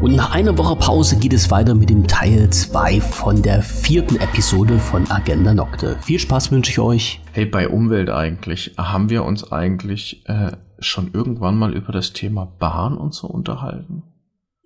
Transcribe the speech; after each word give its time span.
Und 0.00 0.14
nach 0.14 0.30
einer 0.30 0.56
Woche 0.56 0.76
Pause 0.76 1.18
geht 1.18 1.32
es 1.32 1.50
weiter 1.50 1.74
mit 1.74 1.90
dem 1.90 2.06
Teil 2.06 2.48
2 2.50 3.00
von 3.00 3.42
der 3.42 3.62
vierten 3.62 4.14
Episode 4.20 4.78
von 4.78 5.10
Agenda 5.10 5.52
Nocte. 5.52 5.96
Viel 6.02 6.20
Spaß 6.20 6.52
wünsche 6.52 6.70
ich 6.70 6.78
euch. 6.78 7.20
Hey, 7.32 7.46
bei 7.46 7.68
Umwelt 7.68 8.08
eigentlich, 8.08 8.74
haben 8.78 9.10
wir 9.10 9.24
uns 9.24 9.50
eigentlich 9.50 10.24
äh, 10.28 10.52
schon 10.78 11.10
irgendwann 11.12 11.58
mal 11.58 11.74
über 11.74 11.92
das 11.92 12.12
Thema 12.12 12.46
Bahn 12.46 12.96
und 12.96 13.12
so 13.12 13.26
unterhalten? 13.26 14.04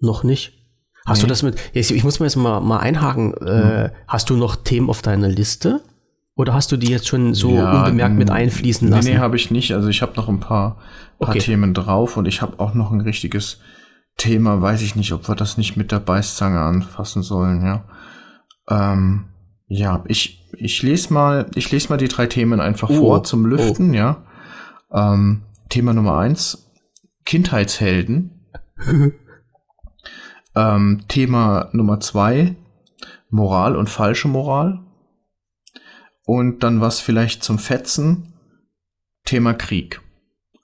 Noch 0.01 0.23
nicht. 0.23 0.53
Hast 1.07 1.21
nee. 1.21 1.23
du 1.23 1.29
das 1.29 1.43
mit, 1.43 1.59
ich 1.73 2.05
muss 2.05 2.21
mir 2.21 2.27
jetzt 2.27 2.37
mal, 2.37 2.61
mal 2.61 2.81
einhaken, 2.81 3.33
hm. 3.33 3.47
äh, 3.47 3.91
hast 4.07 4.29
du 4.29 4.37
noch 4.37 4.55
Themen 4.57 4.91
auf 4.91 5.01
deiner 5.01 5.29
Liste? 5.29 5.81
Oder 6.35 6.53
hast 6.53 6.73
du 6.73 6.77
die 6.77 6.91
jetzt 6.91 7.09
schon 7.09 7.33
so 7.33 7.55
ja, 7.55 7.79
unbemerkt 7.79 8.17
mit 8.17 8.31
einfließen 8.31 8.89
lassen? 8.89 9.09
Nee, 9.09 9.15
nee, 9.15 9.21
habe 9.21 9.37
ich 9.37 9.51
nicht. 9.51 9.73
Also 9.73 9.89
ich 9.89 10.03
habe 10.03 10.13
noch 10.17 10.29
ein 10.29 10.41
paar, 10.41 10.77
paar 11.19 11.31
okay. 11.31 11.39
Themen 11.39 11.73
drauf 11.73 12.19
und 12.19 12.29
ich 12.29 12.43
habe 12.43 12.61
auch 12.61 12.75
noch 12.75 12.91
ein 12.91 13.01
richtiges 13.01 13.61
Thema, 14.17 14.61
weiß 14.61 14.83
ich 14.83 14.95
nicht, 14.95 15.13
ob 15.13 15.29
wir 15.29 15.35
das 15.35 15.57
nicht 15.57 15.77
mit 15.77 15.93
der 15.93 16.01
Beißzange 16.01 16.61
anfassen 16.61 17.23
sollen, 17.23 17.65
ja. 17.65 17.85
Ähm, 18.69 19.25
ja, 19.67 20.05
ich, 20.07 20.49
ich 20.57 20.83
lese 20.83 21.13
mal, 21.13 21.51
ich 21.55 21.71
lese 21.71 21.89
mal 21.89 21.97
die 21.97 22.09
drei 22.09 22.27
Themen 22.27 22.61
einfach 22.61 22.91
oh, 22.91 22.95
vor 22.95 23.25
zum 23.25 23.47
Lüften, 23.47 23.91
oh. 23.91 23.95
ja. 23.95 24.23
Ähm, 24.93 25.43
Thema 25.71 25.95
Nummer 25.95 26.19
eins, 26.19 26.71
Kindheitshelden. 27.25 28.47
ähm, 30.55 31.05
Thema 31.09 31.71
Nummer 31.73 32.01
zwei, 32.01 32.57
Moral 33.31 33.77
und 33.77 33.89
falsche 33.89 34.29
Moral. 34.29 34.81
Und 36.25 36.63
dann 36.63 36.81
was 36.81 37.01
vielleicht 37.01 37.43
zum 37.43 37.59
Fetzen, 37.59 38.35
Thema 39.25 39.55
Krieg 39.55 40.01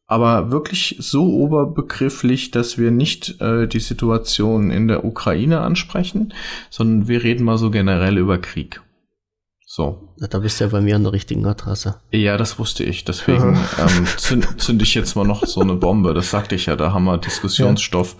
aber 0.09 0.51
wirklich 0.51 0.97
so 0.99 1.35
oberbegrifflich, 1.35 2.51
dass 2.51 2.79
wir 2.79 2.91
nicht 2.91 3.41
äh, 3.43 3.69
die 3.69 3.79
Situation 3.79 4.71
in 4.71 4.89
der 4.89 5.05
Ukraine 5.05 5.61
ansprechen, 5.61 6.33
sondern 6.71 7.09
wir 7.09 7.23
reden 7.23 7.45
mal 7.45 7.59
so 7.59 7.71
generell 7.71 8.17
über 8.17 8.39
Krieg. 8.39 8.81
So. 9.67 10.15
Da 10.17 10.39
bist 10.39 10.59
du 10.59 10.65
ja 10.65 10.71
bei 10.71 10.81
mir 10.81 10.97
an 10.97 11.05
der 11.05 11.13
richtigen 11.13 11.45
Adresse. 11.45 12.01
Ja, 12.11 12.39
das 12.39 12.59
wusste 12.59 12.85
ich. 12.85 13.05
Deswegen 13.05 13.59
ähm, 13.79 14.07
zünd, 14.17 14.61
zünd 14.61 14.81
ich 14.81 14.95
jetzt 14.95 15.15
mal 15.15 15.27
noch 15.27 15.45
so 15.45 15.61
eine 15.61 15.75
Bombe. 15.75 16.15
Das 16.15 16.31
sagte 16.31 16.55
ich 16.55 16.67
ja, 16.67 16.75
da 16.75 16.95
haben 16.95 17.05
wir 17.05 17.19
Diskussionsstoff. 17.19 18.17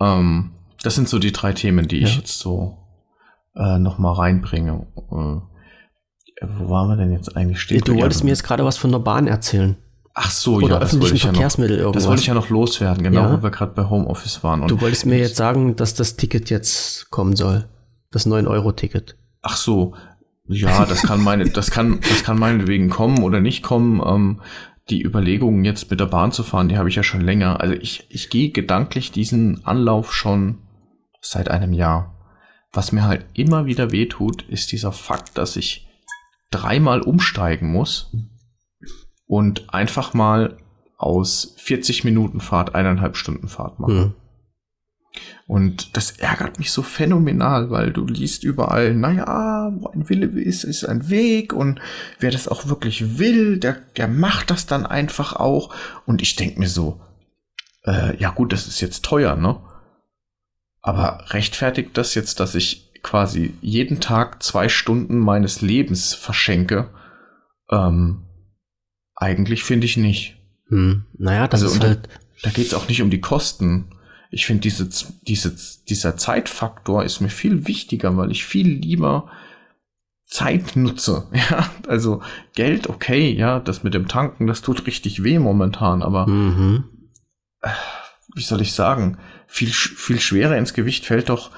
Ja. 0.00 0.18
Ähm, 0.18 0.50
das 0.82 0.96
sind 0.96 1.08
so 1.08 1.20
die 1.20 1.30
drei 1.30 1.52
Themen, 1.52 1.86
die 1.86 2.00
ja. 2.00 2.08
ich 2.08 2.16
jetzt 2.16 2.40
so 2.40 2.78
äh, 3.54 3.78
noch 3.78 3.98
mal 3.98 4.12
reinbringe. 4.12 4.88
Äh, 4.96 6.46
wo 6.48 6.68
waren 6.68 6.88
wir 6.88 6.96
denn 6.96 7.12
jetzt 7.12 7.36
eigentlich 7.36 7.60
stehen? 7.60 7.80
Du 7.84 7.94
wolltest 7.94 8.24
mir 8.24 8.30
jetzt 8.30 8.42
gerade 8.42 8.64
was 8.64 8.76
von 8.76 8.90
der 8.90 8.98
Bahn 8.98 9.28
erzählen. 9.28 9.76
Ach 10.14 10.30
so, 10.30 10.56
Oder 10.56 10.74
ja, 10.74 10.78
das 10.80 11.00
wollte 11.00 11.14
ich 11.14 11.24
ja 11.24 11.32
noch, 11.32 11.58
irgendwas. 11.58 11.92
Das 11.94 12.06
wollte 12.06 12.20
ich 12.20 12.26
ja 12.26 12.34
noch 12.34 12.50
loswerden, 12.50 13.02
genau, 13.02 13.22
ja? 13.22 13.38
wo 13.38 13.42
wir 13.42 13.50
gerade 13.50 13.72
bei 13.72 13.88
Homeoffice 13.88 14.44
waren. 14.44 14.60
Und 14.62 14.70
du 14.70 14.80
wolltest 14.80 15.06
mir 15.06 15.18
jetzt 15.18 15.36
sagen, 15.36 15.74
dass 15.76 15.94
das 15.94 16.16
Ticket 16.16 16.50
jetzt 16.50 17.10
kommen 17.10 17.34
soll. 17.34 17.68
Das 18.10 18.26
9-Euro-Ticket. 18.26 19.16
Ach 19.40 19.56
so, 19.56 19.94
ja, 20.46 20.84
das 20.84 21.02
kann 21.02 21.22
meine, 21.22 21.48
das 21.48 21.70
kann, 21.70 22.00
das 22.00 22.24
kann 22.24 22.38
meinetwegen 22.38 22.90
kommen 22.90 23.22
oder 23.22 23.40
nicht 23.40 23.62
kommen. 23.62 24.02
Ähm, 24.04 24.40
die 24.90 25.02
Überlegungen 25.02 25.64
jetzt 25.64 25.90
mit 25.90 26.00
der 26.00 26.06
Bahn 26.06 26.32
zu 26.32 26.42
fahren, 26.42 26.68
die 26.68 26.76
habe 26.76 26.90
ich 26.90 26.96
ja 26.96 27.02
schon 27.02 27.22
länger. 27.22 27.60
Also 27.60 27.74
ich, 27.74 28.06
ich 28.10 28.28
gehe 28.28 28.50
gedanklich 28.50 29.12
diesen 29.12 29.64
Anlauf 29.64 30.12
schon 30.12 30.58
seit 31.20 31.50
einem 31.50 31.72
Jahr. 31.72 32.18
Was 32.72 32.92
mir 32.92 33.04
halt 33.04 33.24
immer 33.32 33.64
wieder 33.66 33.92
wehtut, 33.92 34.42
ist 34.42 34.72
dieser 34.72 34.92
Fakt, 34.92 35.38
dass 35.38 35.56
ich 35.56 35.88
dreimal 36.50 37.00
umsteigen 37.00 37.70
muss 37.70 38.10
und 39.32 39.72
einfach 39.72 40.12
mal 40.12 40.58
aus 40.98 41.54
40 41.56 42.04
Minuten 42.04 42.38
Fahrt 42.38 42.74
eineinhalb 42.74 43.16
Stunden 43.16 43.48
Fahrt 43.48 43.80
machen. 43.80 43.96
Mhm. 43.96 44.14
Und 45.46 45.96
das 45.96 46.10
ärgert 46.18 46.58
mich 46.58 46.70
so 46.70 46.82
phänomenal, 46.82 47.70
weil 47.70 47.94
du 47.94 48.06
liest 48.06 48.44
überall, 48.44 48.94
naja, 48.94 49.72
wo 49.74 49.88
ein 49.88 50.10
Wille 50.10 50.26
ist, 50.26 50.64
ist 50.64 50.84
ein 50.84 51.08
Weg 51.08 51.54
und 51.54 51.80
wer 52.20 52.30
das 52.30 52.46
auch 52.46 52.66
wirklich 52.68 53.18
will, 53.18 53.58
der, 53.58 53.78
der 53.96 54.06
macht 54.06 54.50
das 54.50 54.66
dann 54.66 54.84
einfach 54.84 55.34
auch. 55.34 55.74
Und 56.04 56.20
ich 56.20 56.36
denke 56.36 56.60
mir 56.60 56.68
so, 56.68 57.00
äh, 57.86 58.14
ja 58.18 58.32
gut, 58.32 58.52
das 58.52 58.66
ist 58.66 58.82
jetzt 58.82 59.02
teuer, 59.02 59.34
ne? 59.34 59.62
Aber 60.82 61.24
rechtfertigt 61.28 61.96
das 61.96 62.14
jetzt, 62.14 62.38
dass 62.38 62.54
ich 62.54 62.92
quasi 63.02 63.54
jeden 63.62 63.98
Tag 64.00 64.42
zwei 64.42 64.68
Stunden 64.68 65.18
meines 65.18 65.62
Lebens 65.62 66.12
verschenke, 66.12 66.90
ähm, 67.70 68.26
eigentlich 69.16 69.64
finde 69.64 69.86
ich 69.86 69.96
nicht. 69.96 70.36
Hm. 70.68 71.04
Naja, 71.18 71.48
das 71.48 71.62
also, 71.62 71.76
ist 71.76 71.82
halt. 71.82 72.06
Da, 72.06 72.48
da 72.48 72.50
geht 72.50 72.66
es 72.66 72.74
auch 72.74 72.88
nicht 72.88 73.02
um 73.02 73.10
die 73.10 73.20
Kosten. 73.20 73.90
Ich 74.30 74.46
finde, 74.46 74.62
diese, 74.62 74.88
diese, 75.22 75.54
dieser 75.88 76.16
Zeitfaktor 76.16 77.04
ist 77.04 77.20
mir 77.20 77.28
viel 77.28 77.66
wichtiger, 77.66 78.16
weil 78.16 78.30
ich 78.30 78.44
viel 78.44 78.68
lieber 78.68 79.30
Zeit 80.32 80.76
nutze. 80.76 81.28
Ja, 81.32 81.70
also 81.86 82.22
Geld, 82.54 82.88
okay, 82.88 83.30
ja, 83.30 83.60
das 83.60 83.82
mit 83.82 83.94
dem 83.94 84.08
Tanken, 84.08 84.46
das 84.46 84.62
tut 84.62 84.86
richtig 84.86 85.22
weh 85.22 85.38
momentan, 85.38 86.02
aber 86.02 86.26
mhm. 86.26 86.84
wie 88.34 88.42
soll 88.42 88.62
ich 88.62 88.72
sagen, 88.72 89.18
viel, 89.46 89.68
viel 89.68 90.18
schwerer 90.18 90.56
ins 90.56 90.72
Gewicht 90.72 91.04
fällt 91.04 91.28
doch 91.28 91.50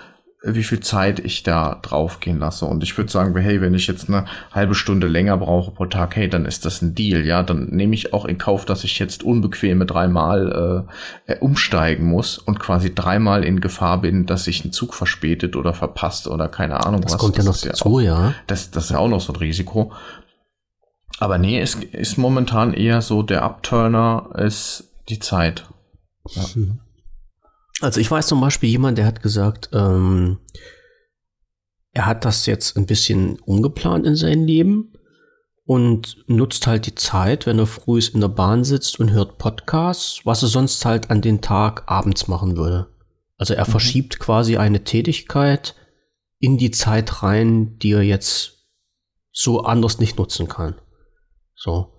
wie 0.46 0.62
viel 0.62 0.80
Zeit 0.80 1.20
ich 1.20 1.42
da 1.42 1.78
drauf 1.80 2.20
gehen 2.20 2.38
lasse. 2.38 2.66
Und 2.66 2.82
ich 2.82 2.96
würde 2.98 3.10
sagen, 3.10 3.36
hey, 3.36 3.60
wenn 3.60 3.74
ich 3.74 3.86
jetzt 3.86 4.08
eine 4.08 4.26
halbe 4.52 4.74
Stunde 4.74 5.06
länger 5.06 5.38
brauche 5.38 5.70
pro 5.70 5.86
Tag, 5.86 6.16
hey, 6.16 6.28
dann 6.28 6.44
ist 6.44 6.64
das 6.64 6.82
ein 6.82 6.94
Deal, 6.94 7.24
ja. 7.24 7.42
Dann 7.42 7.70
nehme 7.70 7.94
ich 7.94 8.12
auch 8.12 8.26
in 8.26 8.36
Kauf, 8.36 8.64
dass 8.64 8.84
ich 8.84 8.98
jetzt 8.98 9.22
unbequeme 9.22 9.86
dreimal 9.86 10.86
äh, 11.26 11.32
äh, 11.32 11.38
umsteigen 11.38 12.06
muss 12.06 12.38
und 12.38 12.60
quasi 12.60 12.94
dreimal 12.94 13.42
in 13.44 13.60
Gefahr 13.60 14.00
bin, 14.02 14.26
dass 14.26 14.44
sich 14.44 14.64
ein 14.64 14.72
Zug 14.72 14.94
verspätet 14.94 15.56
oder 15.56 15.72
verpasst 15.72 16.28
oder 16.28 16.48
keine 16.48 16.84
Ahnung 16.84 17.00
das 17.00 17.14
was. 17.14 17.20
Kommt 17.20 17.38
das 17.38 17.44
kommt 17.46 17.62
ja 17.62 17.70
noch 17.70 17.78
dazu, 17.78 18.00
ja, 18.00 18.26
ja. 18.26 18.34
Das, 18.46 18.70
das 18.70 18.84
ist 18.84 18.90
ja 18.90 18.98
auch 18.98 19.08
noch 19.08 19.20
so 19.20 19.32
ein 19.32 19.36
Risiko. 19.36 19.92
Aber 21.18 21.38
nee, 21.38 21.60
es 21.60 21.76
ist 21.76 22.18
momentan 22.18 22.74
eher 22.74 23.00
so, 23.00 23.22
der 23.22 23.44
Upturner 23.44 24.30
ist 24.36 24.90
die 25.08 25.20
Zeit. 25.20 25.64
Ja. 26.30 26.42
Hm. 26.54 26.80
Also 27.84 28.00
ich 28.00 28.10
weiß 28.10 28.26
zum 28.26 28.40
Beispiel 28.40 28.70
jemand, 28.70 28.98
der 28.98 29.06
hat 29.06 29.22
gesagt, 29.22 29.68
ähm, 29.72 30.38
er 31.92 32.06
hat 32.06 32.24
das 32.24 32.46
jetzt 32.46 32.76
ein 32.76 32.86
bisschen 32.86 33.38
umgeplant 33.40 34.06
in 34.06 34.16
sein 34.16 34.46
Leben 34.46 34.94
und 35.66 36.16
nutzt 36.26 36.66
halt 36.66 36.86
die 36.86 36.94
Zeit, 36.94 37.46
wenn 37.46 37.58
er 37.58 37.66
früh 37.66 38.00
in 38.12 38.20
der 38.20 38.28
Bahn 38.28 38.64
sitzt 38.64 38.98
und 39.00 39.12
hört 39.12 39.38
Podcasts, 39.38 40.20
was 40.24 40.42
er 40.42 40.48
sonst 40.48 40.84
halt 40.84 41.10
an 41.10 41.20
den 41.20 41.40
Tag 41.40 41.84
abends 41.86 42.26
machen 42.26 42.56
würde. 42.56 42.88
Also 43.36 43.54
er 43.54 43.66
mhm. 43.66 43.70
verschiebt 43.70 44.18
quasi 44.18 44.56
eine 44.56 44.84
Tätigkeit 44.84 45.74
in 46.38 46.58
die 46.58 46.70
Zeit 46.70 47.22
rein, 47.22 47.78
die 47.78 47.92
er 47.92 48.02
jetzt 48.02 48.66
so 49.30 49.60
anders 49.62 49.98
nicht 49.98 50.18
nutzen 50.18 50.48
kann. 50.48 50.74
So. 51.54 51.93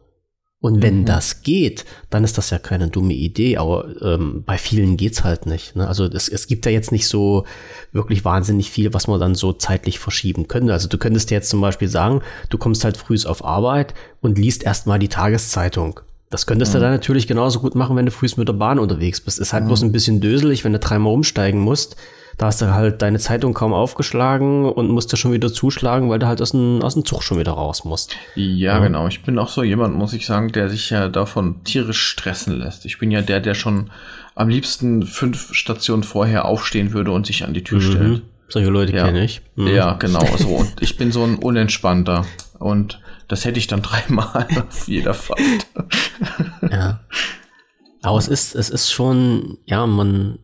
Und 0.66 0.81
wenn 0.81 1.02
mhm. 1.02 1.06
das 1.06 1.44
geht, 1.44 1.86
dann 2.09 2.24
ist 2.24 2.40
das 2.40 2.50
ja 2.50 2.58
keine 2.58 2.88
dumme 2.88 3.14
Idee, 3.14 3.58
aber 3.58 3.86
ähm, 4.02 4.42
bei 4.48 4.58
vielen 4.58 4.98
geht's 4.98 5.24
halt 5.24 5.46
nicht. 5.46 5.76
Ne? 5.76 5.88
Also 5.88 6.06
es, 6.06 6.28
es 6.28 6.48
gibt 6.48 6.66
ja 6.66 6.72
jetzt 6.72 6.92
nicht 6.92 7.08
so 7.08 7.46
wirklich 7.92 8.26
wahnsinnig 8.26 8.72
viel, 8.72 8.92
was 8.92 9.06
man 9.06 9.20
dann 9.20 9.36
so 9.36 9.53
zeitlich 9.53 10.00
verschieben 10.00 10.48
könnte. 10.48 10.74
Also 10.74 10.88
du 10.88 10.98
könntest 10.98 11.30
jetzt 11.30 11.52
zum 11.52 11.62
Beispiel 11.62 11.88
sagen, 11.88 12.22
du 12.50 12.58
kommst 12.58 12.84
halt 12.84 12.98
früh 12.98 13.16
auf 13.28 13.46
Arbeit 13.46 13.94
und 14.22 14.40
liest 14.40 14.64
erstmal 14.64 14.98
die 14.98 15.08
Tageszeitung. 15.08 16.00
Das 16.31 16.48
könntest 16.48 16.74
mhm. 16.74 16.78
du 16.78 16.82
dann 16.82 16.94
natürlich 16.94 17.28
genauso 17.28 17.59
gut 17.59 17.76
machen, 17.76 17.96
wenn 17.96 18.08
du 18.08 18.12
früh 18.12 18.28
mit 18.36 18.47
der 18.47 18.53
Bahn 18.53 18.80
unterwegs 18.80 19.22
bist. 19.22 19.38
Ist 19.38 19.53
halt 19.53 19.66
mhm. 19.66 19.68
bloß 19.68 19.84
ein 19.84 19.92
bisschen 19.92 20.20
döselig, 20.20 20.64
wenn 20.64 20.74
du 20.74 20.80
dreimal 20.80 21.14
umsteigen 21.14 21.59
musst 21.59 21.96
da 22.38 22.47
hast 22.47 22.62
du 22.62 22.73
halt 22.73 23.01
deine 23.01 23.19
Zeitung 23.19 23.53
kaum 23.53 23.73
aufgeschlagen 23.73 24.66
und 24.66 24.90
musst 24.90 25.12
du 25.13 25.18
schon 25.18 25.31
wieder 25.31 25.51
zuschlagen, 25.51 26.09
weil 26.09 26.19
du 26.19 26.28
halt 26.28 26.41
aus 26.41 26.51
dem, 26.51 26.81
aus 26.81 26.94
dem 26.96 27.06
Zug 27.06 27.23
schon 27.23 27.40
wieder 27.40 27.53
raus 27.53 27.85
musst. 27.85 28.16
Ja, 28.35 28.75
ja, 28.75 28.79
genau. 28.79 29.07
Ich 29.07 29.23
bin 29.23 29.40
auch 29.40 29.50
so 29.50 29.63
jemand, 29.63 29.96
muss 29.96 30.13
ich 30.13 30.25
sagen, 30.25 30.51
der 30.51 30.69
sich 30.69 30.90
ja 30.90 31.07
davon 31.07 31.63
tierisch 31.63 32.01
stressen 32.01 32.57
lässt. 32.59 32.85
Ich 32.85 32.97
bin 32.97 33.12
ja 33.12 33.22
der, 33.22 33.40
der 33.40 33.53
schon 33.53 33.90
am 34.35 34.49
liebsten 34.49 35.03
fünf 35.03 35.53
Stationen 35.53 36.03
vorher 36.03 36.46
aufstehen 36.46 36.91
würde 36.91 37.11
und 37.11 37.26
sich 37.26 37.46
an 37.46 37.53
die 37.53 37.64
Tür 37.64 37.79
mhm. 37.79 37.91
stellt. 37.91 38.22
Solche 38.47 38.70
Leute 38.70 38.93
ja. 38.93 39.05
kenne 39.05 39.23
ich. 39.23 39.41
Mhm. 39.55 39.67
Ja, 39.67 39.93
genau. 39.93 40.26
So. 40.38 40.49
Und 40.49 40.81
ich 40.81 40.97
bin 40.97 41.11
so 41.11 41.23
ein 41.23 41.38
Unentspannter. 41.38 42.26
Und 42.59 42.99
das 43.28 43.46
hätte 43.46 43.59
ich 43.59 43.67
dann 43.67 43.81
dreimal 43.84 44.47
auf 44.58 44.88
jeder 44.88 45.14
Fahrt. 45.14 45.40
ja. 46.70 46.99
Aber 48.02 48.20
es 48.20 48.28
ist, 48.28 48.53
es 48.53 48.70
ist 48.70 48.91
schon, 48.91 49.58
ja, 49.66 49.88
man, 49.88 50.38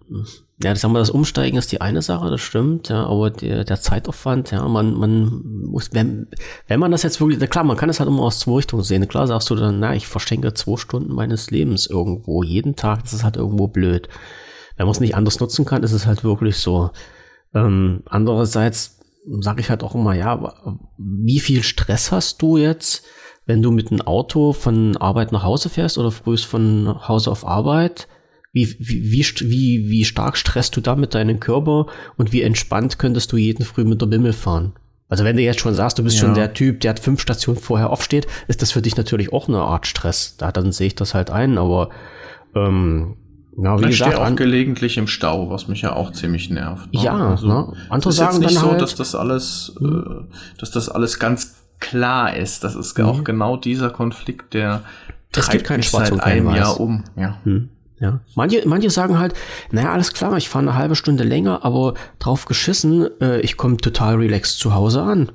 ja, 0.63 0.73
das 0.73 0.83
haben 0.83 0.93
wir, 0.93 0.99
das 0.99 1.09
Umsteigen 1.09 1.57
ist 1.57 1.71
die 1.71 1.81
eine 1.81 2.01
Sache, 2.01 2.29
das 2.29 2.41
stimmt, 2.41 2.89
ja, 2.89 3.05
aber 3.05 3.31
der, 3.31 3.63
der 3.63 3.81
Zeitaufwand, 3.81 4.51
ja, 4.51 4.67
man, 4.67 4.93
man 4.93 5.41
muss, 5.65 5.93
wenn, 5.93 6.27
wenn 6.67 6.79
man 6.79 6.91
das 6.91 7.03
jetzt 7.03 7.19
wirklich, 7.19 7.39
klar, 7.49 7.63
man 7.63 7.77
kann 7.77 7.89
es 7.89 7.99
halt 7.99 8.09
immer 8.09 8.23
aus 8.23 8.39
zwei 8.39 8.57
Richtungen 8.57 8.83
sehen. 8.83 9.07
Klar 9.07 9.27
sagst 9.27 9.49
du 9.49 9.55
dann, 9.55 9.79
na, 9.79 9.95
ich 9.95 10.07
verschenke 10.07 10.53
zwei 10.53 10.77
Stunden 10.77 11.13
meines 11.13 11.49
Lebens 11.49 11.87
irgendwo, 11.87 12.43
jeden 12.43 12.75
Tag, 12.75 13.03
das 13.03 13.13
ist 13.13 13.23
halt 13.23 13.37
irgendwo 13.37 13.67
blöd. 13.67 14.07
Wenn 14.77 14.85
man 14.85 14.91
es 14.91 14.99
nicht 14.99 15.15
anders 15.15 15.39
nutzen 15.39 15.65
kann, 15.65 15.83
ist 15.83 15.91
es 15.91 16.05
halt 16.05 16.23
wirklich 16.23 16.57
so. 16.57 16.91
Ähm, 17.53 18.03
andererseits 18.05 18.99
sage 19.39 19.61
ich 19.61 19.69
halt 19.69 19.83
auch 19.83 19.95
immer, 19.95 20.13
ja, 20.13 20.53
wie 20.97 21.39
viel 21.39 21.63
Stress 21.63 22.11
hast 22.11 22.41
du 22.41 22.57
jetzt, 22.57 23.05
wenn 23.45 23.61
du 23.61 23.71
mit 23.71 23.89
dem 23.89 24.01
Auto 24.01 24.53
von 24.53 24.97
Arbeit 24.97 25.31
nach 25.31 25.43
Hause 25.43 25.69
fährst 25.69 25.97
oder 25.97 26.11
frühst 26.11 26.45
von 26.45 27.07
Hause 27.07 27.31
auf 27.31 27.45
Arbeit? 27.45 28.07
Wie, 28.53 28.75
wie, 28.79 29.11
wie, 29.11 29.25
wie, 29.39 29.89
wie 29.89 30.05
stark 30.05 30.35
stresst 30.35 30.75
du 30.75 30.81
damit 30.81 31.15
deinen 31.15 31.39
Körper 31.39 31.87
und 32.17 32.33
wie 32.33 32.41
entspannt 32.41 32.99
könntest 32.99 33.31
du 33.31 33.37
jeden 33.37 33.63
Früh 33.65 33.85
mit 33.85 34.01
der 34.01 34.07
Bimmel 34.07 34.33
fahren? 34.33 34.73
Also 35.07 35.23
wenn 35.23 35.35
du 35.35 35.41
jetzt 35.41 35.59
schon 35.59 35.73
sagst, 35.73 35.99
du 35.99 36.03
bist 36.03 36.17
ja. 36.17 36.21
schon 36.21 36.33
der 36.35 36.53
Typ, 36.53 36.79
der 36.81 36.91
hat 36.91 36.99
fünf 36.99 37.21
Stationen 37.21 37.59
vorher 37.59 37.89
aufsteht, 37.89 38.27
ist 38.47 38.61
das 38.61 38.71
für 38.71 38.81
dich 38.81 38.95
natürlich 38.95 39.33
auch 39.33 39.47
eine 39.47 39.59
Art 39.59 39.85
Stress. 39.85 40.35
Da 40.37 40.51
dann 40.51 40.71
sehe 40.71 40.87
ich 40.87 40.95
das 40.95 41.13
halt 41.13 41.29
ein, 41.29 41.57
aber 41.57 41.89
ähm, 42.55 43.15
ja, 43.57 43.77
wie 43.79 43.85
ich 43.85 43.89
gesagt, 43.91 44.13
stehe 44.13 44.25
auch 44.25 44.35
gelegentlich 44.35 44.97
im 44.97 45.07
Stau, 45.07 45.49
was 45.49 45.67
mich 45.67 45.81
ja 45.81 45.93
auch 45.93 46.11
ziemlich 46.11 46.49
nervt. 46.49 46.93
Ne? 46.93 47.03
Ja, 47.03 47.31
also, 47.31 47.47
ne? 47.47 47.73
andere 47.89 48.11
sagen 48.13 48.39
nicht 48.39 48.55
dann 48.55 48.63
so, 48.63 48.71
halt, 48.71 48.81
dass 48.81 48.95
das 48.95 49.15
alles, 49.15 49.75
äh, 49.81 49.87
dass 50.57 50.71
das 50.71 50.87
alles 50.87 51.19
ganz 51.19 51.55
klar 51.79 52.35
ist. 52.35 52.63
Das 52.63 52.75
ist 52.75 52.97
mhm. 52.97 53.05
auch 53.05 53.23
genau 53.23 53.57
dieser 53.57 53.89
Konflikt, 53.89 54.53
der 54.53 54.81
das 55.33 55.47
treibt 55.47 55.65
kein 55.65 55.77
mich 55.77 55.89
seit 55.89 56.19
einem 56.21 56.55
Jahr 56.55 56.79
um. 56.79 57.03
Ja. 57.17 57.37
Mhm. 57.43 57.69
Ja. 58.01 58.19
Manche, 58.35 58.63
manche 58.65 58.89
sagen 58.89 59.19
halt, 59.19 59.35
naja, 59.69 59.93
alles 59.93 60.11
klar, 60.11 60.35
ich 60.35 60.49
fahre 60.49 60.63
eine 60.63 60.75
halbe 60.75 60.95
Stunde 60.95 61.23
länger, 61.23 61.63
aber 61.63 61.93
drauf 62.17 62.45
geschissen, 62.45 63.07
äh, 63.21 63.39
ich 63.41 63.57
komme 63.57 63.77
total 63.77 64.15
relaxed 64.15 64.57
zu 64.57 64.73
Hause 64.73 65.03
an. 65.03 65.31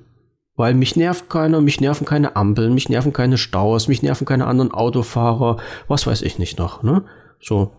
Weil 0.56 0.74
mich 0.74 0.96
nervt 0.96 1.30
keiner, 1.30 1.60
mich 1.60 1.80
nerven 1.80 2.06
keine 2.06 2.34
Ampeln, 2.34 2.74
mich 2.74 2.88
nerven 2.88 3.12
keine 3.12 3.38
Staus, 3.38 3.86
mich 3.86 4.02
nerven 4.02 4.26
keine 4.26 4.46
anderen 4.46 4.72
Autofahrer, 4.72 5.58
was 5.86 6.08
weiß 6.08 6.22
ich 6.22 6.38
nicht 6.38 6.58
noch, 6.58 6.82
ne? 6.82 7.04
So. 7.40 7.72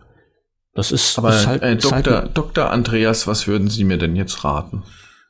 Das 0.74 0.92
ist, 0.92 1.18
aber 1.18 1.32
ist 1.32 1.48
halt, 1.48 1.64
äh, 1.64 1.76
Dr. 1.76 1.92
Halt 1.92 2.38
Dr. 2.38 2.72
Andreas, 2.72 3.28
was 3.28 3.48
würden 3.48 3.68
Sie 3.68 3.84
mir 3.84 3.98
denn 3.98 4.16
jetzt 4.16 4.46
raten? 4.46 4.84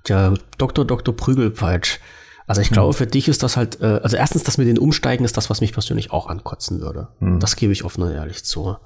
Ja, 0.06 0.34
Dr. 0.58 0.86
Dr. 0.86 1.16
Prügelpeitsch. 1.16 2.00
Also 2.46 2.62
ich 2.62 2.68
hm. 2.68 2.74
glaube, 2.76 2.94
für 2.94 3.08
dich 3.08 3.28
ist 3.28 3.42
das 3.42 3.58
halt, 3.58 3.82
äh, 3.82 4.02
also 4.04 4.18
erstens, 4.18 4.44
das 4.44 4.58
mit 4.58 4.68
den 4.68 4.78
Umsteigen 4.78 5.26
ist 5.26 5.36
das, 5.36 5.50
was 5.50 5.62
mich 5.62 5.74
persönlich 5.74 6.12
auch 6.12 6.28
ankotzen 6.28 6.80
würde. 6.82 7.08
Hm. 7.20 7.40
Das 7.40 7.56
gebe 7.56 7.74
ich 7.74 7.84
offen 7.86 8.04
und 8.04 8.12
ehrlich 8.12 8.44
zu. 8.44 8.78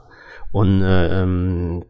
Und 0.52 0.82
äh, 0.82 1.22
ähm, 1.22 1.86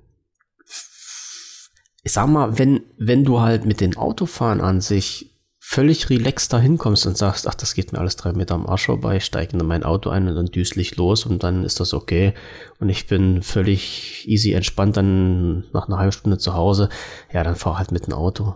ich 2.03 2.13
sag 2.13 2.27
mal, 2.27 2.57
wenn, 2.57 2.81
wenn 2.97 3.23
du 3.23 3.41
halt 3.41 3.65
mit 3.65 3.81
den 3.81 3.97
Autofahren 3.97 4.61
an 4.61 4.81
sich 4.81 5.31
völlig 5.63 6.09
relaxed 6.09 6.51
da 6.51 6.59
hinkommst 6.59 7.05
und 7.05 7.17
sagst, 7.17 7.47
ach, 7.47 7.53
das 7.53 7.75
geht 7.75 7.93
mir 7.93 7.99
alles 7.99 8.17
drei 8.17 8.33
Meter 8.33 8.55
am 8.55 8.67
Arsch 8.67 8.87
vorbei, 8.87 9.17
ich 9.17 9.25
steige 9.25 9.57
in 9.57 9.65
mein 9.65 9.83
Auto 9.83 10.09
ein 10.09 10.27
und 10.27 10.35
dann 10.35 10.47
düsel 10.47 10.83
los 10.97 11.25
und 11.25 11.43
dann 11.43 11.63
ist 11.63 11.79
das 11.79 11.93
okay. 11.93 12.33
Und 12.79 12.89
ich 12.89 13.07
bin 13.07 13.41
völlig 13.41 14.27
easy 14.27 14.51
entspannt 14.51 14.97
dann 14.97 15.69
nach 15.71 15.87
einer 15.87 15.97
halben 15.97 16.11
Stunde 16.11 16.39
zu 16.39 16.55
Hause. 16.55 16.89
Ja, 17.31 17.43
dann 17.43 17.55
fahr 17.55 17.77
halt 17.77 17.91
mit 17.91 18.07
dem 18.07 18.13
Auto. 18.13 18.55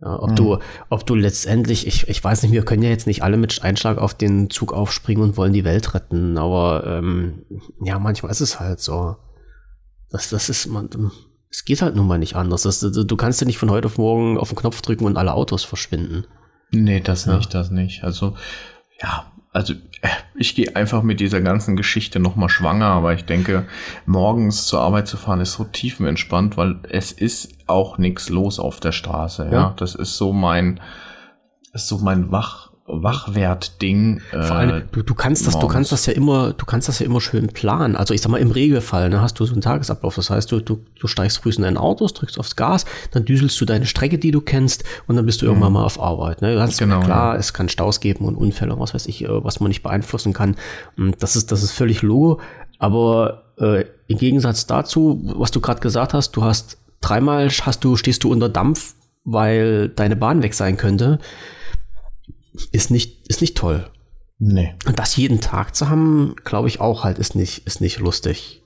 Ja, 0.00 0.22
ob 0.22 0.30
mhm. 0.30 0.36
du, 0.36 0.58
ob 0.90 1.06
du 1.06 1.14
letztendlich, 1.16 1.86
ich, 1.86 2.08
ich 2.08 2.22
weiß 2.22 2.42
nicht, 2.42 2.52
wir 2.52 2.64
können 2.64 2.82
ja 2.82 2.88
jetzt 2.88 3.08
nicht 3.08 3.22
alle 3.22 3.36
mit 3.36 3.62
Einschlag 3.62 3.98
auf 3.98 4.14
den 4.14 4.48
Zug 4.48 4.72
aufspringen 4.72 5.24
und 5.24 5.36
wollen 5.36 5.52
die 5.52 5.64
Welt 5.64 5.92
retten, 5.94 6.38
aber 6.38 6.84
ähm, 6.86 7.44
ja, 7.82 7.98
manchmal 7.98 8.30
ist 8.30 8.40
es 8.40 8.60
halt 8.60 8.80
so. 8.80 9.16
Das, 10.10 10.30
das 10.30 10.48
ist, 10.48 10.66
man, 10.66 10.88
es 11.50 11.64
geht 11.64 11.82
halt 11.82 11.96
nun 11.96 12.06
mal 12.06 12.18
nicht 12.18 12.36
anders. 12.36 12.62
Das, 12.62 12.80
du, 12.80 13.16
kannst 13.16 13.40
ja 13.40 13.46
nicht 13.46 13.58
von 13.58 13.70
heute 13.70 13.86
auf 13.86 13.98
morgen 13.98 14.38
auf 14.38 14.50
den 14.50 14.56
Knopf 14.58 14.80
drücken 14.82 15.04
und 15.04 15.16
alle 15.16 15.34
Autos 15.34 15.64
verschwinden. 15.64 16.24
Nee, 16.70 17.00
das 17.00 17.24
ja. 17.24 17.36
nicht, 17.36 17.52
das 17.52 17.70
nicht. 17.70 18.04
Also, 18.04 18.36
ja, 19.02 19.32
also 19.52 19.74
äh, 20.02 20.08
ich 20.34 20.54
gehe 20.54 20.76
einfach 20.76 21.02
mit 21.02 21.20
dieser 21.20 21.40
ganzen 21.40 21.76
Geschichte 21.76 22.20
nochmal 22.20 22.48
schwanger, 22.48 22.86
aber 22.86 23.14
ich 23.14 23.24
denke, 23.24 23.66
morgens 24.06 24.66
zur 24.66 24.80
Arbeit 24.80 25.08
zu 25.08 25.16
fahren 25.16 25.40
ist 25.40 25.54
so 25.54 25.64
tiefenentspannt, 25.64 26.56
weil 26.56 26.80
es 26.88 27.12
ist 27.12 27.54
auch 27.66 27.98
nichts 27.98 28.28
los 28.28 28.58
auf 28.58 28.80
der 28.80 28.92
Straße. 28.92 29.46
Ja, 29.46 29.52
ja? 29.52 29.74
das 29.76 29.94
ist 29.94 30.16
so 30.16 30.32
mein, 30.32 30.80
ist 31.72 31.88
so 31.88 31.98
mein 31.98 32.30
Wach, 32.30 32.67
Wachwert-Ding. 32.88 34.20
Äh, 34.32 34.42
Vor 34.42 34.56
allem, 34.56 34.82
du, 34.92 35.02
du 35.02 35.14
kannst 35.14 35.46
das, 35.46 35.54
morgens. 35.54 35.68
du 35.68 35.72
kannst 35.72 35.92
das 35.92 36.06
ja 36.06 36.12
immer, 36.14 36.52
du 36.52 36.64
kannst 36.64 36.88
das 36.88 36.98
ja 36.98 37.06
immer 37.06 37.20
schön 37.20 37.48
planen. 37.48 37.94
Also 37.96 38.14
ich 38.14 38.22
sag 38.22 38.30
mal, 38.30 38.38
im 38.38 38.50
Regelfall, 38.50 39.10
ne, 39.10 39.20
hast 39.20 39.38
du 39.38 39.44
so 39.44 39.52
einen 39.52 39.60
Tagesablauf. 39.60 40.14
Das 40.16 40.30
heißt, 40.30 40.50
du, 40.50 40.60
du, 40.60 40.80
du 40.98 41.06
steigst 41.06 41.38
früh 41.38 41.50
in 41.50 41.62
dein 41.62 41.76
Auto, 41.76 42.06
drückst 42.06 42.38
aufs 42.38 42.56
Gas, 42.56 42.86
dann 43.12 43.24
düselst 43.24 43.60
du 43.60 43.64
deine 43.64 43.86
Strecke, 43.86 44.18
die 44.18 44.30
du 44.30 44.40
kennst, 44.40 44.84
und 45.06 45.16
dann 45.16 45.26
bist 45.26 45.42
du 45.42 45.46
mhm. 45.46 45.50
irgendwann 45.50 45.72
mal 45.74 45.84
auf 45.84 46.00
Arbeit. 46.00 46.42
Ne? 46.42 46.54
Ganz 46.54 46.78
genau, 46.78 47.00
klar, 47.00 47.34
ja. 47.34 47.38
es 47.38 47.52
kann 47.52 47.68
Staus 47.68 48.00
geben 48.00 48.24
und 48.24 48.36
Unfälle 48.36 48.72
und 48.72 48.80
was 48.80 48.94
weiß 48.94 49.06
ich, 49.06 49.24
äh, 49.24 49.44
was 49.44 49.60
man 49.60 49.68
nicht 49.68 49.82
beeinflussen 49.82 50.32
kann. 50.32 50.56
Das 51.18 51.36
ist, 51.36 51.52
das 51.52 51.62
ist 51.62 51.72
völlig 51.72 52.02
logo. 52.02 52.40
Aber 52.78 53.44
äh, 53.58 53.84
im 54.06 54.18
Gegensatz 54.18 54.66
dazu, 54.66 55.20
was 55.36 55.50
du 55.50 55.60
gerade 55.60 55.80
gesagt 55.80 56.14
hast, 56.14 56.32
du 56.32 56.44
hast 56.44 56.78
dreimal 57.00 57.48
hast 57.48 57.84
du, 57.84 57.96
stehst 57.96 58.24
du 58.24 58.32
unter 58.32 58.48
Dampf, 58.48 58.94
weil 59.24 59.88
deine 59.88 60.16
Bahn 60.16 60.42
weg 60.42 60.54
sein 60.54 60.76
könnte 60.76 61.18
ist 62.72 62.90
nicht, 62.90 63.28
ist 63.28 63.40
nicht 63.40 63.56
toll. 63.56 63.88
Nee. 64.38 64.74
Und 64.86 64.98
das 64.98 65.16
jeden 65.16 65.40
Tag 65.40 65.74
zu 65.74 65.88
haben, 65.88 66.36
glaube 66.44 66.68
ich 66.68 66.80
auch 66.80 67.04
halt, 67.04 67.18
ist 67.18 67.34
nicht, 67.34 67.66
ist 67.66 67.80
nicht 67.80 67.98
lustig. 67.98 68.62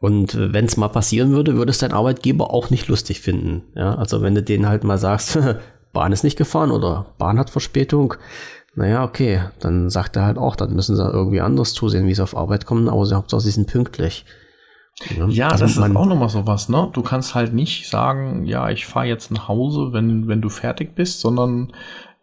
Und 0.00 0.36
wenn 0.52 0.66
es 0.66 0.76
mal 0.76 0.88
passieren 0.88 1.32
würde, 1.32 1.56
würde 1.56 1.70
es 1.70 1.78
dein 1.78 1.92
Arbeitgeber 1.92 2.52
auch 2.52 2.70
nicht 2.70 2.88
lustig 2.88 3.20
finden. 3.20 3.64
Ja, 3.74 3.94
also 3.96 4.22
wenn 4.22 4.34
du 4.34 4.42
denen 4.42 4.68
halt 4.68 4.84
mal 4.84 4.98
sagst, 4.98 5.38
Bahn 5.92 6.12
ist 6.12 6.24
nicht 6.24 6.38
gefahren 6.38 6.70
oder 6.70 7.14
Bahn 7.18 7.38
hat 7.38 7.50
Verspätung, 7.50 8.14
naja, 8.74 9.04
okay, 9.04 9.40
dann 9.58 9.88
sagt 9.88 10.16
er 10.16 10.26
halt 10.26 10.36
auch, 10.36 10.54
dann 10.54 10.74
müssen 10.74 10.96
sie 10.96 11.02
irgendwie 11.02 11.40
anders 11.40 11.72
zusehen, 11.72 12.06
wie 12.06 12.14
sie 12.14 12.22
auf 12.22 12.36
Arbeit 12.36 12.66
kommen, 12.66 12.88
aber 12.88 13.06
sie 13.06 13.14
Hauptsache 13.14 13.40
sie 13.40 13.50
sind 13.50 13.68
pünktlich. 13.68 14.26
Ja, 15.16 15.26
ja 15.28 15.48
also 15.48 15.64
das 15.64 15.76
ist 15.76 15.82
auch 15.82 16.06
nochmal 16.06 16.28
sowas, 16.28 16.68
ne? 16.68 16.90
Du 16.92 17.02
kannst 17.02 17.34
halt 17.34 17.54
nicht 17.54 17.88
sagen, 17.88 18.44
ja, 18.44 18.68
ich 18.68 18.86
fahre 18.86 19.06
jetzt 19.06 19.30
nach 19.30 19.48
Hause, 19.48 19.92
wenn, 19.92 20.28
wenn 20.28 20.42
du 20.42 20.50
fertig 20.50 20.94
bist, 20.94 21.20
sondern 21.20 21.72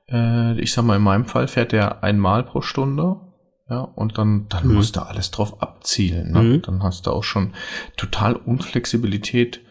äh, 0.10 0.60
ich 0.60 0.74
sag 0.74 0.84
mal, 0.84 0.98
in 0.98 1.04
meinem 1.04 1.26
Fall 1.26 1.48
fährt 1.48 1.72
der 1.72 2.04
einmal 2.04 2.44
pro 2.44 2.62
Stunde. 2.62 3.18
Ja, 3.70 3.80
und 3.80 4.18
dann, 4.18 4.48
dann 4.50 4.68
mhm. 4.68 4.76
musst 4.76 4.98
du 4.98 5.02
alles 5.02 5.32
drauf 5.32 5.62
abzielen. 5.62 6.32
Ne? 6.32 6.42
Mhm. 6.42 6.62
Dann 6.64 6.84
hast 6.84 7.08
du 7.08 7.12
auch 7.12 7.24
schon 7.24 7.54
total 7.96 8.36
Unflexibilität. 8.36 9.62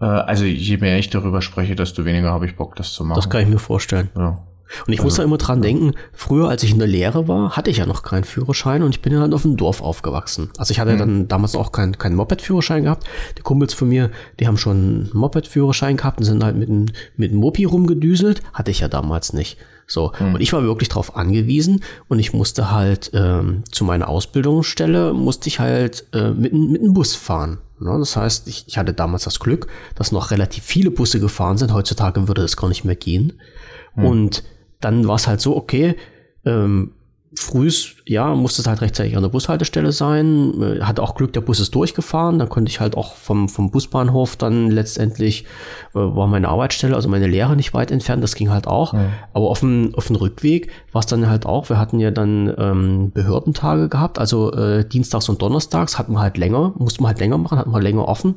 Äh, 0.00 0.06
also 0.06 0.44
je 0.44 0.78
mehr 0.78 0.98
ich 0.98 1.10
darüber 1.10 1.42
spreche, 1.42 1.76
desto 1.76 2.04
weniger 2.04 2.32
habe 2.32 2.46
ich 2.46 2.56
Bock, 2.56 2.74
das 2.76 2.92
zu 2.94 3.04
machen. 3.04 3.16
Das 3.16 3.28
kann 3.28 3.42
ich 3.42 3.48
mir 3.48 3.58
vorstellen. 3.58 4.10
Ja. 4.16 4.47
Und 4.86 4.92
ich 4.92 5.00
also, 5.00 5.04
muss 5.06 5.14
da 5.16 5.22
immer 5.22 5.38
dran 5.38 5.62
denken, 5.62 5.94
früher, 6.12 6.48
als 6.48 6.62
ich 6.62 6.72
in 6.72 6.78
der 6.78 6.88
Lehre 6.88 7.28
war, 7.28 7.56
hatte 7.56 7.70
ich 7.70 7.78
ja 7.78 7.86
noch 7.86 8.02
keinen 8.02 8.24
Führerschein 8.24 8.82
und 8.82 8.90
ich 8.90 9.02
bin 9.02 9.12
ja 9.12 9.20
halt 9.20 9.34
auf 9.34 9.42
dem 9.42 9.56
Dorf 9.56 9.80
aufgewachsen. 9.80 10.50
Also 10.58 10.72
ich 10.72 10.80
hatte 10.80 10.92
mhm. 10.94 10.98
dann 10.98 11.28
damals 11.28 11.54
auch 11.54 11.72
keinen 11.72 11.98
kein 11.98 12.14
Moped-Führerschein 12.14 12.84
gehabt. 12.84 13.04
Die 13.36 13.42
Kumpels 13.42 13.74
von 13.74 13.88
mir, 13.88 14.10
die 14.40 14.46
haben 14.46 14.58
schon 14.58 14.76
einen 14.76 15.10
Moped-Führerschein 15.12 15.96
gehabt 15.96 16.18
und 16.18 16.24
sind 16.24 16.44
halt 16.44 16.56
mit 16.56 16.68
einem 16.68 16.86
mit 17.16 17.30
einem 17.30 17.40
Mopi 17.40 17.64
rumgedüselt. 17.64 18.42
Hatte 18.52 18.70
ich 18.70 18.80
ja 18.80 18.88
damals 18.88 19.32
nicht. 19.32 19.58
So. 19.86 20.12
Mhm. 20.20 20.34
Und 20.34 20.40
ich 20.40 20.52
war 20.52 20.62
wirklich 20.62 20.90
darauf 20.90 21.16
angewiesen 21.16 21.82
und 22.08 22.18
ich 22.18 22.32
musste 22.32 22.70
halt 22.70 23.10
ähm, 23.14 23.64
zu 23.72 23.84
meiner 23.84 24.08
Ausbildungsstelle, 24.08 25.14
musste 25.14 25.48
ich 25.48 25.58
halt 25.58 26.06
äh, 26.12 26.30
mit, 26.30 26.52
mit 26.52 26.82
einem 26.82 26.92
Bus 26.92 27.16
fahren. 27.16 27.58
Ne? 27.80 27.96
Das 27.98 28.14
heißt, 28.16 28.48
ich, 28.48 28.64
ich 28.68 28.78
hatte 28.78 28.92
damals 28.92 29.24
das 29.24 29.40
Glück, 29.40 29.66
dass 29.94 30.12
noch 30.12 30.30
relativ 30.30 30.62
viele 30.64 30.90
Busse 30.90 31.20
gefahren 31.20 31.58
sind. 31.58 31.72
Heutzutage 31.72 32.28
würde 32.28 32.42
das 32.42 32.56
gar 32.56 32.68
nicht 32.68 32.84
mehr 32.84 32.96
gehen. 32.96 33.32
Mhm. 33.96 34.04
Und 34.04 34.42
dann 34.80 35.06
war 35.08 35.16
es 35.16 35.26
halt 35.26 35.40
so, 35.40 35.56
okay, 35.56 35.96
ähm, 36.44 36.92
frühs, 37.34 37.96
ja, 38.06 38.34
musste 38.34 38.62
es 38.62 38.68
halt 38.68 38.80
rechtzeitig 38.80 39.16
an 39.16 39.22
der 39.22 39.28
Bushaltestelle 39.28 39.92
sein. 39.92 40.54
Äh, 40.62 40.82
hatte 40.82 41.02
auch 41.02 41.14
Glück, 41.14 41.32
der 41.32 41.40
Bus 41.40 41.60
ist 41.60 41.74
durchgefahren. 41.74 42.38
Dann 42.38 42.48
konnte 42.48 42.70
ich 42.70 42.80
halt 42.80 42.96
auch 42.96 43.14
vom, 43.14 43.48
vom 43.48 43.70
Busbahnhof 43.70 44.36
dann 44.36 44.70
letztendlich, 44.70 45.44
äh, 45.94 45.98
war 45.98 46.26
meine 46.26 46.48
Arbeitsstelle, 46.48 46.94
also 46.94 47.08
meine 47.08 47.26
Lehre 47.26 47.54
nicht 47.56 47.74
weit 47.74 47.90
entfernt. 47.90 48.22
Das 48.22 48.34
ging 48.34 48.50
halt 48.50 48.66
auch. 48.66 48.94
Ja. 48.94 49.10
Aber 49.34 49.50
auf 49.50 49.60
dem, 49.60 49.94
auf 49.94 50.06
dem 50.06 50.16
Rückweg 50.16 50.70
war 50.92 51.00
es 51.00 51.06
dann 51.06 51.28
halt 51.28 51.44
auch. 51.44 51.68
Wir 51.68 51.78
hatten 51.78 52.00
ja 52.00 52.10
dann 52.10 52.52
ähm, 52.56 53.10
Behördentage 53.12 53.88
gehabt. 53.88 54.18
Also 54.18 54.52
äh, 54.52 54.88
Dienstags 54.88 55.28
und 55.28 55.42
Donnerstags 55.42 55.98
hatten 55.98 56.12
wir 56.12 56.20
halt 56.20 56.38
länger, 56.38 56.72
mussten 56.76 57.02
wir 57.02 57.08
halt 57.08 57.20
länger 57.20 57.38
machen, 57.38 57.58
hatten 57.58 57.72
wir 57.72 57.80
länger 57.80 58.08
offen. 58.08 58.36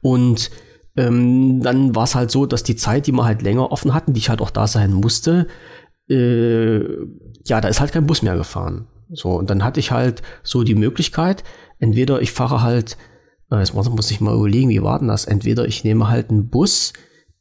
Und 0.00 0.50
ähm, 0.96 1.60
dann 1.62 1.94
war 1.94 2.04
es 2.04 2.14
halt 2.14 2.30
so, 2.30 2.46
dass 2.46 2.62
die 2.62 2.76
Zeit, 2.76 3.06
die 3.06 3.12
wir 3.12 3.24
halt 3.24 3.42
länger 3.42 3.72
offen 3.72 3.94
hatten, 3.94 4.12
die 4.12 4.18
ich 4.18 4.28
halt 4.28 4.40
auch 4.40 4.50
da 4.50 4.66
sein 4.66 4.92
musste, 4.92 5.48
äh, 6.08 6.80
ja, 7.44 7.60
da 7.60 7.68
ist 7.68 7.80
halt 7.80 7.92
kein 7.92 8.06
Bus 8.06 8.22
mehr 8.22 8.36
gefahren. 8.36 8.86
So, 9.10 9.30
und 9.30 9.50
dann 9.50 9.64
hatte 9.64 9.80
ich 9.80 9.90
halt 9.90 10.22
so 10.42 10.62
die 10.62 10.74
Möglichkeit, 10.74 11.44
entweder 11.78 12.22
ich 12.22 12.32
fahre 12.32 12.62
halt, 12.62 12.96
äh, 13.50 13.58
jetzt 13.58 13.74
muss 13.74 14.10
ich 14.10 14.20
mal 14.20 14.34
überlegen, 14.34 14.70
wie 14.70 14.82
war 14.82 14.98
denn 14.98 15.08
das? 15.08 15.24
Entweder 15.24 15.66
ich 15.66 15.84
nehme 15.84 16.08
halt 16.08 16.30
einen 16.30 16.48
Bus, 16.48 16.92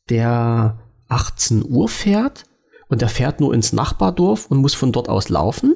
der 0.10 0.80
18 1.10 1.64
Uhr 1.68 1.88
fährt 1.88 2.44
und 2.90 3.02
der 3.02 3.10
fährt 3.10 3.40
nur 3.40 3.54
ins 3.54 3.74
Nachbardorf 3.74 4.48
und 4.48 4.58
muss 4.58 4.74
von 4.74 4.92
dort 4.92 5.10
aus 5.10 5.30
laufen. 5.30 5.76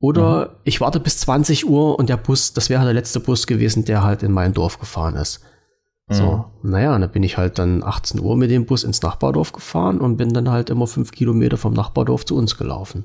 Oder 0.00 0.46
mhm. 0.46 0.56
ich 0.64 0.80
warte 0.80 1.00
bis 1.00 1.18
20 1.18 1.68
Uhr 1.68 1.98
und 1.98 2.08
der 2.08 2.16
Bus, 2.16 2.52
das 2.52 2.70
wäre 2.70 2.84
der 2.84 2.94
letzte 2.94 3.20
Bus 3.20 3.46
gewesen, 3.46 3.84
der 3.84 4.02
halt 4.02 4.22
in 4.22 4.32
mein 4.32 4.54
Dorf 4.54 4.78
gefahren 4.78 5.16
ist. 5.16 5.40
So, 6.10 6.46
mhm. 6.62 6.70
naja, 6.70 6.94
und 6.94 7.02
dann 7.02 7.10
bin 7.10 7.22
ich 7.22 7.36
halt 7.36 7.58
dann 7.58 7.82
18 7.82 8.20
Uhr 8.20 8.36
mit 8.36 8.50
dem 8.50 8.64
Bus 8.64 8.82
ins 8.82 9.02
Nachbardorf 9.02 9.52
gefahren 9.52 10.00
und 10.00 10.16
bin 10.16 10.32
dann 10.32 10.50
halt 10.50 10.70
immer 10.70 10.86
fünf 10.86 11.12
Kilometer 11.12 11.58
vom 11.58 11.74
Nachbardorf 11.74 12.24
zu 12.24 12.36
uns 12.36 12.56
gelaufen. 12.56 13.04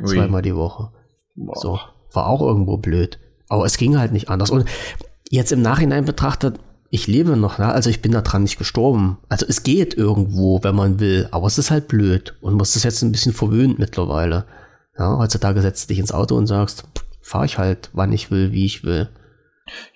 Ui. 0.00 0.06
Zweimal 0.06 0.42
die 0.42 0.54
Woche. 0.54 0.90
Boah. 1.34 1.58
So, 1.58 1.80
war 2.12 2.26
auch 2.26 2.40
irgendwo 2.40 2.76
blöd. 2.76 3.18
Aber 3.48 3.64
es 3.64 3.76
ging 3.76 3.98
halt 3.98 4.12
nicht 4.12 4.28
anders. 4.28 4.50
Und 4.50 4.64
jetzt 5.28 5.50
im 5.50 5.62
Nachhinein 5.62 6.04
betrachtet, 6.04 6.60
ich 6.90 7.08
lebe 7.08 7.36
noch, 7.36 7.58
ne? 7.58 7.72
also 7.72 7.90
ich 7.90 8.00
bin 8.00 8.12
da 8.12 8.22
dran 8.22 8.42
nicht 8.42 8.58
gestorben. 8.58 9.18
Also 9.28 9.44
es 9.48 9.64
geht 9.64 9.94
irgendwo, 9.94 10.62
wenn 10.62 10.76
man 10.76 11.00
will, 11.00 11.28
aber 11.32 11.48
es 11.48 11.58
ist 11.58 11.72
halt 11.72 11.88
blöd 11.88 12.36
und 12.40 12.54
muss 12.54 12.74
das 12.74 12.84
jetzt 12.84 13.02
ein 13.02 13.12
bisschen 13.12 13.32
verwöhnt 13.32 13.78
mittlerweile. 13.78 14.46
Ja, 14.96 15.18
heutzutage 15.18 15.60
setzt 15.62 15.90
dich 15.90 15.98
ins 15.98 16.12
Auto 16.12 16.36
und 16.36 16.46
sagst, 16.46 16.84
fahre 17.20 17.44
ich 17.44 17.58
halt, 17.58 17.90
wann 17.92 18.12
ich 18.12 18.30
will, 18.30 18.52
wie 18.52 18.64
ich 18.64 18.84
will. 18.84 19.08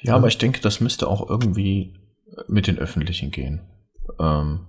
Ja, 0.01 0.17
aber 0.17 0.27
ich 0.27 0.39
denke, 0.39 0.61
das 0.61 0.81
müsste 0.81 1.07
auch 1.07 1.29
irgendwie 1.31 1.95
mit 2.49 2.67
den 2.67 2.79
Öffentlichen 2.79 3.31
gehen. 3.31 3.61
Ähm, 4.19 4.67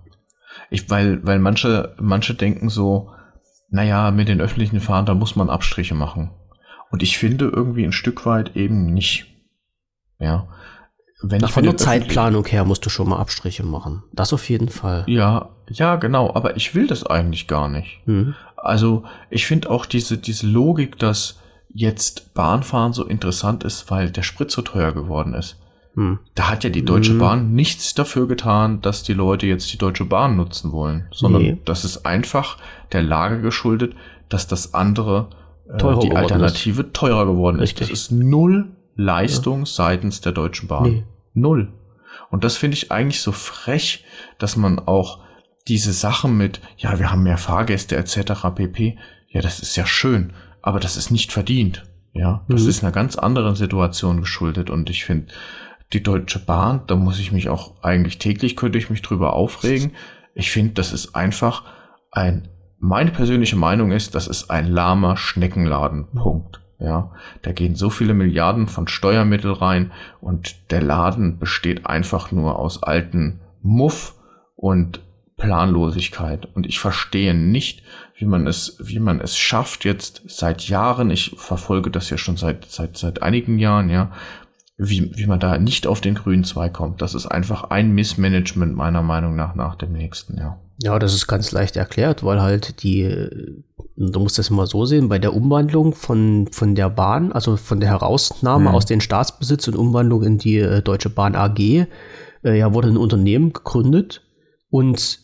ich, 0.70 0.90
weil, 0.90 1.26
weil 1.26 1.40
manche, 1.40 1.96
manche 2.00 2.34
denken 2.34 2.70
so, 2.70 3.12
naja, 3.70 4.12
mit 4.12 4.28
den 4.28 4.42
öffentlichen 4.42 4.82
Fahren, 4.82 5.06
da 5.06 5.14
muss 5.14 5.36
man 5.36 5.50
Abstriche 5.50 5.96
machen. 5.96 6.32
Und 6.92 7.04
ich 7.04 7.18
finde 7.18 7.46
irgendwie 7.46 7.86
ein 7.86 7.94
Stück 7.94 8.26
weit 8.26 8.56
eben 8.56 8.94
nicht. 8.94 9.28
Ja. 10.20 10.48
Wenn 11.22 11.44
Ach, 11.44 11.52
von 11.52 11.64
der 11.64 11.78
Zeitplanung 11.78 12.46
her 12.46 12.66
musst 12.66 12.86
du 12.86 12.90
schon 12.90 13.10
mal 13.10 13.20
Abstriche 13.20 13.64
machen. 13.64 14.04
Das 14.12 14.34
auf 14.34 14.50
jeden 14.50 14.70
Fall. 14.70 15.06
Ja, 15.08 15.50
ja, 15.70 15.96
genau. 15.96 16.34
Aber 16.36 16.58
ich 16.58 16.76
will 16.76 16.88
das 16.88 17.06
eigentlich 17.06 17.48
gar 17.48 17.70
nicht. 17.70 18.02
Mhm. 18.06 18.36
Also, 18.58 19.04
ich 19.30 19.46
finde 19.46 19.70
auch 19.70 19.86
diese, 19.86 20.18
diese 20.18 20.48
Logik, 20.48 20.98
dass 21.00 21.40
jetzt 21.70 22.34
Bahnfahren 22.34 22.94
so 22.94 23.06
interessant 23.06 23.64
ist, 23.64 23.90
weil 23.90 24.12
der 24.12 24.24
Sprit 24.24 24.52
so 24.52 24.62
teuer 24.62 24.92
geworden 24.92 25.34
ist. 25.34 25.61
Hm. 25.96 26.20
Da 26.36 26.50
hat 26.50 26.64
ja 26.64 26.70
die 26.70 26.86
Deutsche 26.86 27.12
hm. 27.12 27.20
Bahn 27.20 27.54
nichts 27.54 27.94
dafür 27.94 28.28
getan, 28.28 28.82
dass 28.82 29.04
die 29.04 29.14
Leute 29.14 29.46
jetzt 29.46 29.72
die 29.74 29.78
Deutsche 29.78 30.06
Bahn 30.06 30.38
nutzen 30.38 30.72
wollen, 30.72 31.08
sondern 31.12 31.42
nee. 31.42 31.58
das 31.66 31.84
ist 31.84 32.06
einfach 32.06 32.58
der 32.92 33.04
Lage 33.04 33.42
geschuldet, 33.42 33.96
dass 34.30 34.48
das 34.48 34.74
andere, 34.74 35.30
äh, 35.68 36.00
die 36.00 36.16
Alternative 36.16 36.84
ist. 36.84 36.94
teurer 36.94 37.26
geworden 37.26 37.60
Richtig. 37.60 37.90
ist. 37.90 37.92
Das 37.92 38.00
ist 38.00 38.12
null 38.12 38.72
Leistung 38.96 39.60
ja. 39.60 39.66
seitens 39.66 40.22
der 40.22 40.32
Deutschen 40.32 40.68
Bahn. 40.68 40.84
Nee. 40.84 41.04
Null. 41.34 41.74
Und 42.30 42.44
das 42.44 42.58
finde 42.58 42.76
ich 42.76 42.92
eigentlich 42.92 43.22
so 43.22 43.32
frech, 43.32 44.06
dass 44.38 44.56
man 44.56 44.80
auch 44.80 45.20
diese 45.68 45.94
Sachen 45.94 46.38
mit, 46.38 46.62
ja, 46.78 47.00
wir 47.00 47.12
haben 47.12 47.24
mehr 47.24 47.38
Fahrgäste 47.38 47.98
etc. 47.98 48.56
pp. 48.56 48.98
Ja, 49.30 49.42
das 49.42 49.60
ist 49.60 49.76
ja 49.76 49.86
schön, 49.86 50.34
aber 50.62 50.80
das 50.80 50.98
ist 50.98 51.12
nicht 51.12 51.32
verdient. 51.32 51.84
Ja, 52.14 52.44
das 52.50 52.64
mhm. 52.64 52.70
ist 52.70 52.84
einer 52.84 52.92
ganz 52.92 53.16
anderen 53.16 53.56
Situation 53.56 54.20
geschuldet 54.20 54.70
und 54.70 54.90
ich 54.90 55.06
finde, 55.06 55.32
die 55.94 56.04
Deutsche 56.04 56.40
Bahn, 56.40 56.82
da 56.88 56.96
muss 56.96 57.20
ich 57.20 57.32
mich 57.32 57.50
auch 57.50 57.84
eigentlich 57.84 58.18
täglich 58.18 58.56
könnte 58.56 58.78
ich 58.78 58.90
mich 58.90 59.02
drüber 59.02 59.34
aufregen. 59.34 59.94
Ich 60.34 60.52
finde, 60.52 60.74
das 60.74 60.94
ist 60.94 61.16
einfach 61.16 61.64
ein, 62.12 62.48
meine 62.80 63.12
persönliche 63.12 63.58
Meinung 63.58 63.92
ist, 63.92 64.16
das 64.16 64.28
ist 64.28 64.50
ein 64.50 64.68
lahmer 64.68 65.18
Schneckenladen. 65.18 66.08
Punkt. 66.16 66.62
Ja, 66.80 67.12
da 67.44 67.52
gehen 67.52 67.76
so 67.76 67.92
viele 67.92 68.16
Milliarden 68.16 68.68
von 68.68 68.88
Steuermittel 68.88 69.52
rein 69.52 69.92
und 70.20 70.72
der 70.72 70.82
Laden 70.82 71.38
besteht 71.38 71.86
einfach 71.86 72.32
nur 72.32 72.58
aus 72.58 72.82
alten 72.82 73.40
Muff 73.62 74.16
und 74.56 75.00
Planlosigkeit. 75.38 76.48
Und 76.56 76.66
ich 76.66 76.80
verstehe 76.80 77.36
nicht, 77.36 77.84
wie 78.16 78.26
man 78.26 78.48
es, 78.48 78.78
wie 78.80 79.00
man 79.00 79.20
es 79.20 79.38
schafft, 79.38 79.86
jetzt 79.86 80.24
seit 80.28 80.68
Jahren, 80.70 81.10
ich 81.10 81.36
verfolge 81.38 81.90
das 81.92 82.10
ja 82.10 82.18
schon 82.18 82.38
seit, 82.38 82.66
seit, 82.66 82.98
seit 82.98 83.22
einigen 83.22 83.58
Jahren, 83.60 83.90
ja, 83.90 84.12
wie, 84.84 85.12
wie 85.16 85.28
man 85.28 85.40
da 85.40 85.58
nicht 85.60 85.86
auf 85.86 86.02
den 86.02 86.16
grünen 86.16 86.44
Zweig 86.44 86.74
kommt. 86.74 87.02
Das 87.02 87.14
ist 87.14 87.28
einfach 87.28 87.66
ein 87.66 87.92
Missmanagement 87.92 88.76
meiner 88.76 89.04
Meinung 89.04 89.36
nach 89.36 89.54
nach 89.54 89.76
dem 89.76 89.94
nächsten, 89.94 90.38
ja. 90.38 90.58
Ja, 90.82 90.98
das 90.98 91.14
ist 91.14 91.28
ganz 91.28 91.52
leicht 91.52 91.76
erklärt, 91.76 92.24
weil 92.24 92.42
halt 92.42 92.82
die, 92.82 93.08
du 93.96 94.20
musst 94.20 94.40
das 94.40 94.50
mal 94.50 94.66
so 94.66 94.86
sehen, 94.86 95.10
bei 95.10 95.20
der 95.20 95.36
Umwandlung 95.36 95.94
von, 95.94 96.48
von 96.52 96.74
der 96.74 96.90
Bahn, 96.90 97.32
also 97.32 97.58
von 97.58 97.80
der 97.80 97.90
Herausnahme 97.90 98.70
hm. 98.70 98.76
aus 98.76 98.88
den 98.88 99.02
Staatsbesitz 99.02 99.68
und 99.68 99.76
Umwandlung 99.76 100.24
in 100.24 100.38
die 100.40 100.58
äh, 100.58 100.82
Deutsche 100.82 101.12
Bahn 101.12 101.36
AG, 101.36 101.60
äh, 101.60 101.88
ja, 102.44 102.74
wurde 102.74 102.88
ein 102.88 102.98
Unternehmen 102.98 103.54
gegründet 103.54 104.24
und 104.72 105.20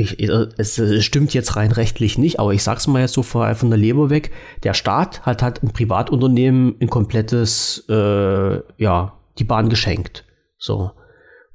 ich, 0.00 0.16
es, 0.20 0.78
es, 0.78 1.04
stimmt 1.04 1.34
jetzt 1.34 1.56
rein 1.56 1.72
rechtlich 1.72 2.18
nicht, 2.18 2.38
aber 2.38 2.54
ich 2.54 2.62
sag's 2.62 2.86
mal 2.86 3.00
jetzt 3.00 3.14
so 3.14 3.24
von, 3.24 3.52
von 3.56 3.68
der 3.68 3.78
Leber 3.80 4.10
weg. 4.10 4.30
Der 4.62 4.72
Staat 4.72 5.22
hat 5.26 5.42
halt 5.42 5.60
ein 5.64 5.72
Privatunternehmen 5.72 6.76
ein 6.80 6.88
komplettes, 6.88 7.84
äh, 7.88 8.60
ja, 8.76 9.18
die 9.38 9.44
Bahn 9.44 9.68
geschenkt. 9.68 10.24
So. 10.56 10.92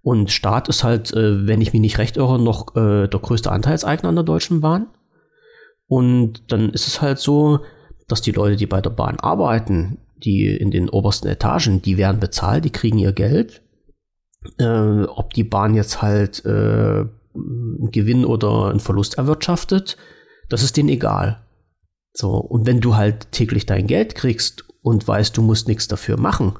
Und 0.02 0.30
Staat 0.30 0.68
ist 0.68 0.84
halt, 0.84 1.14
äh, 1.14 1.48
wenn 1.48 1.62
ich 1.62 1.72
mich 1.72 1.82
nicht 1.82 1.98
recht 2.00 2.18
irre, 2.18 2.38
noch 2.38 2.76
äh, 2.76 3.08
der 3.08 3.20
größte 3.22 3.50
Anteilseigner 3.50 4.10
an 4.10 4.16
der 4.16 4.26
Deutschen 4.26 4.60
Bahn. 4.60 4.88
Und 5.88 6.52
dann 6.52 6.70
ist 6.72 6.88
es 6.88 7.02
halt 7.02 7.20
so, 7.20 7.62
dass 8.10 8.22
die 8.22 8.34
Leute, 8.34 8.58
die 8.58 8.66
bei 8.66 8.82
der 8.82 8.90
Bahn 8.90 9.22
arbeiten, 9.22 10.00
die 10.18 10.48
in 10.48 10.70
den 10.70 10.90
obersten 10.90 11.30
Etagen, 11.30 11.82
die 11.82 11.96
werden 11.96 12.20
bezahlt, 12.20 12.66
die 12.66 12.72
kriegen 12.72 12.98
ihr 12.98 13.14
Geld. 13.14 13.62
Äh, 14.58 15.04
ob 15.04 15.34
die 15.34 15.46
Bahn 15.46 15.76
jetzt 15.76 16.02
halt 16.02 16.44
äh, 16.44 17.06
einen 17.36 17.92
Gewinn 17.92 18.26
oder 18.26 18.70
einen 18.70 18.80
Verlust 18.80 19.18
erwirtschaftet, 19.18 19.98
das 20.50 20.64
ist 20.64 20.78
denen 20.78 20.90
egal. 20.90 21.46
So, 22.14 22.38
und 22.38 22.66
wenn 22.68 22.80
du 22.80 22.96
halt 22.96 23.32
täglich 23.32 23.66
dein 23.66 23.88
Geld 23.88 24.16
kriegst 24.16 24.66
und 24.82 25.08
weißt, 25.08 25.36
du 25.36 25.42
musst 25.42 25.68
nichts 25.68 25.88
dafür 25.88 26.20
machen, 26.20 26.54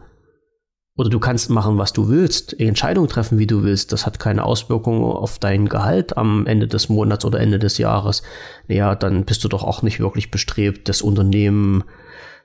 oder 0.96 1.10
du 1.10 1.20
kannst 1.20 1.50
machen, 1.50 1.78
was 1.78 1.92
du 1.92 2.08
willst, 2.08 2.60
Entscheidungen 2.60 3.10
treffen, 3.10 3.40
wie 3.40 3.48
du 3.48 3.64
willst, 3.64 3.92
das 3.92 4.06
hat 4.06 4.20
keine 4.20 4.44
Auswirkungen 4.44 5.04
auf 5.04 5.40
dein 5.40 5.68
Gehalt 5.68 6.18
am 6.18 6.46
Ende 6.46 6.68
des 6.68 6.88
Monats 6.88 7.26
oder 7.26 7.40
Ende 7.40 7.58
des 7.58 7.80
Jahres, 7.80 8.22
ja, 8.68 8.94
dann 8.94 9.26
bist 9.26 9.44
du 9.44 9.48
doch 9.48 9.64
auch 9.64 9.82
nicht 9.82 10.00
wirklich 10.00 10.30
bestrebt, 10.30 10.90
das 10.90 11.02
Unternehmen, 11.02 11.84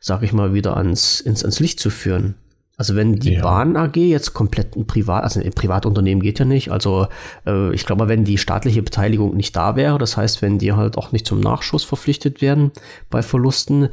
sag 0.00 0.22
ich 0.22 0.32
mal, 0.32 0.54
wieder 0.54 0.76
ans, 0.78 1.20
ins, 1.20 1.42
ans 1.42 1.60
Licht 1.60 1.78
zu 1.78 1.90
führen. 1.90 2.36
Also 2.78 2.94
wenn 2.94 3.16
die 3.16 3.34
ja. 3.34 3.42
Bahn 3.42 3.76
AG 3.76 3.96
jetzt 3.96 4.34
komplett 4.34 4.76
ein 4.76 4.86
Privat, 4.86 5.24
also 5.24 5.40
ein 5.40 5.50
Privatunternehmen 5.50 6.22
geht 6.22 6.38
ja 6.38 6.44
nicht. 6.44 6.70
Also 6.70 7.08
äh, 7.44 7.74
ich 7.74 7.84
glaube, 7.84 8.06
wenn 8.06 8.22
die 8.22 8.38
staatliche 8.38 8.84
Beteiligung 8.84 9.36
nicht 9.36 9.56
da 9.56 9.74
wäre, 9.74 9.98
das 9.98 10.16
heißt, 10.16 10.42
wenn 10.42 10.58
die 10.58 10.72
halt 10.72 10.96
auch 10.96 11.10
nicht 11.10 11.26
zum 11.26 11.40
Nachschuss 11.40 11.82
verpflichtet 11.82 12.40
werden 12.40 12.70
bei 13.10 13.20
Verlusten 13.22 13.88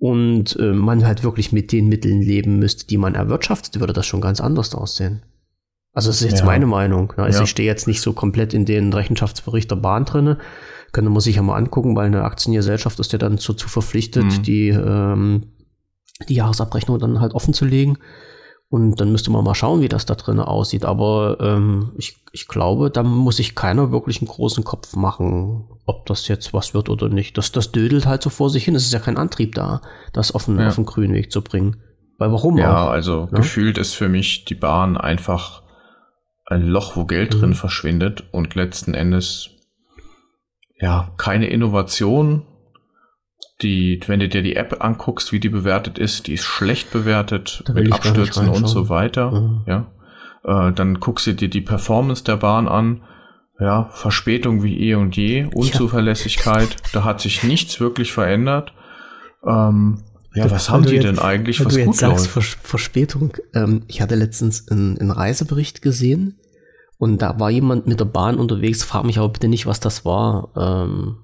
und 0.00 0.56
äh, 0.58 0.72
man 0.72 1.06
halt 1.06 1.22
wirklich 1.22 1.52
mit 1.52 1.70
den 1.70 1.86
Mitteln 1.86 2.20
leben 2.20 2.58
müsste, 2.58 2.88
die 2.88 2.98
man 2.98 3.14
erwirtschaftet, 3.14 3.78
würde 3.78 3.92
das 3.92 4.06
schon 4.06 4.20
ganz 4.20 4.40
anders 4.40 4.74
aussehen. 4.74 5.22
Also 5.92 6.10
das 6.10 6.20
ist 6.20 6.30
jetzt 6.30 6.40
ja. 6.40 6.46
meine 6.46 6.66
Meinung. 6.66 7.12
Ne? 7.16 7.22
Also 7.22 7.38
ja. 7.38 7.44
ich 7.44 7.50
stehe 7.50 7.68
jetzt 7.68 7.86
nicht 7.86 8.00
so 8.00 8.14
komplett 8.14 8.52
in 8.52 8.64
den 8.64 8.92
Rechenschaftsbericht 8.92 9.70
der 9.70 9.76
Bahn 9.76 10.04
drinne. 10.04 10.38
Könnte 10.90 11.10
man 11.10 11.20
sich 11.20 11.36
ja 11.36 11.42
mal 11.42 11.56
angucken, 11.56 11.94
weil 11.94 12.06
eine 12.06 12.24
Aktiengesellschaft 12.24 12.98
ist 12.98 13.12
ja 13.12 13.18
dann 13.18 13.36
dazu 13.36 13.54
verpflichtet, 13.54 14.24
mhm. 14.24 14.42
die 14.42 14.68
ähm, 14.70 15.52
die 16.26 16.34
Jahresabrechnung 16.34 16.98
dann 16.98 17.20
halt 17.20 17.34
offen 17.34 17.54
zu 17.54 17.64
legen. 17.64 17.98
Und 18.70 19.00
dann 19.00 19.12
müsste 19.12 19.30
man 19.30 19.44
mal 19.44 19.54
schauen, 19.54 19.80
wie 19.80 19.88
das 19.88 20.04
da 20.04 20.14
drin 20.14 20.40
aussieht. 20.40 20.84
Aber 20.84 21.38
ähm, 21.40 21.92
ich, 21.96 22.16
ich 22.32 22.48
glaube, 22.48 22.90
da 22.90 23.02
muss 23.02 23.36
sich 23.36 23.54
keiner 23.54 23.92
wirklich 23.92 24.20
einen 24.20 24.28
großen 24.28 24.62
Kopf 24.62 24.94
machen, 24.94 25.64
ob 25.86 26.04
das 26.04 26.28
jetzt 26.28 26.52
was 26.52 26.74
wird 26.74 26.90
oder 26.90 27.08
nicht. 27.08 27.38
Das, 27.38 27.50
das 27.50 27.72
dödelt 27.72 28.04
halt 28.04 28.22
so 28.22 28.28
vor 28.28 28.50
sich 28.50 28.64
hin. 28.64 28.74
Es 28.74 28.84
ist 28.84 28.92
ja 28.92 28.98
kein 28.98 29.16
Antrieb 29.16 29.54
da, 29.54 29.80
das 30.12 30.32
auf 30.32 30.44
den, 30.44 30.58
ja. 30.58 30.68
auf 30.68 30.74
den 30.74 30.84
grünen 30.84 31.14
Weg 31.14 31.32
zu 31.32 31.40
bringen. 31.40 31.82
Weil 32.18 32.30
warum 32.32 32.58
ja, 32.58 32.84
auch? 32.84 32.90
also 32.90 33.28
ja? 33.32 33.38
gefühlt 33.38 33.78
ist 33.78 33.94
für 33.94 34.08
mich 34.10 34.44
die 34.44 34.56
Bahn 34.56 34.98
einfach 34.98 35.62
ein 36.44 36.62
Loch, 36.62 36.96
wo 36.96 37.06
Geld 37.06 37.34
mhm. 37.34 37.40
drin 37.40 37.54
verschwindet 37.54 38.24
und 38.32 38.54
letzten 38.54 38.92
Endes 38.92 39.50
ja 40.78 41.12
keine 41.16 41.48
Innovation, 41.48 42.42
die, 43.62 44.00
wenn 44.06 44.20
du 44.20 44.28
dir 44.28 44.42
die 44.42 44.56
App 44.56 44.84
anguckst, 44.84 45.32
wie 45.32 45.40
die 45.40 45.48
bewertet 45.48 45.98
ist, 45.98 46.26
die 46.26 46.34
ist 46.34 46.44
schlecht 46.44 46.90
bewertet 46.92 47.64
mit 47.72 47.92
Abstürzen 47.92 48.48
und 48.48 48.68
so 48.68 48.88
weiter. 48.88 49.32
Mhm. 49.32 49.62
Ja. 49.66 49.86
Äh, 50.44 50.72
dann 50.72 51.00
guckst 51.00 51.26
du 51.26 51.34
dir 51.34 51.48
die 51.48 51.60
Performance 51.60 52.24
der 52.24 52.36
Bahn 52.36 52.68
an. 52.68 53.02
Ja, 53.60 53.90
Verspätung 53.92 54.62
wie 54.62 54.78
eh 54.88 54.94
und 54.94 55.16
je, 55.16 55.48
Unzuverlässigkeit, 55.52 56.70
ja. 56.70 56.76
da 56.92 57.04
hat 57.04 57.20
sich 57.20 57.42
nichts 57.42 57.80
wirklich 57.80 58.12
verändert. 58.12 58.72
Ähm, 59.44 60.04
ja, 60.32 60.48
was 60.48 60.70
haben 60.70 60.84
die 60.84 60.94
jetzt, 60.94 61.04
denn 61.04 61.18
eigentlich, 61.18 61.64
was 61.64 61.74
du 61.74 61.80
jetzt 61.80 61.98
sagst, 61.98 62.28
Vers 62.28 62.56
Verspätung. 62.62 63.36
Ähm, 63.54 63.82
ich 63.88 64.00
hatte 64.00 64.14
letztens 64.14 64.68
einen, 64.68 64.96
einen 64.96 65.10
Reisebericht 65.10 65.82
gesehen 65.82 66.38
und 66.98 67.20
da 67.20 67.40
war 67.40 67.50
jemand 67.50 67.88
mit 67.88 67.98
der 67.98 68.04
Bahn 68.04 68.36
unterwegs, 68.36 68.84
frag 68.84 69.02
mich 69.02 69.18
aber 69.18 69.30
bitte 69.30 69.48
nicht, 69.48 69.66
was 69.66 69.80
das 69.80 70.04
war. 70.04 70.50
Ähm, 70.56 71.16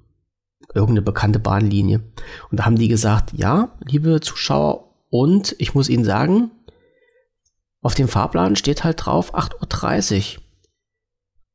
irgendeine 0.74 1.02
bekannte 1.02 1.38
Bahnlinie. 1.38 2.00
Und 2.50 2.60
da 2.60 2.64
haben 2.64 2.76
die 2.76 2.88
gesagt, 2.88 3.32
ja, 3.34 3.70
liebe 3.84 4.20
Zuschauer, 4.20 4.90
und 5.10 5.54
ich 5.58 5.74
muss 5.74 5.88
Ihnen 5.88 6.04
sagen, 6.04 6.50
auf 7.82 7.94
dem 7.94 8.08
Fahrplan 8.08 8.56
steht 8.56 8.82
halt 8.82 9.04
drauf 9.04 9.34
8.30 9.34 10.38
Uhr. 10.38 10.42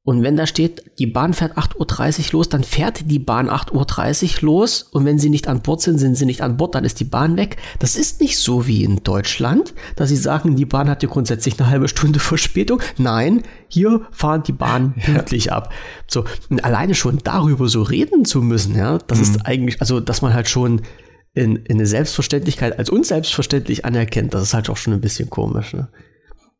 Und 0.09 0.23
wenn 0.23 0.35
da 0.35 0.47
steht, 0.47 0.81
die 0.97 1.05
Bahn 1.05 1.35
fährt 1.35 1.55
8.30 1.55 2.33
Uhr 2.33 2.39
los, 2.39 2.49
dann 2.49 2.63
fährt 2.63 3.11
die 3.11 3.19
Bahn 3.19 3.47
8.30 3.47 4.37
Uhr 4.37 4.41
los. 4.41 4.81
Und 4.91 5.05
wenn 5.05 5.19
sie 5.19 5.29
nicht 5.29 5.47
an 5.47 5.61
Bord 5.61 5.81
sind, 5.81 5.99
sind 5.99 6.15
sie 6.15 6.25
nicht 6.25 6.41
an 6.41 6.57
Bord, 6.57 6.73
dann 6.73 6.83
ist 6.83 6.99
die 6.99 7.03
Bahn 7.03 7.37
weg. 7.37 7.57
Das 7.77 7.95
ist 7.95 8.19
nicht 8.19 8.39
so 8.39 8.65
wie 8.65 8.83
in 8.83 9.03
Deutschland, 9.03 9.75
dass 9.95 10.09
sie 10.09 10.15
sagen, 10.15 10.55
die 10.55 10.65
Bahn 10.65 10.89
hat 10.89 11.03
ja 11.03 11.09
grundsätzlich 11.09 11.59
eine 11.59 11.69
halbe 11.69 11.87
Stunde 11.87 12.17
Verspätung. 12.19 12.81
Nein, 12.97 13.43
hier 13.67 14.01
fahren 14.09 14.41
die 14.41 14.51
Bahnen 14.51 14.95
pünktlich 14.95 15.45
ja. 15.45 15.51
ab. 15.51 15.71
So, 16.07 16.25
und 16.49 16.65
alleine 16.65 16.95
schon 16.95 17.19
darüber 17.23 17.69
so 17.69 17.83
reden 17.83 18.25
zu 18.25 18.41
müssen, 18.41 18.75
ja, 18.75 18.97
das 18.97 19.19
mhm. 19.19 19.23
ist 19.25 19.45
eigentlich, 19.45 19.79
also, 19.79 19.99
dass 19.99 20.23
man 20.23 20.33
halt 20.33 20.49
schon 20.49 20.81
in, 21.35 21.57
in 21.57 21.77
eine 21.77 21.85
Selbstverständlichkeit 21.85 22.79
als 22.79 22.89
unselbstverständlich 22.89 23.85
anerkennt, 23.85 24.33
das 24.33 24.41
ist 24.41 24.53
halt 24.55 24.71
auch 24.71 24.77
schon 24.77 24.93
ein 24.93 25.01
bisschen 25.01 25.29
komisch, 25.29 25.73
ne? 25.73 25.87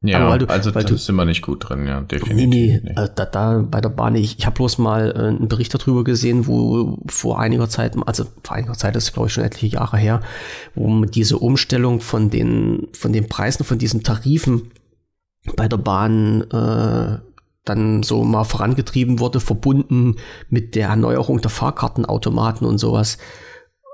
Ja, 0.02 0.38
du, 0.38 0.46
also 0.46 0.72
da 0.72 0.82
sind 0.82 1.16
wir 1.16 1.26
nicht 1.26 1.42
gut 1.42 1.68
drin, 1.68 1.86
ja, 1.86 2.00
definitiv. 2.00 2.48
Nee, 2.48 2.82
nee. 2.82 2.96
Also 2.96 3.12
da, 3.16 3.26
da 3.26 3.66
bei 3.70 3.82
der 3.82 3.90
Bahn, 3.90 4.16
ich, 4.16 4.40
ich 4.40 4.46
habe 4.46 4.56
bloß 4.56 4.78
mal 4.78 5.12
äh, 5.12 5.28
einen 5.28 5.50
Bericht 5.50 5.74
darüber 5.74 6.06
gesehen, 6.06 6.48
wo 6.48 7.00
vor 7.08 7.40
einiger 7.40 7.68
Zeit, 7.68 7.98
also 8.06 8.24
vor 8.42 8.56
einiger 8.56 8.76
Zeit, 8.76 8.96
das 8.96 9.06
ist 9.06 9.14
glaube 9.14 9.28
ich 9.28 9.34
schon 9.34 9.44
etliche 9.44 9.76
Jahre 9.76 9.98
her, 9.98 10.22
wo 10.74 11.04
diese 11.04 11.38
Umstellung 11.38 12.00
von 12.00 12.30
den, 12.30 12.88
von 12.94 13.12
den 13.12 13.28
Preisen, 13.28 13.66
von 13.66 13.78
diesen 13.78 14.02
Tarifen 14.02 14.72
bei 15.58 15.68
der 15.68 15.78
Bahn 15.78 16.44
äh, 16.50 17.20
dann 17.66 18.04
so 18.04 18.24
mal 18.24 18.46
vorangetrieben 18.46 19.20
wurde, 19.20 19.42
verbunden 19.42 20.16
mit 20.50 20.76
der 20.76 20.88
Erneuerung 20.88 21.42
der 21.42 21.52
Fahrkartenautomaten 21.52 22.66
und 22.66 22.78
sowas, 22.78 23.18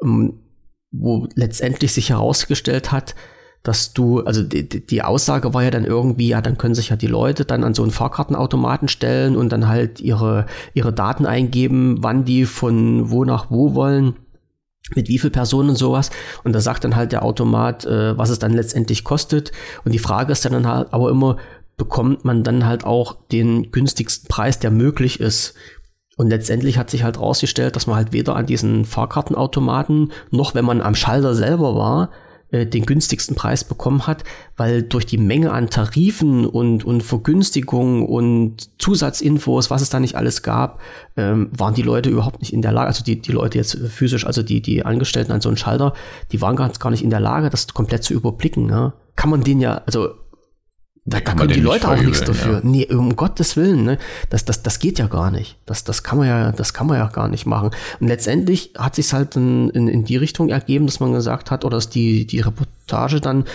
ähm, 0.03 0.39
wo 0.91 1.27
letztendlich 1.33 1.93
sich 1.93 2.11
herausgestellt 2.11 2.91
hat, 2.91 3.15
dass 3.65 3.93
du, 3.93 4.21
also 4.21 4.43
die, 4.43 4.67
die 4.67 5.01
Aussage 5.01 5.53
war 5.55 5.63
ja 5.63 5.71
dann 5.71 5.85
irgendwie, 5.85 6.27
ja, 6.27 6.41
dann 6.41 6.57
können 6.57 6.75
sich 6.75 6.89
ja 6.89 6.95
die 6.95 7.07
Leute 7.07 7.45
dann 7.45 7.63
an 7.63 7.73
so 7.73 7.81
einen 7.81 7.91
Fahrkartenautomaten 7.91 8.87
stellen 8.87 9.35
und 9.35 9.49
dann 9.51 9.67
halt 9.67 9.99
ihre, 9.99 10.45
ihre 10.75 10.93
Daten 10.93 11.25
eingeben, 11.25 11.97
wann 12.01 12.25
die 12.25 12.45
von 12.45 13.09
wo 13.09 13.25
nach 13.25 13.49
wo 13.49 13.73
wollen 13.73 14.15
mit 14.93 15.07
wie 15.07 15.17
viel 15.17 15.31
Personen 15.31 15.69
und 15.69 15.77
sowas. 15.77 16.11
Und 16.43 16.53
da 16.53 16.59
sagt 16.59 16.83
dann 16.83 16.95
halt 16.95 17.11
der 17.11 17.23
Automat, 17.23 17.85
äh, 17.85 18.15
was 18.15 18.29
es 18.29 18.37
dann 18.37 18.53
letztendlich 18.53 19.03
kostet. 19.03 19.51
Und 19.83 19.93
die 19.93 19.99
Frage 19.99 20.31
ist 20.31 20.45
dann 20.45 20.67
halt 20.67 20.93
aber 20.93 21.09
immer, 21.09 21.37
bekommt 21.75 22.23
man 22.23 22.43
dann 22.43 22.67
halt 22.67 22.85
auch 22.85 23.17
den 23.31 23.71
günstigsten 23.71 24.27
Preis, 24.27 24.59
der 24.59 24.69
möglich 24.69 25.19
ist? 25.19 25.55
Und 26.17 26.29
letztendlich 26.29 26.77
hat 26.77 26.91
sich 26.91 27.03
halt 27.03 27.19
rausgestellt, 27.19 27.75
dass 27.75 27.87
man 27.87 27.95
halt 27.95 28.13
weder 28.13 28.35
an 28.35 28.45
diesen 28.45 28.85
Fahrkartenautomaten 28.85 30.11
noch 30.29 30.53
wenn 30.53 30.63
man 30.65 30.81
am 30.81 30.95
Schalter 30.95 31.33
selber 31.33 31.75
war, 31.75 32.11
äh, 32.55 32.65
den 32.65 32.85
günstigsten 32.85 33.35
Preis 33.35 33.63
bekommen 33.63 34.07
hat, 34.07 34.23
weil 34.55 34.81
durch 34.81 35.05
die 35.05 35.17
Menge 35.17 35.51
an 35.51 35.69
Tarifen 35.69 36.45
und, 36.45 36.85
und 36.85 37.03
Vergünstigungen 37.03 38.05
und 38.05 38.69
Zusatzinfos, 38.79 39.69
was 39.69 39.81
es 39.81 39.89
da 39.89 39.99
nicht 39.99 40.15
alles 40.15 40.41
gab, 40.41 40.79
ähm, 41.17 41.49
waren 41.51 41.73
die 41.73 41.81
Leute 41.81 42.09
überhaupt 42.09 42.39
nicht 42.39 42.53
in 42.53 42.61
der 42.61 42.71
Lage, 42.71 42.87
also 42.87 43.03
die, 43.03 43.21
die 43.21 43.31
Leute 43.31 43.57
jetzt 43.57 43.77
physisch, 43.89 44.25
also 44.25 44.41
die, 44.41 44.61
die 44.61 44.85
Angestellten 44.85 45.33
an 45.33 45.41
so 45.41 45.49
einem 45.49 45.57
Schalter, 45.57 45.93
die 46.31 46.41
waren 46.41 46.55
gar, 46.55 46.69
gar 46.69 46.91
nicht 46.91 47.03
in 47.03 47.09
der 47.09 47.19
Lage, 47.19 47.49
das 47.49 47.67
komplett 47.67 48.03
zu 48.03 48.13
überblicken. 48.13 48.69
Ja? 48.69 48.93
Kann 49.17 49.29
man 49.29 49.43
den 49.43 49.59
ja, 49.59 49.81
also 49.85 50.09
da, 51.07 51.19
da 51.19 51.35
können 51.35 51.49
die 51.49 51.59
Leute 51.59 51.87
auch 51.87 52.01
nichts 52.01 52.21
dafür. 52.21 52.53
Ja. 52.53 52.61
Nee, 52.63 52.87
um 52.91 53.15
Gottes 53.15 53.55
Willen, 53.55 53.83
ne? 53.83 53.99
Das, 54.31 54.43
das, 54.43 54.63
das 54.63 54.79
geht 54.79 54.97
ja 54.97 55.05
gar 55.05 55.29
nicht. 55.29 55.55
Das, 55.67 55.83
das 55.83 56.01
kann 56.01 56.17
man 56.17 56.27
ja, 56.27 56.51
das 56.51 56.73
kann 56.73 56.87
man 56.87 56.97
ja 56.97 57.05
gar 57.07 57.27
nicht 57.27 57.45
machen. 57.45 57.69
Und 57.99 58.07
letztendlich 58.07 58.71
hat 58.75 58.95
sich 58.95 59.13
halt 59.13 59.35
in, 59.35 59.69
in, 59.69 59.87
in 59.87 60.03
die 60.03 60.17
Richtung 60.17 60.49
ergeben, 60.49 60.87
dass 60.87 60.99
man 60.99 61.13
gesagt 61.13 61.51
hat, 61.51 61.63
oder 61.63 61.77
dass 61.77 61.91
die, 61.91 62.25
die 62.25 62.39
Reportage 62.39 63.21
dann 63.21 63.45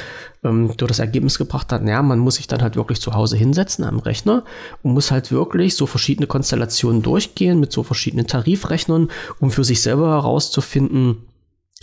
ähm, 0.44 0.76
durch 0.76 0.90
das 0.90 1.00
Ergebnis 1.00 1.38
gebracht 1.38 1.72
hat, 1.72 1.82
naja, 1.82 2.02
man 2.02 2.20
muss 2.20 2.36
sich 2.36 2.46
dann 2.46 2.62
halt 2.62 2.76
wirklich 2.76 3.00
zu 3.00 3.14
Hause 3.14 3.36
hinsetzen 3.36 3.84
am 3.84 3.98
Rechner 3.98 4.44
und 4.84 4.92
muss 4.92 5.10
halt 5.10 5.32
wirklich 5.32 5.74
so 5.74 5.86
verschiedene 5.86 6.28
Konstellationen 6.28 7.02
durchgehen 7.02 7.58
mit 7.58 7.72
so 7.72 7.82
verschiedenen 7.82 8.28
Tarifrechnern, 8.28 9.08
um 9.40 9.50
für 9.50 9.64
sich 9.64 9.82
selber 9.82 10.10
herauszufinden, 10.10 11.16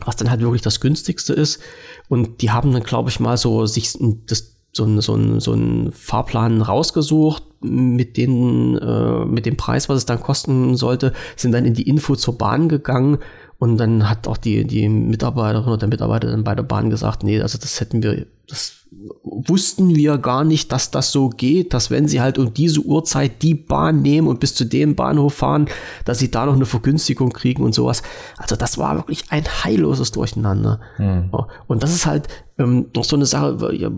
was 0.06 0.16
dann 0.16 0.30
halt 0.30 0.40
wirklich 0.40 0.62
das 0.62 0.80
günstigste 0.80 1.34
ist. 1.34 1.60
Und 2.08 2.42
die 2.42 2.52
haben 2.52 2.72
dann, 2.72 2.84
glaube 2.84 3.10
ich, 3.10 3.20
mal 3.20 3.36
so 3.36 3.66
sich 3.66 3.98
das 4.28 4.57
so 4.77 4.86
ein, 4.86 5.01
so 5.01 5.39
so 5.39 5.53
ein 5.53 5.91
Fahrplan 5.91 6.62
rausgesucht. 6.62 7.43
Mit, 7.60 8.17
den, 8.17 8.77
äh, 8.77 9.25
mit 9.25 9.48
dem 9.48 9.57
Preis, 9.57 9.89
was 9.89 9.98
es 9.98 10.05
dann 10.05 10.22
kosten 10.22 10.77
sollte, 10.77 11.12
sind 11.36 11.53
dann 11.53 11.65
in 11.65 11.74
die 11.74 11.89
Info 11.89 12.15
zur 12.15 12.38
Bahn 12.38 12.69
gegangen 12.69 13.17
und 13.60 13.78
dann 13.78 14.08
hat 14.10 14.28
auch 14.28 14.38
die, 14.38 14.66
die 14.66 14.88
Mitarbeiterin 14.88 15.68
oder 15.68 15.78
der 15.78 15.88
Mitarbeiter 15.88 16.30
dann 16.30 16.44
bei 16.44 16.54
der 16.54 16.64
Bahn 16.64 16.90
gesagt, 16.90 17.24
nee, 17.24 17.42
also 17.42 17.58
das 17.58 17.80
hätten 17.80 18.04
wir, 18.04 18.28
das 18.48 18.86
wussten 19.24 19.96
wir 19.96 20.18
gar 20.20 20.44
nicht, 20.44 20.72
dass 20.72 20.92
das 20.92 21.12
so 21.12 21.30
geht, 21.30 21.74
dass 21.74 21.90
wenn 21.90 22.08
sie 22.08 22.22
halt 22.22 22.38
um 22.38 22.54
diese 22.54 22.82
Uhrzeit 22.82 23.42
die 23.42 23.56
Bahn 23.56 24.02
nehmen 24.02 24.28
und 24.28 24.40
bis 24.40 24.54
zu 24.56 24.64
dem 24.64 24.96
Bahnhof 24.96 25.34
fahren, 25.34 25.68
dass 26.06 26.20
sie 26.20 26.30
da 26.30 26.46
noch 26.46 26.56
eine 26.56 26.66
Vergünstigung 26.66 27.32
kriegen 27.32 27.64
und 27.64 27.74
sowas. 27.74 28.04
Also 28.38 28.56
das 28.56 28.78
war 28.78 28.96
wirklich 28.96 29.26
ein 29.30 29.44
heilloses 29.64 30.12
Durcheinander. 30.12 30.80
Mhm. 30.98 31.32
Und 31.68 31.84
das 31.84 31.94
ist 31.94 32.06
halt 32.06 32.28
ähm, 32.58 32.88
noch 32.96 33.04
so 33.04 33.16
eine 33.16 33.26
Sache, 33.26 33.74
ja, 33.76 33.92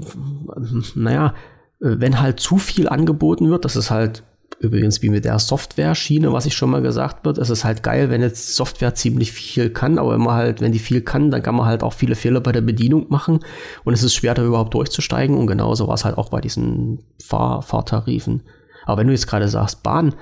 naja, 0.96 1.34
wenn 1.80 2.20
halt 2.20 2.40
zu 2.40 2.58
viel 2.58 2.90
angeboten 2.90 3.50
wird, 3.50 3.66
das 3.66 3.76
ist 3.76 3.92
halt 3.92 4.24
Übrigens 4.60 5.02
wie 5.02 5.10
mit 5.10 5.24
der 5.24 5.40
Software-Schiene, 5.40 6.34
was 6.34 6.46
ich 6.46 6.54
schon 6.54 6.70
mal 6.70 6.82
gesagt 6.82 7.24
wird, 7.24 7.38
es 7.38 7.50
ist 7.50 7.64
halt 7.64 7.82
geil, 7.82 8.10
wenn 8.10 8.22
jetzt 8.22 8.56
Software 8.56 8.94
ziemlich 8.94 9.32
viel 9.32 9.70
kann, 9.70 9.98
aber 9.98 10.14
immer 10.16 10.34
halt, 10.34 10.60
wenn 10.60 10.74
die 10.74 10.80
viel 10.80 11.00
kann, 11.02 11.32
dann 11.32 11.42
kann 11.42 11.56
man 11.56 11.66
halt 11.66 11.82
auch 11.82 11.94
viele 11.94 12.16
Fehler 12.16 12.42
bei 12.42 12.52
der 12.52 12.60
Bedienung 12.60 13.06
machen 13.08 13.40
und 13.86 13.94
es 13.94 14.04
ist 14.04 14.16
schwer, 14.16 14.34
da 14.34 14.44
überhaupt 14.44 14.74
durchzusteigen 14.74 15.38
und 15.38 15.48
genauso 15.48 15.88
war 15.88 15.94
es 15.94 16.04
halt 16.04 16.18
auch 16.18 16.30
bei 16.30 16.42
diesen 16.42 17.06
Fahr 17.24 17.62
Fahrtarifen. 17.62 18.44
Aber 18.86 18.98
wenn 18.98 19.08
du 19.08 19.14
jetzt 19.14 19.28
gerade 19.28 19.48
sagst, 19.48 19.82
Bahn, 19.82 20.16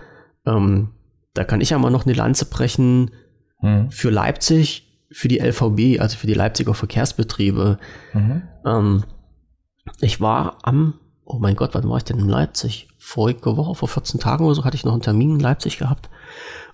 ähm, 0.45 0.89
da 1.33 1.43
kann 1.43 1.59
ich 1.59 1.71
ja 1.71 1.79
mal 1.79 1.89
noch 1.89 2.05
eine 2.05 2.13
Lanze 2.13 2.45
brechen 2.45 3.09
mhm. 3.61 3.89
für 3.89 4.11
Leipzig, 4.11 4.87
für 5.11 5.29
die 5.29 5.39
LVB, 5.39 5.99
also 5.99 6.15
für 6.15 6.27
die 6.27 6.35
Leipziger 6.35 6.75
Verkehrsbetriebe. 6.75 7.79
Mhm. 8.13 8.43
Ähm, 8.65 9.03
ich 9.99 10.21
war 10.21 10.59
am 10.61 10.93
oh 11.27 11.39
mein 11.39 11.55
Gott, 11.55 11.71
wann 11.73 11.87
war 11.89 11.97
ich 11.97 12.03
denn 12.03 12.19
in 12.19 12.29
Leipzig? 12.29 12.87
Vorige 13.07 13.55
Woche, 13.55 13.73
vor 13.73 13.87
14 13.87 14.19
Tagen 14.19 14.43
oder 14.43 14.53
so, 14.53 14.65
hatte 14.65 14.75
ich 14.75 14.83
noch 14.83 14.91
einen 14.91 15.01
Termin 15.01 15.35
in 15.35 15.39
Leipzig 15.39 15.77
gehabt. 15.77 16.09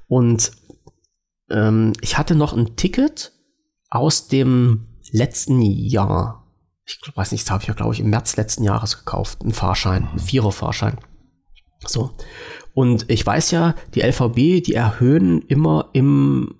Und 0.08 0.52
ähm, 1.52 1.93
ich 2.02 2.17
hatte 2.17 2.34
noch 2.34 2.54
ein 2.54 2.76
Ticket 2.76 3.34
aus 3.91 4.30
dem 4.30 4.88
letzten 5.12 5.62
Jahr. 5.62 6.48
Ich 6.88 7.00
weiß 7.15 7.34
nicht, 7.34 7.46
das 7.46 7.52
habe 7.52 7.62
ich 7.62 7.67
ja, 7.67 7.76
glaube 7.76 7.93
ich, 7.93 8.00
im 8.00 8.10
März 8.10 8.36
letzten 8.36 8.63
Jahres 8.63 8.98
gekauft. 8.98 9.43
Ein 9.43 9.52
Fahrschein, 9.52 10.08
ein 10.12 10.17
Vierer-Fahrschein. 10.17 10.98
So. 11.86 12.10
Und 12.74 13.08
ich 13.12 13.24
weiß 13.24 13.52
ja, 13.52 13.76
die 13.93 14.02
LVB, 14.02 14.65
die 14.65 14.74
erhöhen 14.74 15.43
immer 15.43 15.91
im, 15.93 16.56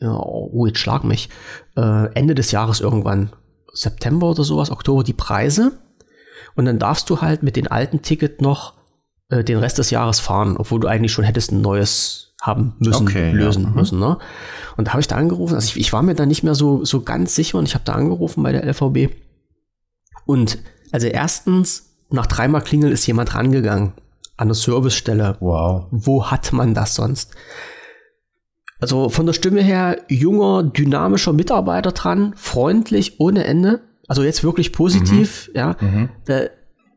oh, 0.00 0.64
jetzt 0.64 0.78
schlag 0.78 1.04
mich, 1.04 1.28
äh, 1.76 2.10
Ende 2.14 2.34
des 2.34 2.50
Jahres 2.50 2.80
irgendwann, 2.80 3.34
September 3.74 4.30
oder 4.30 4.44
sowas, 4.44 4.70
Oktober, 4.70 5.04
die 5.04 5.12
Preise. 5.12 5.78
Und 6.56 6.64
dann 6.64 6.78
darfst 6.78 7.10
du 7.10 7.20
halt 7.20 7.42
mit 7.42 7.56
dem 7.56 7.70
alten 7.70 8.00
Ticket 8.00 8.40
noch 8.40 8.77
äh, 9.30 9.44
den 9.44 9.58
Rest 9.58 9.78
des 9.78 9.90
Jahres 9.90 10.20
fahren, 10.20 10.56
obwohl 10.56 10.80
du 10.80 10.88
eigentlich 10.88 11.12
schon 11.12 11.24
hättest 11.24 11.52
ein 11.52 11.60
neues 11.60 12.34
haben 12.40 12.74
müssen, 12.78 13.08
okay, 13.08 13.32
lösen 13.32 13.64
ja. 13.64 13.70
Müssen. 13.70 13.98
Ne? 13.98 14.18
Und 14.76 14.86
da 14.86 14.92
habe 14.92 15.00
ich 15.00 15.08
da 15.08 15.16
angerufen, 15.16 15.54
also 15.54 15.66
ich, 15.66 15.76
ich, 15.76 15.92
war 15.92 16.02
mir 16.02 16.14
da 16.14 16.24
nicht 16.24 16.44
mehr 16.44 16.54
so, 16.54 16.84
so 16.84 17.02
ganz 17.02 17.34
sicher 17.34 17.58
und 17.58 17.66
ich 17.66 17.74
habe 17.74 17.84
da 17.84 17.94
angerufen 17.94 18.42
bei 18.42 18.52
der 18.52 18.64
LVB. 18.64 19.12
Und 20.24 20.58
also 20.92 21.08
erstens, 21.08 21.96
nach 22.10 22.26
dreimal 22.26 22.62
Klingel 22.62 22.92
ist 22.92 23.06
jemand 23.06 23.34
rangegangen 23.34 23.92
an 24.36 24.48
der 24.48 24.54
Servicestelle. 24.54 25.36
Wow. 25.40 25.86
Wo 25.90 26.26
hat 26.26 26.52
man 26.52 26.74
das 26.74 26.94
sonst? 26.94 27.34
Also 28.80 29.08
von 29.08 29.26
der 29.26 29.32
Stimme 29.32 29.60
her 29.60 29.98
junger, 30.08 30.62
dynamischer 30.62 31.32
Mitarbeiter 31.32 31.90
dran, 31.90 32.34
freundlich 32.36 33.18
ohne 33.18 33.44
Ende. 33.44 33.80
Also 34.06 34.22
jetzt 34.22 34.44
wirklich 34.44 34.72
positiv, 34.72 35.48
mhm. 35.48 35.56
ja. 35.56 35.76
Mhm. 35.80 36.08
Da, 36.24 36.42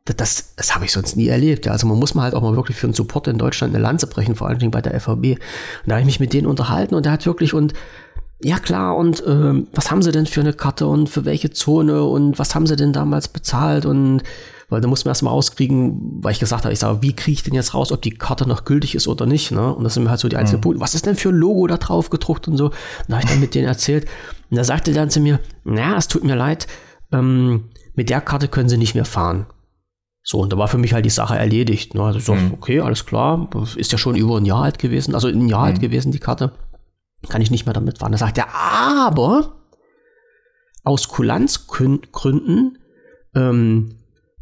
das, 0.06 0.56
das 0.56 0.74
habe 0.74 0.86
ich 0.86 0.92
sonst 0.92 1.16
nie 1.16 1.28
erlebt. 1.28 1.66
Ja. 1.66 1.74
Also 1.74 1.88
man 1.88 2.00
muss 2.00 2.16
mal 2.16 2.24
halt 2.24 2.34
auch 2.34 2.42
mal 2.42 2.56
wirklich 2.56 2.78
für 2.78 2.88
den 2.88 2.94
Support 2.94 3.28
in 3.28 3.38
Deutschland 3.38 3.74
eine 3.74 3.84
Lanze 3.84 4.08
brechen, 4.08 4.36
vor 4.36 4.48
allen 4.48 4.60
Dingen 4.60 4.72
bei 4.72 4.82
der 4.82 5.00
FAB. 5.00 5.24
Und 5.26 5.40
da 5.86 5.94
habe 5.94 6.02
ich 6.02 6.06
mich 6.06 6.20
mit 6.20 6.34
denen 6.34 6.48
unterhalten 6.48 6.96
und 6.96 7.06
der 7.06 7.12
hat 7.12 7.26
wirklich 7.26 7.54
und 7.54 7.74
ja 8.44 8.58
klar, 8.58 8.96
und 8.98 9.24
ähm, 9.28 9.68
was 9.74 9.92
haben 9.92 10.02
sie 10.02 10.12
denn 10.12 10.26
für 10.26 10.42
eine 10.42 10.54
Karte 10.54 10.88
und 10.88 11.10
für 11.10 11.26
welche 11.26 11.52
Zone 11.52 12.04
und 12.04 12.40
was 12.40 12.56
haben 12.56 12.66
sie 12.66 12.76
denn 12.76 12.92
damals 12.92 13.28
bezahlt 13.28 13.86
und 13.86 14.24
weil 14.72 14.80
da 14.80 14.88
muss 14.88 15.04
man 15.04 15.12
erstmal 15.12 15.34
rauskriegen, 15.34 16.24
weil 16.24 16.32
ich 16.32 16.40
gesagt 16.40 16.64
habe, 16.64 16.72
ich 16.72 16.80
sage, 16.80 17.02
wie 17.02 17.14
kriege 17.14 17.34
ich 17.34 17.44
denn 17.44 17.54
jetzt 17.54 17.74
raus, 17.74 17.92
ob 17.92 18.02
die 18.02 18.12
Karte 18.12 18.48
noch 18.48 18.64
gültig 18.64 18.96
ist 18.96 19.08
oder 19.08 19.26
nicht, 19.26 19.52
ne? 19.52 19.76
Und 19.76 19.84
das 19.84 19.96
sind 19.96 20.04
mir 20.04 20.10
halt 20.10 20.22
so 20.22 20.30
die 20.30 20.38
einzelnen 20.38 20.60
mhm. 20.60 20.64
Punkte. 20.64 20.82
Was 20.82 20.96
ist 20.96 21.06
denn 21.06 21.18
für 21.18 21.28
ein 21.28 21.36
Logo 21.36 21.68
da 21.68 21.76
drauf 21.76 22.10
gedruckt 22.10 22.48
und 22.48 22.56
so? 22.56 22.68
Und 22.68 22.74
da 23.10 23.16
habe 23.18 23.26
ich 23.26 23.32
dann 23.32 23.42
mit 23.42 23.54
denen 23.54 23.68
erzählt. 23.68 24.08
Und 24.50 24.56
da 24.56 24.64
sagte 24.64 24.94
dann 24.94 25.10
zu 25.10 25.20
mir, 25.20 25.42
na, 25.66 25.98
es 25.98 26.08
tut 26.08 26.24
mir 26.24 26.36
leid, 26.36 26.68
ähm, 27.12 27.66
mit 27.96 28.10
der 28.10 28.22
Karte 28.22 28.48
können 28.48 28.70
sie 28.70 28.78
nicht 28.78 28.96
mehr 28.96 29.04
fahren. 29.04 29.46
So, 30.24 30.40
und 30.40 30.54
da 30.54 30.58
war 30.58 30.68
für 30.68 30.78
mich 30.78 30.94
halt 30.94 31.06
die 31.06 31.10
Sache 31.10 31.38
erledigt. 31.38 31.96
Ne? 31.96 32.04
Also 32.04 32.20
so, 32.20 32.36
mhm. 32.36 32.54
okay, 32.54 32.80
alles 32.80 33.06
klar, 33.06 33.50
ist 33.76 33.92
ja 33.92 33.98
schon 33.98 34.16
über 34.16 34.38
ein 34.38 34.46
Jahr 34.46 34.64
alt 34.64 34.80
gewesen, 34.80 35.16
also 35.16 35.28
ein 35.28 35.48
Jahr 35.48 35.62
mhm. 35.62 35.66
alt 35.66 35.80
gewesen, 35.80 36.12
die 36.12 36.20
Karte. 36.20 36.54
Kann 37.28 37.42
ich 37.42 37.52
nicht 37.52 37.66
mehr 37.66 37.74
damit 37.74 38.00
fahren. 38.00 38.12
Da 38.12 38.18
sagt 38.18 38.38
er, 38.38 38.54
aber 38.54 39.56
aus 40.84 41.08
Kulanzgründen 41.08 42.80
ähm, 43.36 43.98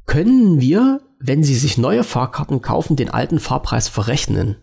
können 0.06 0.62
wir, 0.62 1.02
wenn 1.20 1.44
Sie 1.44 1.56
sich 1.56 1.78
neue 1.78 2.04
Fahrkarten 2.04 2.62
kaufen, 2.62 2.96
den 2.96 3.10
alten 3.10 3.40
Fahrpreis 3.40 3.90
verrechnen. 3.90 4.56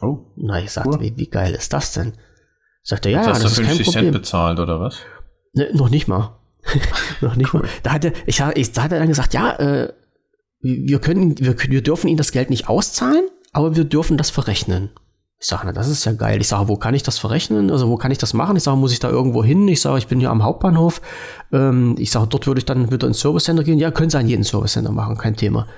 Oh. 0.00 0.32
Na, 0.36 0.60
ich 0.60 0.72
sagte, 0.72 0.96
cool. 0.96 1.00
wie, 1.00 1.16
wie, 1.16 1.28
geil 1.28 1.54
ist 1.54 1.72
das 1.72 1.92
denn? 1.92 2.14
Sagt 2.82 3.06
er, 3.06 3.12
ja, 3.12 3.18
Jetzt 3.18 3.28
hast 3.28 3.44
das 3.44 3.54
du 3.54 3.62
50 3.62 3.80
ist 3.80 3.92
kein 3.92 4.02
Cent 4.04 4.12
bezahlt, 4.12 4.58
oder 4.58 4.80
was? 4.80 4.98
Ne, 5.52 5.70
noch 5.74 5.90
nicht 5.90 6.08
mal. 6.08 6.38
noch 7.20 7.36
nicht 7.36 7.52
cool. 7.52 7.62
mal. 7.62 7.68
Da 7.82 7.92
hat 7.92 8.04
er, 8.04 8.12
ich, 8.26 8.40
ich, 8.54 8.72
da 8.72 8.82
hat 8.82 8.92
er 8.92 8.98
dann 8.98 9.08
gesagt, 9.08 9.34
ja, 9.34 9.52
äh, 9.52 9.92
wir 10.60 10.98
können, 10.98 11.38
wir, 11.38 11.56
wir 11.58 11.82
dürfen 11.82 12.08
ihnen 12.08 12.16
das 12.16 12.32
Geld 12.32 12.50
nicht 12.50 12.68
auszahlen, 12.68 13.26
aber 13.52 13.76
wir 13.76 13.84
dürfen 13.84 14.16
das 14.16 14.30
verrechnen. 14.30 14.90
Ich 15.40 15.46
sage, 15.46 15.62
na, 15.66 15.72
das 15.72 15.88
ist 15.88 16.04
ja 16.04 16.12
geil. 16.12 16.40
Ich 16.40 16.48
sage, 16.48 16.66
wo 16.66 16.76
kann 16.76 16.94
ich 16.94 17.04
das 17.04 17.18
verrechnen? 17.18 17.70
Also, 17.70 17.88
wo 17.88 17.96
kann 17.96 18.10
ich 18.10 18.18
das 18.18 18.34
machen? 18.34 18.56
Ich 18.56 18.64
sage, 18.64 18.76
muss 18.76 18.92
ich 18.92 18.98
da 18.98 19.08
irgendwo 19.08 19.44
hin? 19.44 19.68
Ich 19.68 19.80
sage, 19.80 19.98
ich 19.98 20.08
bin 20.08 20.18
hier 20.18 20.30
am 20.30 20.42
Hauptbahnhof. 20.42 21.00
Ähm, 21.52 21.94
ich 21.96 22.10
sage, 22.10 22.26
dort 22.28 22.48
würde 22.48 22.58
ich 22.58 22.64
dann 22.64 22.90
wieder 22.90 23.06
ins 23.06 23.20
Service 23.20 23.44
Center 23.44 23.62
gehen. 23.62 23.78
Ja, 23.78 23.92
können 23.92 24.10
Sie 24.10 24.18
an 24.18 24.26
jeden 24.26 24.42
Service 24.42 24.72
Center 24.72 24.90
machen, 24.90 25.16
kein 25.16 25.36
Thema. 25.36 25.68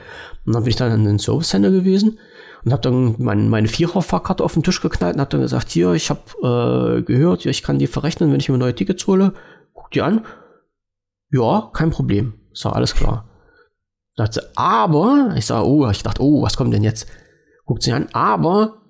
Und 0.46 0.54
dann 0.54 0.62
bin 0.62 0.70
ich 0.70 0.76
dann 0.76 0.92
in 0.92 1.04
den 1.04 1.18
Service 1.18 1.50
Center 1.50 1.70
gewesen 1.70 2.18
und 2.64 2.72
habe 2.72 2.80
dann 2.80 3.16
mein, 3.18 3.50
meine 3.50 3.68
Viererfahrkarte 3.68 4.42
auf 4.42 4.54
den 4.54 4.62
Tisch 4.62 4.80
geknallt 4.80 5.16
und 5.16 5.20
habe 5.20 5.30
dann 5.30 5.42
gesagt, 5.42 5.68
hier, 5.68 5.92
ich 5.92 6.08
habe 6.08 6.98
äh, 6.98 7.02
gehört, 7.02 7.44
ich 7.44 7.62
kann 7.62 7.78
die 7.78 7.86
verrechnen, 7.86 8.32
wenn 8.32 8.40
ich 8.40 8.48
mir 8.48 8.56
neue 8.56 8.74
Tickets 8.74 9.06
hole. 9.06 9.34
Guck 9.74 9.90
die 9.90 10.00
an. 10.00 10.24
Ja, 11.30 11.70
kein 11.74 11.90
Problem. 11.90 12.32
Ist 12.50 12.64
alles 12.64 12.94
klar. 12.94 13.29
Dachte, 14.20 14.50
aber, 14.54 15.34
ich 15.36 15.46
sage, 15.46 15.66
oh, 15.66 15.88
ich 15.90 16.02
dachte, 16.02 16.22
oh, 16.22 16.42
was 16.42 16.56
kommt 16.56 16.74
denn 16.74 16.84
jetzt? 16.84 17.06
Guckt 17.64 17.82
sie 17.82 17.92
an, 17.92 18.08
aber 18.12 18.80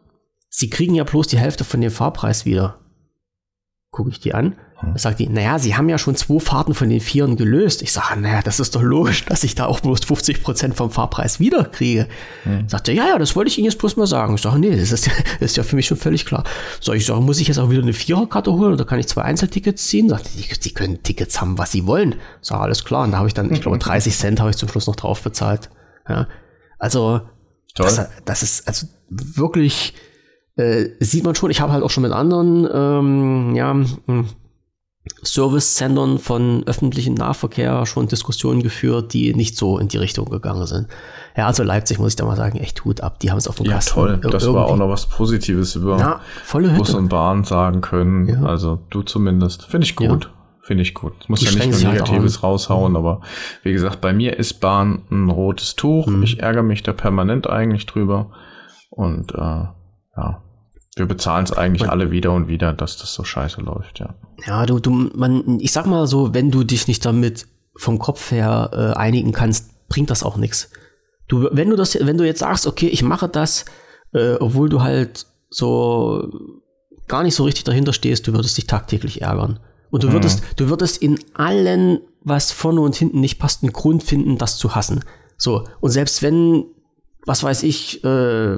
Sie 0.50 0.68
kriegen 0.68 0.96
ja 0.96 1.04
bloß 1.04 1.28
die 1.28 1.38
Hälfte 1.38 1.62
von 1.62 1.80
dem 1.80 1.92
Fahrpreis 1.92 2.44
wieder. 2.44 2.80
Gucke 3.92 4.10
ich 4.10 4.18
die 4.18 4.34
an. 4.34 4.58
Sagt 4.94 5.18
die, 5.18 5.28
naja, 5.28 5.58
Sie 5.58 5.76
haben 5.76 5.88
ja 5.88 5.98
schon 5.98 6.16
zwei 6.16 6.40
Fahrten 6.40 6.74
von 6.74 6.88
den 6.88 7.00
Vieren 7.00 7.36
gelöst. 7.36 7.82
Ich 7.82 7.92
sage, 7.92 8.18
naja, 8.18 8.40
das 8.42 8.60
ist 8.60 8.74
doch 8.74 8.82
logisch, 8.82 9.24
dass 9.26 9.44
ich 9.44 9.54
da 9.54 9.66
auch 9.66 9.80
bloß 9.80 10.00
50 10.04 10.42
Prozent 10.42 10.74
vom 10.74 10.90
Fahrpreis 10.90 11.38
wieder 11.38 11.64
kriege. 11.64 12.08
Hm. 12.44 12.68
Sagt 12.68 12.88
er, 12.88 12.94
ja, 12.94 13.08
ja, 13.08 13.18
das 13.18 13.36
wollte 13.36 13.50
ich 13.50 13.58
Ihnen 13.58 13.66
jetzt 13.66 13.78
bloß 13.78 13.96
mal 13.96 14.06
sagen. 14.06 14.34
Ich 14.34 14.42
sage, 14.42 14.58
nee, 14.58 14.74
das 14.74 14.92
ist, 14.92 15.06
das 15.40 15.50
ist 15.50 15.56
ja 15.56 15.62
für 15.62 15.76
mich 15.76 15.86
schon 15.86 15.98
völlig 15.98 16.24
klar. 16.24 16.44
So, 16.80 16.92
ich 16.92 17.04
sage, 17.04 17.20
muss 17.20 17.40
ich 17.40 17.48
jetzt 17.48 17.58
auch 17.58 17.70
wieder 17.70 17.82
eine 17.82 17.92
Viererkarte 17.92 18.52
holen 18.52 18.72
oder 18.72 18.84
kann 18.84 18.98
ich 18.98 19.08
zwei 19.08 19.22
Einzeltickets 19.22 19.86
ziehen? 19.86 20.08
Sagt 20.08 20.30
er, 20.36 20.56
Sie 20.58 20.72
können 20.72 21.02
Tickets 21.02 21.40
haben, 21.40 21.58
was 21.58 21.72
Sie 21.72 21.86
wollen. 21.86 22.14
Sag, 22.40 22.60
alles 22.60 22.84
klar. 22.84 23.04
Und 23.04 23.12
da 23.12 23.18
habe 23.18 23.28
ich 23.28 23.34
dann, 23.34 23.52
ich 23.52 23.60
glaube, 23.60 23.78
30 23.78 24.16
Cent 24.16 24.40
habe 24.40 24.50
ich 24.50 24.56
zum 24.56 24.68
Schluss 24.68 24.86
noch 24.86 24.96
drauf 24.96 25.22
bezahlt. 25.22 25.70
Ja, 26.08 26.26
also, 26.78 27.20
das, 27.76 28.08
das 28.24 28.42
ist 28.42 28.66
also 28.66 28.86
wirklich 29.08 29.94
äh, 30.56 30.90
sieht 31.00 31.24
man 31.24 31.34
schon, 31.34 31.50
ich 31.50 31.60
habe 31.60 31.72
halt 31.72 31.82
auch 31.82 31.90
schon 31.90 32.02
mit 32.02 32.12
anderen 32.12 32.68
ähm, 32.72 33.54
ja, 33.54 33.72
hm, 33.72 34.26
Service-Sendern 35.24 36.18
von 36.18 36.62
öffentlichem 36.66 37.14
Nahverkehr 37.14 37.86
schon 37.86 38.06
Diskussionen 38.06 38.62
geführt, 38.62 39.12
die 39.14 39.34
nicht 39.34 39.56
so 39.56 39.78
in 39.78 39.88
die 39.88 39.96
Richtung 39.96 40.28
gegangen 40.28 40.66
sind. 40.66 40.88
Ja, 41.36 41.46
also 41.46 41.62
Leipzig 41.62 41.98
muss 41.98 42.10
ich 42.12 42.16
da 42.16 42.26
mal 42.26 42.36
sagen, 42.36 42.58
echt 42.58 42.84
Hut 42.84 43.00
ab, 43.00 43.18
die 43.20 43.30
haben 43.30 43.38
es 43.38 43.48
auf 43.48 43.56
dem 43.56 43.66
Ja, 43.66 43.74
Kasten 43.74 43.94
toll, 43.94 44.20
das 44.30 44.52
war 44.52 44.66
auch 44.66 44.76
noch 44.76 44.88
was 44.88 45.06
Positives 45.06 45.74
über 45.76 45.98
ja, 45.98 46.20
Bus 46.76 46.94
und 46.94 47.08
Bahn 47.08 47.44
sagen 47.44 47.80
können, 47.80 48.28
ja. 48.28 48.42
also 48.42 48.80
du 48.90 49.02
zumindest, 49.02 49.64
finde 49.64 49.86
ich 49.86 49.96
gut. 49.96 50.24
Ja. 50.24 50.30
Finde 50.62 50.82
ich 50.82 50.94
gut. 50.94 51.14
Muss 51.28 51.42
ja 51.42 51.50
nicht 51.50 51.82
nur 51.82 51.92
Negatives 51.92 52.34
halt 52.36 52.42
raushauen, 52.44 52.92
mhm. 52.92 52.96
aber 52.96 53.22
wie 53.62 53.72
gesagt, 53.72 54.00
bei 54.00 54.12
mir 54.12 54.38
ist 54.38 54.60
Bahn 54.60 55.02
ein 55.10 55.30
rotes 55.30 55.74
Tuch. 55.74 56.06
Mhm. 56.06 56.22
Ich 56.22 56.40
ärgere 56.40 56.62
mich 56.62 56.82
da 56.82 56.92
permanent 56.92 57.48
eigentlich 57.48 57.86
drüber. 57.86 58.30
Und 58.90 59.32
äh, 59.32 59.38
ja, 59.38 60.42
wir 60.96 61.06
bezahlen 61.06 61.44
es 61.44 61.52
eigentlich 61.52 61.82
man, 61.82 61.90
alle 61.90 62.10
wieder 62.10 62.32
und 62.32 62.48
wieder, 62.48 62.72
dass 62.72 62.96
das 62.96 63.14
so 63.14 63.24
scheiße 63.24 63.60
läuft, 63.60 64.00
ja. 64.00 64.14
Ja, 64.46 64.66
du, 64.66 64.80
du, 64.80 64.90
man, 64.90 65.60
ich 65.60 65.72
sag 65.72 65.86
mal 65.86 66.06
so, 66.06 66.34
wenn 66.34 66.50
du 66.50 66.64
dich 66.64 66.88
nicht 66.88 67.04
damit 67.04 67.46
vom 67.76 67.98
Kopf 67.98 68.30
her 68.30 68.70
äh, 68.72 68.98
einigen 68.98 69.32
kannst, 69.32 69.88
bringt 69.88 70.10
das 70.10 70.22
auch 70.22 70.36
nichts. 70.36 70.70
Du, 71.28 71.48
wenn 71.52 71.70
du 71.70 71.76
das, 71.76 71.94
wenn 71.94 72.18
du 72.18 72.26
jetzt 72.26 72.40
sagst, 72.40 72.66
okay, 72.66 72.88
ich 72.88 73.02
mache 73.02 73.28
das, 73.28 73.64
äh, 74.12 74.34
obwohl 74.34 74.68
du 74.68 74.82
halt 74.82 75.26
so 75.48 76.28
gar 77.06 77.22
nicht 77.22 77.34
so 77.34 77.44
richtig 77.44 77.64
dahinter 77.64 77.92
stehst, 77.92 78.26
du 78.26 78.32
würdest 78.32 78.56
dich 78.56 78.66
tagtäglich 78.66 79.22
ärgern. 79.22 79.60
Und 79.90 80.02
du 80.02 80.08
mhm. 80.08 80.12
würdest, 80.14 80.42
du 80.56 80.68
würdest 80.68 81.02
in 81.02 81.18
allen, 81.34 82.00
was 82.22 82.52
vorne 82.52 82.80
und 82.80 82.96
hinten 82.96 83.20
nicht 83.20 83.38
passt, 83.38 83.62
einen 83.62 83.72
Grund 83.72 84.02
finden, 84.02 84.38
das 84.38 84.58
zu 84.58 84.74
hassen. 84.74 85.04
So. 85.36 85.64
Und 85.80 85.90
selbst 85.90 86.22
wenn, 86.22 86.64
was 87.26 87.42
weiß 87.42 87.62
ich, 87.64 88.04
äh, 88.04 88.56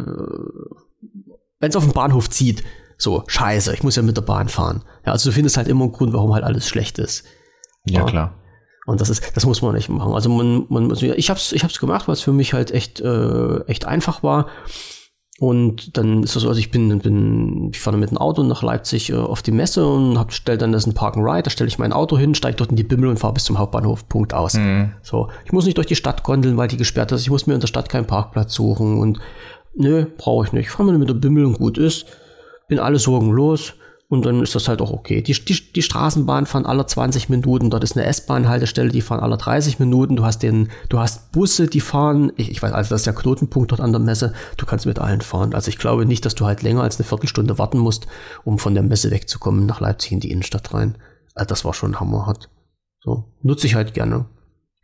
wenn 1.63 1.71
es 1.71 1.77
auf 1.77 1.85
dem 1.85 1.93
Bahnhof 1.93 2.29
zieht, 2.29 2.65
so, 2.99 3.23
scheiße, 3.27 3.73
ich 3.73 3.85
muss 3.85 3.95
ja 3.95 4.03
mit 4.03 4.17
der 4.17 4.23
Bahn 4.23 4.49
fahren. 4.49 4.83
Ja, 5.07 5.13
also 5.13 5.31
du 5.31 5.35
findest 5.35 5.57
halt 5.57 5.69
immer 5.69 5.85
einen 5.85 5.93
Grund, 5.93 6.13
warum 6.13 6.35
halt 6.35 6.43
alles 6.43 6.69
schlecht 6.69 6.99
ist. 6.99 7.25
Ja, 7.87 8.01
ja. 8.01 8.07
klar. 8.07 8.35
Und 8.85 9.01
das 9.01 9.09
ist, 9.11 9.37
das 9.37 9.47
muss 9.47 9.63
man 9.63 9.77
nicht 9.77 9.89
machen. 9.89 10.13
Also 10.13 10.29
man, 10.29 10.67
man 10.69 10.89
muss, 10.89 11.03
ich 11.03 11.31
hab's, 11.31 11.53
ich 11.53 11.63
hab's 11.63 11.79
gemacht, 11.79 12.09
weil 12.09 12.15
es 12.15 12.21
für 12.21 12.33
mich 12.33 12.53
halt 12.53 12.73
echt, 12.73 13.01
äh, 13.01 13.61
echt 13.67 13.85
einfach 13.85 14.25
war. 14.25 14.49
Und 15.39 15.97
dann 15.97 16.23
ist 16.23 16.33
so, 16.33 16.49
also 16.49 16.61
ich 16.61 16.71
bin, 16.71 16.99
bin 16.99 17.71
ich 17.73 17.81
fahre 17.81 17.97
mit 17.97 18.11
dem 18.11 18.19
Auto 18.19 18.43
nach 18.43 18.63
Leipzig 18.63 19.11
äh, 19.11 19.17
auf 19.17 19.43
die 19.43 19.51
Messe 19.51 19.87
und 19.87 20.19
hab, 20.19 20.33
stell 20.33 20.59
dann 20.59 20.73
das 20.73 20.87
ein 20.87 20.95
Park 20.95 21.17
and 21.17 21.27
Ride, 21.27 21.43
da 21.43 21.51
stelle 21.51 21.69
ich 21.69 21.79
mein 21.79 21.93
Auto 21.93 22.19
hin, 22.19 22.35
steige 22.35 22.57
dort 22.57 22.71
in 22.71 22.77
die 22.77 22.85
Bimmel 22.85 23.09
und 23.09 23.19
fahre 23.19 23.35
bis 23.35 23.45
zum 23.45 23.59
Hauptbahnhof, 23.59 24.09
Punkt 24.09 24.35
aus. 24.35 24.55
Mhm. 24.55 24.93
So, 25.03 25.29
ich 25.45 25.53
muss 25.53 25.65
nicht 25.65 25.79
durch 25.79 25.87
die 25.87 25.97
Stadt 25.97 26.23
gondeln, 26.23 26.57
weil 26.57 26.69
die 26.69 26.77
gesperrt 26.77 27.13
ist, 27.13 27.23
ich 27.23 27.31
muss 27.31 27.47
mir 27.47 27.55
in 27.55 27.61
der 27.61 27.67
Stadt 27.67 27.89
keinen 27.89 28.07
Parkplatz 28.07 28.55
suchen 28.55 28.99
und 28.99 29.21
Nö, 29.75 30.07
brauche 30.17 30.47
ich 30.47 30.53
nicht. 30.53 30.67
Ich 30.67 30.71
fahre 30.71 30.85
mal 30.91 30.99
mit 30.99 31.09
der 31.09 31.15
Bimmel 31.15 31.45
und 31.45 31.59
gut 31.59 31.79
ist. 31.79 32.07
Bin 32.69 32.79
alle 32.79 32.99
Sorgen 32.99 33.31
los. 33.31 33.75
Und 34.13 34.27
dann 34.27 34.43
ist 34.43 34.55
das 34.55 34.69
halt 34.69 34.83
auch 34.83 34.93
okay. 34.93 35.23
Die, 35.23 35.33
die, 35.33 35.73
die 35.73 35.81
Straßenbahn 35.81 36.45
fahren 36.45 36.67
alle 36.67 36.85
20 36.85 37.31
Minuten. 37.31 37.71
Dort 37.71 37.83
ist 37.83 37.97
eine 37.97 38.05
S-Bahn-Haltestelle, 38.05 38.91
die 38.91 39.01
fahren 39.01 39.21
alle 39.21 39.39
30 39.39 39.79
Minuten. 39.79 40.17
Du 40.17 40.25
hast 40.27 40.43
den, 40.43 40.69
du 40.91 40.99
hast 40.99 41.33
Busse, 41.33 41.67
die 41.67 41.81
fahren. 41.81 42.31
Ich, 42.37 42.51
ich 42.51 42.63
weiß, 42.63 42.73
also 42.73 42.91
das 42.91 43.01
ist 43.01 43.07
der 43.07 43.15
Knotenpunkt 43.15 43.73
dort 43.73 43.81
an 43.81 43.93
der 43.93 44.03
Messe. 44.03 44.35
Du 44.59 44.67
kannst 44.67 44.85
mit 44.85 44.99
allen 44.99 45.23
fahren. 45.23 45.55
Also 45.55 45.71
ich 45.71 45.79
glaube 45.79 46.05
nicht, 46.05 46.27
dass 46.27 46.35
du 46.35 46.45
halt 46.45 46.63
länger 46.63 46.83
als 46.83 46.99
eine 46.99 47.07
Viertelstunde 47.07 47.59
warten 47.59 47.79
musst, 47.79 48.07
um 48.45 48.59
von 48.59 48.75
der 48.75 48.83
Messe 48.83 49.11
wegzukommen 49.11 49.65
nach 49.65 49.81
Leipzig 49.81 50.13
in 50.13 50.21
die 50.21 50.31
Innenstadt 50.31 50.75
rein. 50.75 50.99
Also 51.35 51.49
das 51.49 51.65
war 51.65 51.73
schon 51.73 51.99
hammerhart. 51.99 52.51
So, 53.01 53.33
nutze 53.41 53.67
ich 53.67 53.77
halt 53.77 53.95
gerne. 53.95 54.27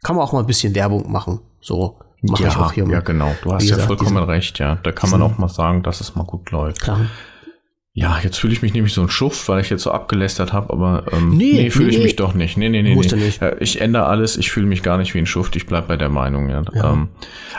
Kann 0.03 0.17
man 0.17 0.25
auch 0.25 0.33
mal 0.33 0.41
ein 0.41 0.47
bisschen 0.47 0.75
Werbung 0.75 1.13
machen. 1.13 1.41
So, 1.61 1.99
Mach 2.23 2.41
ja, 2.41 2.49
ich 2.49 2.57
auch 2.57 2.73
hier 2.73 2.89
ja, 2.89 3.01
genau. 3.01 3.35
Du 3.43 3.53
hast 3.53 3.69
ja 3.69 3.79
vollkommen 3.79 4.23
recht, 4.25 4.59
ja. 4.59 4.77
Da 4.83 4.93
kann 4.93 5.11
man 5.11 5.23
auch 5.23 5.39
mal 5.39 5.49
sagen, 5.49 5.83
dass 5.83 6.01
es 6.01 6.17
mal 6.17 6.25
gut 6.25 6.51
läuft. 6.51 6.81
Klar. 6.81 7.01
Ja, 7.99 8.17
jetzt 8.23 8.39
fühle 8.39 8.53
ich 8.53 8.63
mich 8.63 8.75
nämlich 8.75 8.93
so 8.95 9.03
ein 9.03 9.09
Schuft, 9.09 9.49
weil 9.49 9.61
ich 9.61 9.71
jetzt 9.71 9.83
so 9.83 9.91
abgelästert 9.91 10.53
habe, 10.53 10.73
aber 10.73 11.03
ähm, 11.11 11.31
nee, 11.31 11.55
nee 11.55 11.71
fühle 11.71 11.89
nee, 11.89 11.97
ich 11.97 12.03
mich 12.05 12.15
doch 12.15 12.33
nicht. 12.33 12.57
Nee, 12.57 12.69
nee, 12.69 12.83
nee. 12.83 12.95
nee. 12.95 13.17
Nicht. 13.17 13.41
Ja, 13.41 13.57
ich 13.59 13.81
ändere 13.81 14.07
alles, 14.07 14.37
ich 14.37 14.53
fühle 14.53 14.67
mich 14.67 14.85
gar 14.85 14.99
nicht 14.99 15.15
wie 15.15 15.19
ein 15.19 15.27
Schuft, 15.27 15.57
ich 15.57 15.67
bleib 15.67 15.89
bei 15.89 15.97
der 15.97 16.09
Meinung, 16.09 16.49
ja. 16.49 16.63
ja. 16.73 16.93
Ähm, 16.93 17.09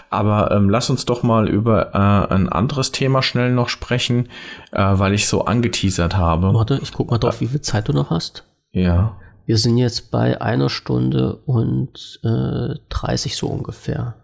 aber 0.09 0.51
ähm, 0.51 0.69
lass 0.69 0.89
uns 0.89 1.03
doch 1.03 1.23
mal 1.23 1.49
über 1.49 1.93
äh, 1.93 2.33
ein 2.33 2.47
anderes 2.47 2.93
Thema 2.93 3.21
schnell 3.21 3.51
noch 3.51 3.67
sprechen, 3.67 4.29
äh, 4.71 4.81
weil 4.81 5.13
ich 5.13 5.27
so 5.27 5.43
angeteasert 5.43 6.15
habe. 6.15 6.53
Warte, 6.53 6.79
ich 6.81 6.93
guck 6.93 7.11
mal 7.11 7.17
drauf, 7.17 7.41
wie 7.41 7.47
viel 7.47 7.61
Zeit 7.61 7.89
du 7.89 7.91
noch 7.91 8.09
hast. 8.09 8.45
Ja. 8.71 9.17
Wir 9.45 9.57
sind 9.57 9.77
jetzt 9.77 10.09
bei 10.09 10.41
einer 10.41 10.69
Stunde 10.69 11.35
und 11.47 12.21
äh, 12.23 12.75
30 12.87 13.35
so 13.35 13.47
ungefähr. 13.47 14.15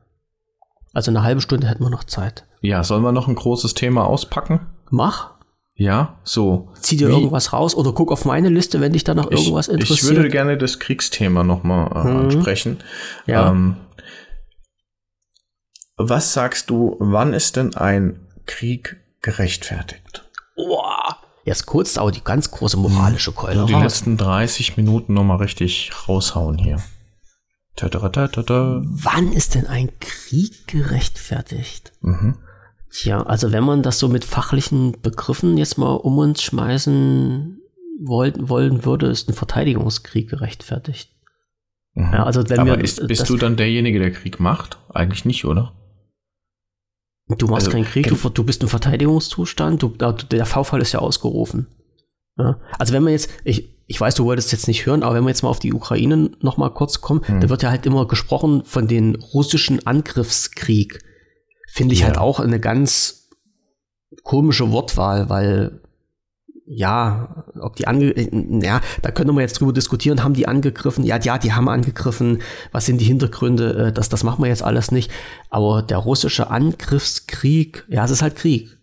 Also 0.95 1.11
eine 1.11 1.23
halbe 1.23 1.41
Stunde 1.41 1.67
hätten 1.67 1.83
wir 1.83 1.89
noch 1.89 2.05
Zeit. 2.05 2.45
Ja, 2.61 2.81
sollen 2.83 3.03
wir 3.03 3.11
noch 3.11 3.27
ein 3.27 3.35
großes 3.35 3.73
Thema 3.73 4.05
auspacken? 4.05 4.61
Mach. 4.89 5.31
Ja, 5.75 6.19
so. 6.23 6.69
Zieh 6.79 6.95
dir 6.95 7.09
Wie? 7.09 7.13
irgendwas 7.13 7.51
raus 7.51 7.75
oder 7.75 7.91
guck 7.91 8.13
auf 8.13 8.23
meine 8.23 8.47
Liste, 8.47 8.79
wenn 8.79 8.93
dich 8.93 9.03
da 9.03 9.13
noch 9.13 9.29
irgendwas 9.29 9.67
ich, 9.67 9.73
interessiert. 9.73 10.11
Ich 10.11 10.15
würde 10.15 10.29
gerne 10.29 10.57
das 10.57 10.79
Kriegsthema 10.79 11.43
nochmal 11.43 11.91
äh, 11.93 12.09
mhm. 12.09 12.19
ansprechen. 12.21 12.77
Ja. 13.27 13.51
Ähm, 13.51 13.75
was 15.97 16.31
sagst 16.31 16.69
du, 16.69 16.95
wann 16.99 17.33
ist 17.33 17.57
denn 17.57 17.75
ein 17.75 18.21
Krieg 18.45 18.95
gerechtfertigt? 19.21 20.23
Boah. 20.55 21.17
Jetzt 21.43 21.65
kurz 21.65 21.97
aber 21.97 22.13
die 22.13 22.23
ganz 22.23 22.51
große 22.51 22.77
moralische 22.77 23.33
Keule. 23.33 23.65
Die 23.65 23.73
raus. 23.73 23.83
letzten 23.83 24.15
30 24.15 24.77
Minuten 24.77 25.13
nochmal 25.13 25.37
richtig 25.37 25.91
raushauen 26.07 26.57
hier. 26.57 26.77
Ta 27.75 27.87
-ta 27.87 28.07
-ta 28.07 28.81
Wann 28.85 29.31
ist 29.33 29.55
denn 29.55 29.67
ein 29.67 29.89
Krieg 29.99 30.67
gerechtfertigt? 30.67 31.91
Mhm. 32.01 32.35
Tja, 32.89 33.21
also 33.23 33.51
wenn 33.51 33.63
man 33.63 33.83
das 33.83 33.99
so 33.99 34.07
mit 34.07 34.23
fachlichen 34.23 35.01
Begriffen 35.01 35.57
jetzt 35.57 35.77
mal 35.77 35.93
um 35.93 36.17
uns 36.17 36.41
schmeißen 36.41 37.59
wollen, 37.99 38.49
wollen 38.49 38.85
würde, 38.85 39.07
ist 39.07 39.27
ein 39.27 39.33
Verteidigungskrieg 39.33 40.29
gerechtfertigt. 40.29 41.11
Mhm. 41.93 42.13
Ja, 42.13 42.23
also 42.23 42.47
wenn 42.49 42.59
Aber 42.59 42.77
wir, 42.77 42.83
ist, 42.83 43.05
bist 43.07 43.21
das, 43.21 43.27
du 43.27 43.37
dann 43.37 43.57
derjenige, 43.57 43.99
der 43.99 44.11
Krieg 44.11 44.39
macht? 44.39 44.77
Eigentlich 44.93 45.25
nicht, 45.25 45.43
oder? 45.43 45.73
Du 47.27 47.47
machst 47.47 47.67
also, 47.67 47.71
keinen 47.71 47.85
Krieg, 47.85 48.07
du, 48.07 48.15
du 48.29 48.43
bist 48.43 48.61
im 48.61 48.69
Verteidigungszustand, 48.69 49.81
du, 49.81 49.89
der 49.89 50.45
V-Fall 50.45 50.81
ist 50.81 50.91
ja 50.91 50.99
ausgerufen. 50.99 51.67
Ja? 52.37 52.59
Also 52.77 52.93
wenn 52.93 53.03
man 53.03 53.13
jetzt, 53.13 53.29
ich, 53.43 53.74
ich 53.87 54.01
weiß, 54.01 54.15
du 54.15 54.25
wolltest 54.25 54.51
jetzt 54.51 54.67
nicht 54.67 54.85
hören, 54.85 55.03
aber 55.03 55.15
wenn 55.15 55.23
wir 55.23 55.29
jetzt 55.29 55.43
mal 55.43 55.49
auf 55.49 55.59
die 55.59 55.73
Ukraine 55.73 56.31
noch 56.41 56.57
mal 56.57 56.69
kurz 56.69 57.01
kommen, 57.01 57.21
hm. 57.25 57.41
da 57.41 57.49
wird 57.49 57.63
ja 57.63 57.69
halt 57.69 57.85
immer 57.85 58.07
gesprochen 58.07 58.63
von 58.63 58.87
den 58.87 59.15
russischen 59.15 59.85
Angriffskrieg. 59.85 60.99
Finde 61.71 61.93
ich 61.93 62.01
ja. 62.01 62.07
halt 62.07 62.17
auch 62.17 62.39
eine 62.39 62.59
ganz 62.59 63.29
komische 64.23 64.71
Wortwahl, 64.71 65.29
weil 65.29 65.81
ja, 66.67 67.45
ob 67.59 67.75
die 67.75 67.87
ange 67.87 68.13
ja, 68.63 68.81
da 69.03 69.11
können 69.11 69.35
wir 69.35 69.41
jetzt 69.41 69.59
drüber 69.59 69.71
diskutieren, 69.71 70.23
haben 70.23 70.33
die 70.33 70.47
angegriffen? 70.47 71.03
Ja, 71.03 71.19
ja, 71.19 71.37
die 71.37 71.53
haben 71.53 71.69
angegriffen. 71.69 72.41
Was 72.71 72.87
sind 72.87 72.99
die 72.99 73.05
Hintergründe? 73.05 73.87
Äh, 73.87 73.91
das, 73.93 74.09
das 74.09 74.23
machen 74.23 74.43
wir 74.43 74.49
jetzt 74.49 74.63
alles 74.63 74.89
nicht. 74.91 75.11
Aber 75.51 75.83
der 75.83 75.99
russische 75.99 76.49
Angriffskrieg, 76.49 77.85
ja, 77.87 78.03
es 78.03 78.09
ist 78.09 78.23
halt 78.23 78.35
Krieg. 78.35 78.77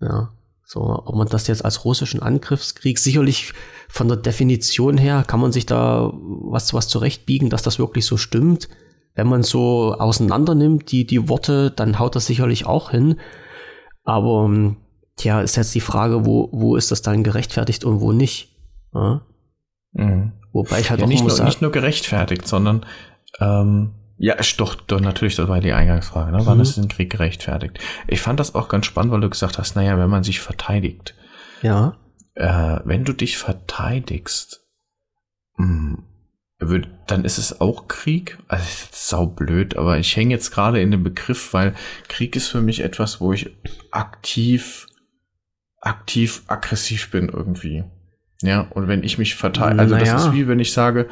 Ja. 0.00 0.30
So, 0.64 0.80
ob 0.80 1.14
man 1.16 1.28
das 1.28 1.46
jetzt 1.48 1.64
als 1.64 1.84
russischen 1.84 2.22
Angriffskrieg 2.22 2.98
sicherlich 2.98 3.52
von 3.88 4.08
der 4.08 4.16
Definition 4.16 4.98
her 4.98 5.24
kann 5.26 5.40
man 5.40 5.52
sich 5.52 5.66
da 5.66 6.12
was, 6.14 6.74
was 6.74 6.88
zurechtbiegen, 6.88 7.50
dass 7.50 7.62
das 7.62 7.78
wirklich 7.78 8.04
so 8.06 8.16
stimmt. 8.16 8.68
Wenn 9.14 9.28
man 9.28 9.42
so 9.42 9.94
auseinander 9.94 10.54
nimmt, 10.54 10.92
die, 10.92 11.06
die 11.06 11.28
Worte, 11.28 11.70
dann 11.70 11.98
haut 11.98 12.16
das 12.16 12.26
sicherlich 12.26 12.66
auch 12.66 12.90
hin. 12.90 13.18
Aber 14.04 14.44
ähm, 14.44 14.76
tja, 15.16 15.40
ist 15.40 15.56
jetzt 15.56 15.74
die 15.74 15.80
Frage, 15.80 16.26
wo, 16.26 16.50
wo 16.52 16.76
ist 16.76 16.90
das 16.90 17.02
dann 17.02 17.24
gerechtfertigt 17.24 17.84
und 17.84 18.00
wo 18.00 18.12
nicht. 18.12 18.54
Ja? 18.94 19.22
Mhm. 19.92 20.32
Wobei 20.52 20.80
ich 20.80 20.90
halt 20.90 21.00
Ja, 21.00 21.06
auch 21.06 21.08
nicht, 21.10 21.22
nur, 21.22 21.30
sagen, 21.30 21.48
nicht 21.48 21.62
nur 21.62 21.72
gerechtfertigt, 21.72 22.46
sondern 22.46 22.84
ähm, 23.40 23.92
ja, 24.18 24.34
ist 24.34 24.58
doch, 24.60 24.74
doch 24.74 25.00
natürlich, 25.00 25.36
das 25.36 25.48
war 25.48 25.60
die 25.60 25.72
Eingangsfrage, 25.72 26.32
ne? 26.32 26.40
wann 26.44 26.56
Mhm. 26.58 26.62
ist 26.62 26.76
ein 26.78 26.88
Krieg 26.88 27.10
gerechtfertigt? 27.10 27.78
Ich 28.08 28.20
fand 28.20 28.40
das 28.40 28.54
auch 28.54 28.68
ganz 28.68 28.86
spannend, 28.86 29.12
weil 29.12 29.20
du 29.20 29.28
gesagt 29.30 29.58
hast, 29.58 29.76
naja, 29.76 29.98
wenn 29.98 30.08
man 30.10 30.24
sich 30.24 30.40
verteidigt, 30.40 31.14
ja, 31.62 31.96
äh, 32.36 32.80
wenn 32.84 33.04
du 33.04 33.12
dich 33.12 33.36
verteidigst, 33.38 34.64
mh, 35.56 35.98
würd, 36.58 36.88
dann 37.06 37.24
ist 37.24 37.38
es 37.38 37.60
auch 37.60 37.88
Krieg. 37.88 38.38
Also 38.48 38.64
das 38.64 38.82
ist 38.84 39.08
saublöd, 39.08 39.76
aber 39.76 39.98
ich 39.98 40.16
hänge 40.16 40.34
jetzt 40.34 40.52
gerade 40.52 40.80
in 40.80 40.90
dem 40.90 41.02
Begriff, 41.02 41.52
weil 41.52 41.74
Krieg 42.08 42.36
ist 42.36 42.48
für 42.48 42.62
mich 42.62 42.80
etwas, 42.80 43.20
wo 43.20 43.32
ich 43.32 43.50
aktiv, 43.90 44.86
aktiv 45.80 46.42
aggressiv 46.46 47.10
bin 47.10 47.28
irgendwie. 47.28 47.84
Ja, 48.42 48.60
und 48.70 48.88
wenn 48.88 49.02
ich 49.02 49.18
mich 49.18 49.34
verteidige, 49.34 49.80
also 49.80 49.94
Naja. 49.94 50.12
das 50.12 50.26
ist 50.26 50.32
wie 50.32 50.46
wenn 50.46 50.60
ich 50.60 50.72
sage, 50.72 51.08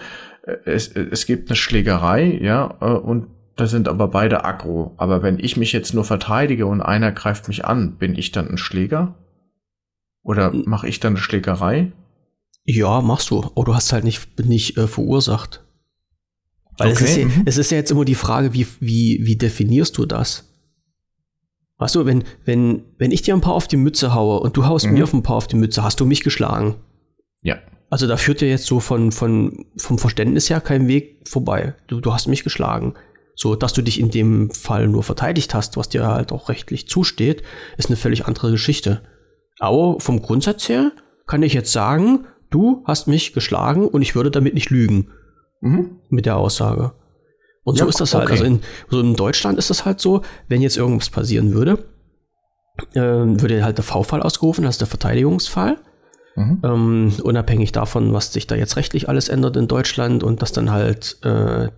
es, 0.65 0.89
es 0.89 1.25
gibt 1.27 1.49
eine 1.49 1.57
Schlägerei, 1.57 2.39
ja, 2.41 2.77
äh, 2.81 2.85
und 2.85 3.29
da 3.57 3.67
sind 3.67 3.89
aber 3.89 4.09
beide 4.09 4.45
aggro. 4.45 4.95
Aber 4.99 5.23
wenn 5.23 5.39
ich 5.39 5.57
mich 5.57 5.73
jetzt 5.73 5.95
nur 5.95 6.05
verteidige 6.05 6.67
und 6.67 6.81
einer 6.83 7.13
greift 7.13 7.49
mich 7.49 7.65
an, 7.65 7.97
bin 7.97 8.15
ich 8.15 8.33
dann 8.33 8.49
ein 8.49 8.59
Schläger? 8.59 9.15
Oder 10.25 10.53
mache 10.53 10.89
ich 10.89 10.99
dann 11.01 11.13
eine 11.15 11.23
Schlägerei? 11.23 11.93
ja, 12.67 13.03
machst 13.03 13.29
du. 13.31 13.41
Aber 13.41 13.65
du 13.65 13.75
hast 13.75 13.93
halt 13.93 14.05
nicht, 14.05 14.39
nicht 14.43 14.77
äh, 14.79 14.87
verursacht. 14.89 15.63
Weil 16.79 16.93
es, 16.93 17.01
Okay, 17.03 17.11
ist 17.11 17.17
ja, 17.19 17.25
mhm. 17.27 17.43
es 17.45 17.59
ist 17.59 17.71
ja 17.71 17.77
jetzt 17.77 17.91
immer 17.91 18.05
die 18.07 18.15
Frage, 18.15 18.53
wie, 18.55 18.67
wie, 18.81 19.21
wie 19.23 19.37
definierst 19.37 19.97
du 19.99 20.07
das? 20.07 20.51
Weißt 21.77 21.95
du, 21.95 22.07
wenn, 22.07 22.25
wenn, 22.45 22.85
wenn 22.99 23.11
ich 23.11 23.21
dir 23.23 23.35
ein 23.35 23.43
paar 23.43 23.53
auf 23.53 23.69
die 23.69 23.77
Mütze 23.77 24.15
haue 24.15 24.41
und 24.41 24.57
du 24.57 24.65
haust 24.65 24.87
Mhm. 24.87 24.95
mir 24.95 25.05
auf 25.05 25.13
ein 25.13 25.23
paar 25.23 25.37
auf 25.37 25.47
die 25.47 25.57
Mütze, 25.57 25.83
hast 25.85 26.01
du 26.01 26.07
mich 26.07 26.23
geschlagen. 26.23 26.77
Ja. 27.43 27.59
Also 27.91 28.07
da 28.07 28.17
führt 28.17 28.41
ja 28.41 28.49
jetzt 28.49 28.65
so 28.67 28.81
von, 28.81 29.13
von, 29.13 29.67
vom 29.77 29.99
Verständnis 29.99 30.49
her 30.49 30.61
kein 30.63 30.89
Weg 30.89 31.29
vorbei. 31.29 31.75
Du, 31.87 32.01
du 32.01 32.15
hast 32.15 32.29
mich 32.29 32.43
geschlagen. 32.45 32.95
So, 33.37 33.57
dass 33.57 33.73
du 33.75 33.83
dich 33.83 34.01
in 34.01 34.11
dem 34.11 34.51
Fall 34.51 34.89
nur 34.89 35.03
verteidigt 35.03 35.53
hast, 35.55 35.77
was 35.77 35.89
dir 35.91 36.07
halt 36.07 36.33
auch 36.33 36.49
rechtlich 36.49 36.89
zusteht, 36.89 37.43
ist 37.77 37.89
eine 37.89 37.97
völlig 37.97 38.25
andere 38.27 38.51
Geschichte. 38.53 39.03
Aber 39.59 40.01
vom 40.01 40.21
Grundsatz 40.23 40.69
her 40.69 40.93
kann 41.27 41.43
ich 41.43 41.55
jetzt 41.55 41.73
sagen, 41.73 42.27
du 42.51 42.83
hast 42.87 43.07
mich 43.09 43.33
geschlagen 43.33 43.87
und 43.89 44.03
ich 44.03 44.15
würde 44.15 44.31
damit 44.31 44.55
nicht 44.55 44.71
lügen 44.71 45.09
Mhm. 45.61 46.01
mit 46.11 46.27
der 46.27 46.37
Aussage. 46.37 46.93
Und 47.63 47.79
so 47.79 47.85
Ja, 47.85 47.89
ist 47.89 48.01
das 48.01 48.13
halt. 48.15 48.25
okay. 48.25 48.33
Also 48.33 48.45
in, 48.45 48.61
so 48.91 49.01
in 49.01 49.15
Deutschland 49.17 49.57
ist 49.59 49.71
das 49.71 49.85
halt 49.87 50.01
so, 50.01 50.21
wenn 50.49 50.61
jetzt 50.61 50.77
irgendwas 50.77 51.09
passieren 51.09 51.55
würde, 51.55 51.79
ähm, 52.95 53.41
würde 53.41 53.65
halt 53.65 53.79
der 53.79 53.85
V-Fall 53.85 54.23
ausgerufen, 54.23 54.65
das 54.65 54.75
ist 54.75 54.81
der 54.81 54.89
Verteidigungsfall. 54.89 55.79
Mhm. 56.37 56.61
Ähm, 56.65 57.13
unabhängig 57.23 57.71
davon, 57.71 58.13
was 58.13 58.33
sich 58.33 58.49
da 58.49 58.57
jetzt 58.57 58.77
rechtlich 58.77 59.09
alles 59.09 59.29
ändert 59.29 59.57
in 59.57 59.69
Deutschland 59.69 60.25
und 60.25 60.43
dass 60.43 60.51
dann 60.51 60.73
halt 60.73 61.17
äh, 61.23 61.69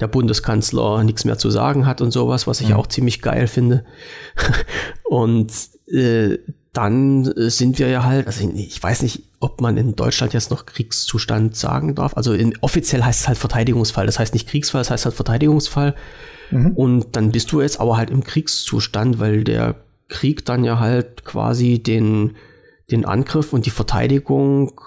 der 0.00 0.08
Bundeskanzler 0.08 1.04
nichts 1.04 1.26
mehr 1.26 1.36
zu 1.36 1.50
sagen 1.50 1.86
hat 1.86 2.00
und 2.00 2.10
sowas, 2.12 2.46
was 2.46 2.62
ich 2.62 2.70
Mhm. 2.70 2.76
auch 2.76 2.86
ziemlich 2.86 3.20
geil 3.20 3.46
finde. 3.46 3.84
und 5.04 5.52
äh, 5.88 6.38
dann 6.72 7.24
äh, 7.26 7.48
sind 7.50 7.78
wir 7.78 7.88
ja 7.88 8.04
halt, 8.04 8.26
also 8.26 8.48
ich 8.54 8.82
weiß 8.82 9.02
nicht, 9.02 9.22
ob 9.40 9.60
man 9.60 9.76
in 9.76 9.96
Deutschland 9.96 10.34
jetzt 10.34 10.50
noch 10.50 10.66
Kriegszustand 10.66 11.56
sagen 11.56 11.94
darf. 11.94 12.16
Also 12.16 12.32
in, 12.34 12.54
offiziell 12.60 13.02
heißt 13.02 13.22
es 13.22 13.28
halt 13.28 13.38
Verteidigungsfall. 13.38 14.06
Das 14.06 14.18
heißt 14.18 14.34
nicht 14.34 14.48
Kriegsfall, 14.48 14.80
das 14.80 14.90
heißt 14.90 15.06
halt 15.06 15.14
Verteidigungsfall. 15.14 15.94
Mhm. 16.50 16.72
Und 16.72 17.16
dann 17.16 17.32
bist 17.32 17.50
du 17.52 17.60
jetzt 17.62 17.80
aber 17.80 17.96
halt 17.96 18.10
im 18.10 18.24
Kriegszustand, 18.24 19.18
weil 19.18 19.44
der 19.44 19.76
Krieg 20.08 20.44
dann 20.44 20.64
ja 20.64 20.78
halt 20.78 21.24
quasi 21.24 21.82
den, 21.82 22.36
den 22.90 23.04
Angriff 23.04 23.52
und 23.52 23.66
die 23.66 23.70
Verteidigung 23.70 24.80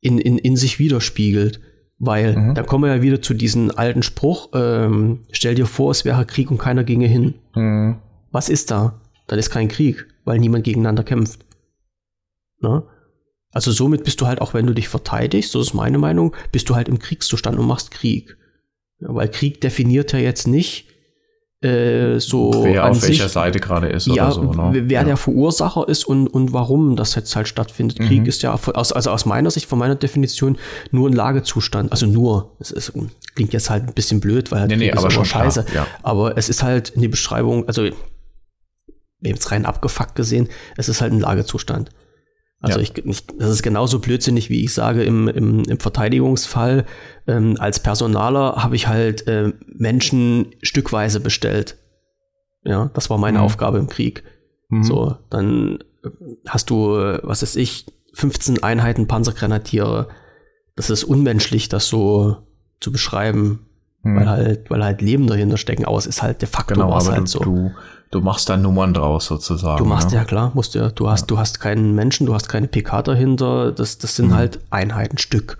in, 0.00 0.18
in, 0.18 0.38
in 0.38 0.56
sich 0.56 0.78
widerspiegelt. 0.78 1.60
Weil 2.00 2.36
Mhm. 2.36 2.54
dann 2.54 2.66
kommen 2.66 2.84
wir 2.84 2.96
ja 2.96 3.02
wieder 3.02 3.22
zu 3.22 3.34
diesem 3.34 3.70
alten 3.74 4.02
Spruch, 4.02 4.48
ähm, 4.52 5.20
stell 5.30 5.54
dir 5.54 5.66
vor, 5.66 5.92
es 5.92 6.04
wäre 6.04 6.26
Krieg 6.26 6.50
und 6.50 6.58
keiner 6.58 6.82
ginge 6.82 7.06
hin. 7.06 7.34
Mhm. 7.54 7.96
Was 8.32 8.48
ist 8.48 8.72
da? 8.72 9.00
Dann 9.28 9.38
ist 9.38 9.50
kein 9.50 9.68
Krieg, 9.68 10.06
weil 10.24 10.38
niemand 10.38 10.64
gegeneinander 10.64 11.04
kämpft. 11.04 11.44
Ne? 12.60 12.82
Also 13.52 13.70
somit 13.70 14.04
bist 14.04 14.20
du 14.20 14.26
halt, 14.26 14.40
auch 14.40 14.52
wenn 14.52 14.66
du 14.66 14.74
dich 14.74 14.88
verteidigst, 14.88 15.52
so 15.52 15.60
ist 15.60 15.74
meine 15.74 15.98
Meinung, 15.98 16.34
bist 16.50 16.68
du 16.68 16.74
halt 16.74 16.88
im 16.88 16.98
Kriegszustand 16.98 17.58
und 17.58 17.66
machst 17.66 17.92
Krieg. 17.92 18.36
Ja, 19.00 19.14
weil 19.14 19.28
Krieg 19.28 19.60
definiert 19.60 20.12
ja 20.12 20.18
jetzt 20.18 20.46
nicht 20.48 20.88
äh, 21.64 22.18
so 22.18 22.52
Wer 22.64 22.84
an 22.84 22.90
auf 22.90 23.00
sich, 23.00 23.10
welcher 23.10 23.28
Seite 23.28 23.58
gerade 23.58 23.86
ist 23.86 24.06
ja, 24.06 24.26
oder 24.26 24.32
so. 24.32 24.42
Ne? 24.42 24.70
wer 24.72 25.00
ja. 25.00 25.04
der 25.04 25.16
Verursacher 25.16 25.88
ist 25.88 26.04
und, 26.04 26.26
und 26.26 26.52
warum 26.52 26.96
das 26.96 27.14
jetzt 27.14 27.34
halt 27.36 27.48
stattfindet. 27.48 28.00
Mhm. 28.00 28.06
Krieg 28.06 28.26
ist 28.26 28.42
ja 28.42 28.52
aus, 28.52 28.92
also 28.92 29.10
aus 29.10 29.24
meiner 29.24 29.50
Sicht, 29.50 29.66
von 29.66 29.78
meiner 29.78 29.94
Definition, 29.94 30.58
nur 30.90 31.08
ein 31.08 31.14
Lagezustand. 31.14 31.92
Also 31.92 32.06
nur, 32.06 32.56
es 32.58 32.70
ist, 32.70 32.92
klingt 33.34 33.52
jetzt 33.52 33.70
halt 33.70 33.84
ein 33.84 33.94
bisschen 33.94 34.20
blöd, 34.20 34.50
weil 34.52 34.60
halt 34.60 34.70
Nee, 34.70 34.76
nee, 34.76 34.86
Krieg 34.88 34.94
ist 34.96 35.00
aber 35.00 35.10
schon 35.10 35.24
klar, 35.24 35.44
scheiße. 35.44 35.66
ja. 35.74 35.86
Aber 36.02 36.36
es 36.36 36.48
ist 36.48 36.62
halt 36.62 36.90
in 36.90 37.02
die 37.02 37.08
Beschreibung, 37.08 37.66
also 37.66 37.88
jetzt 39.30 39.50
rein 39.50 39.66
abgefuckt 39.66 40.14
gesehen, 40.14 40.48
es 40.76 40.88
ist 40.88 41.00
halt 41.00 41.12
ein 41.12 41.20
Lagezustand. 41.20 41.90
Also 42.60 42.78
Ja. 42.78 42.82
ich, 42.82 42.96
ich, 43.04 43.26
das 43.38 43.50
ist 43.50 43.62
genauso 43.62 43.98
blödsinnig, 43.98 44.48
wie 44.50 44.64
ich 44.64 44.72
sage, 44.72 45.04
im, 45.04 45.28
im, 45.28 45.64
im 45.64 45.78
Verteidigungsfall, 45.80 46.86
ähm, 47.26 47.56
als 47.58 47.80
Personaler 47.80 48.56
habe 48.62 48.76
ich 48.76 48.86
halt 48.88 49.26
äh, 49.26 49.52
Menschen 49.66 50.54
stückweise 50.62 51.20
bestellt. 51.20 51.76
Ja, 52.64 52.90
das 52.94 53.10
war 53.10 53.18
meine 53.18 53.38
Mhm. 53.38 53.44
Aufgabe 53.44 53.78
im 53.78 53.88
Krieg. 53.88 54.22
Mhm. 54.70 54.82
So, 54.84 55.16
dann 55.28 55.78
hast 56.46 56.70
du, 56.70 56.96
äh, 56.96 57.20
was 57.22 57.42
weiß 57.42 57.56
ich, 57.56 57.86
15 58.14 58.62
Einheiten 58.62 59.06
Panzergrenadiere. 59.08 60.08
Das 60.76 60.88
ist 60.88 61.04
unmenschlich, 61.04 61.68
das 61.68 61.88
so 61.88 62.38
zu 62.80 62.92
beschreiben, 62.92 63.66
Mhm. 64.02 64.16
weil 64.16 64.28
halt, 64.28 64.70
weil 64.70 64.84
halt 64.84 65.02
Leben 65.02 65.26
dahinter 65.26 65.56
stecken. 65.58 65.84
Aber 65.84 65.98
es 65.98 66.06
ist 66.06 66.22
halt 66.22 66.40
de 66.40 66.48
facto 66.48 66.74
Genau, 66.74 66.92
aber 66.92 67.12
halt 67.12 67.28
so. 67.28 67.40
du, 67.40 67.70
du 68.14 68.20
machst 68.20 68.48
da 68.48 68.56
Nummern 68.56 68.94
draus 68.94 69.26
sozusagen. 69.26 69.78
Du 69.78 69.84
machst 69.84 70.10
ne? 70.10 70.16
ja 70.16 70.24
klar, 70.24 70.52
musst 70.54 70.74
ja, 70.74 70.90
du 70.90 71.10
hast, 71.10 71.26
du 71.26 71.38
hast 71.38 71.60
keinen 71.60 71.94
Menschen, 71.94 72.26
du 72.26 72.34
hast 72.34 72.48
keine 72.48 72.68
PK 72.68 73.02
dahinter, 73.02 73.72
das, 73.72 73.98
das 73.98 74.16
sind 74.16 74.28
Mhm. 74.28 74.34
halt 74.34 74.60
Einheitenstück. 74.70 75.58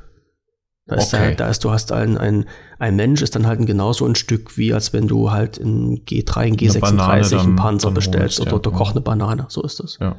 Da 0.86 0.96
ist 0.96 1.14
Okay. 1.14 1.22
halt, 1.24 1.40
da 1.40 1.48
ist, 1.48 1.64
du 1.64 1.70
hast 1.70 1.92
ein, 1.92 2.16
ein, 2.18 2.46
ein 2.78 2.94
Mensch 2.94 3.22
ist 3.22 3.34
dann 3.34 3.46
halt 3.46 3.58
ein 3.58 3.66
genauso 3.66 4.06
ein 4.06 4.14
Stück, 4.14 4.56
wie 4.58 4.72
als 4.74 4.92
wenn 4.92 5.08
du 5.08 5.30
halt 5.30 5.56
in 5.58 6.04
G3, 6.04 6.44
in 6.46 6.56
G36 6.56 6.80
Banane 6.80 7.28
dann- 7.28 7.40
einen 7.40 7.56
Panzer 7.56 7.90
bestellst 7.90 8.38
holst, 8.38 8.52
oder 8.52 8.52
ja. 8.52 8.58
du 8.58 8.70
kochst 8.70 8.92
eine 8.92 9.00
Banane, 9.00 9.46
so 9.48 9.62
ist 9.62 9.80
das. 9.80 9.96
Ja. 10.00 10.16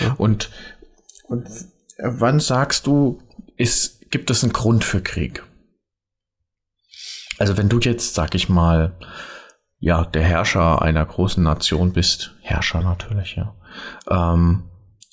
Ja. 0.00 0.14
Und, 0.16 0.50
und 1.28 1.46
wann 2.02 2.40
sagst 2.40 2.86
du, 2.86 3.18
ist, 3.56 4.10
gibt 4.10 4.30
es 4.30 4.42
einen 4.44 4.52
Grund 4.52 4.84
für 4.84 5.00
Krieg? 5.00 5.42
Also 7.38 7.56
wenn 7.56 7.68
du 7.68 7.78
jetzt, 7.80 8.14
sag 8.14 8.34
ich 8.36 8.48
mal, 8.48 8.92
ja, 9.84 10.04
der 10.06 10.22
Herrscher 10.22 10.80
einer 10.80 11.04
großen 11.04 11.42
Nation 11.44 11.92
bist, 11.92 12.34
Herrscher 12.40 12.80
natürlich, 12.82 13.36
ja. 13.36 13.54
Ähm, 14.08 14.62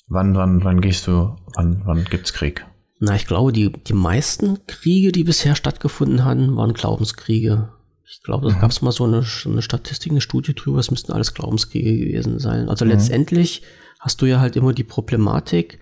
wann, 0.08 0.34
wann, 0.34 0.64
wann 0.64 0.80
gehst 0.80 1.06
du, 1.06 1.36
wann, 1.54 1.82
wann 1.84 2.04
gibt's 2.04 2.32
Krieg? 2.32 2.64
Na, 2.98 3.14
ich 3.14 3.26
glaube, 3.26 3.52
die, 3.52 3.70
die 3.70 3.92
meisten 3.92 4.66
Kriege, 4.66 5.12
die 5.12 5.24
bisher 5.24 5.56
stattgefunden 5.56 6.24
hatten, 6.24 6.56
waren 6.56 6.72
Glaubenskriege. 6.72 7.70
Ich 8.08 8.22
glaube, 8.22 8.48
da 8.48 8.56
Mhm. 8.56 8.60
gab 8.60 8.70
es 8.70 8.80
mal 8.80 8.92
so 8.92 9.04
eine, 9.04 9.24
eine 9.44 9.62
Statistik, 9.62 10.12
eine 10.12 10.20
Studie 10.22 10.54
drüber, 10.54 10.78
es 10.78 10.90
müssten 10.90 11.12
alles 11.12 11.34
Glaubenskriege 11.34 11.96
gewesen 11.98 12.38
sein. 12.38 12.68
Also 12.70 12.84
Mhm. 12.86 12.92
letztendlich 12.92 13.62
hast 14.00 14.22
du 14.22 14.26
ja 14.26 14.40
halt 14.40 14.56
immer 14.56 14.72
die 14.72 14.84
Problematik, 14.84 15.80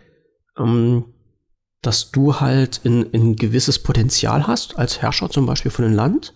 ähm, 0.58 1.04
dass 1.82 2.10
du 2.10 2.40
halt 2.40 2.80
ein, 2.84 3.06
ein 3.14 3.36
gewisses 3.36 3.78
Potenzial 3.78 4.46
hast, 4.48 4.78
als 4.78 5.00
Herrscher 5.00 5.30
zum 5.30 5.46
Beispiel 5.46 5.70
von 5.70 5.84
einem 5.84 5.94
Land, 5.94 6.34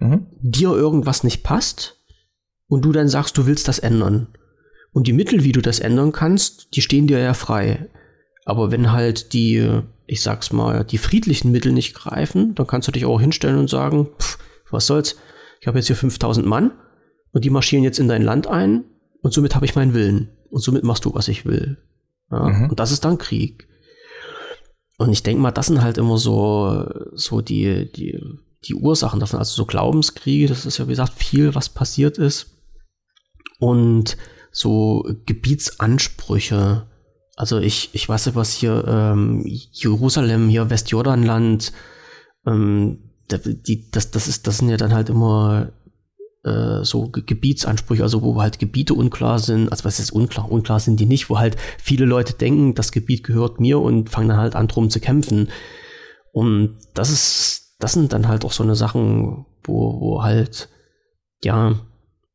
Mhm. 0.00 0.26
dir 0.40 0.70
irgendwas 0.70 1.24
nicht 1.24 1.42
passt 1.42 1.96
und 2.68 2.84
du 2.84 2.92
dann 2.92 3.08
sagst, 3.08 3.36
du 3.38 3.46
willst 3.46 3.68
das 3.68 3.78
ändern. 3.78 4.28
Und 4.92 5.06
die 5.06 5.12
Mittel, 5.12 5.44
wie 5.44 5.52
du 5.52 5.60
das 5.60 5.78
ändern 5.78 6.12
kannst, 6.12 6.74
die 6.74 6.82
stehen 6.82 7.06
dir 7.06 7.18
ja 7.18 7.34
frei. 7.34 7.88
Aber 8.44 8.70
wenn 8.70 8.90
halt 8.92 9.32
die, 9.32 9.82
ich 10.06 10.22
sag's 10.22 10.52
mal, 10.52 10.84
die 10.84 10.98
friedlichen 10.98 11.52
Mittel 11.52 11.72
nicht 11.72 11.94
greifen, 11.94 12.54
dann 12.54 12.66
kannst 12.66 12.88
du 12.88 12.92
dich 12.92 13.04
auch 13.04 13.20
hinstellen 13.20 13.58
und 13.58 13.70
sagen, 13.70 14.08
pff, 14.18 14.38
was 14.70 14.86
soll's, 14.86 15.16
ich 15.60 15.66
habe 15.66 15.78
jetzt 15.78 15.86
hier 15.86 15.96
5000 15.96 16.46
Mann 16.46 16.72
und 17.32 17.44
die 17.44 17.50
marschieren 17.50 17.84
jetzt 17.84 17.98
in 17.98 18.08
dein 18.08 18.22
Land 18.22 18.46
ein 18.46 18.84
und 19.22 19.32
somit 19.32 19.54
habe 19.54 19.66
ich 19.66 19.76
meinen 19.76 19.94
Willen. 19.94 20.30
Und 20.50 20.62
somit 20.62 20.82
machst 20.82 21.04
du, 21.04 21.14
was 21.14 21.28
ich 21.28 21.44
will. 21.44 21.78
Ja? 22.30 22.48
Mhm. 22.48 22.70
Und 22.70 22.80
das 22.80 22.90
ist 22.90 23.04
dann 23.04 23.18
Krieg. 23.18 23.68
Und 24.98 25.12
ich 25.12 25.22
denke 25.22 25.40
mal, 25.40 25.50
das 25.50 25.66
sind 25.66 25.82
halt 25.82 25.98
immer 25.98 26.18
so, 26.18 26.86
so 27.12 27.40
die, 27.40 27.90
die, 27.92 28.20
die 28.64 28.74
Ursachen 28.74 29.20
davon. 29.20 29.38
Also 29.38 29.54
so 29.54 29.64
Glaubenskriege, 29.64 30.46
das 30.46 30.66
ist 30.66 30.78
ja, 30.78 30.86
wie 30.86 30.92
gesagt, 30.92 31.14
viel, 31.14 31.54
was 31.54 31.68
passiert 31.68 32.18
ist. 32.18 32.58
Und 33.58 34.16
so 34.52 35.08
Gebietsansprüche. 35.26 36.86
Also 37.36 37.58
ich, 37.58 37.90
ich 37.92 38.08
weiß 38.08 38.26
nicht, 38.26 38.36
was 38.36 38.52
hier 38.52 38.84
ähm, 38.86 39.44
Jerusalem, 39.44 40.48
hier 40.48 40.70
Westjordanland, 40.70 41.72
ähm, 42.46 43.10
die, 43.30 43.90
das, 43.90 44.10
das, 44.10 44.28
ist, 44.28 44.46
das 44.46 44.58
sind 44.58 44.68
ja 44.68 44.76
dann 44.76 44.92
halt 44.92 45.08
immer 45.08 45.72
äh, 46.44 46.84
so 46.84 47.08
Gebietsansprüche, 47.10 48.02
also 48.02 48.22
wo 48.22 48.40
halt 48.40 48.58
Gebiete 48.58 48.94
unklar 48.94 49.38
sind, 49.38 49.70
also 49.70 49.84
was 49.84 50.00
ist 50.00 50.10
unklar, 50.10 50.50
unklar 50.50 50.80
sind 50.80 50.98
die 50.98 51.06
nicht, 51.06 51.30
wo 51.30 51.38
halt 51.38 51.56
viele 51.78 52.06
Leute 52.06 52.34
denken, 52.34 52.74
das 52.74 52.92
Gebiet 52.92 53.24
gehört 53.24 53.60
mir 53.60 53.78
und 53.78 54.10
fangen 54.10 54.28
dann 54.28 54.38
halt 54.38 54.56
an 54.56 54.68
drum 54.68 54.90
zu 54.90 55.00
kämpfen. 55.00 55.48
Und 56.32 56.78
das 56.94 57.10
ist, 57.10 57.69
das 57.80 57.94
sind 57.94 58.12
dann 58.12 58.28
halt 58.28 58.44
auch 58.44 58.52
so 58.52 58.62
eine 58.62 58.76
Sachen, 58.76 59.46
wo, 59.64 60.00
wo 60.00 60.22
halt, 60.22 60.68
ja, 61.42 61.74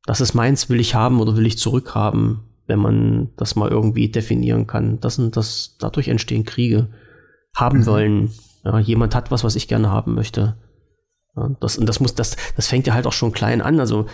das 0.05 0.19
ist 0.19 0.33
meins, 0.33 0.69
will 0.69 0.79
ich 0.79 0.95
haben 0.95 1.19
oder 1.19 1.35
will 1.37 1.45
ich 1.45 1.57
zurückhaben, 1.57 2.41
wenn 2.67 2.79
man 2.79 3.29
das 3.37 3.55
mal 3.55 3.69
irgendwie 3.69 4.09
definieren 4.09 4.67
kann. 4.67 4.99
Das 4.99 5.15
sind 5.15 5.37
das, 5.37 5.77
dadurch 5.79 6.07
entstehen 6.07 6.45
Kriege. 6.45 6.89
Haben 7.55 7.79
mhm. 7.79 7.85
wollen. 7.85 8.31
Ja, 8.63 8.79
jemand 8.79 9.15
hat 9.15 9.31
was, 9.31 9.43
was 9.43 9.55
ich 9.55 9.67
gerne 9.67 9.91
haben 9.91 10.15
möchte. 10.15 10.57
Ja, 11.35 11.49
das, 11.59 11.77
und 11.77 11.87
das 11.87 11.99
muss, 11.99 12.15
das, 12.15 12.35
das 12.55 12.67
fängt 12.67 12.87
ja 12.87 12.93
halt 12.93 13.05
auch 13.05 13.13
schon 13.13 13.31
klein 13.31 13.61
an. 13.61 13.79
Also, 13.79 14.07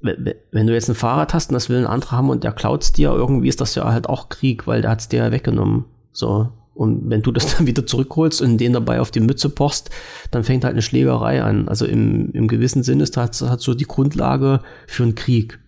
wenn 0.00 0.66
du 0.66 0.72
jetzt 0.72 0.88
ein 0.88 0.94
Fahrrad 0.94 1.34
hast 1.34 1.50
und 1.50 1.54
das 1.54 1.68
will 1.68 1.78
ein 1.78 1.86
anderer 1.86 2.16
haben 2.16 2.30
und 2.30 2.42
der 2.42 2.52
klaut 2.52 2.96
dir, 2.96 3.10
irgendwie 3.10 3.48
ist 3.48 3.60
das 3.60 3.74
ja 3.74 3.84
halt 3.84 4.08
auch 4.08 4.30
Krieg, 4.30 4.66
weil 4.66 4.80
der 4.80 4.90
hat 4.90 5.00
es 5.00 5.08
dir 5.08 5.24
ja 5.24 5.32
weggenommen. 5.32 5.84
So. 6.12 6.52
Und 6.74 7.10
wenn 7.10 7.22
du 7.22 7.32
das 7.32 7.54
dann 7.56 7.66
wieder 7.66 7.86
zurückholst 7.86 8.42
und 8.42 8.58
den 8.58 8.72
dabei 8.72 9.00
auf 9.00 9.10
die 9.10 9.20
Mütze 9.20 9.48
pochst, 9.48 9.90
dann 10.30 10.44
fängt 10.44 10.64
halt 10.64 10.72
eine 10.74 10.82
Schlägerei 10.82 11.42
an. 11.42 11.68
Also 11.68 11.86
im, 11.86 12.30
im 12.32 12.48
gewissen 12.48 12.82
Sinne 12.82 13.02
ist 13.02 13.16
das 13.16 13.42
halt 13.42 13.60
so 13.60 13.74
die 13.74 13.86
Grundlage 13.86 14.60
für 14.86 15.02
einen 15.02 15.14
Krieg. 15.14 15.58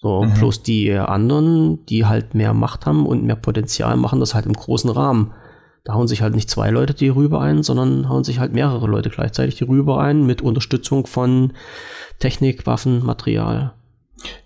So, 0.00 0.22
mhm. 0.22 0.34
bloß 0.34 0.62
die 0.62 0.92
anderen, 0.92 1.84
die 1.86 2.06
halt 2.06 2.34
mehr 2.34 2.54
Macht 2.54 2.86
haben 2.86 3.04
und 3.06 3.24
mehr 3.24 3.36
Potenzial, 3.36 3.96
machen 3.96 4.20
das 4.20 4.34
halt 4.34 4.46
im 4.46 4.52
großen 4.52 4.90
Rahmen. 4.90 5.32
Da 5.84 5.94
hauen 5.94 6.06
sich 6.06 6.22
halt 6.22 6.34
nicht 6.34 6.50
zwei 6.50 6.70
Leute 6.70 6.94
die 6.94 7.08
Rübe 7.08 7.40
ein, 7.40 7.62
sondern 7.62 8.08
hauen 8.08 8.22
sich 8.22 8.38
halt 8.38 8.52
mehrere 8.52 8.86
Leute 8.86 9.10
gleichzeitig 9.10 9.56
die 9.56 9.64
Rübe 9.64 9.98
ein 9.98 10.24
mit 10.24 10.42
Unterstützung 10.42 11.06
von 11.06 11.52
Technik, 12.18 12.66
Waffen, 12.66 13.04
Material. 13.04 13.72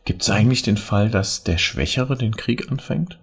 Gibt 0.05 0.23
es 0.23 0.31
eigentlich 0.31 0.63
den 0.63 0.77
Fall, 0.77 1.11
dass 1.11 1.45
der 1.45 1.59
Schwächere 1.59 2.17
den 2.17 2.37
Krieg 2.37 2.71
anfängt? 2.71 3.19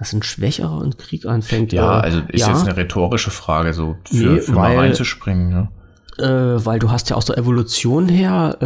Dass 0.00 0.12
ein 0.12 0.22
Schwächerer 0.22 0.82
einen 0.82 0.96
Krieg 0.96 1.26
anfängt? 1.26 1.72
Ja, 1.72 2.00
äh, 2.00 2.02
also 2.02 2.18
ist 2.28 2.40
ja. 2.40 2.48
jetzt 2.48 2.66
eine 2.66 2.76
rhetorische 2.76 3.30
Frage, 3.30 3.72
so 3.72 3.96
für, 4.04 4.16
nee, 4.16 4.40
für 4.40 4.56
weil, 4.56 4.74
mal 4.74 4.78
reinzuspringen. 4.78 5.70
Ja. 6.18 6.54
Äh, 6.56 6.66
weil 6.66 6.80
du 6.80 6.90
hast 6.90 7.10
ja 7.10 7.16
aus 7.16 7.26
der 7.26 7.38
Evolution 7.38 8.08
her 8.08 8.56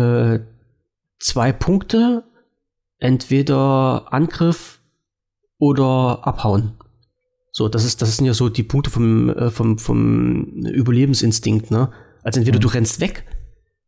äh, 0.41 0.47
zwei 1.19 1.53
Punkte, 1.53 2.25
entweder 2.99 4.07
Angriff 4.11 4.81
oder 5.59 6.21
Abhauen. 6.23 6.79
So, 7.51 7.69
das 7.69 7.85
ist, 7.85 8.01
das 8.01 8.17
sind 8.17 8.27
ja 8.27 8.35
so 8.35 8.49
die 8.49 8.63
Punkte 8.63 8.91
vom, 8.91 9.29
äh, 9.29 9.51
vom, 9.51 9.79
vom 9.79 10.45
Überlebensinstinkt, 10.65 11.71
ne? 11.71 11.91
Also 12.23 12.41
entweder 12.41 12.59
mhm. 12.59 12.63
du 12.63 12.69
rennst 12.69 13.01
weg, 13.01 13.27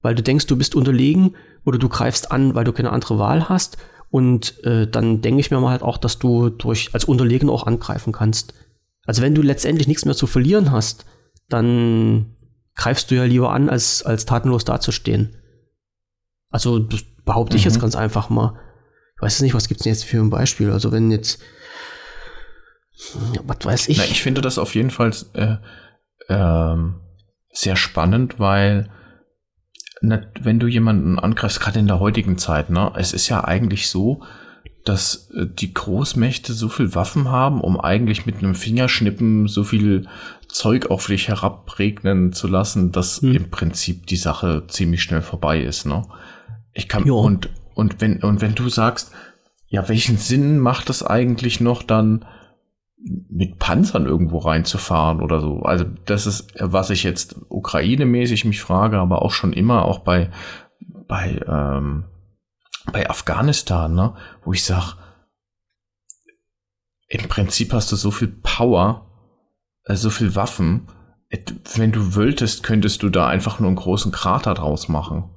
weil 0.02 0.14
du 0.14 0.22
denkst, 0.22 0.46
du 0.46 0.56
bist 0.56 0.74
unterlegen, 0.74 1.34
oder 1.66 1.78
du 1.78 1.88
greifst 1.88 2.30
an, 2.30 2.54
weil 2.54 2.64
du 2.64 2.72
keine 2.72 2.92
andere 2.92 3.18
Wahl 3.18 3.48
hast. 3.48 3.76
Und 4.10 4.62
äh, 4.64 4.86
dann 4.86 5.20
denke 5.20 5.40
ich 5.40 5.50
mir 5.50 5.60
mal 5.60 5.70
halt 5.70 5.82
auch, 5.82 5.98
dass 5.98 6.18
du 6.18 6.48
durch 6.48 6.94
als 6.94 7.04
Unterlegen 7.04 7.50
auch 7.50 7.66
angreifen 7.66 8.12
kannst. 8.12 8.54
Also 9.04 9.22
wenn 9.22 9.34
du 9.34 9.42
letztendlich 9.42 9.88
nichts 9.88 10.04
mehr 10.04 10.14
zu 10.14 10.26
verlieren 10.26 10.70
hast, 10.70 11.04
dann 11.48 12.36
greifst 12.74 13.10
du 13.10 13.14
ja 13.14 13.24
lieber 13.24 13.52
an, 13.52 13.68
als, 13.68 14.02
als 14.02 14.26
tatenlos 14.26 14.64
dazustehen. 14.64 15.36
Also 16.50 16.78
das 16.78 17.02
behaupte 17.24 17.56
ich 17.56 17.64
jetzt 17.64 17.76
mhm. 17.76 17.82
ganz 17.82 17.96
einfach 17.96 18.30
mal. 18.30 18.58
Ich 19.16 19.22
weiß 19.22 19.42
nicht, 19.42 19.54
was 19.54 19.68
gibt 19.68 19.80
es 19.80 19.84
denn 19.84 19.92
jetzt 19.92 20.04
für 20.04 20.18
ein 20.18 20.30
Beispiel? 20.30 20.70
Also 20.70 20.92
wenn 20.92 21.10
jetzt 21.10 21.40
was 23.44 23.58
weiß 23.64 23.88
ich. 23.88 23.98
Na, 23.98 24.04
ich 24.04 24.22
finde 24.22 24.40
das 24.40 24.58
auf 24.58 24.74
jeden 24.74 24.90
Fall 24.90 25.12
äh, 25.34 25.56
äh, 26.28 26.76
sehr 27.52 27.76
spannend, 27.76 28.38
weil 28.38 28.90
wenn 30.00 30.58
du 30.58 30.66
jemanden 30.66 31.18
angreifst, 31.18 31.60
gerade 31.60 31.78
in 31.78 31.86
der 31.86 32.00
heutigen 32.00 32.38
Zeit, 32.38 32.70
ne, 32.70 32.92
es 32.96 33.12
ist 33.12 33.28
ja 33.28 33.44
eigentlich 33.44 33.88
so, 33.88 34.22
dass 34.84 35.30
äh, 35.34 35.46
die 35.46 35.74
Großmächte 35.74 36.52
so 36.52 36.68
viel 36.68 36.94
Waffen 36.94 37.30
haben, 37.30 37.60
um 37.60 37.80
eigentlich 37.80 38.24
mit 38.26 38.38
einem 38.38 38.54
Fingerschnippen 38.54 39.48
so 39.48 39.64
viel 39.64 40.06
Zeug 40.48 40.86
auf 40.86 41.06
dich 41.06 41.28
herabregnen 41.28 42.32
zu 42.32 42.46
lassen, 42.46 42.92
dass 42.92 43.20
hm. 43.20 43.34
im 43.34 43.50
Prinzip 43.50 44.06
die 44.06 44.16
Sache 44.16 44.64
ziemlich 44.68 45.02
schnell 45.02 45.22
vorbei 45.22 45.60
ist, 45.60 45.86
ne? 45.86 46.02
Ich 46.72 46.88
kann 46.88 47.04
jo. 47.04 47.18
und 47.18 47.50
und 47.74 48.00
wenn 48.00 48.22
und 48.22 48.40
wenn 48.40 48.54
du 48.54 48.68
sagst, 48.68 49.12
ja, 49.68 49.88
welchen 49.88 50.18
Sinn 50.18 50.58
macht 50.58 50.88
es 50.90 51.02
eigentlich 51.02 51.60
noch 51.60 51.82
dann 51.82 52.24
mit 52.98 53.58
Panzern 53.58 54.06
irgendwo 54.06 54.38
reinzufahren 54.38 55.20
oder 55.20 55.40
so. 55.40 55.60
Also 55.60 55.84
das 56.06 56.26
ist, 56.26 56.52
was 56.58 56.90
ich 56.90 57.02
jetzt 57.02 57.36
Ukraine-mäßig 57.48 58.44
mich 58.44 58.60
frage, 58.60 58.98
aber 58.98 59.22
auch 59.22 59.32
schon 59.32 59.52
immer, 59.52 59.84
auch 59.84 60.00
bei, 60.00 60.30
bei, 61.06 61.40
ähm, 61.46 62.04
bei 62.92 63.08
Afghanistan, 63.08 63.94
ne, 63.94 64.14
wo 64.44 64.52
ich 64.52 64.64
sag, 64.64 64.96
im 67.08 67.28
Prinzip 67.28 67.72
hast 67.72 67.92
du 67.92 67.96
so 67.96 68.10
viel 68.10 68.28
Power, 68.28 69.06
äh, 69.84 69.94
so 69.94 70.10
viel 70.10 70.34
Waffen, 70.34 70.88
wenn 71.74 71.92
du 71.92 72.14
wolltest, 72.14 72.62
könntest 72.62 73.02
du 73.02 73.10
da 73.10 73.26
einfach 73.26 73.60
nur 73.60 73.68
einen 73.68 73.76
großen 73.76 74.12
Krater 74.12 74.54
draus 74.54 74.88
machen. 74.88 75.30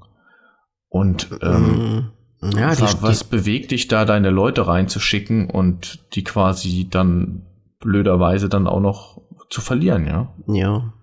Und 0.88 1.30
ähm, 1.41 2.12
mm, 2.41 2.52
ja, 2.58 2.74
die, 2.76 2.84
was 3.02 3.24
bewegt 3.24 3.72
dich 3.72 3.88
da, 3.88 4.06
deine 4.06 4.30
Leute 4.30 4.67
reinzuschicken 4.67 5.50
und 5.50 6.13
die 6.15 6.24
quasi 6.24 6.88
dann 6.89 7.45
blöderweise 7.80 8.50
dann 8.50 8.68
auch 8.68 8.82
noch 8.82 9.22
zu 9.50 9.62
verlieren, 9.62 10.06
ja. 10.06 10.34
Ja. 10.48 10.94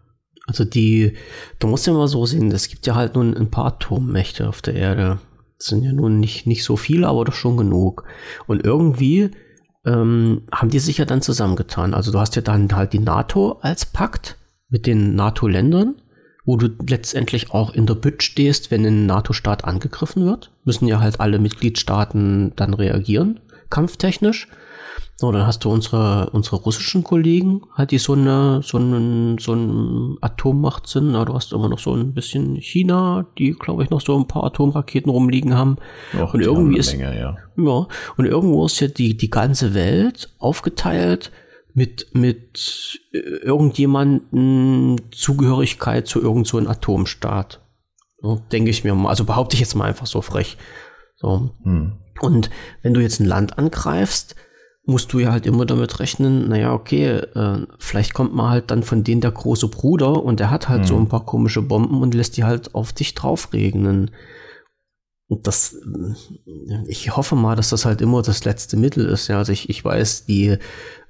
Also 0.47 0.65
die, 0.65 1.15
du 1.59 1.67
musst 1.67 1.87
ja 1.87 1.93
mal 1.93 2.07
so 2.07 2.25
sehen, 2.25 2.51
es 2.53 2.69
gibt 2.69 2.87
ja 2.87 2.95
halt 2.95 3.17
nun 3.17 3.37
ein 3.37 3.51
paar 3.51 3.67
Atommächte 3.67 4.49
auf 4.49 4.62
der 4.62 4.75
Erde. 4.75 5.19
Das 5.59 5.69
sind 5.69 5.83
ja 5.83 5.93
nun 5.93 6.21
nicht, 6.21 6.47
nicht 6.47 6.62
so 6.62 6.77
viele, 6.77 7.09
aber 7.09 7.25
doch 7.25 7.33
schon 7.33 7.57
genug. 7.57 8.05
Und 8.47 8.65
irgendwie 8.65 9.31
ähm, 9.85 10.43
haben 10.53 10.71
die 10.71 10.79
sich 10.79 10.99
ja 10.99 11.05
dann 11.05 11.23
zusammengetan. 11.23 11.95
Also 11.95 12.12
du 12.12 12.21
hast 12.21 12.37
ja 12.37 12.43
dann 12.43 12.71
halt 12.75 12.93
die 12.93 12.99
NATO 12.99 13.59
als 13.61 13.87
Pakt 13.87 14.37
mit 14.69 14.87
den 14.87 15.15
NATO-Ländern, 15.15 15.97
wo 16.45 16.57
du 16.57 16.69
letztendlich 16.89 17.53
auch 17.53 17.73
in 17.73 17.87
der 17.87 17.95
Bütt 17.95 18.23
stehst, 18.23 18.71
wenn 18.71 18.85
ein 18.85 19.07
NATO-Staat 19.07 19.65
angegriffen 19.65 20.25
wird. 20.25 20.53
Müssen 20.65 20.87
ja 20.87 21.01
halt 21.01 21.21
alle 21.21 21.39
Mitgliedstaaten 21.39 22.53
dann 22.57 22.75
reagieren, 22.75 23.41
kampftechnisch. 23.71 24.49
So, 25.17 25.33
dann 25.33 25.47
hast 25.47 25.65
du 25.65 25.71
unsere, 25.71 26.31
unsere 26.31 26.57
russischen 26.57 27.03
Kollegen, 27.03 27.63
halt, 27.75 27.91
die 27.91 27.99
so 27.99 28.13
eine, 28.13 28.61
so 28.63 28.77
einen, 28.77 29.39
so 29.39 29.55
ein 29.55 30.19
Atommacht 30.21 30.87
sind. 30.87 31.13
Na, 31.13 31.25
du 31.25 31.33
hast 31.35 31.53
immer 31.53 31.69
noch 31.69 31.79
so 31.79 31.95
ein 31.95 32.13
bisschen 32.13 32.57
China, 32.57 33.27
die, 33.39 33.53
glaube 33.53 33.83
ich, 33.83 33.91
noch 33.91 34.03
so 34.03 34.17
ein 34.19 34.29
paar 34.29 34.45
Atomraketen 34.45 35.11
rumliegen 35.11 35.57
haben. 35.57 35.79
Och, 36.15 36.35
und 36.35 36.41
irgendwie 36.41 36.79
ist, 36.79 36.97
Menge, 36.97 37.19
ja. 37.19 37.37
ja, 37.57 37.87
und 38.17 38.25
irgendwo 38.27 38.67
ist 38.67 38.81
ja 38.81 38.89
die, 38.89 39.17
die 39.17 39.31
ganze 39.31 39.73
Welt 39.75 40.29
aufgeteilt 40.39 41.31
mit, 41.73 42.15
mit 42.15 43.01
äh, 43.13 43.19
irgendjemanden 43.19 45.01
Zugehörigkeit 45.13 46.07
zu 46.07 46.21
irgendeinem 46.21 46.65
so 46.65 46.71
Atomstaat. 46.71 47.61
So, 48.21 48.43
Denke 48.51 48.71
ich 48.71 48.85
mir 48.85 48.95
mal. 48.95 49.11
Also 49.11 49.25
behaupte 49.25 49.55
ich 49.55 49.61
jetzt 49.61 49.75
mal 49.75 49.85
einfach 49.85 50.07
so 50.07 50.23
frech. 50.23 50.57
So. 51.17 51.51
Hm. 51.63 51.93
Und 52.21 52.51
wenn 52.83 52.95
du 52.95 53.01
jetzt 53.01 53.21
ein 53.21 53.27
Land 53.27 53.59
angreifst, 53.59 54.37
musst 54.87 55.12
du 55.12 55.18
ja 55.18 55.33
halt 55.33 55.46
immer 55.46 55.66
damit 55.66 55.99
rechnen, 55.99 56.49
naja, 56.49 56.72
okay, 56.72 57.09
äh, 57.09 57.66
vielleicht 57.79 58.14
kommt 58.14 58.35
mal 58.35 58.51
halt 58.51 58.70
dann 58.70 58.85
von 58.85 59.03
denen 59.03 59.20
der 59.20 59.33
große 59.33 59.68
Bruder 59.68 60.22
und 60.22 60.38
der 60.38 60.51
hat 60.51 60.68
halt 60.68 60.83
mhm. 60.83 60.87
so 60.87 60.96
ein 60.96 61.09
paar 61.09 61.27
komische 61.27 61.61
Bomben 61.61 62.01
und 62.01 62.14
lässt 62.14 62.37
die 62.37 62.44
halt 62.44 62.75
auf 62.75 62.92
dich 62.92 63.14
drauf 63.14 63.53
regnen. 63.53 64.12
Und 65.29 65.46
das, 65.49 65.75
äh, 65.75 66.85
ich 66.87 67.16
hoffe 67.16 67.35
mal, 67.35 67.57
dass 67.57 67.70
das 67.70 67.85
halt 67.85 68.01
immer 68.01 68.22
das 68.22 68.44
letzte 68.44 68.77
Mittel 68.77 69.07
ist. 69.07 69.27
Ja, 69.27 69.38
also 69.38 69.51
ich, 69.51 69.68
ich 69.68 69.85
weiß, 69.85 70.25
die, 70.27 70.57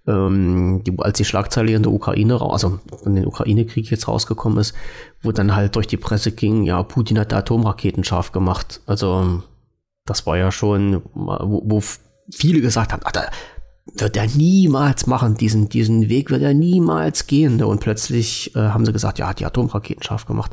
ähm, 0.06 0.82
die, 0.86 0.98
als 0.98 1.18
die 1.18 1.26
Schlagzeile 1.26 1.72
in 1.72 1.82
der 1.82 1.92
Ukraine, 1.92 2.40
also 2.40 2.80
in 3.04 3.14
den 3.14 3.26
Ukraine-Krieg 3.26 3.90
jetzt 3.90 4.08
rausgekommen 4.08 4.58
ist, 4.58 4.74
wo 5.20 5.32
dann 5.32 5.54
halt 5.54 5.76
durch 5.76 5.86
die 5.86 5.98
Presse 5.98 6.32
ging, 6.32 6.62
ja, 6.62 6.82
Putin 6.82 7.18
hat 7.18 7.34
Atomraketen 7.34 8.04
scharf 8.04 8.32
gemacht. 8.32 8.80
Also, 8.86 9.42
das 10.06 10.26
war 10.26 10.38
ja 10.38 10.50
schon, 10.50 11.02
wo, 11.12 11.62
wo 11.66 11.82
viele 12.30 12.62
gesagt 12.62 12.94
haben, 12.94 13.02
ach, 13.04 13.12
da, 13.12 13.26
wird 13.94 14.16
er 14.16 14.26
niemals 14.26 15.06
machen, 15.06 15.36
diesen, 15.36 15.68
diesen 15.68 16.08
Weg 16.08 16.30
wird 16.30 16.42
er 16.42 16.54
niemals 16.54 17.26
gehen. 17.26 17.62
Und 17.62 17.80
plötzlich 17.80 18.54
äh, 18.54 18.58
haben 18.58 18.84
sie 18.84 18.92
gesagt, 18.92 19.18
ja, 19.18 19.28
hat 19.28 19.40
die 19.40 19.46
Atomraketen 19.46 20.02
scharf 20.02 20.26
gemacht. 20.26 20.52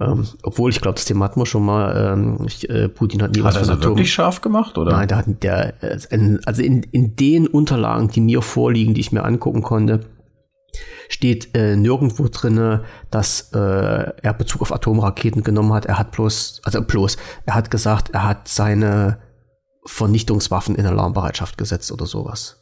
Ähm, 0.00 0.26
obwohl 0.42 0.70
ich 0.70 0.80
glaube, 0.80 0.94
das 0.94 1.04
Thema 1.04 1.26
hatten 1.26 1.40
wir 1.40 1.46
schon 1.46 1.64
mal. 1.64 2.14
Ähm, 2.14 2.44
ich, 2.46 2.68
äh, 2.70 2.88
Putin 2.88 3.22
hat 3.22 3.32
nie 3.32 3.42
hat 3.42 3.54
was 3.54 3.66
von 3.66 3.70
Atom. 3.70 3.90
wirklich 3.92 4.12
scharf 4.12 4.40
gemacht, 4.40 4.78
oder? 4.78 4.92
Nein, 4.92 5.08
da 5.08 5.16
hat 5.18 5.42
der, 5.42 5.82
äh, 5.82 6.38
also 6.44 6.62
in, 6.62 6.82
in 6.84 7.16
den 7.16 7.46
Unterlagen, 7.46 8.08
die 8.08 8.20
mir 8.20 8.42
vorliegen, 8.42 8.94
die 8.94 9.00
ich 9.00 9.12
mir 9.12 9.24
angucken 9.24 9.62
konnte, 9.62 10.00
steht 11.08 11.54
äh, 11.54 11.76
nirgendwo 11.76 12.28
drinne, 12.28 12.84
dass 13.10 13.52
äh, 13.52 13.58
er 13.58 14.34
Bezug 14.34 14.62
auf 14.62 14.72
Atomraketen 14.72 15.42
genommen 15.42 15.74
hat. 15.74 15.84
Er 15.86 15.98
hat 15.98 16.12
bloß, 16.12 16.62
also 16.64 16.80
bloß, 16.80 17.16
er 17.44 17.54
hat 17.54 17.70
gesagt, 17.70 18.10
er 18.10 18.26
hat 18.26 18.48
seine 18.48 19.18
Vernichtungswaffen 19.84 20.76
in 20.76 20.86
Alarmbereitschaft 20.86 21.58
gesetzt 21.58 21.92
oder 21.92 22.06
sowas. 22.06 22.58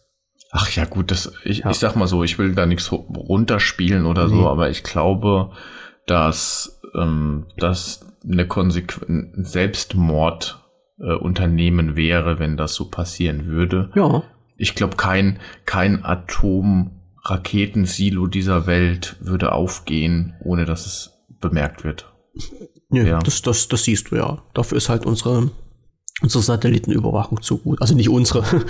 Ach 0.52 0.68
ja, 0.70 0.84
gut, 0.84 1.10
das, 1.10 1.32
ich, 1.44 1.58
ja. 1.58 1.70
ich 1.70 1.78
sag 1.78 1.96
mal 1.96 2.08
so, 2.08 2.24
ich 2.24 2.38
will 2.38 2.54
da 2.54 2.66
nichts 2.66 2.90
runterspielen 2.92 4.06
oder 4.06 4.26
nee. 4.26 4.34
so, 4.34 4.48
aber 4.48 4.70
ich 4.70 4.82
glaube, 4.82 5.52
dass 6.06 6.80
ähm, 6.94 7.46
das 7.56 8.06
eine 8.24 8.46
Konsequenz, 8.46 9.50
Selbstmord 9.50 10.62
äh, 10.98 11.14
Unternehmen 11.14 11.96
wäre, 11.96 12.38
wenn 12.38 12.56
das 12.56 12.74
so 12.74 12.88
passieren 12.90 13.46
würde. 13.46 13.90
Ja. 13.94 14.22
Ich 14.56 14.74
glaube, 14.74 14.96
kein, 14.96 15.38
kein 15.64 16.04
Atomraketensilo 16.04 18.26
dieser 18.26 18.66
Welt 18.66 19.16
würde 19.20 19.52
aufgehen, 19.52 20.34
ohne 20.40 20.64
dass 20.64 20.86
es 20.86 21.12
bemerkt 21.40 21.84
wird. 21.84 22.12
Ja, 22.90 23.04
ja. 23.04 23.20
Das, 23.20 23.42
das, 23.42 23.68
das 23.68 23.84
siehst 23.84 24.10
du 24.10 24.16
ja. 24.16 24.42
Dafür 24.52 24.76
ist 24.76 24.88
halt 24.88 25.06
unsere, 25.06 25.52
unsere 26.22 26.42
Satellitenüberwachung 26.42 27.42
zu 27.42 27.58
gut. 27.58 27.80
Also 27.80 27.94
nicht 27.94 28.08
unsere. 28.08 28.44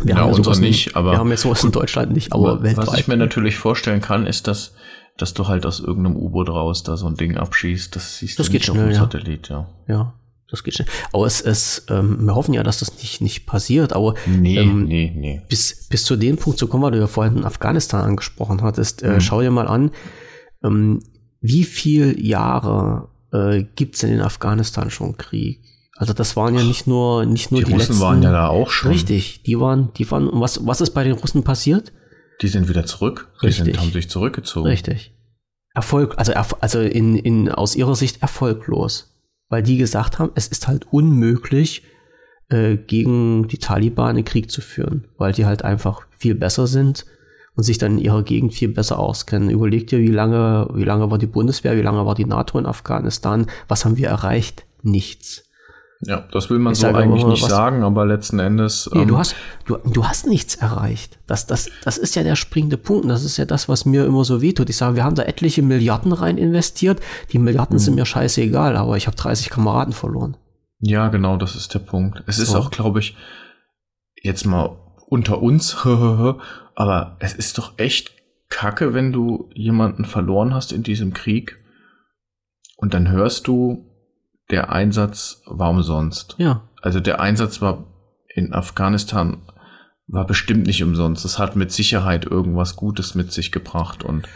Wir 0.00 0.14
ja, 0.14 0.20
haben 0.22 0.32
unsere 0.32 0.58
nicht, 0.58 0.96
aber. 0.96 1.12
Wir 1.12 1.18
haben 1.18 1.30
jetzt 1.30 1.42
sowas 1.42 1.62
in 1.62 1.72
Deutschland 1.72 2.12
nicht, 2.12 2.32
aber 2.32 2.62
weltweit. 2.62 2.86
Was 2.88 2.98
ich 2.98 3.08
mir 3.08 3.16
natürlich 3.16 3.56
vorstellen 3.56 4.00
kann, 4.00 4.26
ist, 4.26 4.46
dass, 4.48 4.72
dass 5.18 5.34
du 5.34 5.46
halt 5.46 5.66
aus 5.66 5.80
irgendeinem 5.80 6.16
U-Boot 6.16 6.48
raus 6.48 6.82
da 6.82 6.96
so 6.96 7.06
ein 7.06 7.14
Ding 7.14 7.36
abschießt. 7.36 7.94
Das 7.94 8.18
siehst 8.18 8.38
das 8.38 8.46
du 8.46 8.52
nicht 8.52 8.64
schnell, 8.64 8.78
auf 8.78 8.88
dem 8.88 8.94
ja. 8.94 9.00
Satellit, 9.00 9.48
ja. 9.48 9.68
Ja 9.86 10.14
das 10.52 10.62
geht 10.62 10.74
schnell. 10.74 10.88
Aber 11.12 11.26
es 11.26 11.40
ist, 11.40 11.86
ähm, 11.88 12.26
wir 12.26 12.34
hoffen 12.34 12.52
ja, 12.54 12.62
dass 12.62 12.78
das 12.78 12.98
nicht, 12.98 13.20
nicht 13.22 13.46
passiert, 13.46 13.94
aber 13.94 14.14
nee, 14.26 14.58
ähm, 14.58 14.84
nee, 14.84 15.12
nee. 15.16 15.42
Bis, 15.48 15.88
bis 15.88 16.04
zu 16.04 16.14
dem 16.14 16.36
Punkt 16.36 16.58
zu 16.58 16.68
kommen, 16.68 16.84
weil 16.84 16.92
du 16.92 16.98
ja 16.98 17.06
vorhin 17.06 17.44
Afghanistan 17.44 18.04
angesprochen 18.04 18.62
hattest, 18.62 19.02
äh, 19.02 19.14
mhm. 19.14 19.20
schau 19.20 19.40
dir 19.40 19.50
mal 19.50 19.66
an, 19.66 19.90
ähm, 20.62 21.00
wie 21.40 21.64
viele 21.64 22.20
Jahre 22.20 23.08
äh, 23.32 23.64
gibt 23.74 23.94
es 23.94 24.02
denn 24.02 24.12
in 24.12 24.20
Afghanistan 24.20 24.90
schon 24.90 25.16
Krieg? 25.16 25.60
Also 26.02 26.12
das 26.12 26.36
waren 26.36 26.54
ja 26.54 26.62
nicht 26.62 26.86
nur 26.86 27.24
nicht 27.24 27.52
nur 27.52 27.60
die, 27.60 27.66
die 27.66 27.72
Russen 27.72 27.92
letzten, 27.92 28.04
waren 28.04 28.22
ja 28.22 28.32
da 28.32 28.48
auch 28.48 28.70
schon. 28.70 28.90
Richtig, 28.90 29.42
die 29.44 29.58
waren, 29.58 29.92
die 29.96 30.10
waren. 30.10 30.28
Und 30.28 30.40
was 30.40 30.66
was 30.66 30.80
ist 30.80 30.90
bei 30.90 31.04
den 31.04 31.14
Russen 31.14 31.44
passiert? 31.44 31.92
Die 32.42 32.48
sind 32.48 32.68
wieder 32.68 32.84
zurück. 32.84 33.30
Richtig. 33.42 33.64
Die 33.64 33.70
sind, 33.70 33.80
haben 33.80 33.92
sich 33.92 34.10
zurückgezogen. 34.10 34.68
Richtig. 34.68 35.14
Erfolg, 35.74 36.14
also 36.18 36.32
also 36.60 36.80
in, 36.80 37.16
in 37.16 37.50
aus 37.50 37.76
ihrer 37.76 37.94
Sicht 37.94 38.20
erfolglos 38.20 39.12
weil 39.52 39.62
die 39.62 39.76
gesagt 39.76 40.18
haben, 40.18 40.32
es 40.34 40.48
ist 40.48 40.66
halt 40.66 40.86
unmöglich, 40.90 41.82
äh, 42.48 42.78
gegen 42.78 43.48
die 43.48 43.58
Taliban 43.58 44.16
einen 44.16 44.24
Krieg 44.24 44.50
zu 44.50 44.62
führen, 44.62 45.08
weil 45.18 45.34
die 45.34 45.44
halt 45.44 45.62
einfach 45.62 46.06
viel 46.16 46.34
besser 46.34 46.66
sind 46.66 47.04
und 47.54 47.62
sich 47.62 47.76
dann 47.76 47.98
in 47.98 48.04
ihrer 48.04 48.22
Gegend 48.22 48.54
viel 48.54 48.68
besser 48.68 48.98
auskennen. 48.98 49.50
Überlegt 49.50 49.90
dir, 49.90 49.98
wie 49.98 50.06
lange, 50.06 50.70
wie 50.72 50.84
lange 50.84 51.10
war 51.10 51.18
die 51.18 51.26
Bundeswehr, 51.26 51.76
wie 51.76 51.82
lange 51.82 52.06
war 52.06 52.14
die 52.14 52.24
NATO 52.24 52.58
in 52.58 52.64
Afghanistan, 52.64 53.46
was 53.68 53.84
haben 53.84 53.98
wir 53.98 54.08
erreicht? 54.08 54.64
Nichts. 54.82 55.44
Ja, 56.04 56.24
das 56.32 56.50
will 56.50 56.58
man 56.58 56.72
ich 56.72 56.80
so 56.80 56.88
eigentlich 56.88 57.24
nicht 57.24 57.44
was, 57.44 57.48
sagen, 57.50 57.84
aber 57.84 58.04
letzten 58.04 58.40
Endes. 58.40 58.90
Nee, 58.92 59.02
ähm, 59.02 59.08
du, 59.08 59.18
hast, 59.18 59.36
du, 59.66 59.76
du 59.76 60.04
hast 60.04 60.26
nichts 60.26 60.56
erreicht. 60.56 61.18
Das, 61.28 61.46
das, 61.46 61.70
das 61.84 61.96
ist 61.96 62.16
ja 62.16 62.24
der 62.24 62.34
springende 62.34 62.76
Punkt. 62.76 63.08
Das 63.08 63.22
ist 63.22 63.36
ja 63.36 63.44
das, 63.44 63.68
was 63.68 63.84
mir 63.84 64.04
immer 64.04 64.24
so 64.24 64.42
wehtut. 64.42 64.68
Ich 64.68 64.76
sage, 64.76 64.96
wir 64.96 65.04
haben 65.04 65.14
da 65.14 65.22
etliche 65.22 65.62
Milliarden 65.62 66.12
rein 66.12 66.38
investiert. 66.38 67.00
Die 67.30 67.38
Milliarden 67.38 67.76
mhm. 67.76 67.80
sind 67.80 67.94
mir 67.94 68.04
scheißegal, 68.04 68.76
aber 68.76 68.96
ich 68.96 69.06
habe 69.06 69.16
30 69.16 69.50
Kameraden 69.50 69.92
verloren. 69.92 70.36
Ja, 70.80 71.08
genau, 71.08 71.36
das 71.36 71.54
ist 71.54 71.72
der 71.72 71.78
Punkt. 71.78 72.24
Es 72.26 72.38
so. 72.38 72.42
ist 72.42 72.54
auch, 72.56 72.72
glaube 72.72 72.98
ich, 72.98 73.16
jetzt 74.20 74.44
mal 74.44 74.76
unter 75.06 75.40
uns, 75.40 75.76
aber 76.74 77.16
es 77.20 77.32
ist 77.32 77.58
doch 77.58 77.74
echt 77.76 78.12
kacke, 78.48 78.92
wenn 78.92 79.12
du 79.12 79.50
jemanden 79.54 80.04
verloren 80.04 80.52
hast 80.52 80.72
in 80.72 80.82
diesem 80.82 81.14
Krieg 81.14 81.62
und 82.76 82.92
dann 82.92 83.08
hörst 83.08 83.46
du, 83.46 83.86
der 84.52 84.70
Einsatz 84.70 85.42
war 85.46 85.70
umsonst. 85.70 86.36
Ja. 86.38 86.62
Also 86.80 87.00
der 87.00 87.20
Einsatz 87.20 87.60
war 87.60 87.84
in 88.28 88.52
Afghanistan 88.52 89.42
war 90.06 90.26
bestimmt 90.26 90.66
nicht 90.66 90.82
umsonst. 90.82 91.24
Es 91.24 91.38
hat 91.38 91.56
mit 91.56 91.72
Sicherheit 91.72 92.26
irgendwas 92.26 92.76
Gutes 92.76 93.14
mit 93.14 93.32
sich 93.32 93.50
gebracht 93.50 94.04
und 94.04 94.28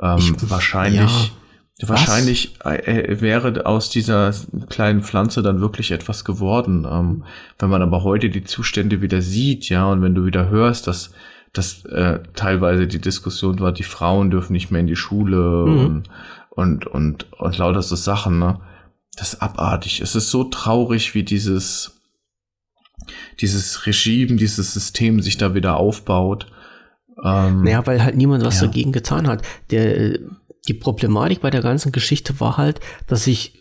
ähm, 0.00 0.18
ich, 0.18 0.50
wahrscheinlich, 0.50 1.32
ja. 1.78 1.88
wahrscheinlich 1.88 2.58
äh, 2.64 3.20
wäre 3.20 3.66
aus 3.66 3.90
dieser 3.90 4.32
kleinen 4.70 5.02
Pflanze 5.02 5.42
dann 5.42 5.60
wirklich 5.60 5.90
etwas 5.90 6.24
geworden. 6.24 6.86
Ähm, 6.90 7.24
wenn 7.58 7.70
man 7.70 7.82
aber 7.82 8.02
heute 8.02 8.30
die 8.30 8.44
Zustände 8.44 9.02
wieder 9.02 9.20
sieht, 9.20 9.68
ja, 9.68 9.86
und 9.86 10.00
wenn 10.00 10.14
du 10.14 10.24
wieder 10.24 10.48
hörst, 10.48 10.86
dass 10.86 11.12
dass 11.52 11.84
äh, 11.86 12.20
teilweise 12.34 12.86
die 12.86 13.00
Diskussion 13.00 13.58
war, 13.58 13.72
die 13.72 13.82
Frauen 13.82 14.30
dürfen 14.30 14.52
nicht 14.52 14.70
mehr 14.70 14.80
in 14.80 14.86
die 14.86 14.94
Schule 14.94 15.64
mhm. 15.66 15.78
und, 15.84 16.08
und, 16.50 16.86
und, 16.86 17.32
und 17.32 17.58
lauter 17.58 17.82
so 17.82 17.96
Sachen, 17.96 18.38
ne? 18.38 18.60
Das 19.20 19.34
ist 19.34 19.42
abartig. 19.42 20.00
Es 20.00 20.14
ist 20.14 20.30
so 20.30 20.44
traurig, 20.44 21.14
wie 21.14 21.22
dieses, 21.22 22.00
dieses 23.38 23.84
Regime, 23.86 24.36
dieses 24.36 24.72
System 24.72 25.20
sich 25.20 25.36
da 25.36 25.54
wieder 25.54 25.76
aufbaut. 25.76 26.46
Ähm, 27.22 27.64
naja, 27.64 27.86
weil 27.86 28.02
halt 28.02 28.16
niemand 28.16 28.42
was 28.44 28.62
ja. 28.62 28.66
dagegen 28.66 28.92
getan 28.92 29.28
hat. 29.28 29.42
Der, 29.70 30.18
die 30.66 30.72
Problematik 30.72 31.42
bei 31.42 31.50
der 31.50 31.60
ganzen 31.60 31.92
Geschichte 31.92 32.40
war 32.40 32.56
halt, 32.56 32.80
dass 33.08 33.24
sich 33.24 33.56
äh, 33.56 33.59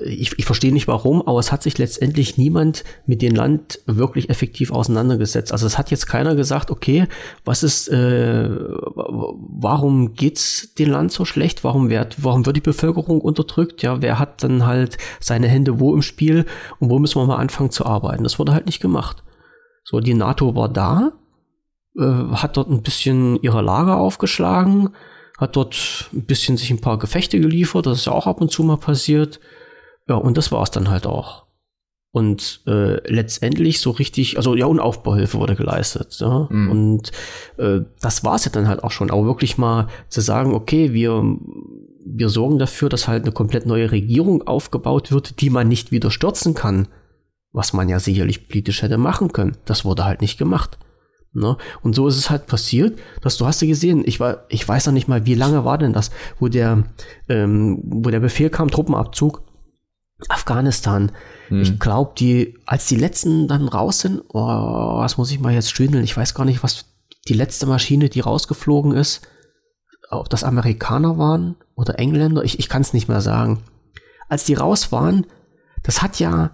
ich, 0.00 0.38
ich 0.38 0.44
verstehe 0.44 0.72
nicht 0.72 0.88
warum, 0.88 1.22
aber 1.22 1.38
es 1.38 1.52
hat 1.52 1.62
sich 1.62 1.78
letztendlich 1.78 2.38
niemand 2.38 2.84
mit 3.06 3.22
dem 3.22 3.34
Land 3.34 3.80
wirklich 3.86 4.30
effektiv 4.30 4.72
auseinandergesetzt. 4.72 5.52
Also 5.52 5.66
es 5.66 5.78
hat 5.78 5.90
jetzt 5.90 6.06
keiner 6.06 6.34
gesagt, 6.34 6.70
okay, 6.70 7.06
was 7.44 7.62
ist, 7.62 7.88
äh, 7.88 8.48
warum 8.50 10.14
geht's 10.14 10.74
dem 10.74 10.90
Land 10.90 11.12
so 11.12 11.24
schlecht? 11.24 11.64
Warum 11.64 11.90
wird, 11.90 12.22
warum 12.22 12.46
wird 12.46 12.56
die 12.56 12.60
Bevölkerung 12.60 13.20
unterdrückt? 13.20 13.82
Ja, 13.82 14.02
wer 14.02 14.18
hat 14.18 14.42
dann 14.42 14.66
halt 14.66 14.98
seine 15.20 15.48
Hände 15.48 15.80
wo 15.80 15.94
im 15.94 16.02
Spiel 16.02 16.46
und 16.78 16.90
wo 16.90 16.98
müssen 16.98 17.20
wir 17.20 17.26
mal 17.26 17.36
anfangen 17.36 17.70
zu 17.70 17.86
arbeiten? 17.86 18.24
Das 18.24 18.38
wurde 18.38 18.52
halt 18.52 18.66
nicht 18.66 18.80
gemacht. 18.80 19.22
So, 19.84 20.00
die 20.00 20.14
NATO 20.14 20.54
war 20.54 20.68
da, 20.68 21.12
äh, 21.96 22.02
hat 22.02 22.56
dort 22.56 22.70
ein 22.70 22.82
bisschen 22.82 23.40
ihre 23.42 23.62
Lager 23.62 23.96
aufgeschlagen, 23.96 24.90
hat 25.38 25.56
dort 25.56 26.10
ein 26.12 26.26
bisschen 26.26 26.56
sich 26.56 26.70
ein 26.70 26.80
paar 26.80 26.98
Gefechte 26.98 27.40
geliefert, 27.40 27.86
das 27.86 27.98
ist 27.98 28.04
ja 28.06 28.12
auch 28.12 28.26
ab 28.26 28.40
und 28.40 28.50
zu 28.50 28.64
mal 28.64 28.76
passiert 28.76 29.40
ja, 30.08 30.16
und 30.16 30.36
das 30.38 30.50
war 30.52 30.62
es 30.62 30.70
dann 30.70 30.90
halt 30.90 31.06
auch. 31.06 31.48
Und 32.10 32.62
äh, 32.66 33.06
letztendlich 33.12 33.80
so 33.80 33.90
richtig, 33.90 34.38
also 34.38 34.54
ja, 34.54 34.64
und 34.64 34.80
Aufbauhilfe 34.80 35.38
wurde 35.38 35.56
geleistet. 35.56 36.16
Ja? 36.20 36.48
Mhm. 36.50 36.70
Und 36.70 37.12
äh, 37.58 37.80
das 38.00 38.24
war 38.24 38.36
es 38.36 38.46
ja 38.46 38.50
dann 38.50 38.66
halt 38.66 38.82
auch 38.82 38.90
schon. 38.90 39.10
Aber 39.10 39.26
wirklich 39.26 39.58
mal 39.58 39.88
zu 40.08 40.22
sagen, 40.22 40.54
okay, 40.54 40.94
wir, 40.94 41.22
wir 42.06 42.28
sorgen 42.30 42.58
dafür, 42.58 42.88
dass 42.88 43.08
halt 43.08 43.24
eine 43.24 43.32
komplett 43.32 43.66
neue 43.66 43.92
Regierung 43.92 44.46
aufgebaut 44.46 45.12
wird, 45.12 45.40
die 45.42 45.50
man 45.50 45.68
nicht 45.68 45.92
wieder 45.92 46.10
stürzen 46.10 46.54
kann, 46.54 46.88
was 47.52 47.74
man 47.74 47.90
ja 47.90 48.00
sicherlich 48.00 48.48
politisch 48.48 48.80
hätte 48.80 48.96
machen 48.96 49.32
können. 49.32 49.58
Das 49.66 49.84
wurde 49.84 50.06
halt 50.06 50.22
nicht 50.22 50.38
gemacht. 50.38 50.78
Ne? 51.34 51.58
Und 51.82 51.94
so 51.94 52.08
ist 52.08 52.16
es 52.16 52.30
halt 52.30 52.46
passiert, 52.46 52.98
dass 53.20 53.36
du 53.36 53.46
hast 53.46 53.60
ja 53.60 53.68
gesehen, 53.68 54.02
ich 54.06 54.18
war, 54.18 54.46
ich 54.48 54.66
weiß 54.66 54.86
noch 54.86 54.94
nicht 54.94 55.08
mal, 55.08 55.26
wie 55.26 55.34
lange 55.34 55.66
war 55.66 55.76
denn 55.76 55.92
das, 55.92 56.10
wo 56.40 56.48
der, 56.48 56.84
ähm, 57.28 57.80
wo 57.84 58.08
der 58.08 58.20
Befehl 58.20 58.48
kam, 58.48 58.70
Truppenabzug, 58.70 59.42
Afghanistan. 60.28 61.12
Hm. 61.48 61.62
Ich 61.62 61.78
glaube, 61.78 62.12
die, 62.18 62.58
als 62.66 62.86
die 62.88 62.96
letzten 62.96 63.48
dann 63.48 63.68
raus 63.68 64.00
sind, 64.00 64.22
oh, 64.28 64.98
was 64.98 65.16
muss 65.16 65.30
ich 65.30 65.40
mal 65.40 65.52
jetzt 65.52 65.70
stündeln? 65.70 66.04
Ich 66.04 66.16
weiß 66.16 66.34
gar 66.34 66.44
nicht, 66.44 66.62
was 66.62 66.86
die 67.28 67.34
letzte 67.34 67.66
Maschine, 67.66 68.08
die 68.08 68.20
rausgeflogen 68.20 68.92
ist, 68.92 69.22
ob 70.10 70.28
das 70.28 70.44
Amerikaner 70.44 71.18
waren 71.18 71.56
oder 71.76 71.98
Engländer, 71.98 72.42
ich, 72.42 72.58
ich 72.58 72.68
kann 72.68 72.82
es 72.82 72.92
nicht 72.92 73.08
mehr 73.08 73.20
sagen. 73.20 73.62
Als 74.28 74.44
die 74.44 74.54
raus 74.54 74.90
waren, 74.90 75.26
das 75.82 76.02
hat 76.02 76.18
ja 76.18 76.50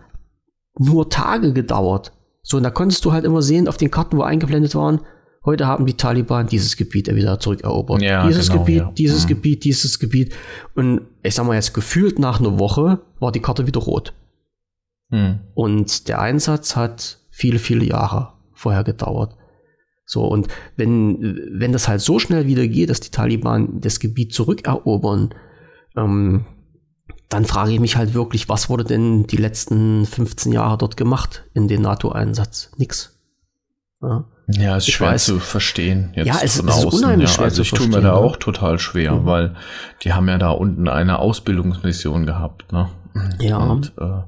nur 0.77 1.09
Tage 1.09 1.53
gedauert. 1.53 2.13
So, 2.43 2.59
und 2.59 2.63
da 2.63 2.71
konntest 2.71 3.05
du 3.05 3.13
halt 3.13 3.25
immer 3.25 3.41
sehen, 3.41 3.69
auf 3.69 3.77
den 3.77 3.91
Karten, 3.91 4.19
wo 4.19 4.23
eingeblendet 4.23 4.75
waren, 4.75 5.01
Heute 5.45 5.67
haben 5.67 5.85
die 5.85 5.97
Taliban 5.97 6.47
dieses 6.47 6.77
Gebiet 6.77 7.15
wieder 7.15 7.39
zurückerobert. 7.39 8.01
Ja, 8.01 8.27
dieses 8.27 8.49
genau, 8.49 8.61
Gebiet, 8.61 8.79
ja. 8.79 8.93
dieses 8.97 9.25
mhm. 9.25 9.29
Gebiet, 9.29 9.65
dieses 9.65 9.99
Gebiet. 9.99 10.35
Und 10.75 11.03
ich 11.23 11.35
sag 11.35 11.47
mal 11.47 11.55
jetzt 11.55 11.75
gefühlt 11.75 12.19
nach 12.19 12.41
einer 12.41 12.59
Woche 12.59 13.01
war 13.21 13.31
die 13.31 13.41
Karte 13.41 13.67
wieder 13.67 13.81
rot. 13.81 14.15
Mhm. 15.11 15.41
Und 15.55 16.09
der 16.09 16.21
Einsatz 16.21 16.77
hat 16.77 17.19
viele, 17.31 17.59
viele 17.59 17.85
Jahre 17.85 18.33
vorher 18.55 18.85
gedauert. 18.85 19.37
So, 20.07 20.27
und 20.27 20.49
wenn, 20.77 21.41
wenn 21.53 21.73
das 21.73 21.89
halt 21.89 22.01
so 22.01 22.19
schnell 22.19 22.47
wieder 22.47 22.67
geht, 22.67 22.91
dass 22.91 23.01
die 23.01 23.11
Taliban 23.11 23.81
das 23.81 24.01
Gebiet 24.01 24.33
zurückerobern, 24.33 25.35
ähm, 25.97 26.47
dann 27.29 27.45
frage 27.45 27.73
ich 27.73 27.81
mich 27.81 27.97
halt 27.97 28.15
wirklich, 28.15 28.49
was 28.49 28.71
wurde 28.71 28.85
denn 28.85 29.27
die 29.27 29.37
letzten 29.37 30.07
15 30.07 30.53
Jahre 30.53 30.79
dort 30.79 30.97
gemacht 30.97 31.45
in 31.55 31.69
den 31.69 31.83
NATO-Einsatz? 31.83 32.71
Nix. 32.77 33.19
Ja. 34.03 34.27
Ja, 34.47 34.77
ist 34.77 34.89
ich 34.89 34.95
schwer 34.95 35.13
weiß. 35.13 35.25
zu 35.25 35.39
verstehen. 35.39 36.13
Jetzt 36.15 36.27
ja, 36.27 36.35
es, 36.43 36.57
von 36.59 36.69
es 36.69 36.79
ist 36.79 36.85
unheimlich 36.85 37.31
ja, 37.31 37.35
schwer 37.35 37.45
also 37.47 37.63
ich 37.63 37.71
tue 37.71 37.89
mir 37.89 38.01
da 38.01 38.15
auch 38.15 38.37
total 38.37 38.79
schwer, 38.79 39.13
mhm. 39.13 39.27
weil 39.27 39.55
die 40.03 40.13
haben 40.13 40.29
ja 40.29 40.39
da 40.39 40.51
unten 40.51 40.89
eine 40.89 41.19
Ausbildungsmission 41.19 42.27
gehabt, 42.27 42.73
ne? 42.73 42.89
Ja. 43.41 43.59
Und 43.59 43.93
äh, 43.99 44.23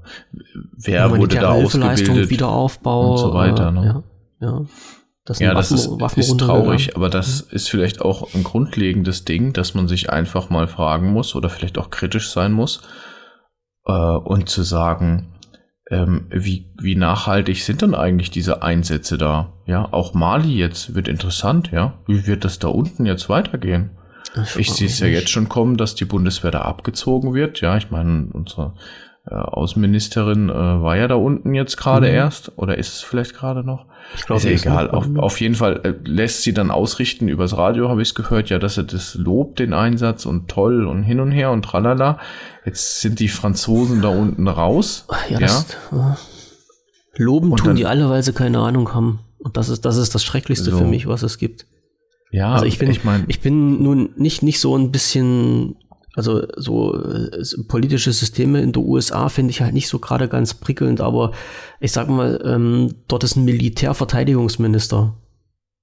wer 0.76 1.10
wurde 1.10 1.36
da 1.36 1.50
ausgebildet? 1.50 2.30
Wiederaufbau 2.30 3.12
und 3.12 3.18
so 3.18 3.34
weiter, 3.34 3.72
ne? 3.72 4.04
Ja. 4.40 4.48
ja. 4.48 4.62
Das, 5.26 5.40
ja, 5.40 5.56
Waffen, 5.56 6.00
das 6.00 6.18
ist, 6.18 6.30
ist 6.30 6.38
traurig, 6.38 6.94
aber 6.94 7.10
das 7.10 7.46
mhm. 7.46 7.56
ist 7.56 7.68
vielleicht 7.68 8.00
auch 8.00 8.32
ein 8.32 8.44
grundlegendes 8.44 9.24
Ding, 9.24 9.52
dass 9.52 9.74
man 9.74 9.88
sich 9.88 10.08
einfach 10.08 10.50
mal 10.50 10.68
fragen 10.68 11.12
muss 11.12 11.34
oder 11.34 11.48
vielleicht 11.48 11.78
auch 11.78 11.90
kritisch 11.90 12.30
sein 12.30 12.52
muss 12.52 12.82
äh, 13.86 13.92
und 13.92 14.48
zu 14.48 14.62
sagen, 14.62 15.32
ähm, 15.90 16.26
wie, 16.30 16.66
wie 16.80 16.96
nachhaltig 16.96 17.62
sind 17.62 17.82
denn 17.82 17.94
eigentlich 17.94 18.30
diese 18.30 18.62
Einsätze 18.62 19.18
da? 19.18 19.52
Ja, 19.66 19.92
auch 19.92 20.14
Mali 20.14 20.56
jetzt 20.56 20.94
wird 20.94 21.08
interessant, 21.08 21.70
ja. 21.70 21.94
Wie 22.06 22.26
wird 22.26 22.44
das 22.44 22.58
da 22.58 22.68
unten 22.68 23.06
jetzt 23.06 23.28
weitergehen? 23.28 23.90
Ich 24.58 24.72
sehe 24.72 24.88
es 24.88 24.98
ja 24.98 25.06
jetzt 25.06 25.30
schon 25.30 25.48
kommen, 25.48 25.76
dass 25.76 25.94
die 25.94 26.04
Bundeswehr 26.04 26.50
da 26.50 26.62
abgezogen 26.62 27.32
wird. 27.32 27.60
Ja, 27.60 27.76
ich 27.76 27.90
meine, 27.90 28.28
unsere 28.32 28.74
äh, 29.28 29.34
Außenministerin 29.34 30.48
äh, 30.48 30.52
war 30.52 30.96
ja 30.96 31.08
da 31.08 31.16
unten 31.16 31.54
jetzt 31.54 31.76
gerade 31.76 32.08
mhm. 32.08 32.14
erst 32.14 32.52
oder 32.56 32.78
ist 32.78 32.94
es 32.94 33.00
vielleicht 33.00 33.34
gerade 33.34 33.64
noch? 33.64 33.86
Ich 34.14 34.24
glaube, 34.24 34.38
ist 34.48 34.64
ja 34.64 34.70
egal. 34.70 34.90
Auf, 34.90 35.08
auf, 35.16 35.40
jeden 35.40 35.56
Fall 35.56 35.80
äh, 35.82 35.94
lässt 36.08 36.42
sie 36.42 36.54
dann 36.54 36.70
ausrichten 36.70 37.28
übers 37.28 37.56
Radio, 37.56 37.88
habe 37.88 38.02
ich 38.02 38.08
es 38.08 38.14
gehört, 38.14 38.50
ja, 38.50 38.58
dass 38.58 38.76
er 38.76 38.84
das 38.84 39.14
lobt, 39.14 39.58
den 39.58 39.72
Einsatz 39.72 40.26
und 40.26 40.48
toll 40.48 40.86
und 40.86 41.02
hin 41.02 41.18
und 41.18 41.32
her 41.32 41.50
und 41.50 41.64
tralala. 41.64 42.18
Jetzt 42.64 43.00
sind 43.00 43.18
die 43.18 43.28
Franzosen 43.28 44.00
da 44.00 44.08
unten 44.08 44.46
raus. 44.46 45.06
Ja, 45.28 45.40
ja. 45.40 45.46
Das, 45.46 45.66
äh, 45.92 47.20
loben 47.20 47.50
und 47.50 47.58
tun 47.58 47.68
dann, 47.68 47.76
die 47.76 47.86
alle, 47.86 48.08
weil 48.08 48.22
sie 48.22 48.32
keine 48.32 48.60
Ahnung 48.60 48.94
haben. 48.94 49.20
Und 49.38 49.56
das 49.56 49.68
ist 49.68 49.84
das 49.84 49.96
ist 49.96 50.14
das 50.14 50.24
Schrecklichste 50.24 50.70
so. 50.70 50.78
für 50.78 50.84
mich, 50.84 51.06
was 51.06 51.22
es 51.22 51.38
gibt. 51.38 51.66
Ja, 52.30 52.52
also 52.52 52.66
ich 52.66 52.78
bin, 52.78 52.90
ich, 52.90 53.04
mein, 53.04 53.24
ich 53.28 53.40
bin 53.40 53.82
nun 53.82 54.10
nicht, 54.16 54.42
nicht 54.42 54.60
so 54.60 54.76
ein 54.76 54.90
bisschen 54.90 55.76
also 56.16 56.46
so 56.56 56.94
äh, 56.94 57.44
politische 57.68 58.10
Systeme 58.10 58.62
in 58.62 58.72
der 58.72 58.82
USA 58.82 59.28
finde 59.28 59.50
ich 59.50 59.60
halt 59.60 59.74
nicht 59.74 59.86
so 59.86 59.98
gerade 59.98 60.28
ganz 60.28 60.54
prickelnd, 60.54 61.02
aber 61.02 61.32
ich 61.78 61.92
sag 61.92 62.08
mal, 62.08 62.42
ähm, 62.42 62.94
dort 63.06 63.22
ist 63.22 63.36
ein 63.36 63.44
Militärverteidigungsminister. 63.44 65.14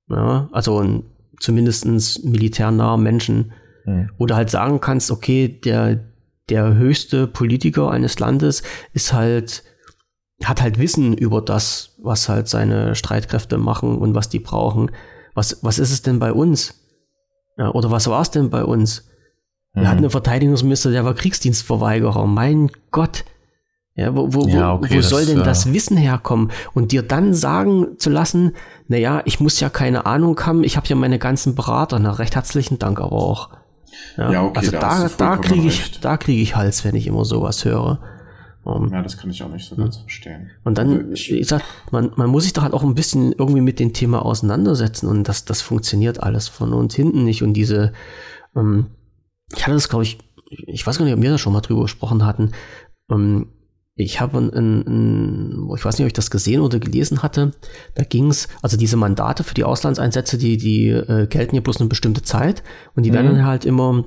Ja, 0.10 0.50
also 0.52 0.80
ein 0.82 1.04
zumindest 1.40 1.86
militärnaher 2.26 2.98
Menschen, 2.98 3.54
mhm. 3.86 4.10
wo 4.18 4.26
du 4.26 4.36
halt 4.36 4.50
sagen 4.50 4.80
kannst, 4.80 5.12
okay, 5.12 5.48
der, 5.48 6.04
der 6.50 6.76
höchste 6.76 7.28
Politiker 7.28 7.92
eines 7.92 8.18
Landes 8.18 8.64
ist 8.94 9.14
halt, 9.14 9.64
hat 10.44 10.64
halt 10.64 10.80
Wissen 10.80 11.14
über 11.14 11.42
das, 11.42 11.96
was 12.02 12.28
halt 12.28 12.48
seine 12.48 12.96
Streitkräfte 12.96 13.60
machen 13.60 14.00
und 14.00 14.16
was 14.16 14.30
die 14.30 14.40
brauchen. 14.40 14.90
Was, 15.36 15.64
was 15.64 15.78
ist 15.78 15.92
es 15.92 16.02
denn 16.02 16.18
bei 16.18 16.34
uns? 16.34 16.80
Ja, 17.58 17.70
oder 17.72 17.92
was 17.92 18.08
war 18.08 18.22
es 18.22 18.32
denn 18.32 18.50
bei 18.50 18.64
uns? 18.64 19.08
Wir 19.74 19.84
mhm. 19.84 19.88
hatten 19.88 19.98
einen 20.00 20.10
Verteidigungsminister, 20.10 20.92
der 20.92 21.06
war 21.06 21.14
Kriegsdienstverweigerer. 21.16 22.26
Mein 22.28 22.70
Gott. 22.92 23.26
Ja, 23.96 24.16
wo, 24.16 24.34
wo, 24.34 24.48
ja, 24.48 24.74
okay, 24.74 24.98
wo 24.98 25.02
soll 25.02 25.22
das, 25.22 25.30
denn 25.30 25.42
äh, 25.42 25.44
das 25.44 25.72
Wissen 25.72 25.98
herkommen? 25.98 26.52
Und 26.74 26.92
dir 26.92 27.04
dann 27.04 27.34
sagen 27.34 28.00
zu 28.00 28.10
lassen, 28.10 28.54
naja, 28.88 29.22
ich 29.26 29.40
muss 29.40 29.60
ja 29.60 29.70
keine 29.70 30.08
Ahnung 30.08 30.40
haben, 30.46 30.64
ich 30.64 30.78
habe 30.78 30.88
ja 30.88 30.96
meine 30.96 31.20
ganzen 31.20 31.54
Berater. 31.54 32.00
Na, 32.00 32.12
recht 32.12 32.36
herzlichen 32.36 32.80
Dank 32.80 33.00
aber 33.00 33.14
auch. 33.14 33.50
Ja, 34.18 34.32
ja 34.32 34.44
okay, 34.44 34.60
also 34.60 34.72
da, 34.72 35.10
da 35.16 35.38
kriege 35.38 35.68
ich, 35.68 36.00
da 36.00 36.18
kriege 36.18 36.42
ich 36.42 36.56
Hals, 36.56 36.84
wenn 36.84 36.96
ich 36.96 37.06
immer 37.06 37.26
sowas 37.26 37.66
höre. 37.66 38.00
Um, 38.64 38.90
ja, 38.94 39.02
das 39.02 39.18
kann 39.18 39.30
ich 39.30 39.44
auch 39.44 39.50
nicht 39.50 39.68
so 39.68 39.76
ganz 39.76 39.98
verstehen. 39.98 40.50
Und 40.64 40.78
dann, 40.78 40.90
also 40.90 41.12
ich, 41.12 41.32
ich 41.32 41.48
sag, 41.48 41.62
man, 41.92 42.12
man 42.16 42.30
muss 42.30 42.44
sich 42.44 42.54
doch 42.54 42.64
halt 42.64 42.74
auch 42.74 42.84
ein 42.84 42.96
bisschen 42.96 43.34
irgendwie 43.34 43.62
mit 43.62 43.78
dem 43.80 43.92
Thema 43.92 44.24
auseinandersetzen 44.24 45.08
und 45.08 45.28
das, 45.28 45.44
das 45.44 45.62
funktioniert 45.62 46.24
alles 46.24 46.48
von 46.48 46.72
und 46.74 46.94
hinten 46.94 47.26
nicht. 47.26 47.44
Und 47.44 47.54
diese, 47.54 47.92
ähm, 48.56 48.88
ich 49.56 49.64
hatte 49.64 49.74
das, 49.74 49.90
glaube 49.90 50.04
ich, 50.04 50.18
ich 50.50 50.86
weiß 50.86 50.98
gar 50.98 51.06
nicht, 51.06 51.14
ob 51.14 51.22
wir 51.22 51.32
da 51.32 51.38
schon 51.38 51.54
mal 51.54 51.62
drüber 51.62 51.84
gesprochen 51.84 52.26
hatten. 52.26 52.52
Ähm, 53.12 53.48
ich 53.96 54.20
habe 54.20 54.38
ein, 54.40 54.52
ein, 54.52 54.88
ein, 54.88 55.70
ich 55.76 55.86
weiß 55.86 55.98
nicht, 55.98 56.06
ob 56.06 56.08
ich 56.08 56.14
das 56.14 56.32
gesehen 56.32 56.62
oder 56.62 56.80
gelesen 56.80 57.22
hatte. 57.22 57.52
Da 57.94 58.04
ging 58.04 58.30
es, 58.30 58.48
also 58.62 58.76
diese 58.76 58.98
Mandate 58.98 59.44
für 59.44 59.54
die 59.54 59.64
Auslandseinsätze, 59.64 60.38
die, 60.38 60.58
die 60.58 60.90
äh, 60.90 61.28
gelten 61.28 61.56
ja 61.56 61.62
bloß 61.62 61.80
eine 61.80 61.90
bestimmte 61.90 62.24
Zeit 62.24 62.64
und 62.96 63.04
die 63.04 63.12
mhm. 63.12 63.16
werden 63.16 63.36
dann 63.36 63.46
halt 63.46 63.66
immer, 63.66 64.04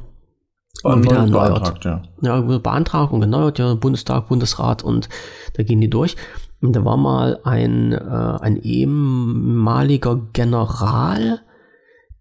immer 0.82 1.04
wieder 1.04 1.18
erneuert. 1.18 1.84
Ja. 1.84 2.02
ja, 2.20 2.40
beantragt 2.40 3.12
und 3.12 3.22
erneuert, 3.22 3.60
ja, 3.60 3.74
Bundestag, 3.74 4.28
Bundesrat 4.28 4.82
und 4.82 5.08
da 5.54 5.62
gehen 5.62 5.80
die 5.80 5.90
durch. 5.90 6.16
Und 6.60 6.74
da 6.74 6.84
war 6.84 6.96
mal 6.96 7.38
ein, 7.44 7.92
äh, 7.92 7.98
ein 7.98 8.56
ehemaliger 8.56 10.16
General, 10.32 11.42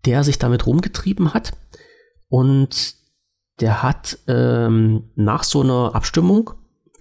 der 0.05 0.23
sich 0.23 0.37
damit 0.37 0.67
rumgetrieben 0.67 1.33
hat 1.33 1.53
und 2.29 2.95
der 3.59 3.83
hat 3.83 4.19
ähm, 4.27 5.03
nach 5.15 5.43
so 5.43 5.61
einer 5.61 5.95
Abstimmung, 5.95 6.51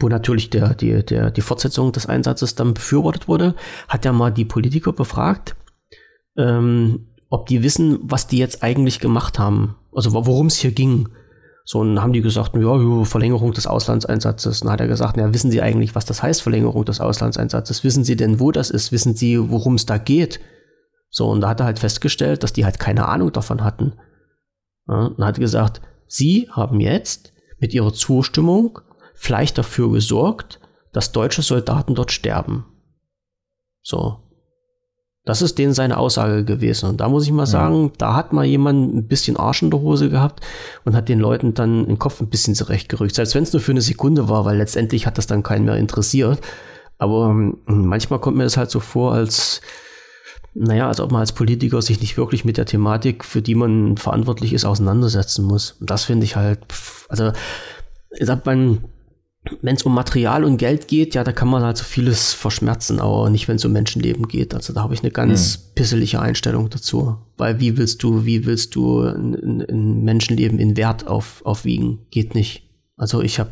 wo 0.01 0.09
natürlich 0.09 0.51
der, 0.51 0.75
die, 0.75 1.05
der, 1.05 1.31
die 1.31 1.41
Fortsetzung 1.41 1.93
des 1.93 2.07
Einsatzes 2.07 2.55
dann 2.55 2.75
befürwortet 2.75 3.29
wurde, 3.29 3.55
hat 3.89 4.05
er 4.05 4.13
mal 4.13 4.31
die 4.31 4.45
Politiker 4.45 4.93
befragt, 4.93 5.57
ähm, 6.37 7.09
ob 7.31 7.47
die 7.47 7.63
wissen, 7.63 7.99
was 8.03 8.27
die 8.27 8.39
jetzt 8.39 8.63
eigentlich 8.63 9.01
gemacht 9.01 9.39
haben. 9.39 9.77
Also 9.93 10.13
worum 10.13 10.47
es 10.47 10.57
hier 10.57 10.73
ging. 10.73 11.09
So, 11.67 11.81
und 11.81 12.03
haben 12.03 12.13
die 12.13 12.21
gesagt, 12.21 12.55
ja, 12.57 13.05
Verlängerung 13.05 13.53
des 13.53 13.67
Auslandseinsatzes. 13.67 14.61
Dann 14.61 14.71
hat 14.71 14.81
er 14.81 14.87
gesagt, 14.87 15.17
ja, 15.17 15.33
wissen 15.33 15.51
Sie 15.51 15.63
eigentlich, 15.63 15.95
was 15.95 16.05
das 16.05 16.23
heißt, 16.23 16.43
Verlängerung 16.43 16.85
des 16.85 17.01
Auslandseinsatzes? 17.01 17.85
Wissen 17.85 18.05
Sie 18.05 18.17
denn, 18.17 18.39
wo 18.39 18.53
das 18.53 18.71
ist? 18.71 18.93
Wissen 18.93 19.15
Sie, 19.17 19.51
worum 19.51 19.77
es 19.77 19.87
da 19.87 19.97
geht? 19.97 20.41
So, 21.09 21.31
und 21.31 21.41
da 21.41 21.49
hat 21.49 21.61
er 21.61 21.67
halt 21.67 21.79
festgestellt, 21.79 22.43
dass 22.43 22.53
die 22.53 22.65
halt 22.67 22.79
keine 22.79 23.09
Ahnung 23.09 23.33
davon 23.33 23.65
hatten. 23.65 23.95
Ja, 24.89 25.07
und 25.07 25.25
hat 25.25 25.39
gesagt, 25.39 25.81
Sie 26.15 26.49
haben 26.49 26.79
jetzt 26.79 27.33
mit 27.59 27.75
Ihrer 27.75 27.93
Zustimmung 27.93 28.79
vielleicht 29.17 29.59
dafür 29.59 29.91
gesorgt, 29.91 30.61
dass 30.93 31.11
deutsche 31.11 31.43
Soldaten 31.43 31.97
dort 31.97 32.13
sterben. 32.13 32.67
So. 33.83 34.21
Das 35.25 35.43
ist 35.43 35.59
denen 35.59 35.73
seine 35.73 35.97
Aussage 35.97 36.45
gewesen. 36.45 36.89
Und 36.89 37.01
da 37.01 37.09
muss 37.09 37.25
ich 37.25 37.33
mal 37.33 37.47
sagen, 37.47 37.87
ja. 37.87 37.93
da 37.99 38.15
hat 38.15 38.33
mal 38.33 38.45
jemand 38.45 38.95
ein 38.95 39.09
bisschen 39.09 39.37
Arsch 39.37 39.63
in 39.63 39.73
der 39.73 39.81
Hose 39.81 40.09
gehabt 40.09 40.41
und 40.85 40.95
hat 40.95 41.09
den 41.09 41.19
Leuten 41.19 41.53
dann 41.53 41.87
den 41.87 41.99
Kopf 41.99 42.21
ein 42.21 42.29
bisschen 42.29 42.55
zurechtgerückt. 42.55 43.17
Selbst 43.17 43.35
wenn 43.35 43.43
es 43.43 43.53
nur 43.53 43.61
für 43.61 43.73
eine 43.73 43.83
Sekunde 43.83 44.29
war, 44.29 44.45
weil 44.45 44.59
letztendlich 44.59 45.09
hat 45.09 45.19
das 45.19 45.27
dann 45.27 45.43
keinen 45.43 45.65
mehr 45.65 45.79
interessiert. 45.79 46.41
Aber 46.97 47.31
ähm, 47.31 47.59
manchmal 47.67 48.21
kommt 48.21 48.37
mir 48.37 48.45
das 48.45 48.57
halt 48.57 48.71
so 48.71 48.79
vor, 48.79 49.15
als 49.15 49.63
naja, 50.55 50.89
als 50.89 51.01
ob 51.01 51.11
man 51.11 51.21
als 51.21 51.33
Politiker 51.33 51.83
sich 51.83 52.01
nicht 52.01 52.17
wirklich 52.17 52.45
mit 52.45 52.57
der 52.57 52.67
Thematik, 52.67 53.25
für 53.25 53.43
die 53.43 53.55
man 53.55 53.97
verantwortlich 53.97 54.53
ist, 54.53 54.65
auseinandersetzen 54.65 55.45
muss. 55.45 55.73
Und 55.81 55.91
das 55.91 56.05
finde 56.05 56.25
ich 56.25 56.37
halt, 56.37 56.61
also, 57.09 57.33
ich 58.17 58.27
sag 58.27 58.47
man, 58.47 58.85
wenn 59.61 59.77
es 59.77 59.83
um 59.83 59.95
Material 59.95 60.45
und 60.45 60.57
Geld 60.57 60.89
geht, 60.89 61.15
ja, 61.15 61.25
da 61.25 61.33
kann 61.33 61.49
man 61.49 61.63
halt 61.63 61.77
so 61.77 61.85
vieles 61.85 62.33
verschmerzen, 62.33 63.01
aber 63.01 63.29
nicht, 63.29 63.47
wenn 63.47 63.57
es 63.57 63.65
um 63.65 63.73
Menschenleben 63.73 64.27
geht. 64.27 64.55
Also 64.55 64.73
da 64.73 64.83
habe 64.83 64.95
ich 64.95 65.01
eine 65.01 65.11
ganz 65.11 65.59
mhm. 65.59 65.75
pisselige 65.75 66.21
Einstellung 66.21 66.71
dazu. 66.71 67.19
Weil 67.37 67.61
wie 67.61 67.77
willst 67.77 68.03
du, 68.03 68.25
wie 68.25 68.47
willst 68.47 68.75
du 68.75 69.01
ein, 69.01 69.65
ein 69.69 70.03
Menschenleben 70.03 70.59
in 70.59 70.77
Wert 70.77 71.07
auf, 71.07 71.45
aufwiegen? 71.45 72.07
Geht 72.11 72.35
nicht. 72.35 72.71
Also 72.97 73.21
ich 73.21 73.39
habe, 73.39 73.51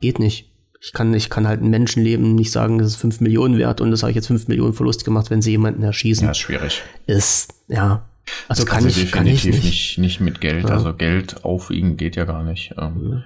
geht 0.00 0.18
nicht. 0.20 0.52
Ich 0.86 0.92
kann, 0.92 1.12
ich 1.14 1.30
kann 1.30 1.48
halt 1.48 1.62
ein 1.62 1.70
Menschenleben 1.70 2.36
nicht 2.36 2.52
sagen, 2.52 2.78
das 2.78 2.86
ist 2.86 2.96
5 2.96 3.20
Millionen 3.20 3.58
wert 3.58 3.80
und 3.80 3.90
das 3.90 4.04
habe 4.04 4.12
ich 4.12 4.14
jetzt 4.14 4.28
5 4.28 4.46
Millionen 4.46 4.72
Verlust 4.72 5.04
gemacht, 5.04 5.30
wenn 5.30 5.42
sie 5.42 5.50
jemanden 5.50 5.82
erschießen. 5.82 6.26
Ja, 6.26 6.30
ist 6.30 6.38
schwierig. 6.38 6.80
Ist, 7.08 7.52
ja. 7.66 8.08
Also 8.46 8.62
das 8.62 8.70
kann 8.72 8.86
ich 8.86 8.94
definitiv 8.94 9.10
kann 9.10 9.26
ich 9.26 9.44
nicht. 9.46 9.64
nicht. 9.64 9.98
nicht 9.98 10.20
mit 10.20 10.40
Geld. 10.40 10.68
Ja. 10.68 10.76
Also 10.76 10.94
Geld 10.94 11.44
aufwiegen 11.44 11.96
geht 11.96 12.14
ja 12.14 12.24
gar 12.24 12.44
nicht. 12.44 12.72
Ähm, 12.78 13.10
ja. 13.10 13.22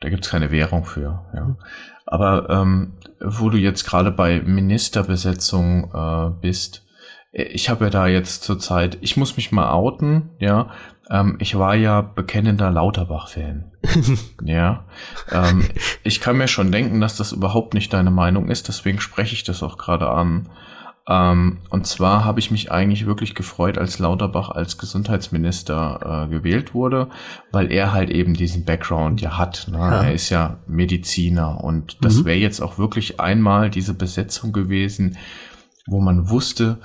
Da 0.00 0.08
gibt 0.08 0.24
es 0.24 0.30
keine 0.30 0.50
Währung 0.50 0.86
für. 0.86 1.22
Ja. 1.34 1.58
Aber 2.06 2.48
ähm, 2.48 2.94
wo 3.20 3.50
du 3.50 3.58
jetzt 3.58 3.84
gerade 3.84 4.10
bei 4.10 4.40
Ministerbesetzung 4.40 5.92
äh, 5.92 6.30
bist, 6.40 6.86
äh, 7.32 7.42
ich 7.42 7.68
habe 7.68 7.84
ja 7.84 7.90
da 7.90 8.06
jetzt 8.06 8.42
zurzeit, 8.42 8.96
ich 9.02 9.18
muss 9.18 9.36
mich 9.36 9.52
mal 9.52 9.70
outen, 9.70 10.30
ja. 10.38 10.70
Ähm, 11.12 11.36
ich 11.38 11.56
war 11.58 11.74
ja 11.74 12.00
bekennender 12.00 12.70
Lauterbach-Fan. 12.70 13.70
ja. 14.44 14.84
Ähm, 15.30 15.68
ich 16.02 16.20
kann 16.22 16.38
mir 16.38 16.48
schon 16.48 16.72
denken, 16.72 17.00
dass 17.00 17.16
das 17.16 17.32
überhaupt 17.32 17.74
nicht 17.74 17.92
deine 17.92 18.10
Meinung 18.10 18.48
ist, 18.48 18.68
deswegen 18.68 18.98
spreche 18.98 19.34
ich 19.34 19.44
das 19.44 19.62
auch 19.62 19.76
gerade 19.76 20.08
an. 20.08 20.48
Ähm, 21.06 21.58
und 21.68 21.86
zwar 21.86 22.24
habe 22.24 22.40
ich 22.40 22.50
mich 22.50 22.72
eigentlich 22.72 23.06
wirklich 23.06 23.34
gefreut, 23.34 23.76
als 23.76 23.98
Lauterbach 23.98 24.50
als 24.50 24.78
Gesundheitsminister 24.78 26.26
äh, 26.26 26.30
gewählt 26.30 26.74
wurde, 26.74 27.08
weil 27.50 27.70
er 27.70 27.92
halt 27.92 28.08
eben 28.08 28.34
diesen 28.34 28.64
Background 28.64 29.20
ja 29.20 29.36
hat. 29.36 29.66
Ne? 29.70 29.78
Ja. 29.78 30.04
Er 30.04 30.14
ist 30.14 30.30
ja 30.30 30.60
Mediziner 30.66 31.62
und 31.62 31.98
das 32.02 32.18
mhm. 32.18 32.24
wäre 32.24 32.38
jetzt 32.38 32.60
auch 32.60 32.78
wirklich 32.78 33.20
einmal 33.20 33.68
diese 33.68 33.94
Besetzung 33.94 34.52
gewesen, 34.52 35.18
wo 35.86 36.00
man 36.00 36.30
wusste, 36.30 36.78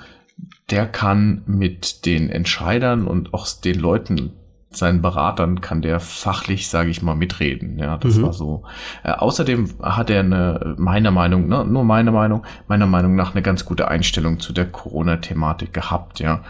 der 0.70 0.86
kann 0.86 1.42
mit 1.46 2.04
den 2.04 2.30
Entscheidern 2.30 3.06
und 3.06 3.32
auch 3.34 3.46
den 3.48 3.78
Leuten, 3.78 4.32
seinen 4.70 5.00
Beratern, 5.00 5.62
kann 5.62 5.80
der 5.80 5.98
fachlich, 5.98 6.68
sage 6.68 6.90
ich 6.90 7.00
mal, 7.00 7.14
mitreden. 7.14 7.78
Ja, 7.78 7.96
das 7.96 8.16
mhm. 8.16 8.22
war 8.24 8.32
so. 8.34 8.64
Äh, 9.02 9.12
außerdem 9.12 9.70
hat 9.82 10.10
er 10.10 10.20
eine, 10.20 10.74
meiner 10.76 11.10
Meinung, 11.10 11.48
ne, 11.48 11.64
nur 11.64 11.84
meine 11.84 12.12
Meinung, 12.12 12.44
meiner 12.66 12.86
Meinung 12.86 13.16
nach 13.16 13.32
eine 13.32 13.40
ganz 13.40 13.64
gute 13.64 13.88
Einstellung 13.88 14.40
zu 14.40 14.52
der 14.52 14.66
Corona-Thematik 14.66 15.72
gehabt. 15.72 16.20
Ja, 16.20 16.42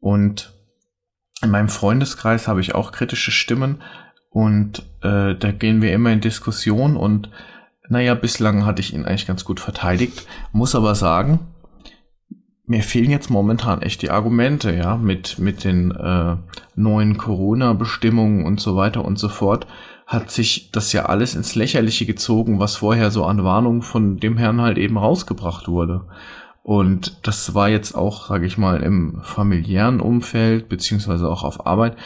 und 0.00 0.52
in 1.42 1.50
meinem 1.50 1.68
Freundeskreis 1.68 2.48
habe 2.48 2.60
ich 2.60 2.74
auch 2.74 2.90
kritische 2.90 3.30
Stimmen 3.30 3.82
und 4.30 4.80
äh, 5.02 5.36
da 5.36 5.52
gehen 5.52 5.80
wir 5.80 5.92
immer 5.92 6.10
in 6.10 6.20
Diskussion 6.20 6.96
und 6.96 7.30
naja, 7.88 8.14
bislang 8.14 8.64
hatte 8.64 8.80
ich 8.80 8.94
ihn 8.94 9.04
eigentlich 9.04 9.26
ganz 9.26 9.44
gut 9.44 9.60
verteidigt, 9.60 10.26
muss 10.52 10.74
aber 10.74 10.94
sagen, 10.94 11.40
mir 12.66 12.82
fehlen 12.82 13.10
jetzt 13.10 13.30
momentan 13.30 13.82
echt 13.82 14.02
die 14.02 14.10
Argumente, 14.10 14.74
ja, 14.74 14.96
mit, 14.96 15.38
mit 15.38 15.64
den 15.64 15.90
äh, 15.90 16.36
neuen 16.74 17.18
Corona-Bestimmungen 17.18 18.46
und 18.46 18.60
so 18.60 18.74
weiter 18.76 19.04
und 19.04 19.18
so 19.18 19.28
fort, 19.28 19.66
hat 20.06 20.30
sich 20.30 20.70
das 20.70 20.92
ja 20.92 21.06
alles 21.06 21.34
ins 21.34 21.54
Lächerliche 21.54 22.06
gezogen, 22.06 22.60
was 22.60 22.76
vorher 22.76 23.10
so 23.10 23.24
an 23.24 23.44
Warnung 23.44 23.82
von 23.82 24.18
dem 24.18 24.36
Herrn 24.36 24.60
halt 24.60 24.78
eben 24.78 24.98
rausgebracht 24.98 25.68
wurde. 25.68 26.06
Und 26.62 27.26
das 27.26 27.54
war 27.54 27.68
jetzt 27.68 27.94
auch, 27.94 28.28
sage 28.28 28.46
ich 28.46 28.56
mal, 28.56 28.82
im 28.82 29.20
familiären 29.22 30.00
Umfeld, 30.00 30.68
beziehungsweise 30.70 31.28
auch 31.28 31.44
auf 31.44 31.66
Arbeit, 31.66 31.96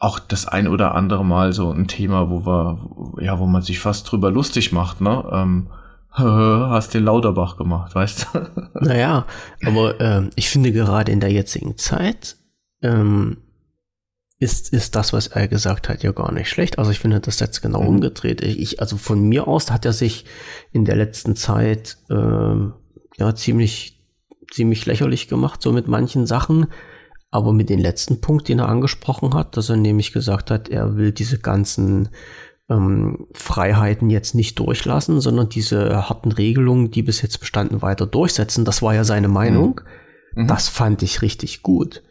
auch 0.00 0.18
das 0.18 0.48
ein 0.48 0.66
oder 0.66 0.94
andere 0.94 1.24
Mal 1.24 1.52
so 1.52 1.70
ein 1.70 1.86
Thema, 1.86 2.30
wo 2.30 2.44
wir, 2.44 3.22
ja, 3.22 3.38
wo 3.38 3.46
man 3.46 3.62
sich 3.62 3.78
fast 3.78 4.10
drüber 4.10 4.32
lustig 4.32 4.72
macht, 4.72 5.00
ne? 5.00 5.24
Ähm, 5.30 5.68
hast 6.70 6.94
den 6.94 7.04
Lauterbach 7.04 7.56
gemacht, 7.56 7.94
weißt 7.94 8.26
du? 8.32 8.70
Naja, 8.80 9.26
aber 9.64 10.00
ähm, 10.00 10.30
ich 10.34 10.48
finde 10.48 10.72
gerade 10.72 11.12
in 11.12 11.20
der 11.20 11.30
jetzigen 11.30 11.76
Zeit 11.76 12.36
ähm, 12.82 13.38
ist, 14.38 14.72
ist 14.72 14.96
das, 14.96 15.12
was 15.12 15.28
er 15.28 15.48
gesagt 15.48 15.88
hat, 15.88 16.02
ja 16.02 16.12
gar 16.12 16.32
nicht 16.32 16.48
schlecht. 16.48 16.78
Also 16.78 16.90
ich 16.90 16.98
finde 16.98 17.20
das 17.20 17.40
jetzt 17.40 17.60
genau 17.60 17.82
mhm. 17.82 17.88
umgedreht. 17.88 18.40
Ich, 18.40 18.80
also 18.80 18.96
von 18.96 19.20
mir 19.22 19.46
aus 19.46 19.70
hat 19.70 19.84
er 19.84 19.92
sich 19.92 20.24
in 20.72 20.84
der 20.84 20.96
letzten 20.96 21.36
Zeit 21.36 21.98
ähm, 22.10 22.72
ja 23.18 23.34
ziemlich, 23.34 24.02
ziemlich 24.50 24.86
lächerlich 24.86 25.28
gemacht, 25.28 25.62
so 25.62 25.72
mit 25.72 25.88
manchen 25.88 26.26
Sachen. 26.26 26.66
Aber 27.30 27.52
mit 27.52 27.68
dem 27.68 27.78
letzten 27.78 28.20
Punkt, 28.20 28.48
den 28.48 28.58
er 28.58 28.68
angesprochen 28.68 29.34
hat, 29.34 29.56
dass 29.56 29.68
er 29.68 29.76
nämlich 29.76 30.12
gesagt 30.12 30.50
hat, 30.50 30.68
er 30.68 30.96
will 30.96 31.12
diese 31.12 31.38
ganzen 31.38 32.08
ähm, 32.70 33.26
Freiheiten 33.32 34.08
jetzt 34.08 34.34
nicht 34.34 34.58
durchlassen, 34.58 35.20
sondern 35.20 35.48
diese 35.48 36.08
harten 36.08 36.32
Regelungen, 36.32 36.90
die 36.90 37.02
bis 37.02 37.20
jetzt 37.20 37.38
bestanden, 37.40 37.82
weiter 37.82 38.06
durchsetzen. 38.06 38.64
Das 38.64 38.80
war 38.80 38.94
ja 38.94 39.04
seine 39.04 39.28
Meinung. 39.28 39.80
Mhm. 40.34 40.46
Das 40.46 40.68
fand 40.68 41.02
ich 41.02 41.20
richtig 41.20 41.62
gut. 41.62 42.02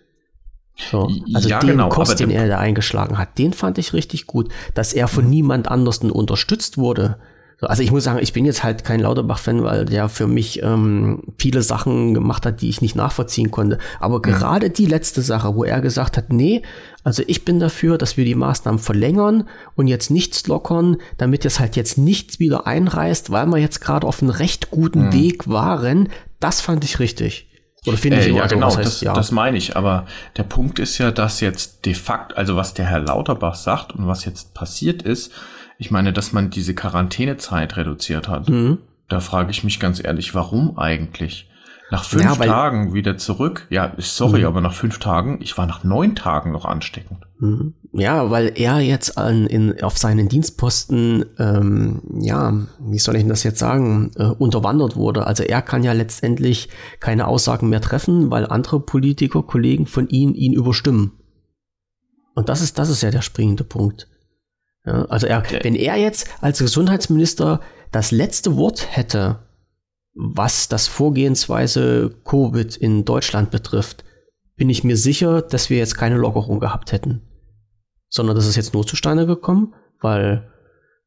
So, 0.91 1.09
also 1.33 1.49
ja, 1.49 1.59
den 1.59 1.71
genau, 1.71 1.89
Kurs, 1.89 2.15
den 2.15 2.29
er 2.29 2.47
da 2.47 2.57
eingeschlagen 2.57 3.17
hat, 3.17 3.37
den 3.37 3.53
fand 3.53 3.77
ich 3.77 3.93
richtig 3.93 4.27
gut. 4.27 4.49
Dass 4.73 4.93
er 4.93 5.07
von 5.07 5.25
mhm. 5.25 5.29
niemand 5.29 5.67
anders 5.69 5.99
unterstützt 5.99 6.77
wurde, 6.77 7.17
also 7.61 7.83
ich 7.83 7.91
muss 7.91 8.05
sagen, 8.05 8.19
ich 8.21 8.31
bin 8.31 8.45
jetzt 8.45 8.63
halt 8.63 8.85
kein 8.85 9.01
Lauterbach-Fan, 9.01 9.63
weil 9.63 9.85
der 9.85 10.07
für 10.07 10.27
mich 10.27 10.63
ähm, 10.63 11.23
viele 11.37 11.61
Sachen 11.61 12.13
gemacht 12.13 12.45
hat, 12.45 12.61
die 12.61 12.69
ich 12.69 12.81
nicht 12.81 12.95
nachvollziehen 12.95 13.51
konnte. 13.51 13.79
Aber 13.99 14.17
mhm. 14.17 14.21
gerade 14.21 14.69
die 14.69 14.85
letzte 14.85 15.21
Sache, 15.21 15.55
wo 15.55 15.65
er 15.65 15.81
gesagt 15.81 16.15
hat, 16.15 16.31
nee, 16.31 16.61
also 17.03 17.23
ich 17.27 17.43
bin 17.43 17.59
dafür, 17.59 17.97
dass 17.97 18.15
wir 18.15 18.23
die 18.23 18.35
Maßnahmen 18.35 18.79
verlängern 18.79 19.47
und 19.75 19.87
jetzt 19.87 20.09
nichts 20.09 20.47
lockern, 20.47 20.97
damit 21.17 21.43
es 21.43 21.59
halt 21.59 21.75
jetzt 21.75 21.97
nichts 21.97 22.39
wieder 22.39 22.65
einreißt, 22.65 23.31
weil 23.31 23.47
wir 23.47 23.57
jetzt 23.57 23.81
gerade 23.81 24.07
auf 24.07 24.21
einem 24.21 24.31
recht 24.31 24.71
guten 24.71 25.07
mhm. 25.07 25.13
Weg 25.13 25.49
waren. 25.49 26.09
Das 26.39 26.61
fand 26.61 26.85
ich 26.85 26.99
richtig. 26.99 27.47
Oder 27.85 27.97
finde 27.97 28.19
ich 28.19 28.27
äh, 28.27 28.31
ja, 28.31 28.43
also, 28.43 28.55
genau, 28.55 28.67
heißt, 28.67 28.79
das, 28.79 29.01
ja. 29.01 29.13
das 29.13 29.31
meine 29.31 29.57
ich. 29.57 29.75
Aber 29.75 30.05
der 30.37 30.43
Punkt 30.43 30.79
ist 30.79 30.97
ja, 30.97 31.11
dass 31.11 31.39
jetzt 31.39 31.85
de 31.85 31.93
facto, 31.93 32.35
also 32.35 32.55
was 32.55 32.73
der 32.73 32.85
Herr 32.85 32.99
Lauterbach 32.99 33.55
sagt 33.55 33.93
und 33.93 34.07
was 34.07 34.25
jetzt 34.25 34.53
passiert 34.53 35.01
ist, 35.01 35.31
ich 35.79 35.91
meine, 35.91 36.11
dass 36.11 36.33
man 36.33 36.49
diese 36.49 36.75
Quarantänezeit 36.75 37.77
reduziert 37.77 38.27
hat. 38.27 38.49
Mhm. 38.49 38.79
Da 39.07 39.21
frage 39.21 39.49
ich 39.49 39.63
mich 39.63 39.79
ganz 39.79 40.03
ehrlich, 40.03 40.35
warum 40.35 40.77
eigentlich? 40.77 41.49
Nach 41.89 42.03
fünf 42.03 42.23
ja, 42.23 42.35
Tagen 42.35 42.93
wieder 42.93 43.17
zurück. 43.17 43.65
Ja, 43.71 43.93
sorry, 43.97 44.41
mhm. 44.41 44.47
aber 44.47 44.61
nach 44.61 44.73
fünf 44.73 44.99
Tagen, 44.99 45.39
ich 45.41 45.57
war 45.57 45.65
nach 45.65 45.85
neun 45.85 46.15
Tagen 46.15 46.51
noch 46.51 46.65
ansteckend. 46.65 47.19
Mhm. 47.39 47.73
Ja, 47.93 48.29
weil 48.29 48.51
er 48.55 48.79
jetzt 48.79 49.17
an, 49.17 49.47
in, 49.47 49.81
auf 49.81 49.97
seinen 49.97 50.27
Dienstposten, 50.27 51.25
ähm, 51.39 52.01
ja, 52.19 52.53
wie 52.81 52.99
soll 52.99 53.15
ich 53.15 53.21
denn 53.21 53.29
das 53.29 53.43
jetzt 53.43 53.59
sagen, 53.59 54.11
äh, 54.17 54.25
unterwandert 54.25 54.97
wurde. 54.97 55.25
Also 55.25 55.43
er 55.43 55.61
kann 55.61 55.83
ja 55.83 55.93
letztendlich 55.93 56.67
keine 56.99 57.25
Aussagen 57.25 57.69
mehr 57.69 57.81
treffen, 57.81 58.29
weil 58.29 58.45
andere 58.45 58.81
Politiker, 58.81 59.43
Kollegen 59.43 59.87
von 59.87 60.09
ihm 60.09 60.35
ihn 60.35 60.53
überstimmen. 60.53 61.13
Und 62.35 62.49
das 62.49 62.61
ist, 62.61 62.77
das 62.77 62.89
ist 62.89 63.01
ja 63.01 63.11
der 63.11 63.21
springende 63.21 63.63
Punkt. 63.63 64.07
Ja, 64.89 65.05
also 65.05 65.27
er, 65.27 65.43
wenn 65.61 65.75
er 65.75 65.97
jetzt 65.97 66.27
als 66.41 66.57
Gesundheitsminister 66.57 67.61
das 67.91 68.09
letzte 68.09 68.57
Wort 68.57 68.87
hätte, 68.89 69.37
was 70.15 70.67
das 70.67 70.87
Vorgehensweise 70.87 72.15
Covid 72.25 72.75
in 72.75 73.05
Deutschland 73.05 73.51
betrifft, 73.51 74.03
bin 74.55 74.67
ich 74.67 74.83
mir 74.83 74.97
sicher, 74.97 75.43
dass 75.43 75.69
wir 75.69 75.77
jetzt 75.77 75.95
keine 75.95 76.17
Lockerung 76.17 76.59
gehabt 76.59 76.91
hätten. 76.91 77.21
Sondern 78.09 78.35
das 78.35 78.47
ist 78.47 78.55
jetzt 78.55 78.73
nur 78.73 78.85
zustande 78.85 79.27
gekommen, 79.27 79.75
weil 80.01 80.49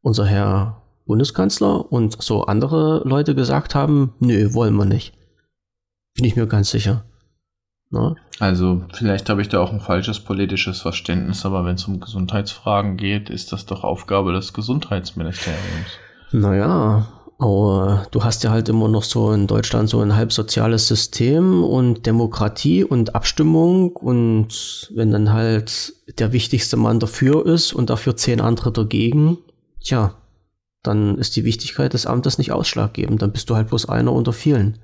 unser 0.00 0.26
Herr 0.26 0.84
Bundeskanzler 1.06 1.90
und 1.90 2.22
so 2.22 2.44
andere 2.44 3.02
Leute 3.04 3.34
gesagt 3.34 3.74
haben, 3.74 4.14
nö, 4.20 4.54
wollen 4.54 4.76
wir 4.76 4.84
nicht. 4.84 5.12
Bin 6.14 6.24
ich 6.24 6.36
mir 6.36 6.46
ganz 6.46 6.70
sicher. 6.70 7.04
Ne? 7.92 8.16
Also 8.40 8.82
vielleicht 8.94 9.28
habe 9.28 9.42
ich 9.42 9.48
da 9.48 9.60
auch 9.60 9.72
ein 9.72 9.80
falsches 9.80 10.18
politisches 10.18 10.80
Verständnis, 10.80 11.44
aber 11.44 11.64
wenn 11.64 11.74
es 11.74 11.84
um 11.84 12.00
Gesundheitsfragen 12.00 12.96
geht, 12.96 13.28
ist 13.28 13.52
das 13.52 13.66
doch 13.66 13.84
Aufgabe 13.84 14.32
des 14.32 14.54
Gesundheitsministeriums. 14.54 15.98
Naja, 16.32 17.06
aber 17.38 18.06
du 18.10 18.24
hast 18.24 18.44
ja 18.44 18.50
halt 18.50 18.70
immer 18.70 18.88
noch 18.88 19.02
so 19.02 19.32
in 19.32 19.46
Deutschland 19.46 19.90
so 19.90 20.00
ein 20.00 20.16
halb 20.16 20.32
soziales 20.32 20.88
System 20.88 21.62
und 21.62 22.06
Demokratie 22.06 22.82
und 22.82 23.14
Abstimmung 23.14 23.94
und 23.94 24.90
wenn 24.94 25.10
dann 25.10 25.30
halt 25.32 25.92
der 26.18 26.32
wichtigste 26.32 26.78
Mann 26.78 26.98
dafür 26.98 27.44
ist 27.44 27.74
und 27.74 27.90
dafür 27.90 28.16
zehn 28.16 28.40
andere 28.40 28.72
dagegen, 28.72 29.36
tja, 29.80 30.14
dann 30.82 31.18
ist 31.18 31.36
die 31.36 31.44
Wichtigkeit 31.44 31.92
des 31.92 32.06
Amtes 32.06 32.38
nicht 32.38 32.52
ausschlaggebend, 32.52 33.20
dann 33.20 33.32
bist 33.32 33.50
du 33.50 33.56
halt 33.56 33.68
bloß 33.68 33.88
einer 33.88 34.12
unter 34.12 34.32
vielen. 34.32 34.78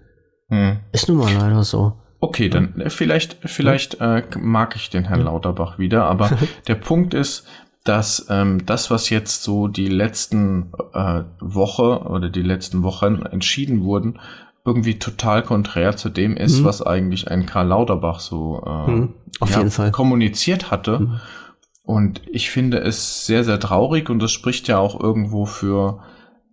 Hm. 0.48 0.80
Ist 0.92 1.08
nun 1.08 1.16
mal 1.16 1.32
leider 1.32 1.64
so. 1.64 1.94
Okay, 2.20 2.48
dann 2.48 2.80
äh, 2.80 2.90
vielleicht, 2.90 3.38
vielleicht 3.44 4.00
äh, 4.00 4.22
mag 4.40 4.76
ich 4.76 4.90
den 4.90 5.04
Herrn 5.04 5.22
Lauterbach 5.22 5.78
wieder, 5.78 6.04
aber 6.04 6.30
der 6.66 6.74
Punkt 6.74 7.14
ist, 7.14 7.46
dass 7.84 8.26
ähm, 8.28 8.66
das, 8.66 8.90
was 8.90 9.08
jetzt 9.08 9.42
so 9.42 9.68
die 9.68 9.88
letzten 9.88 10.72
äh, 10.92 11.22
Woche 11.40 12.02
oder 12.02 12.28
die 12.28 12.42
letzten 12.42 12.82
Wochen 12.82 13.22
entschieden 13.22 13.82
wurden, 13.84 14.18
irgendwie 14.64 14.98
total 14.98 15.42
konträr 15.42 15.96
zu 15.96 16.10
dem 16.10 16.36
ist, 16.36 16.60
mhm. 16.60 16.64
was 16.64 16.82
eigentlich 16.82 17.30
ein 17.30 17.46
Karl 17.46 17.68
Lauterbach 17.68 18.20
so 18.20 18.62
äh, 18.66 18.90
mhm, 18.90 19.14
auf 19.40 19.52
ja, 19.52 19.58
jeden 19.58 19.70
Fall. 19.70 19.90
kommuniziert 19.90 20.70
hatte. 20.70 21.00
Mhm. 21.00 21.20
Und 21.84 22.20
ich 22.30 22.50
finde 22.50 22.78
es 22.78 23.24
sehr, 23.24 23.44
sehr 23.44 23.58
traurig 23.58 24.10
und 24.10 24.18
das 24.18 24.32
spricht 24.32 24.68
ja 24.68 24.76
auch 24.76 25.00
irgendwo 25.00 25.46
für 25.46 26.00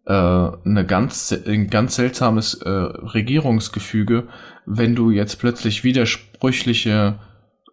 äh, 0.06 0.14
eine 0.14 0.86
ganz, 0.86 1.36
ein 1.46 1.70
ganz 1.70 1.96
seltsames 1.96 2.54
äh, 2.54 2.70
Regierungsgefüge, 2.70 4.28
wenn 4.66 4.96
du 4.96 5.12
jetzt 5.12 5.40
plötzlich 5.40 5.84
widersprüchliche 5.84 7.20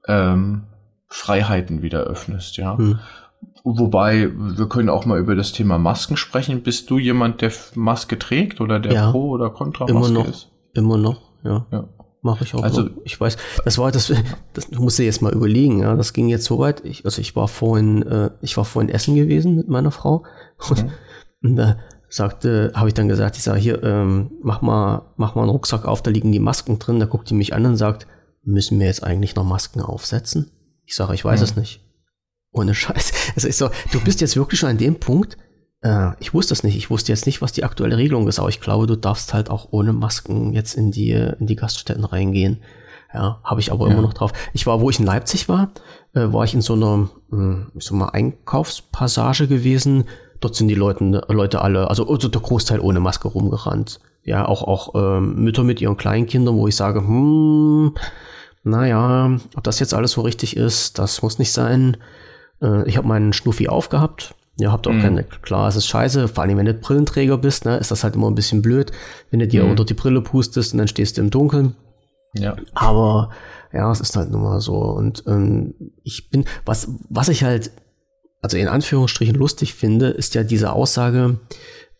ähm, 0.07 0.64
Freiheiten 1.09 1.82
wieder 1.82 2.01
öffnest, 2.01 2.57
ja. 2.57 2.76
Hm. 2.76 2.99
Wobei, 3.64 4.30
wir 4.34 4.68
können 4.68 4.88
auch 4.88 5.07
mal 5.07 5.20
über 5.20 5.36
das 5.36 5.53
Thema 5.53 5.78
Masken 5.78 6.16
sprechen. 6.16 6.62
Bist 6.62 6.90
du 6.90 6.99
jemand, 6.99 7.43
der 7.43 7.53
Maske 7.74 8.18
trägt 8.18 8.61
oder 8.61 8.80
der 8.80 8.93
ja, 8.93 9.11
Pro- 9.11 9.30
oder 9.30 9.51
Kontra-Maske 9.51 9.97
immer 9.97 10.09
noch, 10.11 10.28
ist? 10.28 10.51
Immer 10.74 10.97
noch, 10.97 11.20
ja. 11.45 11.66
ja. 11.70 11.88
Mache 12.22 12.45
ich 12.45 12.55
auch. 12.55 12.62
Also, 12.62 12.82
noch. 12.82 12.90
ich 13.05 13.20
weiß, 13.20 13.36
das 13.64 13.78
war 13.78 13.93
das, 13.93 14.12
das 14.53 14.68
du 14.68 14.82
musst 14.82 14.99
dir 14.99 15.05
jetzt 15.05 15.22
mal 15.22 15.32
überlegen, 15.32 15.80
ja. 15.80 15.95
Das 15.97 16.12
ging 16.12 16.28
jetzt 16.28 16.45
so 16.45 16.59
weit. 16.59 16.84
Ich, 16.84 17.05
also 17.05 17.20
ich 17.20 17.36
war 17.36 17.47
vorhin, 17.47 18.03
äh, 18.03 18.30
ich 18.40 18.57
war 18.57 18.64
vorhin 18.64 18.90
essen 18.90 19.14
gewesen 19.14 19.57
mit 19.57 19.68
meiner 19.68 19.93
Frau. 19.93 20.24
Und, 20.68 20.84
mhm. 20.84 20.90
und 21.43 21.57
da 21.57 21.76
sagte, 22.14 22.72
habe 22.74 22.88
ich 22.88 22.94
dann 22.94 23.08
gesagt, 23.08 23.36
ich 23.36 23.42
sage 23.42 23.58
hier, 23.58 23.82
ähm, 23.82 24.32
mach 24.42 24.60
mal, 24.60 25.12
mach 25.16 25.34
mal 25.34 25.42
einen 25.42 25.50
Rucksack 25.50 25.86
auf, 25.86 26.02
da 26.02 26.10
liegen 26.10 26.30
die 26.30 26.38
Masken 26.38 26.78
drin. 26.78 27.00
Da 27.00 27.06
guckt 27.06 27.30
die 27.30 27.34
mich 27.34 27.54
an 27.54 27.64
und 27.64 27.76
sagt, 27.76 28.06
müssen 28.44 28.78
wir 28.78 28.86
jetzt 28.86 29.02
eigentlich 29.02 29.34
noch 29.34 29.44
Masken 29.44 29.80
aufsetzen? 29.80 30.50
Ich 30.84 30.94
sage, 30.94 31.14
ich 31.14 31.24
weiß 31.24 31.40
mhm. 31.40 31.44
es 31.44 31.56
nicht. 31.56 31.80
Ohne 32.52 32.74
Scheiß. 32.74 33.12
Also 33.34 33.48
ich 33.48 33.56
so, 33.56 33.70
du 33.92 34.00
bist 34.00 34.20
jetzt 34.20 34.36
wirklich 34.36 34.60
schon 34.60 34.68
an 34.68 34.78
dem 34.78 35.00
Punkt, 35.00 35.38
äh, 35.82 36.10
ich 36.20 36.34
wusste 36.34 36.52
es 36.52 36.62
nicht. 36.62 36.76
Ich 36.76 36.90
wusste 36.90 37.12
jetzt 37.12 37.24
nicht, 37.24 37.40
was 37.40 37.52
die 37.52 37.64
aktuelle 37.64 37.96
Regelung 37.96 38.28
ist, 38.28 38.38
aber 38.38 38.50
ich 38.50 38.60
glaube, 38.60 38.86
du 38.86 38.96
darfst 38.96 39.32
halt 39.32 39.48
auch 39.48 39.68
ohne 39.70 39.94
Masken 39.94 40.52
jetzt 40.52 40.74
in 40.74 40.90
die, 40.90 41.12
in 41.12 41.46
die 41.46 41.56
Gaststätten 41.56 42.04
reingehen. 42.04 42.62
Ja, 43.14 43.40
habe 43.44 43.60
ich 43.60 43.72
aber 43.72 43.86
ja. 43.86 43.92
immer 43.92 44.02
noch 44.02 44.14
drauf. 44.14 44.32
Ich 44.54 44.66
war, 44.66 44.80
wo 44.80 44.88
ich 44.88 44.98
in 44.98 45.04
Leipzig 45.04 45.48
war, 45.48 45.72
äh, 46.14 46.32
war 46.32 46.44
ich 46.44 46.54
in 46.54 46.62
so 46.62 46.74
einer, 46.74 47.10
äh, 47.32 47.78
ich 47.78 47.84
sag 47.84 47.92
mal, 47.92 48.08
Einkaufspassage 48.08 49.48
gewesen 49.48 50.04
dort 50.45 50.55
sind 50.55 50.68
die 50.68 50.74
Leute, 50.74 51.22
Leute 51.28 51.62
alle, 51.62 51.88
also, 51.88 52.09
also 52.09 52.28
der 52.28 52.40
Großteil 52.40 52.80
ohne 52.80 53.01
Maske 53.01 53.28
rumgerannt. 53.28 54.01
Ja, 54.24 54.47
auch, 54.47 54.62
auch 54.62 54.95
ähm, 54.95 55.36
Mütter 55.36 55.64
mit 55.64 55.80
ihren 55.80 55.97
Kleinkindern, 55.97 56.57
wo 56.57 56.68
ich 56.68 56.76
sage, 56.76 57.01
hm, 57.01 57.95
naja, 58.62 59.36
ob 59.57 59.64
das 59.64 59.80
jetzt 59.80 59.95
alles 59.95 60.12
so 60.12 60.20
richtig 60.20 60.57
ist, 60.57 60.99
das 60.99 61.22
muss 61.22 61.38
nicht 61.38 61.53
sein. 61.53 61.97
Äh, 62.61 62.88
ich 62.88 62.97
habe 62.97 63.09
meinen 63.09 63.32
Schnuffi 63.32 63.68
aufgehabt. 63.68 64.34
Ihr 64.59 64.70
habt 64.70 64.86
auch 64.86 64.93
mhm. 64.93 65.01
keine, 65.01 65.24
klar, 65.24 65.66
es 65.68 65.76
ist 65.76 65.86
scheiße, 65.86 66.28
vor 66.28 66.45
allem 66.45 66.59
wenn 66.59 66.66
du 66.66 66.74
Brillenträger 66.74 67.38
bist, 67.38 67.64
ne, 67.64 67.78
ist 67.78 67.90
das 67.90 68.05
halt 68.05 68.14
immer 68.14 68.30
ein 68.30 68.34
bisschen 68.34 68.62
blöd, 68.62 68.93
wenn 69.30 69.40
du 69.40 69.49
dir 69.49 69.64
mhm. 69.64 69.70
unter 69.70 69.84
die 69.84 69.95
Brille 69.95 70.20
pustest 70.20 70.72
und 70.72 70.78
dann 70.78 70.88
stehst 70.88 71.16
du 71.16 71.22
im 71.22 71.30
Dunkeln. 71.30 71.74
Ja. 72.34 72.57
Aber 72.74 73.30
ja, 73.72 73.90
es 73.90 74.01
ist 74.01 74.16
halt 74.16 74.30
nun 74.30 74.43
mal 74.43 74.61
so. 74.61 74.74
Und 74.74 75.24
ähm, 75.26 75.74
ich 76.03 76.30
bin, 76.30 76.45
was, 76.64 76.88
was 77.09 77.28
ich 77.28 77.45
halt 77.45 77.70
also 78.43 78.57
in 78.57 78.68
Anführungsstrichen 78.68 79.36
lustig 79.36 79.72
finde, 79.72 80.09
ist 80.09 80.34
ja 80.34 80.43
diese 80.43 80.72
Aussage, 80.72 81.38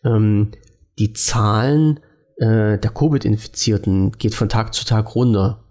ähm, 0.03 0.51
die 0.99 1.13
Zahlen 1.13 2.01
äh, 2.37 2.77
der 2.77 2.91
Covid-Infizierten 2.93 4.11
geht 4.11 4.35
von 4.35 4.49
Tag 4.49 4.73
zu 4.73 4.85
Tag 4.85 5.15
runter. 5.15 5.63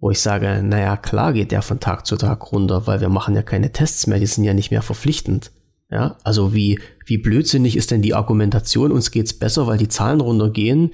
Wo 0.00 0.10
ich 0.10 0.18
sage, 0.18 0.62
naja, 0.64 0.96
klar 0.96 1.32
geht 1.32 1.52
der 1.52 1.62
von 1.62 1.78
Tag 1.78 2.06
zu 2.06 2.16
Tag 2.16 2.50
runter, 2.50 2.88
weil 2.88 3.00
wir 3.00 3.10
machen 3.10 3.36
ja 3.36 3.42
keine 3.42 3.70
Tests 3.70 4.08
mehr, 4.08 4.18
die 4.18 4.26
sind 4.26 4.42
ja 4.42 4.54
nicht 4.54 4.72
mehr 4.72 4.82
verpflichtend. 4.82 5.52
Ja, 5.90 6.16
also 6.24 6.54
wie, 6.54 6.80
wie 7.04 7.18
blödsinnig 7.18 7.76
ist 7.76 7.90
denn 7.90 8.00
die 8.00 8.14
Argumentation, 8.14 8.92
uns 8.92 9.10
geht's 9.10 9.34
besser, 9.34 9.66
weil 9.66 9.76
die 9.76 9.88
Zahlen 9.88 10.22
runtergehen. 10.22 10.92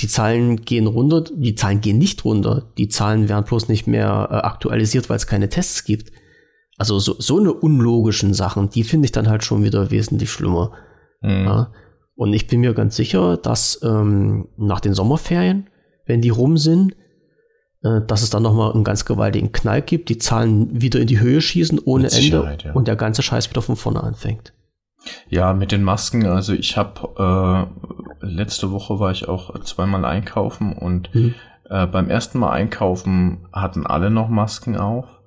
Die 0.00 0.06
Zahlen 0.06 0.60
gehen 0.60 0.86
runter, 0.86 1.24
die 1.34 1.56
Zahlen 1.56 1.80
gehen 1.80 1.98
nicht 1.98 2.24
runter. 2.24 2.72
Die 2.78 2.88
Zahlen 2.88 3.28
werden 3.28 3.44
bloß 3.44 3.68
nicht 3.68 3.88
mehr 3.88 4.28
äh, 4.30 4.34
aktualisiert, 4.36 5.10
weil 5.10 5.16
es 5.16 5.26
keine 5.26 5.48
Tests 5.48 5.82
gibt. 5.82 6.12
Also 6.80 6.98
so, 6.98 7.14
so 7.18 7.38
eine 7.38 7.52
unlogischen 7.52 8.32
Sachen, 8.32 8.70
die 8.70 8.84
finde 8.84 9.04
ich 9.04 9.12
dann 9.12 9.28
halt 9.28 9.44
schon 9.44 9.62
wieder 9.62 9.90
wesentlich 9.90 10.32
schlimmer. 10.32 10.72
Mhm. 11.20 11.44
Ja. 11.44 11.72
Und 12.14 12.32
ich 12.32 12.46
bin 12.46 12.60
mir 12.60 12.72
ganz 12.72 12.96
sicher, 12.96 13.36
dass 13.36 13.78
ähm, 13.82 14.48
nach 14.56 14.80
den 14.80 14.94
Sommerferien, 14.94 15.68
wenn 16.06 16.22
die 16.22 16.30
rum 16.30 16.56
sind, 16.56 16.96
äh, 17.82 18.00
dass 18.06 18.22
es 18.22 18.30
dann 18.30 18.42
nochmal 18.42 18.72
einen 18.72 18.82
ganz 18.82 19.04
gewaltigen 19.04 19.52
Knall 19.52 19.82
gibt, 19.82 20.08
die 20.08 20.16
Zahlen 20.16 20.80
wieder 20.80 21.00
in 21.00 21.06
die 21.06 21.20
Höhe 21.20 21.42
schießen 21.42 21.80
ohne 21.84 22.10
Ende 22.10 22.56
ja. 22.64 22.72
und 22.72 22.88
der 22.88 22.96
ganze 22.96 23.20
Scheiß 23.20 23.50
wieder 23.50 23.60
von 23.60 23.76
vorne 23.76 24.02
anfängt. 24.02 24.54
Ja, 25.28 25.52
mit 25.52 25.72
den 25.72 25.82
Masken, 25.82 26.24
also 26.24 26.54
ich 26.54 26.78
habe 26.78 27.68
äh, 28.22 28.26
letzte 28.26 28.72
Woche 28.72 28.98
war 28.98 29.10
ich 29.10 29.28
auch 29.28 29.60
zweimal 29.64 30.06
einkaufen 30.06 30.72
und 30.72 31.14
mhm. 31.14 31.34
äh, 31.68 31.86
beim 31.86 32.08
ersten 32.08 32.38
Mal 32.38 32.52
einkaufen 32.52 33.48
hatten 33.52 33.86
alle 33.86 34.08
noch 34.08 34.30
Masken 34.30 34.78
auf. 34.78 35.19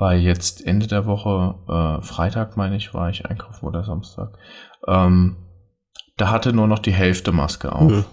Bei 0.00 0.16
jetzt 0.16 0.66
Ende 0.66 0.86
der 0.86 1.04
Woche, 1.04 1.56
äh, 1.68 2.02
Freitag 2.02 2.56
meine 2.56 2.74
ich, 2.74 2.94
war 2.94 3.10
ich 3.10 3.26
einkaufen 3.26 3.66
oder 3.66 3.84
Samstag. 3.84 4.38
Ähm, 4.88 5.36
da 6.16 6.30
hatte 6.30 6.54
nur 6.54 6.66
noch 6.66 6.78
die 6.78 6.94
Hälfte 6.94 7.32
Maske 7.32 7.70
auf. 7.70 7.90
Mhm. 7.92 8.04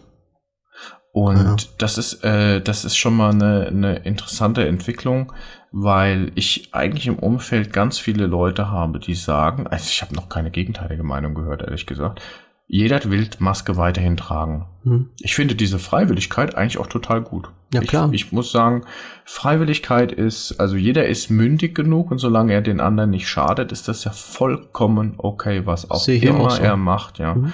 Und 1.14 1.62
ja. 1.62 1.70
das 1.78 1.98
ist, 1.98 2.26
äh, 2.26 2.60
das 2.60 2.84
ist 2.84 2.98
schon 2.98 3.16
mal 3.16 3.32
eine, 3.32 3.68
eine 3.68 3.96
interessante 4.00 4.68
Entwicklung, 4.68 5.32
weil 5.72 6.34
ich 6.36 6.74
eigentlich 6.74 7.08
im 7.08 7.20
Umfeld 7.20 7.72
ganz 7.72 7.98
viele 8.00 8.26
Leute 8.26 8.70
habe, 8.70 9.00
die 9.00 9.16
sagen, 9.16 9.66
also 9.66 9.86
ich 9.88 10.02
habe 10.02 10.14
noch 10.14 10.28
keine 10.28 10.52
gegenteilige 10.52 11.04
Meinung 11.04 11.36
gehört, 11.36 11.62
ehrlich 11.62 11.88
gesagt, 11.88 12.22
jeder 12.68 13.00
will 13.10 13.30
Maske 13.40 13.78
weiterhin 13.78 14.18
tragen. 14.18 14.66
Hm. 14.84 15.10
Ich 15.20 15.36
finde 15.36 15.56
diese 15.56 15.80
Freiwilligkeit 15.80 16.56
eigentlich 16.56 16.78
auch 16.78 16.88
total 16.88 17.22
gut. 17.22 17.50
Ja, 17.74 17.82
klar. 17.82 18.10
Ich, 18.12 18.26
ich, 18.26 18.32
muss 18.32 18.52
sagen, 18.52 18.84
Freiwilligkeit 19.26 20.12
ist, 20.12 20.60
also 20.60 20.76
jeder 20.76 21.08
ist 21.08 21.30
mündig 21.30 21.76
genug 21.76 22.12
und 22.12 22.18
solange 22.18 22.54
er 22.54 22.62
den 22.62 22.80
anderen 22.80 23.10
nicht 23.10 23.28
schadet, 23.28 23.72
ist 23.72 23.88
das 23.88 24.04
ja 24.04 24.12
vollkommen 24.12 25.16
okay, 25.18 25.66
was 25.66 25.90
auch 25.90 26.08
immer 26.08 26.40
auch 26.42 26.52
so. 26.52 26.62
er 26.62 26.78
macht, 26.78 27.20
ja. 27.20 27.36
Mhm. 27.36 27.54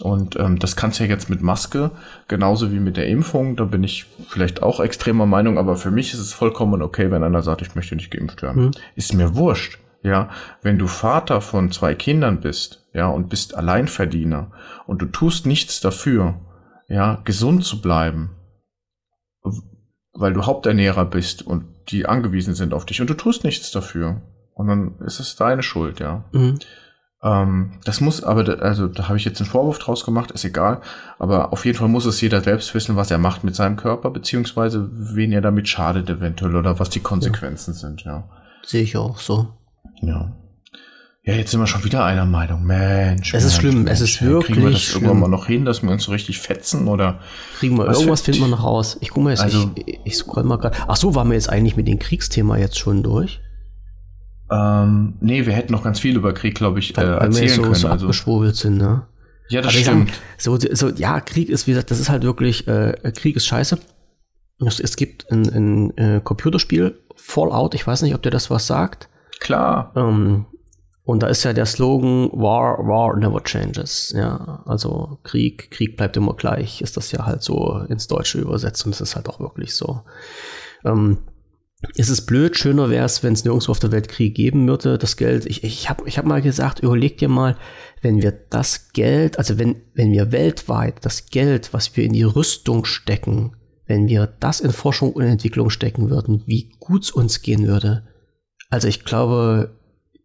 Und 0.00 0.36
ähm, 0.36 0.58
das 0.58 0.74
kannst 0.74 0.98
du 0.98 1.04
ja 1.04 1.10
jetzt 1.10 1.28
mit 1.28 1.42
Maske, 1.42 1.90
genauso 2.26 2.72
wie 2.72 2.80
mit 2.80 2.96
der 2.96 3.06
Impfung. 3.06 3.56
Da 3.56 3.64
bin 3.64 3.84
ich 3.84 4.06
vielleicht 4.28 4.62
auch 4.62 4.80
extremer 4.80 5.26
Meinung, 5.26 5.58
aber 5.58 5.76
für 5.76 5.90
mich 5.90 6.12
ist 6.12 6.18
es 6.18 6.32
vollkommen 6.32 6.82
okay, 6.82 7.10
wenn 7.10 7.22
einer 7.22 7.42
sagt, 7.42 7.62
ich 7.62 7.74
möchte 7.74 7.94
nicht 7.94 8.10
geimpft 8.10 8.42
werden. 8.42 8.66
Mhm. 8.66 8.70
Ist 8.96 9.14
mir 9.14 9.36
wurscht. 9.36 9.78
Ja, 10.02 10.30
wenn 10.62 10.78
du 10.78 10.88
Vater 10.88 11.40
von 11.40 11.70
zwei 11.70 11.94
Kindern 11.94 12.40
bist, 12.40 12.88
ja, 12.92 13.06
und 13.06 13.28
bist 13.28 13.54
Alleinverdiener 13.54 14.50
und 14.86 15.00
du 15.00 15.06
tust 15.06 15.46
nichts 15.46 15.80
dafür, 15.80 16.40
ja, 16.88 17.20
gesund 17.24 17.64
zu 17.64 17.80
bleiben, 17.80 18.30
weil 20.12 20.32
du 20.32 20.44
Haupternährer 20.44 21.04
bist 21.04 21.46
und 21.46 21.64
die 21.88 22.06
angewiesen 22.06 22.54
sind 22.54 22.74
auf 22.74 22.84
dich 22.84 23.00
und 23.00 23.08
du 23.08 23.14
tust 23.14 23.44
nichts 23.44 23.70
dafür. 23.70 24.22
Und 24.54 24.66
dann 24.66 24.98
ist 25.06 25.20
es 25.20 25.36
deine 25.36 25.62
Schuld, 25.62 26.00
ja. 26.00 26.24
Mhm. 26.32 26.58
Ähm, 27.22 27.80
das 27.84 28.00
muss 28.00 28.22
aber, 28.22 28.60
also 28.62 28.88
da 28.88 29.08
habe 29.08 29.16
ich 29.16 29.24
jetzt 29.24 29.40
einen 29.40 29.48
Vorwurf 29.48 29.78
draus 29.78 30.04
gemacht, 30.04 30.30
ist 30.32 30.44
egal. 30.44 30.80
Aber 31.18 31.52
auf 31.52 31.64
jeden 31.64 31.78
Fall 31.78 31.88
muss 31.88 32.04
es 32.04 32.20
jeder 32.20 32.40
selbst 32.40 32.74
wissen, 32.74 32.96
was 32.96 33.10
er 33.10 33.18
macht 33.18 33.44
mit 33.44 33.54
seinem 33.54 33.76
Körper, 33.76 34.10
beziehungsweise 34.10 34.90
wen 34.92 35.32
er 35.32 35.40
damit 35.40 35.68
schadet 35.68 36.10
eventuell 36.10 36.56
oder 36.56 36.78
was 36.78 36.90
die 36.90 37.00
Konsequenzen 37.00 37.72
ja. 37.72 37.78
sind, 37.78 38.04
ja. 38.04 38.28
Sehe 38.64 38.82
ich 38.82 38.96
auch 38.96 39.18
so. 39.18 39.48
Ja. 40.02 40.36
Ja, 41.24 41.34
jetzt 41.34 41.52
sind 41.52 41.60
wir 41.60 41.68
schon 41.68 41.84
wieder 41.84 42.04
einer 42.04 42.26
Meinung. 42.26 42.64
Mensch. 42.64 43.32
Es 43.32 43.44
ist 43.44 43.54
schlimm, 43.54 43.84
Mensch, 43.84 43.92
es 43.92 44.00
ist 44.00 44.22
wirklich 44.22 44.56
Kriegen 44.56 44.66
wir 44.66 44.72
das 44.72 44.82
schlimm. 44.82 45.04
irgendwann 45.04 45.20
mal 45.20 45.36
noch 45.36 45.46
hin, 45.46 45.64
dass 45.64 45.80
wir 45.82 45.90
uns 45.90 46.02
so 46.02 46.10
richtig 46.10 46.40
fetzen 46.40 46.88
oder? 46.88 47.20
Kriegen 47.58 47.78
wir 47.78 47.86
irgendwas, 47.86 48.22
finden 48.22 48.40
wir 48.40 48.48
noch 48.48 48.64
raus. 48.64 48.98
Ich 49.00 49.10
gucke 49.10 49.24
mal 49.24 49.30
jetzt, 49.30 49.42
also, 49.42 49.70
ich, 49.86 50.00
ich 50.04 50.16
scroll 50.16 50.42
mal 50.42 50.58
gerade. 50.58 50.76
Ach 50.88 50.96
so, 50.96 51.14
waren 51.14 51.28
wir 51.28 51.34
jetzt 51.34 51.48
eigentlich 51.48 51.76
mit 51.76 51.86
dem 51.86 52.00
Kriegsthema 52.00 52.56
jetzt 52.56 52.76
schon 52.76 53.04
durch? 53.04 53.40
Ähm, 54.50 55.14
nee, 55.20 55.46
wir 55.46 55.52
hätten 55.52 55.72
noch 55.72 55.84
ganz 55.84 56.00
viel 56.00 56.16
über 56.16 56.34
Krieg, 56.34 56.56
glaube 56.56 56.80
ich, 56.80 56.98
äh, 56.98 57.02
erzählen 57.02 57.48
so, 57.48 57.62
können. 57.62 57.74
So 57.74 57.88
also. 57.88 58.06
abgeschwurbelt 58.06 58.56
sind, 58.56 58.78
ne? 58.78 59.06
Ja, 59.48 59.60
das 59.62 59.74
stimmt. 59.74 59.86
Sagen, 59.86 60.10
so, 60.38 60.58
so, 60.72 60.88
ja, 60.88 61.20
Krieg 61.20 61.50
ist, 61.50 61.68
wie 61.68 61.70
gesagt, 61.70 61.92
das 61.92 62.00
ist 62.00 62.08
halt 62.08 62.24
wirklich, 62.24 62.66
äh, 62.66 63.12
Krieg 63.14 63.36
ist 63.36 63.46
scheiße. 63.46 63.78
Es, 64.66 64.80
es 64.80 64.96
gibt 64.96 65.30
ein, 65.30 65.48
ein 65.48 65.96
äh, 65.96 66.20
Computerspiel, 66.22 66.98
Fallout, 67.14 67.74
ich 67.74 67.86
weiß 67.86 68.02
nicht, 68.02 68.14
ob 68.14 68.22
dir 68.22 68.30
das 68.30 68.50
was 68.50 68.66
sagt. 68.66 69.08
Klar. 69.42 69.92
Ähm, 69.96 70.46
und 71.02 71.24
da 71.24 71.26
ist 71.26 71.42
ja 71.42 71.52
der 71.52 71.66
Slogan 71.66 72.30
War, 72.32 72.78
War 72.86 73.16
never 73.16 73.42
changes. 73.42 74.14
Ja, 74.16 74.62
also 74.66 75.18
Krieg, 75.24 75.72
Krieg 75.72 75.96
bleibt 75.96 76.16
immer 76.16 76.34
gleich, 76.34 76.80
ist 76.80 76.96
das 76.96 77.10
ja 77.10 77.26
halt 77.26 77.42
so 77.42 77.84
ins 77.88 78.06
Deutsche 78.06 78.38
übersetzt 78.38 78.86
und 78.86 78.94
es 78.94 79.00
ist 79.00 79.16
halt 79.16 79.28
auch 79.28 79.40
wirklich 79.40 79.74
so. 79.74 80.02
Ähm, 80.84 81.18
ist 81.96 82.08
es 82.08 82.24
blöd, 82.24 82.56
schöner 82.56 82.88
wäre 82.88 83.04
es, 83.04 83.24
wenn 83.24 83.32
es 83.32 83.44
nirgendwo 83.44 83.72
auf 83.72 83.80
der 83.80 83.90
Welt 83.90 84.08
Krieg 84.08 84.36
geben 84.36 84.68
würde, 84.68 84.96
das 84.96 85.16
Geld. 85.16 85.44
Ich, 85.46 85.64
ich 85.64 85.90
habe 85.90 86.06
ich 86.06 86.18
hab 86.18 86.24
mal 86.24 86.40
gesagt, 86.40 86.78
überleg 86.78 87.18
dir 87.18 87.28
mal, 87.28 87.56
wenn 88.00 88.22
wir 88.22 88.30
das 88.30 88.92
Geld, 88.92 89.38
also 89.38 89.58
wenn, 89.58 89.82
wenn 89.94 90.12
wir 90.12 90.30
weltweit 90.30 91.04
das 91.04 91.26
Geld, 91.30 91.72
was 91.72 91.96
wir 91.96 92.04
in 92.04 92.12
die 92.12 92.22
Rüstung 92.22 92.84
stecken, 92.84 93.56
wenn 93.86 94.06
wir 94.06 94.28
das 94.38 94.60
in 94.60 94.70
Forschung 94.70 95.12
und 95.14 95.24
Entwicklung 95.24 95.68
stecken 95.68 96.10
würden, 96.10 96.44
wie 96.46 96.70
gut 96.78 97.02
es 97.02 97.10
uns 97.10 97.42
gehen 97.42 97.66
würde. 97.66 98.04
Also 98.72 98.88
ich 98.88 99.04
glaube, 99.04 99.70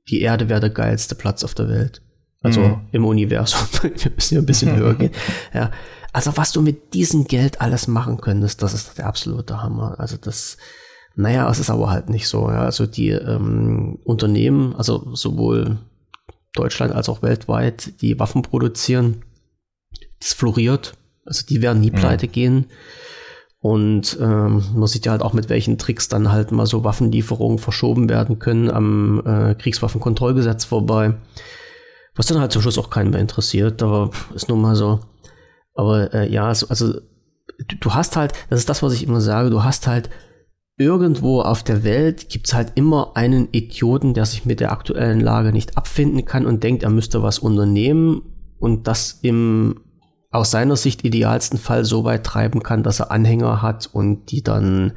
die 0.07 0.21
Erde 0.21 0.47
wäre 0.47 0.61
der 0.61 0.69
geilste 0.69 1.15
Platz 1.15 1.43
auf 1.43 1.53
der 1.53 1.67
Welt. 1.67 2.01
Also 2.41 2.61
mhm. 2.61 2.87
im 2.93 3.03
Universum. 3.03 3.59
wir 3.81 4.11
müssen 4.15 4.35
ja 4.35 4.41
ein 4.41 4.45
bisschen 4.45 4.73
höher 4.73 4.95
gehen. 4.95 5.11
Ja. 5.53 5.69
Also 6.13 6.37
was 6.37 6.53
du 6.53 6.61
mit 6.61 6.93
diesem 6.93 7.25
Geld 7.25 7.59
alles 7.59 7.89
machen 7.89 8.21
könntest, 8.21 8.63
das 8.63 8.73
ist 8.73 8.97
der 8.97 9.07
absolute 9.07 9.61
Hammer. 9.61 9.99
Also 9.99 10.15
das, 10.15 10.57
naja, 11.15 11.49
es 11.51 11.59
ist 11.59 11.69
aber 11.69 11.89
halt 11.89 12.09
nicht 12.09 12.29
so. 12.29 12.49
Ja. 12.49 12.61
Also 12.61 12.85
die 12.85 13.09
ähm, 13.09 13.99
Unternehmen, 14.05 14.73
also 14.77 15.13
sowohl 15.13 15.79
Deutschland 16.53 16.93
als 16.93 17.09
auch 17.09 17.21
weltweit, 17.21 18.01
die 18.01 18.17
Waffen 18.17 18.43
produzieren, 18.43 19.25
das 20.21 20.31
floriert. 20.31 20.93
Also 21.25 21.45
die 21.45 21.61
werden 21.61 21.81
nie 21.81 21.91
mhm. 21.91 21.95
pleite 21.95 22.29
gehen. 22.29 22.67
Und 23.59 24.17
ähm, 24.21 24.63
man 24.75 24.87
sieht 24.87 25.05
ja 25.05 25.11
halt 25.11 25.23
auch, 25.23 25.33
mit 25.33 25.49
welchen 25.49 25.77
Tricks 25.77 26.07
dann 26.07 26.31
halt 26.31 26.51
mal 26.51 26.67
so 26.67 26.83
Waffenlieferungen 26.83 27.57
verschoben 27.57 28.07
werden 28.07 28.39
können 28.39 28.69
am 28.69 29.21
äh, 29.25 29.55
Kriegswaffenkontrollgesetz 29.55 30.65
vorbei. 30.65 31.15
Was 32.15 32.27
dann 32.27 32.39
halt 32.39 32.51
zum 32.51 32.61
Schluss 32.61 32.77
auch 32.77 32.89
keinen 32.89 33.11
mehr 33.11 33.19
interessiert, 33.19 33.81
aber 33.81 34.11
ist 34.35 34.49
nun 34.49 34.61
mal 34.61 34.75
so. 34.75 34.99
Aber 35.73 36.13
äh, 36.13 36.31
ja, 36.31 36.47
also, 36.47 36.93
du, 37.67 37.75
du 37.79 37.93
hast 37.93 38.15
halt, 38.15 38.33
das 38.49 38.59
ist 38.59 38.69
das, 38.69 38.83
was 38.83 38.93
ich 38.93 39.03
immer 39.03 39.21
sage, 39.21 39.49
du 39.49 39.63
hast 39.63 39.87
halt 39.87 40.09
irgendwo 40.77 41.41
auf 41.41 41.63
der 41.63 41.83
Welt 41.83 42.29
gibt's 42.29 42.53
halt 42.53 42.73
immer 42.75 43.13
einen 43.15 43.49
Idioten, 43.51 44.13
der 44.13 44.25
sich 44.25 44.45
mit 44.45 44.59
der 44.59 44.71
aktuellen 44.71 45.19
Lage 45.19 45.51
nicht 45.51 45.75
abfinden 45.77 46.25
kann 46.25 46.45
und 46.45 46.63
denkt, 46.63 46.83
er 46.83 46.91
müsste 46.91 47.23
was 47.23 47.39
unternehmen 47.39 48.21
und 48.59 48.87
das 48.87 49.19
im 49.23 49.81
aus 50.37 50.51
seiner 50.51 50.75
Sicht 50.75 51.03
idealsten 51.03 51.59
Fall 51.59 51.83
so 51.83 52.03
weit 52.03 52.23
treiben 52.23 52.63
kann, 52.63 52.83
dass 52.83 52.99
er 52.99 53.11
Anhänger 53.11 53.61
hat 53.61 53.89
und 53.91 54.31
die 54.31 54.43
dann 54.43 54.93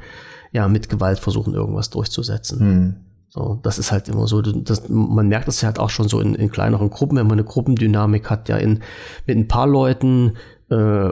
ja 0.51 0.67
mit 0.67 0.89
Gewalt 0.89 1.19
versuchen, 1.19 1.53
irgendwas 1.53 1.89
durchzusetzen. 1.89 2.59
Hm. 2.59 2.95
So, 3.29 3.59
das 3.63 3.79
ist 3.79 3.91
halt 3.91 4.09
immer 4.09 4.27
so, 4.27 4.41
das, 4.41 4.89
man 4.89 5.29
merkt 5.29 5.47
das 5.47 5.61
ja 5.61 5.67
halt 5.67 5.79
auch 5.79 5.89
schon 5.89 6.09
so 6.09 6.19
in, 6.19 6.35
in 6.35 6.51
kleineren 6.51 6.89
Gruppen, 6.89 7.17
wenn 7.17 7.27
man 7.27 7.39
eine 7.39 7.45
Gruppendynamik 7.45 8.29
hat, 8.29 8.49
ja 8.49 8.57
in, 8.57 8.81
mit 9.25 9.37
ein 9.37 9.47
paar 9.47 9.67
Leuten 9.67 10.33
äh, 10.69 11.09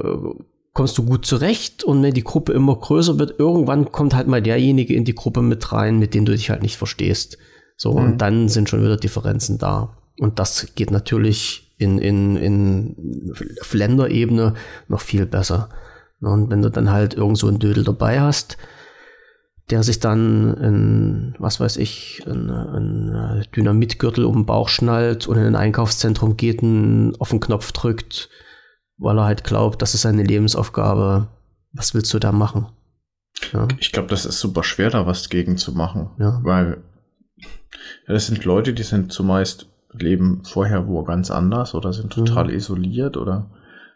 kommst 0.73 0.97
du 0.97 1.05
gut 1.05 1.25
zurecht 1.25 1.83
und 1.83 2.03
wenn 2.03 2.13
die 2.13 2.23
Gruppe 2.23 2.51
immer 2.51 2.75
größer 2.75 3.19
wird, 3.19 3.39
irgendwann 3.39 3.91
kommt 3.91 4.13
halt 4.13 4.27
mal 4.27 4.41
derjenige 4.41 4.93
in 4.93 5.05
die 5.05 5.15
Gruppe 5.15 5.41
mit 5.41 5.71
rein, 5.71 5.97
mit 5.97 6.13
dem 6.13 6.25
du 6.25 6.33
dich 6.33 6.49
halt 6.49 6.61
nicht 6.61 6.77
verstehst. 6.77 7.37
So, 7.77 7.93
mhm. 7.93 7.97
und 7.97 8.17
dann 8.17 8.49
sind 8.49 8.69
schon 8.69 8.81
wieder 8.81 8.97
Differenzen 8.97 9.57
da. 9.57 9.97
Und 10.19 10.39
das 10.39 10.73
geht 10.75 10.91
natürlich 10.91 11.68
in, 11.79 11.97
in, 11.97 12.35
in 12.35 13.33
Länderebene 13.71 14.53
noch 14.87 15.01
viel 15.01 15.25
besser. 15.25 15.69
Und 16.21 16.51
wenn 16.51 16.61
du 16.61 16.69
dann 16.69 16.91
halt 16.91 17.13
irgend 17.13 17.37
so 17.37 17.47
einen 17.47 17.59
Dödel 17.59 17.85
dabei 17.85 18.19
hast, 18.19 18.57
der 19.69 19.83
sich 19.83 19.99
dann 19.99 20.53
in, 20.55 21.35
was 21.39 21.59
weiß 21.59 21.77
ich, 21.77 22.21
ein 22.27 23.45
Dynamitgürtel 23.55 24.25
um 24.25 24.39
den 24.39 24.45
Bauch 24.45 24.67
schnallt 24.67 25.27
und 25.27 25.37
in 25.37 25.45
ein 25.45 25.55
Einkaufszentrum 25.55 26.37
geht 26.37 26.61
und 26.61 27.15
auf 27.19 27.29
den 27.29 27.39
Knopf 27.39 27.71
drückt, 27.71 28.29
weil 28.97 29.17
er 29.17 29.25
halt 29.25 29.43
glaubt, 29.43 29.81
das 29.81 29.93
ist 29.93 30.01
seine 30.01 30.23
Lebensaufgabe. 30.23 31.27
Was 31.71 31.93
willst 31.93 32.13
du 32.13 32.19
da 32.19 32.31
machen? 32.31 32.67
Ja. 33.53 33.67
Ich 33.77 33.93
glaube, 33.93 34.09
das 34.09 34.25
ist 34.25 34.39
super 34.39 34.63
schwer, 34.63 34.89
da 34.89 35.05
was 35.05 35.29
gegen 35.29 35.55
zu 35.55 35.71
machen. 35.71 36.09
Ja. 36.19 36.41
Weil 36.43 36.83
ja, 37.37 38.13
das 38.13 38.27
sind 38.27 38.43
Leute, 38.43 38.73
die 38.73 38.83
sind 38.83 39.13
zumeist 39.13 39.68
leben 39.91 40.41
vorher 40.43 40.87
wo 40.87 41.03
ganz 41.03 41.31
anders 41.31 41.73
oder 41.73 41.93
sind 41.93 42.13
total 42.13 42.45
mhm. 42.45 42.53
isoliert 42.53 43.17
oder 43.17 43.49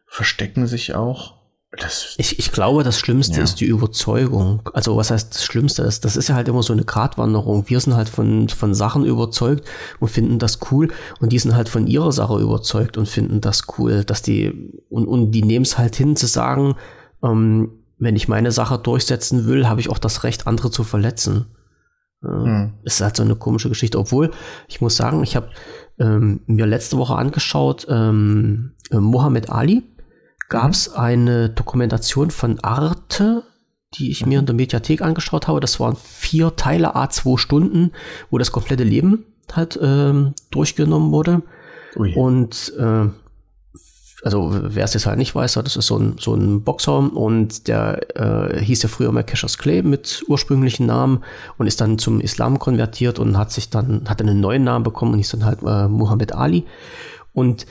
verstecken 0.05 0.67
sich 0.67 0.95
auch. 0.95 1.43
Das, 1.79 2.13
ich, 2.19 2.37
ich 2.37 2.51
glaube, 2.51 2.83
das 2.83 2.99
Schlimmste 2.99 3.37
ja. 3.37 3.43
ist 3.43 3.55
die 3.55 3.65
Überzeugung. 3.65 4.61
Also 4.73 4.95
was 4.95 5.09
heißt 5.09 5.33
das 5.33 5.43
Schlimmste 5.43 5.81
ist? 5.81 6.05
Das 6.05 6.15
ist 6.15 6.29
ja 6.29 6.35
halt 6.35 6.47
immer 6.47 6.61
so 6.61 6.71
eine 6.71 6.83
Gratwanderung. 6.83 7.67
Wir 7.67 7.79
sind 7.79 7.95
halt 7.95 8.09
von, 8.09 8.47
von 8.47 8.75
Sachen 8.75 9.05
überzeugt 9.05 9.67
und 9.99 10.09
finden 10.09 10.37
das 10.37 10.59
cool 10.69 10.89
und 11.19 11.31
die 11.31 11.39
sind 11.39 11.55
halt 11.55 11.69
von 11.69 11.87
ihrer 11.87 12.11
Sache 12.11 12.39
überzeugt 12.39 12.95
und 12.97 13.07
finden 13.07 13.41
das 13.41 13.63
cool, 13.77 14.03
dass 14.03 14.21
die 14.21 14.71
und, 14.89 15.07
und 15.07 15.31
die 15.31 15.41
nehmen 15.41 15.65
es 15.65 15.79
halt 15.79 15.95
hin 15.95 16.15
zu 16.15 16.27
sagen, 16.27 16.75
ähm, 17.23 17.71
wenn 17.97 18.15
ich 18.15 18.27
meine 18.27 18.51
Sache 18.51 18.77
durchsetzen 18.77 19.47
will, 19.47 19.67
habe 19.67 19.79
ich 19.79 19.89
auch 19.89 19.97
das 19.97 20.23
Recht, 20.23 20.45
andere 20.45 20.69
zu 20.69 20.83
verletzen. 20.83 21.47
Äh, 22.23 22.27
hm. 22.27 22.73
Ist 22.83 23.01
halt 23.01 23.15
so 23.15 23.23
eine 23.23 23.35
komische 23.35 23.69
Geschichte. 23.69 23.97
Obwohl, 23.97 24.31
ich 24.67 24.81
muss 24.81 24.95
sagen, 24.95 25.23
ich 25.23 25.35
habe 25.35 25.49
ähm, 26.03 26.41
mir 26.45 26.65
letzte 26.65 26.97
Woche 26.97 27.15
angeschaut, 27.15 27.87
ähm, 27.89 28.73
äh, 28.91 28.97
Mohammed 28.97 29.49
Ali 29.49 29.83
gab 30.49 30.71
es 30.71 30.89
mhm. 30.89 30.97
eine 30.97 31.49
Dokumentation 31.49 32.29
von 32.29 32.59
Arte, 32.59 33.43
die 33.95 34.11
ich 34.11 34.25
mir 34.25 34.39
in 34.39 34.45
der 34.45 34.55
Mediathek 34.55 35.01
angeschaut 35.01 35.47
habe. 35.47 35.59
Das 35.59 35.79
waren 35.79 35.95
vier 35.95 36.55
Teile, 36.55 36.95
a 36.95 37.09
zwei 37.09 37.37
Stunden, 37.37 37.91
wo 38.29 38.37
das 38.37 38.51
komplette 38.51 38.83
Leben 38.83 39.25
halt 39.51 39.79
ähm, 39.81 40.33
durchgenommen 40.51 41.11
wurde. 41.11 41.43
Ui. 41.95 42.13
Und 42.15 42.73
äh, 42.77 43.07
also 44.23 44.49
wer 44.51 44.85
es 44.85 44.93
jetzt 44.93 45.05
halt 45.05 45.17
nicht 45.17 45.35
weiß, 45.35 45.53
das 45.53 45.75
ist 45.75 45.87
so 45.87 45.97
ein, 45.97 46.15
so 46.17 46.33
ein 46.33 46.63
Boxer 46.63 47.13
und 47.13 47.67
der 47.67 48.15
äh, 48.15 48.63
hieß 48.63 48.83
ja 48.83 48.89
früher 48.89 49.11
mal 49.11 49.23
Cassius 49.23 49.57
Clay 49.57 49.81
mit 49.81 50.23
ursprünglichen 50.27 50.85
Namen 50.85 51.23
und 51.57 51.67
ist 51.67 51.81
dann 51.81 51.97
zum 51.97 52.21
Islam 52.21 52.57
konvertiert 52.57 53.19
und 53.19 53.37
hat 53.37 53.51
sich 53.51 53.69
dann, 53.69 54.07
hat 54.07 54.21
einen 54.21 54.39
neuen 54.39 54.63
Namen 54.63 54.83
bekommen 54.83 55.11
und 55.13 55.17
hieß 55.17 55.31
dann 55.31 55.45
halt 55.45 55.61
äh, 55.63 55.87
Muhammad 55.87 56.33
Ali. 56.33 56.65
Und 57.33 57.65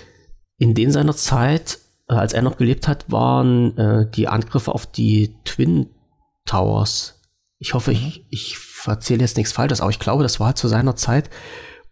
in 0.58 0.74
den 0.74 0.92
seiner 0.92 1.16
Zeit, 1.16 1.78
äh, 2.08 2.14
als 2.14 2.34
er 2.34 2.42
noch 2.42 2.58
gelebt 2.58 2.86
hat, 2.86 3.10
waren 3.10 3.76
äh, 3.78 4.10
die 4.10 4.28
Angriffe 4.28 4.72
auf 4.72 4.86
die 4.86 5.34
Twin 5.44 5.88
Towers. 6.44 7.20
Ich 7.58 7.72
hoffe, 7.72 7.92
mhm. 7.92 7.96
ich, 7.96 8.26
ich 8.28 8.58
erzähle 8.84 9.20
jetzt 9.20 9.36
nichts 9.36 9.52
Falsches, 9.52 9.80
aber 9.80 9.90
ich 9.90 10.00
glaube, 10.00 10.22
das 10.22 10.38
war 10.38 10.48
halt 10.48 10.58
zu 10.58 10.68
seiner 10.68 10.96
Zeit 10.96 11.30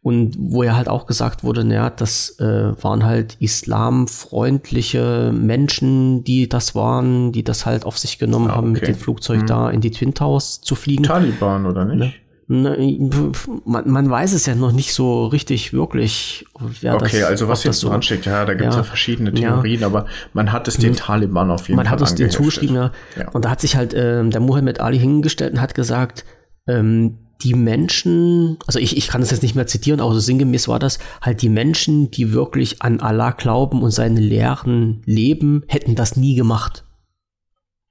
und 0.03 0.35
wo 0.39 0.63
ja 0.63 0.77
halt 0.77 0.89
auch 0.89 1.07
gesagt 1.07 1.45
wurde, 1.45 1.63
naja, 1.63 1.91
das 1.91 2.39
äh, 2.39 2.73
waren 2.83 3.05
halt 3.05 3.37
islamfreundliche 3.39 5.31
Menschen, 5.35 6.25
die 6.25 6.49
das 6.49 6.75
waren, 6.75 7.33
die 7.33 7.45
das 7.45 7.67
halt 7.67 7.85
auf 7.85 7.99
sich 7.99 8.19
genommen 8.19 8.47
ah, 8.47 8.53
okay. 8.53 8.57
haben, 8.57 8.73
mit 8.73 8.89
dem 8.89 8.95
Flugzeug 8.95 9.41
hm. 9.41 9.47
da 9.47 9.71
in 9.71 9.83
die 9.83 9.91
Twin 9.91 10.15
Towers 10.15 10.63
zu 10.63 10.75
fliegen. 10.75 11.03
Taliban, 11.03 11.67
oder 11.67 11.85
nicht? 11.85 11.99
Ne? 11.99 12.15
Man, 12.49 13.89
man, 13.89 14.11
weiß 14.11 14.33
es 14.33 14.45
ja 14.47 14.57
noch 14.57 14.73
nicht 14.73 14.93
so 14.93 15.27
richtig 15.27 15.73
wirklich. 15.73 16.45
Wer 16.81 16.97
okay, 16.97 17.21
das, 17.21 17.29
also 17.29 17.47
was 17.47 17.63
jetzt 17.63 17.79
so 17.79 17.91
ansteckt, 17.91 18.27
ja, 18.27 18.45
da 18.45 18.55
gibt 18.55 18.71
es 18.71 18.75
ja, 18.75 18.81
ja, 18.81 18.85
verschiedene 18.85 19.33
Theorien, 19.33 19.83
ja. 19.83 19.87
aber 19.87 20.07
man 20.33 20.51
hat 20.51 20.67
es 20.67 20.77
den 20.77 20.97
Taliban 20.97 21.49
auf 21.53 21.69
jeden 21.69 21.77
man 21.77 21.87
Fall 21.87 21.95
Man 21.95 22.01
hat 22.01 22.09
es 22.09 22.17
den 22.17 22.29
zugeschrieben, 22.29 22.75
ja. 22.75 22.91
Und 23.33 23.45
da 23.45 23.51
hat 23.51 23.61
sich 23.61 23.77
halt 23.77 23.95
äh, 23.95 24.29
der 24.29 24.41
Muhammad 24.41 24.81
Ali 24.81 24.99
hingestellt 24.99 25.53
und 25.53 25.61
hat 25.61 25.77
gesagt, 25.77 26.25
ähm, 26.67 27.19
die 27.43 27.55
Menschen, 27.55 28.59
also 28.67 28.79
ich, 28.79 28.97
ich 28.97 29.09
kann 29.09 29.21
das 29.21 29.31
jetzt 29.31 29.43
nicht 29.43 29.55
mehr 29.55 29.67
zitieren, 29.67 30.01
aber 30.01 30.13
so 30.15 30.21
sinngemäß 30.21 30.69
war 30.69 30.79
das, 30.79 30.99
halt 31.21 31.43
die 31.43 31.49
Menschen, 31.49 32.11
die 32.11 32.33
wirklich 32.33 32.83
an 32.83 33.01
Allah 33.01 33.31
glauben 33.33 33.83
und 33.83 33.91
seine 33.91 34.21
Lehren 34.21 35.03
leben, 35.05 35.65
hätten 35.69 35.95
das 35.95 36.17
nie 36.17 36.35
gemacht. 36.35 36.85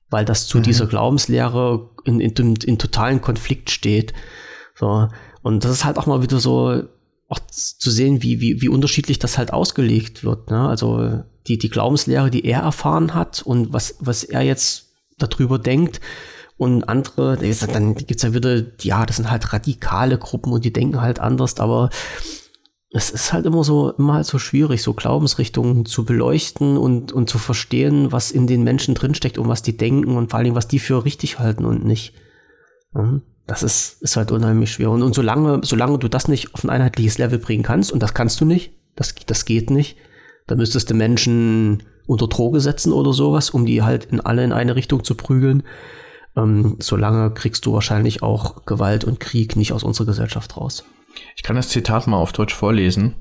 Weil 0.10 0.26
das 0.26 0.48
zu 0.48 0.60
mhm. 0.60 0.64
dieser 0.64 0.88
Glaubenslehre 0.88 1.90
in, 2.06 2.20
in, 2.20 2.32
in, 2.32 2.56
in, 2.56 2.78
totalen 2.78 3.22
Konflikt 3.22 3.70
steht. 3.70 4.14
So. 4.76 5.08
Und 5.42 5.64
das 5.64 5.72
ist 5.72 5.86
halt 5.86 5.98
auch 5.98 6.06
mal 6.06 6.22
wieder 6.22 6.40
so, 6.40 6.84
auch 7.28 7.40
zu 7.52 7.92
sehen, 7.92 8.24
wie, 8.24 8.42
wie, 8.42 8.62
wie 8.62 8.70
unterschiedlich 8.70 9.20
das 9.20 9.38
halt 9.38 9.54
ausgelegt 9.54 10.24
wird. 10.24 10.50
Ne? 10.50 10.68
Also 10.68 11.24
die, 11.48 11.58
die 11.58 11.70
Glaubenslehre, 11.70 12.32
die 12.32 12.46
er 12.46 12.62
erfahren 12.62 13.14
hat 13.14 13.44
und 13.44 13.72
was, 13.72 13.96
was 14.00 14.24
er 14.24 14.42
jetzt 14.42 14.90
darüber 15.20 15.60
denkt, 15.60 16.02
und 16.60 16.84
andere, 16.90 17.38
dann 17.72 17.96
gibt 17.96 18.18
es 18.18 18.22
ja 18.22 18.34
wieder, 18.34 18.62
ja, 18.82 19.06
das 19.06 19.16
sind 19.16 19.32
halt 19.32 19.54
radikale 19.54 20.18
Gruppen 20.18 20.52
und 20.52 20.66
die 20.66 20.74
denken 20.74 21.00
halt 21.00 21.22
anders, 21.22 21.58
aber 21.58 21.90
es 22.92 23.12
ist 23.12 23.32
halt 23.32 23.46
immer 23.46 23.64
so, 23.64 23.92
immer 23.92 24.16
halt 24.16 24.26
so 24.26 24.40
schwierig, 24.40 24.84
so 24.84 24.94
Glaubensrichtungen 24.94 25.86
zu 25.86 26.04
beleuchten 26.04 26.76
und, 26.76 27.14
und 27.14 27.30
zu 27.30 27.38
verstehen, 27.38 28.12
was 28.12 28.32
in 28.32 28.46
den 28.46 28.64
Menschen 28.64 28.94
drinsteckt 28.94 29.38
und 29.38 29.48
was 29.48 29.62
die 29.62 29.78
denken 29.78 30.18
und 30.18 30.32
vor 30.32 30.40
allem, 30.40 30.54
was 30.54 30.68
die 30.68 30.80
für 30.80 31.06
richtig 31.06 31.40
halten 31.40 31.64
und 31.64 31.86
nicht. 31.86 32.14
Das 33.48 33.64
ist, 33.64 34.02
ist 34.02 34.18
halt 34.18 34.34
unheimlich 34.34 34.74
schwer. 34.74 34.92
Und, 34.92 35.02
und 35.02 35.16
solange, 35.16 35.62
solange 35.64 35.98
du 35.98 36.10
das 36.10 36.28
nicht 36.28 36.54
auf 36.54 36.66
ein 36.66 36.70
einheitliches 36.70 37.20
Level 37.20 37.40
bringen 37.40 37.64
kannst, 37.64 37.94
und 37.94 38.04
das 38.04 38.14
kannst 38.14 38.42
du 38.42 38.44
nicht, 38.44 38.74
das, 38.98 39.16
das 39.28 39.46
geht 39.46 39.70
nicht, 39.70 39.96
dann 40.46 40.58
müsstest 40.58 40.90
du 40.90 40.94
Menschen 40.94 41.84
unter 42.06 42.28
Droge 42.28 42.60
setzen 42.60 42.92
oder 42.92 43.14
sowas, 43.14 43.50
um 43.50 43.66
die 43.66 43.82
halt 43.82 44.06
in 44.12 44.20
alle 44.20 44.44
in 44.44 44.52
eine 44.52 44.76
Richtung 44.76 45.06
zu 45.06 45.16
prügeln 45.16 45.64
ähm, 46.44 46.76
solange 46.80 47.32
kriegst 47.32 47.66
du 47.66 47.74
wahrscheinlich 47.74 48.24
auch 48.24 48.66
Gewalt 48.66 49.04
und 49.04 49.20
Krieg 49.20 49.56
nicht 49.56 49.74
aus 49.74 49.84
unserer 49.84 50.08
Gesellschaft 50.08 50.58
raus. 50.58 50.86
Ich 51.36 51.44
kann 51.44 51.56
das 51.56 51.70
Zitat 51.70 52.08
mal 52.08 52.18
auf 52.18 52.34
Deutsch 52.34 52.54
vorlesen, 52.54 53.16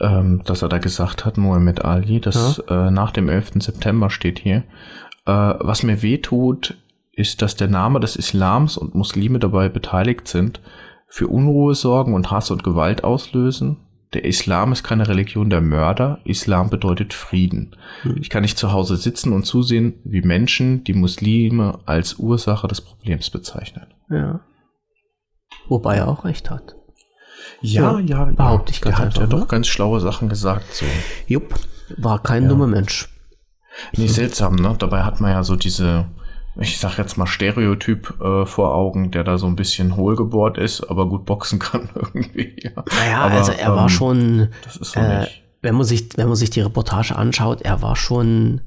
ähm, 0.00 0.42
dass 0.44 0.62
er 0.62 0.68
da 0.68 0.78
gesagt 0.78 1.24
hat, 1.24 1.36
Muhammad 1.36 1.84
Ali, 1.84 2.20
das 2.20 2.62
ja. 2.68 2.88
äh, 2.88 2.90
nach 2.90 3.12
dem 3.12 3.28
11. 3.28 3.52
September 3.60 4.10
steht 4.10 4.38
hier. 4.38 4.64
Äh, 5.26 5.32
was 5.60 5.82
mir 5.82 6.02
weh 6.02 6.18
tut, 6.18 6.76
ist, 7.12 7.42
dass 7.42 7.56
der 7.56 7.68
Name 7.68 8.00
des 8.00 8.16
Islams 8.16 8.76
und 8.76 8.94
Muslime 8.94 9.38
dabei 9.38 9.68
beteiligt 9.68 10.28
sind, 10.28 10.60
für 11.06 11.26
Unruhe 11.26 11.74
sorgen 11.74 12.14
und 12.14 12.30
Hass 12.30 12.50
und 12.50 12.62
Gewalt 12.62 13.04
auslösen, 13.04 13.78
der 14.12 14.24
Islam 14.24 14.72
ist 14.72 14.82
keine 14.82 15.06
Religion 15.06 15.50
der 15.50 15.60
Mörder, 15.60 16.18
Islam 16.24 16.68
bedeutet 16.68 17.14
Frieden. 17.14 17.76
Hm. 18.02 18.16
Ich 18.20 18.28
kann 18.28 18.42
nicht 18.42 18.58
zu 18.58 18.72
Hause 18.72 18.96
sitzen 18.96 19.32
und 19.32 19.44
zusehen, 19.44 20.00
wie 20.04 20.22
Menschen 20.22 20.82
die 20.82 20.94
Muslime 20.94 21.78
als 21.86 22.14
Ursache 22.18 22.66
des 22.66 22.80
Problems 22.80 23.30
bezeichnen. 23.30 23.86
Ja. 24.08 24.40
Wobei 25.68 25.96
er 25.96 26.08
auch 26.08 26.24
recht 26.24 26.50
hat. 26.50 26.74
Ja, 27.60 27.98
ja, 28.00 28.00
ja. 28.00 28.24
Behaupte 28.24 28.72
ich 28.72 28.80
ganz 28.80 28.98
Er 28.98 29.04
hat 29.04 29.18
ja 29.18 29.26
doch 29.26 29.40
ne? 29.40 29.46
ganz 29.46 29.68
schlaue 29.68 30.00
Sachen 30.00 30.28
gesagt. 30.28 30.74
So. 30.74 30.86
Jupp, 31.26 31.54
war 31.96 32.22
kein 32.22 32.44
ja. 32.44 32.48
dummer 32.48 32.66
Mensch. 32.66 33.08
Nee, 33.96 34.08
seltsam, 34.08 34.56
ne? 34.56 34.74
Dabei 34.78 35.04
hat 35.04 35.20
man 35.20 35.30
ja 35.30 35.44
so 35.44 35.54
diese, 35.54 36.06
ich 36.60 36.78
sag 36.78 36.98
jetzt 36.98 37.16
mal 37.16 37.26
Stereotyp 37.26 38.20
äh, 38.20 38.44
vor 38.44 38.74
Augen, 38.74 39.10
der 39.10 39.24
da 39.24 39.38
so 39.38 39.46
ein 39.46 39.56
bisschen 39.56 39.96
hohlgebohrt 39.96 40.58
ist, 40.58 40.82
aber 40.84 41.08
gut 41.08 41.24
boxen 41.24 41.58
kann 41.58 41.88
irgendwie. 41.94 42.54
Ja. 42.62 42.84
Naja, 42.98 43.20
aber, 43.22 43.34
also 43.36 43.52
er 43.52 43.68
ähm, 43.68 43.76
war 43.76 43.88
schon, 43.88 44.48
so 44.68 45.00
äh, 45.00 45.26
wenn 45.62 45.74
man 45.74 45.84
sich, 45.84 46.10
wenn 46.16 46.28
man 46.28 46.36
sich 46.36 46.50
die 46.50 46.60
Reportage 46.60 47.16
anschaut, 47.16 47.62
er 47.62 47.80
war 47.82 47.96
schon 47.96 48.60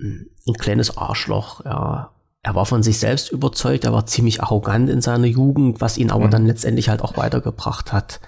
ein 0.00 0.54
kleines 0.58 0.96
Arschloch, 0.96 1.64
ja. 1.64 2.10
Er 2.44 2.56
war 2.56 2.66
von 2.66 2.82
sich 2.82 2.98
selbst 2.98 3.30
überzeugt, 3.30 3.84
er 3.84 3.92
war 3.92 4.04
ziemlich 4.06 4.42
arrogant 4.42 4.90
in 4.90 5.00
seiner 5.00 5.28
Jugend, 5.28 5.80
was 5.80 5.96
ihn 5.96 6.10
aber 6.10 6.26
mhm. 6.26 6.30
dann 6.30 6.46
letztendlich 6.46 6.88
halt 6.88 7.00
auch 7.00 7.16
weitergebracht 7.16 7.92
hat. 7.92 8.20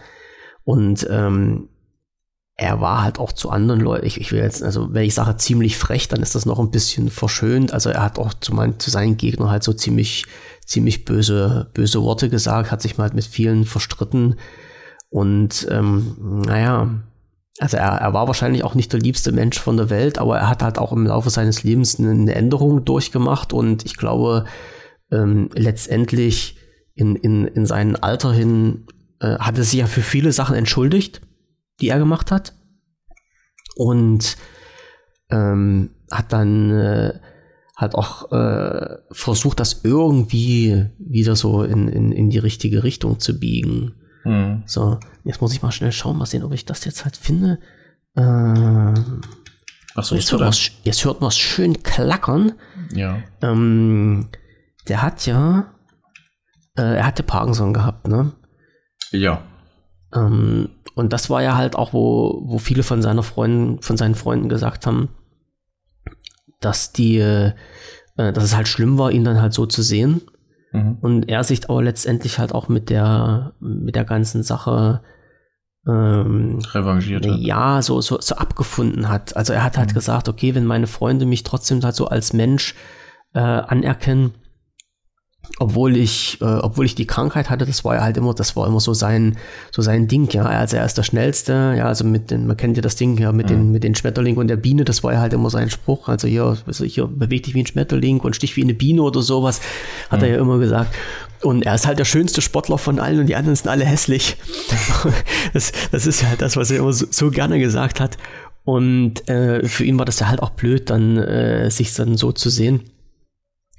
Und 0.63 1.05
ähm, 1.11 1.69
er 2.57 2.81
war 2.81 3.03
halt 3.03 3.19
auch 3.19 3.33
zu 3.33 3.51
anderen 3.51 3.81
Leuten, 3.81 4.07
ich, 4.07 4.21
ich 4.21 4.31
will 4.31 4.41
jetzt, 4.41 4.63
also 4.63 4.93
wenn 4.93 5.05
ich 5.05 5.15
sage 5.15 5.37
ziemlich 5.37 5.77
frech, 5.77 6.07
dann 6.07 6.23
ist 6.23 6.37
das 6.37 6.47
noch 6.47 6.61
ein 6.61 6.71
bisschen 6.71 7.11
verschönt. 7.11 7.73
Also 7.73 7.91
er 7.91 8.03
hat 8.03 8.19
auch 8.19 8.33
zu, 8.33 8.55
mein, 8.55 8.79
zu 8.79 8.91
seinen 8.91 9.17
Gegnern 9.17 9.51
halt 9.51 9.65
so 9.65 9.73
ziemlich, 9.73 10.27
ziemlich 10.65 11.05
böse, 11.05 11.71
böse 11.75 12.01
Worte 12.03 12.29
gesagt, 12.29 12.71
hat 12.71 12.81
sich 12.81 12.97
mal 12.97 13.05
halt 13.05 13.15
mit 13.15 13.25
vielen 13.25 13.65
verstritten. 13.65 14.37
Und 15.11 15.67
ähm, 15.71 16.43
naja, 16.47 16.91
also 17.59 17.77
er, 17.77 17.91
er 17.91 18.15
war 18.15 18.29
wahrscheinlich 18.29 18.63
auch 18.63 18.77
nicht 18.77 18.93
der 18.93 19.01
liebste 19.01 19.33
Mensch 19.33 19.59
von 19.59 19.77
der 19.77 19.91
Welt, 19.91 20.19
aber 20.19 20.39
er 20.39 20.49
hat 20.49 20.63
halt 20.63 20.79
auch 20.79 20.93
im 20.93 21.07
Laufe 21.07 21.31
seines 21.31 21.65
Lebens 21.65 21.99
eine 21.99 22.35
Änderung 22.35 22.85
durchgemacht 22.85 23.53
und 23.53 23.85
ich 23.85 23.97
glaube, 23.97 24.45
ähm, 25.11 25.51
letztendlich 25.55 26.57
in, 26.95 27.17
in, 27.17 27.47
in 27.47 27.67
seinem 27.67 27.97
Alter 28.01 28.33
hin 28.33 28.87
äh, 29.21 29.39
hat 29.39 29.59
er 29.59 29.65
sich 29.65 29.81
ja 29.81 29.87
für 29.87 30.03
viele 30.03 30.31
Sachen 30.31 30.55
entschuldigt 30.55 31.21
die 31.81 31.89
er 31.89 31.99
gemacht 31.99 32.31
hat. 32.31 32.55
Und 33.77 34.37
ähm, 35.31 35.91
hat 36.11 36.33
dann 36.33 36.71
äh, 36.71 37.21
hat 37.77 37.95
auch 37.97 38.31
äh, 38.31 38.99
versucht, 39.11 39.59
das 39.59 39.81
irgendwie 39.83 40.87
wieder 40.99 41.35
so 41.35 41.65
in, 41.65 41.89
in, 41.89 42.13
in 42.13 42.31
die 42.31 42.39
richtige 42.39 42.85
Richtung 42.85 43.19
zu 43.19 43.39
biegen. 43.39 43.95
Mhm. 44.25 44.63
So, 44.67 45.01
jetzt 45.25 45.41
muss 45.41 45.53
ich 45.53 45.63
mal 45.63 45.73
schnell 45.73 45.93
schauen, 45.93 46.17
mal 46.17 46.27
sehen, 46.27 46.45
ob 46.45 46.53
ich 46.53 46.65
das 46.65 46.85
jetzt 46.85 47.05
halt 47.05 47.17
finde. 47.17 47.59
Ähm, 48.17 49.23
Ach 49.97 50.05
so, 50.05 50.15
jetzt, 50.15 50.31
hört 50.31 50.43
was, 50.43 50.71
jetzt 50.85 51.05
hört 51.05 51.21
man 51.21 51.29
es 51.29 51.39
schön 51.39 51.83
klackern. 51.83 52.53
Ja. 52.93 53.23
Ähm, 53.43 54.29
der 54.89 55.03
hat 55.03 55.27
ja, 55.27 55.75
äh, 56.77 56.97
er 56.97 57.07
hatte 57.07 57.23
Parkinson 57.23 57.73
gehabt, 57.73 58.07
ne? 58.07 58.33
Ja. 59.11 59.43
Ähm, 60.15 60.71
und 60.95 61.13
das 61.13 61.29
war 61.29 61.43
ja 61.43 61.57
halt 61.57 61.77
auch, 61.77 61.93
wo, 61.93 62.43
wo 62.45 62.59
viele 62.59 62.83
von 62.83 63.03
seiner 63.03 63.23
Freunden, 63.23 63.83
von 63.83 63.97
seinen 63.97 64.15
Freunden 64.15 64.49
gesagt 64.49 64.87
haben, 64.87 65.09
dass 66.61 66.93
die, 66.93 67.19
äh, 67.19 67.53
dass 68.17 68.45
es 68.45 68.57
halt 68.57 68.69
schlimm 68.69 68.99
war, 68.99 69.11
ihn 69.11 69.25
dann 69.25 69.41
halt 69.41 69.53
so 69.53 69.67
zu 69.67 69.83
sehen. 69.83 70.23
Mhm. 70.73 70.99
Und 71.01 71.29
er 71.29 71.45
sich 71.45 71.69
aber 71.69 71.83
letztendlich 71.83 72.39
halt 72.39 72.55
auch 72.55 72.69
mit 72.69 72.91
der, 72.91 73.55
mit 73.61 73.97
der 73.97 74.05
ganzen 74.05 74.43
Sache 74.43 75.03
ähm, 75.87 76.61
revanchiert 76.73 77.27
hat. 77.27 77.39
Ja, 77.39 77.83
so, 77.83 78.01
so, 78.01 78.21
so 78.21 78.37
abgefunden 78.37 79.09
hat. 79.09 79.37
Also 79.37 79.53
er 79.53 79.65
hat 79.65 79.77
halt 79.77 79.91
mhm. 79.91 79.95
gesagt, 79.95 80.29
okay, 80.29 80.55
wenn 80.55 80.65
meine 80.65 80.87
Freunde 80.87 81.27
mich 81.27 81.43
trotzdem 81.43 81.83
halt 81.83 81.95
so 81.95 82.07
als 82.07 82.33
Mensch 82.33 82.75
äh, 83.35 83.41
anerkennen, 83.41 84.35
obwohl 85.59 85.97
ich, 85.97 86.39
äh, 86.41 86.45
obwohl 86.45 86.85
ich 86.85 86.95
die 86.95 87.07
Krankheit 87.07 87.49
hatte, 87.49 87.65
das 87.65 87.85
war 87.85 87.95
ja 87.95 88.03
halt 88.03 88.17
immer, 88.17 88.35
das 88.35 88.57
war 88.57 88.67
immer 88.67 88.81
so 88.81 88.93
sein, 88.93 89.37
so 89.71 89.83
sein 89.83 90.09
Ding, 90.09 90.29
ja. 90.31 90.45
Also 90.45 90.77
er 90.77 90.85
ist 90.85 90.99
der 90.99 91.05
Schnellste, 91.05 91.75
ja, 91.77 91.87
also 91.87 92.05
mit 92.05 92.31
den, 92.31 92.47
man 92.47 92.57
kennt 92.57 92.77
ja 92.77 92.83
das 92.83 92.97
Ding 92.97 93.17
ja 93.19 93.31
mit 93.31 93.47
mhm. 93.47 93.51
den, 93.51 93.73
mit 93.73 93.85
den 93.85 93.95
Schmetterling 93.95 94.37
und 94.37 94.49
der 94.49 94.57
Biene, 94.57 94.85
das 94.85 95.05
war 95.05 95.13
ja 95.13 95.21
halt 95.21 95.33
immer 95.33 95.51
sein 95.51 95.71
Spruch. 95.71 96.09
Also 96.09 96.27
hier, 96.27 96.57
also 96.67 96.85
hier 96.85 97.07
beweg 97.07 97.45
dich 97.45 97.55
wie 97.55 97.61
ein 97.61 97.67
Schmetterling 97.67 98.21
und 98.21 98.35
stich 98.35 98.57
wie 98.57 98.63
eine 98.63 98.75
Biene 98.75 99.03
oder 99.03 99.23
sowas, 99.23 99.61
hat 100.11 100.21
mhm. 100.21 100.25
er 100.25 100.33
ja 100.33 100.39
immer 100.39 100.59
gesagt. 100.59 100.95
Und 101.43 101.67
er 101.67 101.75
ist 101.75 101.87
halt 101.87 101.99
der 101.99 102.05
schönste 102.05 102.41
Sportler 102.41 102.79
von 102.79 102.99
allen 102.99 103.21
und 103.21 103.27
die 103.27 103.37
anderen 103.37 103.55
sind 103.55 103.69
alle 103.69 103.85
hässlich. 103.85 104.37
das, 105.53 105.73
das 105.93 106.07
ist 106.07 106.27
halt 106.27 106.41
das, 106.41 106.57
was 106.57 106.71
er 106.71 106.79
immer 106.79 106.93
so, 106.93 107.07
so 107.11 107.31
gerne 107.31 107.59
gesagt 107.59 108.01
hat. 108.01 108.17
Und 108.65 109.29
äh, 109.29 109.69
für 109.69 109.85
ihn 109.85 109.99
war 109.99 110.07
das 110.07 110.21
ja 110.21 110.29
halt 110.29 110.43
auch 110.43 110.51
blöd, 110.51 110.89
dann 110.89 111.19
äh, 111.19 111.71
sich 111.71 111.93
dann 111.95 112.17
so 112.17 112.33
zu 112.33 112.49
sehen. 112.49 112.81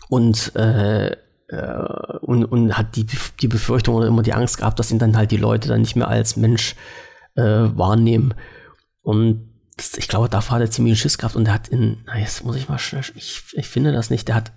Und 0.10 0.56
äh, 0.56 1.16
äh, 1.48 2.18
und, 2.22 2.46
und 2.46 2.78
hat 2.78 2.96
die, 2.96 3.06
die 3.40 3.48
Befürchtung 3.48 3.96
oder 3.96 4.08
immer 4.08 4.24
die 4.24 4.34
Angst 4.34 4.58
gehabt, 4.58 4.80
dass 4.80 4.92
ihn 4.92 5.00
dann 5.00 5.18
halt 5.18 5.32
die 5.32 5.38
Leute 5.38 5.68
dann 5.68 5.82
nicht 5.82 5.96
mehr 5.96 6.08
als 6.08 6.38
Mensch 6.38 6.76
äh, 7.36 7.44
wahrnehmen. 7.44 8.34
Und 9.02 9.50
das, 9.78 9.98
ich 9.98 10.08
glaube, 10.08 10.30
davor 10.30 10.56
hat 10.56 10.62
er 10.62 10.72
ziemlich 10.72 11.00
Schiss 11.00 11.18
gehabt 11.18 11.36
und 11.36 11.48
er 11.48 11.54
hat 11.54 11.68
in, 11.68 11.98
na 12.06 12.18
jetzt 12.18 12.44
muss 12.46 12.56
ich 12.56 12.70
mal, 12.70 12.80
ich, 13.16 13.44
ich 13.54 13.68
finde 13.68 13.92
das 13.92 14.10
nicht, 14.10 14.28
der 14.28 14.36
hat 14.36 14.52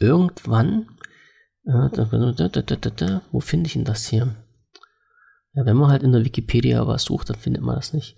irgendwann, 0.00 0.88
äh, 1.64 1.88
da, 1.92 2.04
da, 2.04 2.90
da, 2.90 3.22
wo 3.30 3.40
finde 3.40 3.68
ich 3.68 3.74
denn 3.74 3.84
das 3.84 4.06
hier? 4.06 4.34
Ja, 5.54 5.64
wenn 5.64 5.76
man 5.76 5.90
halt 5.90 6.02
in 6.02 6.12
der 6.12 6.24
Wikipedia 6.24 6.86
was 6.86 7.04
sucht, 7.04 7.30
dann 7.30 7.36
findet 7.36 7.62
man 7.62 7.76
das 7.76 7.92
nicht. 7.92 8.16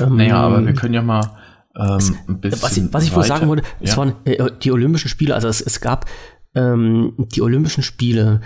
Ähm, 0.00 0.16
naja, 0.16 0.36
aber 0.40 0.66
wir 0.66 0.74
können 0.74 0.94
ja 0.94 1.02
mal 1.02 1.38
ähm, 1.76 2.18
ein 2.28 2.40
bisschen. 2.40 2.62
Was 2.62 2.76
ich, 2.76 2.92
was 2.92 3.04
ich 3.04 3.14
wohl 3.14 3.22
sagen 3.22 3.46
wollte, 3.46 3.62
ja. 3.62 3.68
es 3.80 3.96
waren 3.96 4.14
äh, 4.24 4.50
die 4.60 4.72
Olympischen 4.72 5.08
Spiele, 5.08 5.34
also 5.34 5.46
es, 5.46 5.60
es 5.60 5.80
gab 5.80 6.06
ähm, 6.54 7.14
die 7.18 7.42
Olympischen 7.42 7.82
Spiele, 7.82 8.40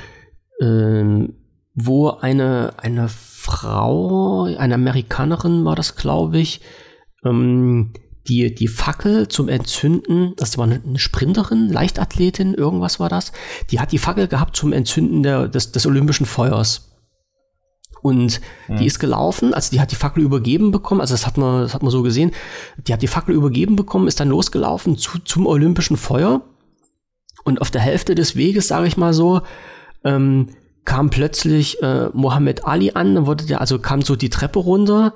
ähm, 0.60 1.34
wo 1.74 2.10
eine, 2.10 2.74
eine 2.78 3.08
Frau, 3.08 4.44
eine 4.44 4.74
Amerikanerin 4.74 5.64
war 5.64 5.76
das, 5.76 5.96
glaube 5.96 6.38
ich, 6.38 6.60
ähm, 7.24 7.92
die, 8.28 8.54
die 8.54 8.68
Fackel 8.68 9.28
zum 9.28 9.48
Entzünden, 9.48 10.34
das 10.36 10.58
war 10.58 10.64
eine 10.64 10.98
Sprinterin, 10.98 11.68
Leichtathletin, 11.68 12.54
irgendwas 12.54 12.98
war 12.98 13.08
das, 13.08 13.32
die 13.70 13.78
hat 13.78 13.92
die 13.92 13.98
Fackel 13.98 14.26
gehabt 14.26 14.56
zum 14.56 14.72
Entzünden 14.72 15.22
der, 15.22 15.48
des, 15.48 15.72
des 15.72 15.86
Olympischen 15.86 16.26
Feuers. 16.26 16.92
Und 18.02 18.40
hm. 18.66 18.78
die 18.78 18.86
ist 18.86 18.98
gelaufen, 18.98 19.54
also 19.54 19.70
die 19.70 19.80
hat 19.80 19.90
die 19.90 19.96
Fackel 19.96 20.22
übergeben 20.22 20.70
bekommen, 20.70 21.00
also 21.00 21.14
das 21.14 21.26
hat 21.26 21.38
man, 21.38 21.62
das 21.62 21.74
hat 21.74 21.82
man 21.82 21.90
so 21.90 22.02
gesehen, 22.02 22.32
die 22.86 22.92
hat 22.92 23.02
die 23.02 23.08
Fackel 23.08 23.34
übergeben 23.34 23.76
bekommen, 23.76 24.08
ist 24.08 24.20
dann 24.20 24.28
losgelaufen 24.28 24.96
zu, 24.96 25.18
zum 25.20 25.46
Olympischen 25.46 25.96
Feuer 25.96 26.42
und 27.46 27.60
auf 27.60 27.70
der 27.70 27.80
Hälfte 27.80 28.16
des 28.16 28.34
Weges, 28.34 28.66
sage 28.68 28.88
ich 28.88 28.96
mal 28.96 29.14
so, 29.14 29.42
ähm, 30.04 30.48
kam 30.84 31.10
plötzlich 31.10 31.80
äh, 31.80 32.08
Mohammed 32.12 32.66
Ali 32.66 32.92
an, 32.94 33.14
dann 33.14 33.26
wurde 33.26 33.46
der, 33.46 33.60
also 33.60 33.78
kam 33.78 34.02
so 34.02 34.16
die 34.16 34.30
Treppe 34.30 34.58
runter 34.58 35.14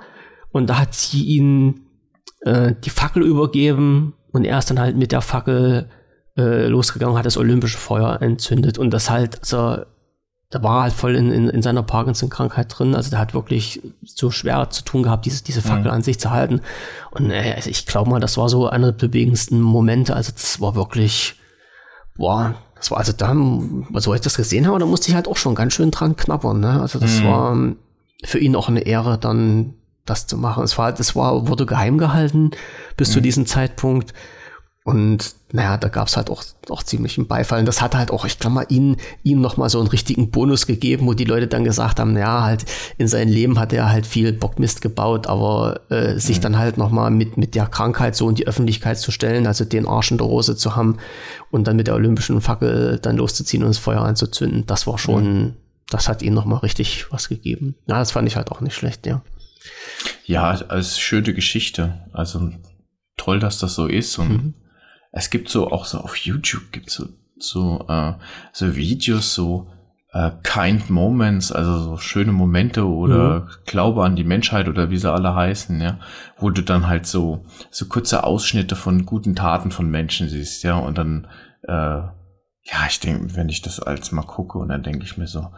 und 0.53 0.70
da 0.70 0.78
hat 0.78 0.95
sie 0.95 1.24
ihn 1.24 1.81
äh, 2.43 2.74
die 2.85 2.91
Fackel 2.91 3.24
übergeben 3.24 4.14
und 4.33 4.45
er 4.45 4.59
ist 4.59 4.70
dann 4.70 4.78
halt 4.78 4.97
mit 4.97 5.11
der 5.11 5.22
Fackel 5.22 5.89
äh, 6.39 6.66
losgegangen, 6.66 7.18
hat 7.18 7.26
das 7.26 7.37
olympische 7.37 7.78
Feuer 7.78 8.22
entzündet 8.22 8.78
und 8.78 8.91
das 8.91 9.11
halt, 9.11 9.41
also 9.41 9.85
da 10.51 10.62
war 10.62 10.83
halt 10.83 10.93
voll 10.93 11.16
in, 11.16 11.33
in, 11.33 11.49
in 11.49 11.62
seiner 11.62 11.83
Parkinson-Krankheit 11.83 12.76
drin. 12.76 12.97
Also 12.97 13.11
der 13.11 13.20
hat 13.20 13.35
wirklich 13.35 13.81
so 14.05 14.33
schwer 14.33 14.68
zu 14.70 14.85
tun 14.85 15.05
gehabt, 15.05 15.24
diese, 15.24 15.45
diese 15.45 15.62
Fackel 15.62 15.85
mhm. 15.85 15.97
an 15.97 16.03
sich 16.03 16.18
zu 16.18 16.31
halten. 16.31 16.61
Und 17.12 17.31
äh, 17.31 17.61
ich 17.68 17.87
glaube 17.87 18.11
mal, 18.11 18.18
das 18.18 18.37
war 18.37 18.49
so 18.49 18.68
einer 18.68 18.91
der 18.91 19.07
bewegendsten 19.09 19.61
Momente. 19.61 20.16
Also 20.16 20.33
das 20.33 20.61
war 20.61 20.74
wirklich, 20.74 21.39
boah, 22.21 22.55
das 22.77 22.91
war 22.91 22.99
also 22.99 23.12
da, 23.12 23.35
so 24.01 24.14
ich 24.14 24.21
das 24.21 24.37
gesehen 24.37 24.66
habe, 24.66 24.79
da 24.79 24.87
musste 24.87 25.09
ich 25.09 25.14
halt 25.14 25.27
auch 25.27 25.37
schon 25.37 25.55
ganz 25.55 25.73
schön 25.73 25.91
dran 25.91 26.16
knabbern. 26.16 26.61
Ne? 26.61 26.81
Also 26.81 26.99
das 26.99 27.21
mhm. 27.21 27.25
war 27.25 27.53
ähm, 27.53 27.77
für 28.23 28.39
ihn 28.39 28.55
auch 28.55 28.68
eine 28.68 28.83
Ehre, 28.83 29.18
dann 29.18 29.75
das 30.07 30.27
zu 30.27 30.37
machen. 30.37 30.62
Es 30.62 30.79
war, 30.79 30.93
das 30.93 31.16
war, 31.16 31.49
wurde 31.49 31.66
geheim 31.66 31.99
gehalten 31.99 32.53
bis 32.97 33.09
mhm. 33.09 33.12
zu 33.12 33.21
diesem 33.21 33.47
Zeitpunkt. 33.47 34.14
Und 34.85 35.35
naja, 35.53 35.77
da 35.77 35.89
gab 35.89 36.09
es 36.09 36.17
halt 36.17 36.31
auch, 36.31 36.45
auch 36.69 36.83
ziemlichen 36.83 37.27
Beifall. 37.27 37.61
Und 37.61 37.67
das 37.67 37.83
hat 37.83 37.95
halt 37.95 38.11
auch, 38.11 38.25
ich 38.25 38.39
glaube 38.39 38.55
mal, 38.55 38.67
ihnen, 38.69 38.97
ihnen 39.23 39.41
nochmal 39.41 39.69
so 39.69 39.81
einen 39.81 39.89
richtigen 39.89 40.31
Bonus 40.31 40.67
gegeben, 40.67 41.07
wo 41.07 41.15
die 41.15 41.25
Leute 41.25 41.49
dann 41.49 41.65
gesagt 41.65 41.99
haben, 41.99 42.13
naja, 42.13 42.43
halt 42.43 42.65
in 42.99 43.09
seinem 43.09 43.33
Leben 43.33 43.59
hat 43.59 43.73
er 43.73 43.91
halt 43.91 44.07
viel 44.07 44.33
Bockmist 44.33 44.81
gebaut, 44.81 45.27
aber 45.27 45.81
äh, 45.91 46.19
sich 46.19 46.39
mhm. 46.39 46.43
dann 46.43 46.59
halt 46.59 46.77
nochmal 46.77 47.11
mit, 47.11 47.37
mit 47.37 47.55
der 47.55 47.67
Krankheit 47.67 48.15
so 48.15 48.29
in 48.29 48.37
die 48.37 48.47
Öffentlichkeit 48.47 48.99
zu 48.99 49.11
stellen, 49.11 49.47
also 49.47 49.65
den 49.65 49.87
Arsch 49.87 50.11
in 50.11 50.19
der 50.19 50.27
Hose 50.27 50.57
zu 50.57 50.77
haben 50.77 50.99
und 51.51 51.67
dann 51.67 51.77
mit 51.77 51.89
der 51.89 51.95
olympischen 51.95 52.41
Fackel 52.41 52.99
dann 53.01 53.17
loszuziehen 53.17 53.63
und 53.63 53.71
das 53.71 53.79
Feuer 53.79 54.03
anzuzünden, 54.03 54.67
das 54.67 54.87
war 54.87 54.99
schon, 54.99 55.43
mhm. 55.43 55.53
das 55.89 56.09
hat 56.09 56.23
ihnen 56.23 56.35
nochmal 56.35 56.61
richtig 56.61 57.07
was 57.11 57.29
gegeben. 57.29 57.75
Ja, 57.87 57.99
das 57.99 58.13
fand 58.13 58.29
ich 58.29 58.37
halt 58.37 58.53
auch 58.53 58.61
nicht 58.61 58.75
schlecht, 58.75 59.07
ja. 59.07 59.23
Ja, 60.25 60.51
als 60.51 60.99
schöne 60.99 61.35
Geschichte. 61.35 62.01
Also 62.13 62.51
toll, 63.17 63.41
dass 63.41 63.59
das 63.59 63.75
so 63.75 63.87
ist 63.87 64.17
und 64.19 64.31
mhm 64.31 64.55
es 65.13 65.31
gibt 65.31 65.49
so 65.49 65.71
auch 65.71 65.85
so 65.85 65.99
auf 65.99 66.17
YouTube 66.17 66.73
gibt 66.73 66.91
so 66.91 67.09
so 67.39 67.87
äh, 67.89 68.15
so 68.53 68.77
Videos 68.77 69.35
so 69.35 69.71
äh, 70.13 70.31
kind 70.43 70.91
Moments, 70.91 71.53
also 71.53 71.79
so 71.79 71.97
schöne 71.97 72.33
Momente 72.33 72.85
oder 72.87 73.41
mhm. 73.41 73.49
Glaube 73.65 74.05
an 74.05 74.17
die 74.17 74.25
Menschheit 74.25 74.69
oder 74.69 74.91
wie 74.91 74.99
sie 74.99 75.13
alle 75.13 75.35
heißen, 75.35 75.81
ja, 75.81 76.01
wo 76.37 76.51
du 76.51 76.63
dann 76.63 76.89
halt 76.89 77.07
so 77.07 77.45
so 77.71 77.87
kurze 77.87 78.25
Ausschnitte 78.25 78.75
von 78.75 79.07
guten 79.07 79.37
Taten 79.37 79.71
von 79.71 79.89
Menschen 79.89 80.29
siehst, 80.29 80.65
ja, 80.65 80.77
und 80.77 80.99
dann 80.99 81.29
äh, 81.63 82.03
ja, 82.63 82.87
ich 82.89 83.01
denke, 83.01 83.37
wenn 83.37 83.49
ich 83.49 83.63
das 83.63 83.81
als 83.81 84.13
mal 84.13 84.23
gucke 84.23 84.59
und 84.59 84.69
dann 84.69 84.83
denke 84.83 85.05
ich 85.05 85.17
mir 85.17 85.27
so, 85.27 85.49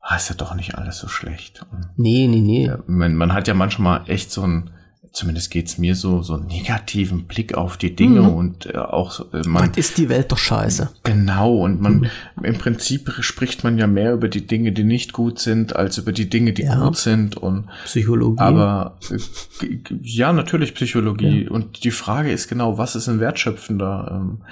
ah, 0.00 0.16
ist 0.16 0.28
ja 0.28 0.34
doch 0.34 0.54
nicht 0.54 0.76
alles 0.76 0.98
so 0.98 1.08
schlecht. 1.08 1.64
Und, 1.70 1.90
nee, 1.96 2.26
nee, 2.28 2.40
nee. 2.40 2.66
Ja, 2.66 2.78
man, 2.86 3.14
man 3.14 3.32
hat 3.32 3.48
ja 3.48 3.54
manchmal 3.54 4.08
echt 4.08 4.30
so 4.30 4.42
ein 4.42 4.70
zumindest 5.16 5.50
geht's 5.50 5.78
mir 5.78 5.94
so, 5.94 6.20
so 6.20 6.34
einen 6.34 6.46
negativen 6.46 7.24
Blick 7.24 7.54
auf 7.54 7.78
die 7.78 7.96
Dinge 7.96 8.20
mhm. 8.20 8.34
und 8.34 8.66
äh, 8.66 8.76
auch 8.76 9.20
äh, 9.32 9.48
man 9.48 9.70
Was 9.70 9.78
ist 9.78 9.96
die 9.96 10.10
Welt 10.10 10.30
doch 10.30 10.36
scheiße. 10.36 10.90
Genau 11.04 11.56
und 11.56 11.80
man 11.80 12.00
mhm. 12.00 12.44
im 12.44 12.58
Prinzip 12.58 13.10
spricht 13.20 13.64
man 13.64 13.78
ja 13.78 13.86
mehr 13.86 14.12
über 14.12 14.28
die 14.28 14.46
Dinge, 14.46 14.72
die 14.72 14.84
nicht 14.84 15.14
gut 15.14 15.38
sind, 15.38 15.74
als 15.74 15.96
über 15.96 16.12
die 16.12 16.28
Dinge, 16.28 16.52
die 16.52 16.64
ja. 16.64 16.84
gut 16.84 16.98
sind 16.98 17.34
und 17.34 17.66
Psychologie. 17.86 18.40
Aber 18.40 18.98
äh, 19.10 19.78
ja, 20.02 20.34
natürlich 20.34 20.74
Psychologie 20.74 21.44
ja. 21.44 21.50
und 21.50 21.82
die 21.84 21.92
Frage 21.92 22.30
ist 22.30 22.48
genau, 22.48 22.76
was 22.76 22.94
ist 22.94 23.08
ein 23.08 23.18
wertschöpfender 23.18 24.20
ähm, 24.20 24.42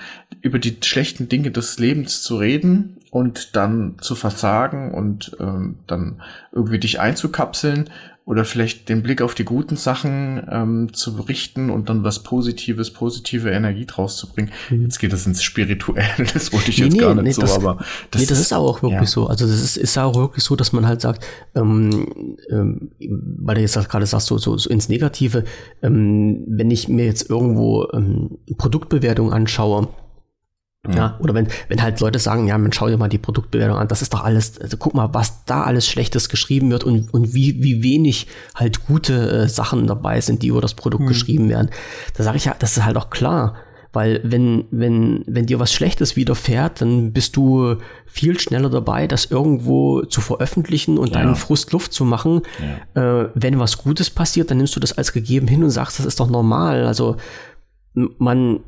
über 0.40 0.58
die 0.58 0.78
schlechten 0.82 1.28
Dinge 1.28 1.50
des 1.50 1.78
Lebens 1.78 2.22
zu 2.22 2.38
reden 2.38 2.96
und 3.10 3.54
dann 3.54 3.96
zu 4.00 4.14
versagen 4.14 4.94
und 4.94 5.36
ähm, 5.38 5.76
dann 5.86 6.22
irgendwie 6.52 6.78
dich 6.78 7.00
einzukapseln 7.00 7.90
oder 8.26 8.46
vielleicht 8.46 8.88
den 8.88 9.02
Blick 9.02 9.20
auf 9.20 9.34
die 9.34 9.44
guten 9.44 9.76
Sachen 9.76 10.42
ähm, 10.50 10.94
zu 10.94 11.10
richten 11.20 11.68
und 11.68 11.90
dann 11.90 12.04
was 12.04 12.22
Positives, 12.22 12.90
positive 12.90 13.50
Energie 13.50 13.84
draus 13.84 14.16
zu 14.16 14.28
bringen. 14.28 14.50
Mhm. 14.70 14.82
Jetzt 14.82 14.98
geht 14.98 15.12
das 15.12 15.26
ins 15.26 15.42
Spirituelle, 15.42 16.24
das 16.32 16.50
wollte 16.52 16.70
ich 16.70 16.78
nee, 16.78 16.84
jetzt 16.84 16.94
nee, 16.94 17.00
gar 17.00 17.14
nicht 17.14 17.24
nee, 17.24 17.32
so, 17.32 17.42
das, 17.42 17.56
aber 17.56 17.76
das, 18.10 18.22
nee, 18.22 18.26
das 18.26 18.40
ist, 18.40 18.54
auch 18.54 18.82
wirklich 18.82 19.00
ja. 19.00 19.06
so. 19.06 19.26
Also 19.26 19.46
das 19.46 19.60
ist, 19.60 19.76
ist 19.76 19.98
auch 19.98 20.14
wirklich 20.14 20.42
so, 20.42 20.56
dass 20.56 20.72
man 20.72 20.86
halt 20.86 21.02
sagt, 21.02 21.24
ähm, 21.54 22.36
ähm, 22.50 22.92
weil 22.98 23.56
du 23.56 23.60
jetzt 23.60 23.74
gerade 23.90 24.06
sagst, 24.06 24.28
so, 24.28 24.38
so, 24.38 24.56
so 24.56 24.70
ins 24.70 24.88
Negative, 24.88 25.44
ähm, 25.82 26.44
wenn 26.46 26.70
ich 26.70 26.88
mir 26.88 27.04
jetzt 27.04 27.28
irgendwo 27.28 27.88
ähm, 27.92 28.38
Produktbewertung 28.56 29.34
anschaue, 29.34 29.88
ja, 30.92 31.16
oder 31.20 31.32
wenn, 31.32 31.48
wenn 31.68 31.82
halt 31.82 32.00
Leute 32.00 32.18
sagen, 32.18 32.46
ja, 32.46 32.58
man 32.58 32.72
schau 32.72 32.88
dir 32.88 32.98
mal 32.98 33.08
die 33.08 33.18
Produktbewertung 33.18 33.78
an, 33.78 33.88
das 33.88 34.02
ist 34.02 34.12
doch 34.12 34.22
alles, 34.22 34.60
also 34.60 34.76
guck 34.76 34.94
mal, 34.94 35.14
was 35.14 35.44
da 35.46 35.62
alles 35.62 35.88
Schlechtes 35.88 36.28
geschrieben 36.28 36.70
wird 36.70 36.84
und, 36.84 37.12
und 37.14 37.32
wie, 37.32 37.62
wie 37.62 37.82
wenig 37.82 38.26
halt 38.54 38.86
gute 38.86 39.30
äh, 39.30 39.48
Sachen 39.48 39.86
dabei 39.86 40.20
sind, 40.20 40.42
die 40.42 40.48
über 40.48 40.60
das 40.60 40.74
Produkt 40.74 41.04
mhm. 41.04 41.08
geschrieben 41.08 41.48
werden. 41.48 41.70
Da 42.16 42.22
sage 42.22 42.36
ich 42.36 42.44
ja, 42.44 42.54
das 42.58 42.76
ist 42.76 42.84
halt 42.84 42.96
auch 42.96 43.10
klar. 43.10 43.54
Weil 43.94 44.20
wenn, 44.24 44.64
wenn, 44.72 45.22
wenn 45.28 45.46
dir 45.46 45.60
was 45.60 45.72
Schlechtes 45.72 46.16
widerfährt, 46.16 46.80
dann 46.80 47.12
bist 47.12 47.36
du 47.36 47.76
viel 48.06 48.38
schneller 48.40 48.68
dabei, 48.68 49.06
das 49.06 49.26
irgendwo 49.26 50.02
zu 50.02 50.20
veröffentlichen 50.20 50.98
und 50.98 51.14
ja. 51.14 51.20
deinen 51.22 51.36
Frust 51.36 51.72
Luft 51.72 51.92
zu 51.92 52.04
machen. 52.04 52.42
Ja. 52.94 53.22
Äh, 53.22 53.30
wenn 53.34 53.60
was 53.60 53.78
Gutes 53.78 54.10
passiert, 54.10 54.50
dann 54.50 54.58
nimmst 54.58 54.74
du 54.74 54.80
das 54.80 54.98
als 54.98 55.12
gegeben 55.12 55.46
hin 55.46 55.62
und 55.62 55.70
sagst, 55.70 56.00
das 56.00 56.06
ist 56.06 56.18
doch 56.18 56.28
normal. 56.28 56.86
Also 56.86 57.16
man, 57.94 58.60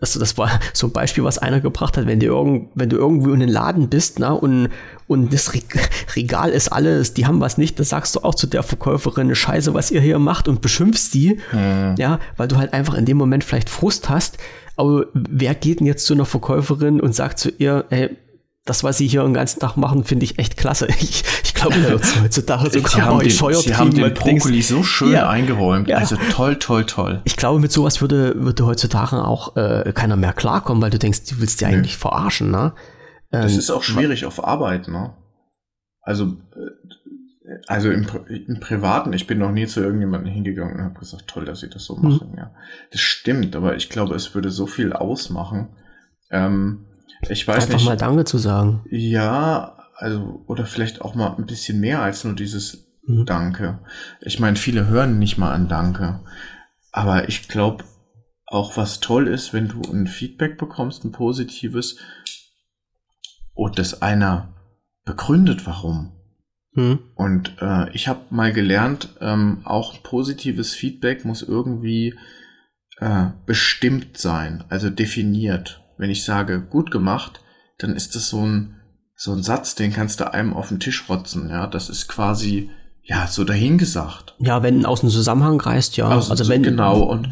also 0.00 0.18
das 0.18 0.36
war 0.38 0.60
so 0.72 0.86
ein 0.86 0.92
Beispiel, 0.92 1.24
was 1.24 1.38
einer 1.38 1.60
gebracht 1.60 1.96
hat, 1.96 2.06
wenn 2.06 2.20
du, 2.20 2.26
irgend, 2.26 2.68
wenn 2.74 2.88
du 2.88 2.96
irgendwo 2.96 3.32
in 3.32 3.40
den 3.40 3.48
Laden 3.48 3.88
bist 3.88 4.18
na, 4.18 4.32
und, 4.32 4.68
und 5.06 5.32
das 5.32 5.52
Regal 6.16 6.50
ist 6.50 6.68
alles, 6.68 7.14
die 7.14 7.26
haben 7.26 7.40
was 7.40 7.58
nicht, 7.58 7.78
dann 7.78 7.86
sagst 7.86 8.14
du 8.16 8.20
auch 8.20 8.34
zu 8.34 8.46
der 8.46 8.62
Verkäuferin, 8.62 9.34
scheiße, 9.34 9.74
was 9.74 9.90
ihr 9.90 10.00
hier 10.00 10.18
macht 10.18 10.48
und 10.48 10.60
beschimpfst 10.60 11.10
die, 11.12 11.38
mhm. 11.52 11.94
ja, 11.98 12.18
weil 12.36 12.48
du 12.48 12.56
halt 12.56 12.72
einfach 12.72 12.94
in 12.94 13.04
dem 13.04 13.16
Moment 13.16 13.44
vielleicht 13.44 13.70
Frust 13.70 14.08
hast, 14.08 14.38
aber 14.76 15.06
wer 15.14 15.54
geht 15.54 15.80
denn 15.80 15.86
jetzt 15.86 16.06
zu 16.06 16.14
einer 16.14 16.24
Verkäuferin 16.24 17.00
und 17.00 17.14
sagt 17.14 17.38
zu 17.38 17.50
ihr, 17.50 17.84
ey, 17.90 18.16
das, 18.64 18.82
was 18.82 18.96
sie 18.96 19.06
hier 19.06 19.22
den 19.22 19.34
ganzen 19.34 19.60
Tag 19.60 19.76
machen, 19.76 20.04
finde 20.04 20.24
ich 20.24 20.38
echt 20.38 20.56
klasse. 20.56 20.88
Ich, 21.00 21.22
ich 21.44 21.54
glaube, 21.54 21.80
da 21.80 21.90
wird 21.90 22.22
heutzutage 22.22 22.70
so 22.70 22.88
sie 22.88 23.02
haben 23.02 23.18
den, 23.20 23.30
sie 23.30 23.74
haben 23.74 23.94
den 23.94 24.12
Brokkoli 24.14 24.60
so 24.60 24.82
schön 24.82 25.12
ja, 25.12 25.28
eingeräumt. 25.28 25.88
Ja. 25.88 25.96
Also 25.98 26.16
toll, 26.30 26.56
toll, 26.56 26.84
toll. 26.84 27.22
Ich 27.24 27.36
glaube, 27.36 27.58
mit 27.60 27.72
sowas 27.72 28.00
würde, 28.00 28.34
würde 28.36 28.66
heutzutage 28.66 29.24
auch 29.24 29.56
äh, 29.56 29.92
keiner 29.94 30.16
mehr 30.16 30.32
klarkommen, 30.32 30.82
weil 30.82 30.90
du 30.90 30.98
denkst, 30.98 31.24
du 31.28 31.40
willst 31.40 31.60
ja 31.60 31.68
eigentlich 31.68 31.96
verarschen, 31.96 32.50
ne? 32.50 32.74
das 33.30 33.52
ähm, 33.52 33.58
ist 33.58 33.70
auch 33.70 33.82
schwierig 33.82 34.26
auf 34.26 34.44
Arbeit, 34.44 34.88
ne? 34.88 35.14
Also, 36.02 36.36
äh, 36.54 37.56
also 37.66 37.90
im, 37.90 38.06
im, 38.28 38.60
Privaten, 38.60 39.12
ich 39.12 39.26
bin 39.26 39.38
noch 39.38 39.52
nie 39.52 39.66
zu 39.66 39.80
irgendjemandem 39.80 40.32
hingegangen 40.32 40.76
und 40.76 40.84
habe 40.84 40.98
gesagt, 40.98 41.28
toll, 41.28 41.44
dass 41.44 41.60
sie 41.60 41.70
das 41.70 41.84
so 41.84 41.96
mhm. 41.96 42.02
machen, 42.02 42.30
mhm. 42.32 42.38
ja. 42.38 42.50
Das 42.90 43.00
stimmt, 43.00 43.56
aber 43.56 43.76
ich 43.76 43.88
glaube, 43.88 44.14
es 44.14 44.34
würde 44.34 44.50
so 44.50 44.66
viel 44.66 44.92
ausmachen. 44.92 45.68
Ähm, 46.30 46.86
ich 47.28 47.46
weiß 47.46 47.64
Einfach 47.64 47.74
nicht. 47.74 47.84
mal 47.86 47.96
Danke 47.96 48.24
zu 48.24 48.38
sagen. 48.38 48.84
Ja, 48.90 49.76
also, 49.96 50.44
oder 50.46 50.66
vielleicht 50.66 51.00
auch 51.00 51.14
mal 51.14 51.34
ein 51.36 51.46
bisschen 51.46 51.80
mehr 51.80 52.02
als 52.02 52.24
nur 52.24 52.34
dieses 52.34 52.86
mhm. 53.06 53.26
Danke. 53.26 53.78
Ich 54.20 54.40
meine, 54.40 54.56
viele 54.56 54.88
hören 54.88 55.18
nicht 55.18 55.38
mal 55.38 55.52
an 55.52 55.68
Danke. 55.68 56.20
Aber 56.92 57.28
ich 57.28 57.48
glaube, 57.48 57.84
auch 58.46 58.76
was 58.76 59.00
toll 59.00 59.26
ist, 59.28 59.52
wenn 59.52 59.68
du 59.68 59.82
ein 59.90 60.06
Feedback 60.06 60.58
bekommst, 60.58 61.04
ein 61.04 61.12
positives, 61.12 61.98
und 63.54 63.78
das 63.78 64.02
einer 64.02 64.54
begründet, 65.04 65.66
warum. 65.66 66.12
Hm. 66.74 66.98
Und 67.14 67.56
äh, 67.60 67.90
ich 67.92 68.08
habe 68.08 68.20
mal 68.30 68.52
gelernt, 68.52 69.10
ähm, 69.20 69.60
auch 69.64 70.02
positives 70.02 70.74
Feedback 70.74 71.24
muss 71.24 71.42
irgendwie 71.42 72.18
äh, 72.98 73.26
bestimmt 73.46 74.18
sein, 74.18 74.64
also 74.68 74.90
definiert. 74.90 75.83
Wenn 76.04 76.10
ich 76.10 76.24
sage, 76.24 76.60
gut 76.60 76.90
gemacht, 76.90 77.40
dann 77.78 77.96
ist 77.96 78.14
das 78.14 78.28
so 78.28 78.44
ein, 78.44 78.76
so 79.16 79.32
ein 79.32 79.42
Satz, 79.42 79.74
den 79.74 79.90
kannst 79.90 80.20
du 80.20 80.30
einem 80.30 80.52
auf 80.52 80.68
den 80.68 80.78
Tisch 80.78 81.08
rotzen. 81.08 81.48
Ja, 81.48 81.66
das 81.66 81.88
ist 81.88 82.08
quasi 82.08 82.70
ja, 83.06 83.26
so 83.26 83.44
dahingesagt. 83.44 84.34
Ja, 84.38 84.62
wenn 84.62 84.86
aus 84.86 85.00
dem 85.00 85.10
Zusammenhang 85.10 85.60
reißt, 85.60 85.98
ja. 85.98 86.08
Also, 86.08 86.30
also 86.30 86.48
wenn 86.48 86.62
genau 86.62 87.00
und 87.00 87.28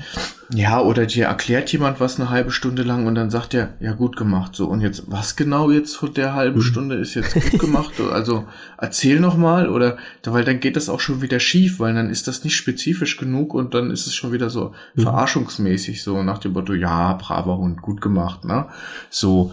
ja, 0.55 0.81
oder 0.83 1.07
dir 1.07 1.27
erklärt 1.27 1.73
jemand 1.73 1.99
was 1.99 2.21
eine 2.21 2.29
halbe 2.29 2.51
Stunde 2.51 2.83
lang 2.83 3.07
und 3.07 3.15
dann 3.15 3.31
sagt 3.31 3.55
er, 3.55 3.71
ja 3.81 3.93
gut 3.93 4.17
gemacht, 4.17 4.55
so 4.55 4.67
und 4.67 4.83
jetzt 4.83 5.05
was 5.07 5.35
genau 5.35 5.71
jetzt 5.71 5.97
von 5.97 6.13
der 6.13 6.35
halben 6.35 6.59
mhm. 6.59 6.65
Stunde 6.65 6.97
ist 6.97 7.15
jetzt 7.15 7.33
gut 7.33 7.59
gemacht? 7.59 7.93
also 8.13 8.45
erzähl 8.77 9.19
noch 9.19 9.39
mal 9.39 9.67
oder 9.71 9.97
weil 10.25 10.45
dann 10.45 10.61
geht 10.61 10.77
das 10.77 10.91
auch 10.91 11.01
schon 11.01 11.23
wieder 11.23 11.41
schief, 11.41 11.81
weil 11.81 11.95
dann 11.95 12.11
ist 12.11 12.29
das 12.29 12.45
nicht 12.45 12.55
spezifisch 12.57 13.17
genug 13.17 13.55
und 13.55 13.73
dann 13.73 13.91
ist 13.91 14.07
es 14.07 14.15
schon 14.15 14.33
wieder 14.33 14.51
so 14.51 14.75
mhm. 14.95 15.03
verarschungsmäßig 15.03 16.03
so 16.03 16.23
nach 16.23 16.39
dem 16.39 16.53
Motto, 16.53 16.75
ja 16.75 17.15
braver 17.15 17.57
Hund, 17.57 17.81
gut 17.81 18.03
gemacht, 18.03 18.45
ne? 18.45 18.67
So 19.09 19.53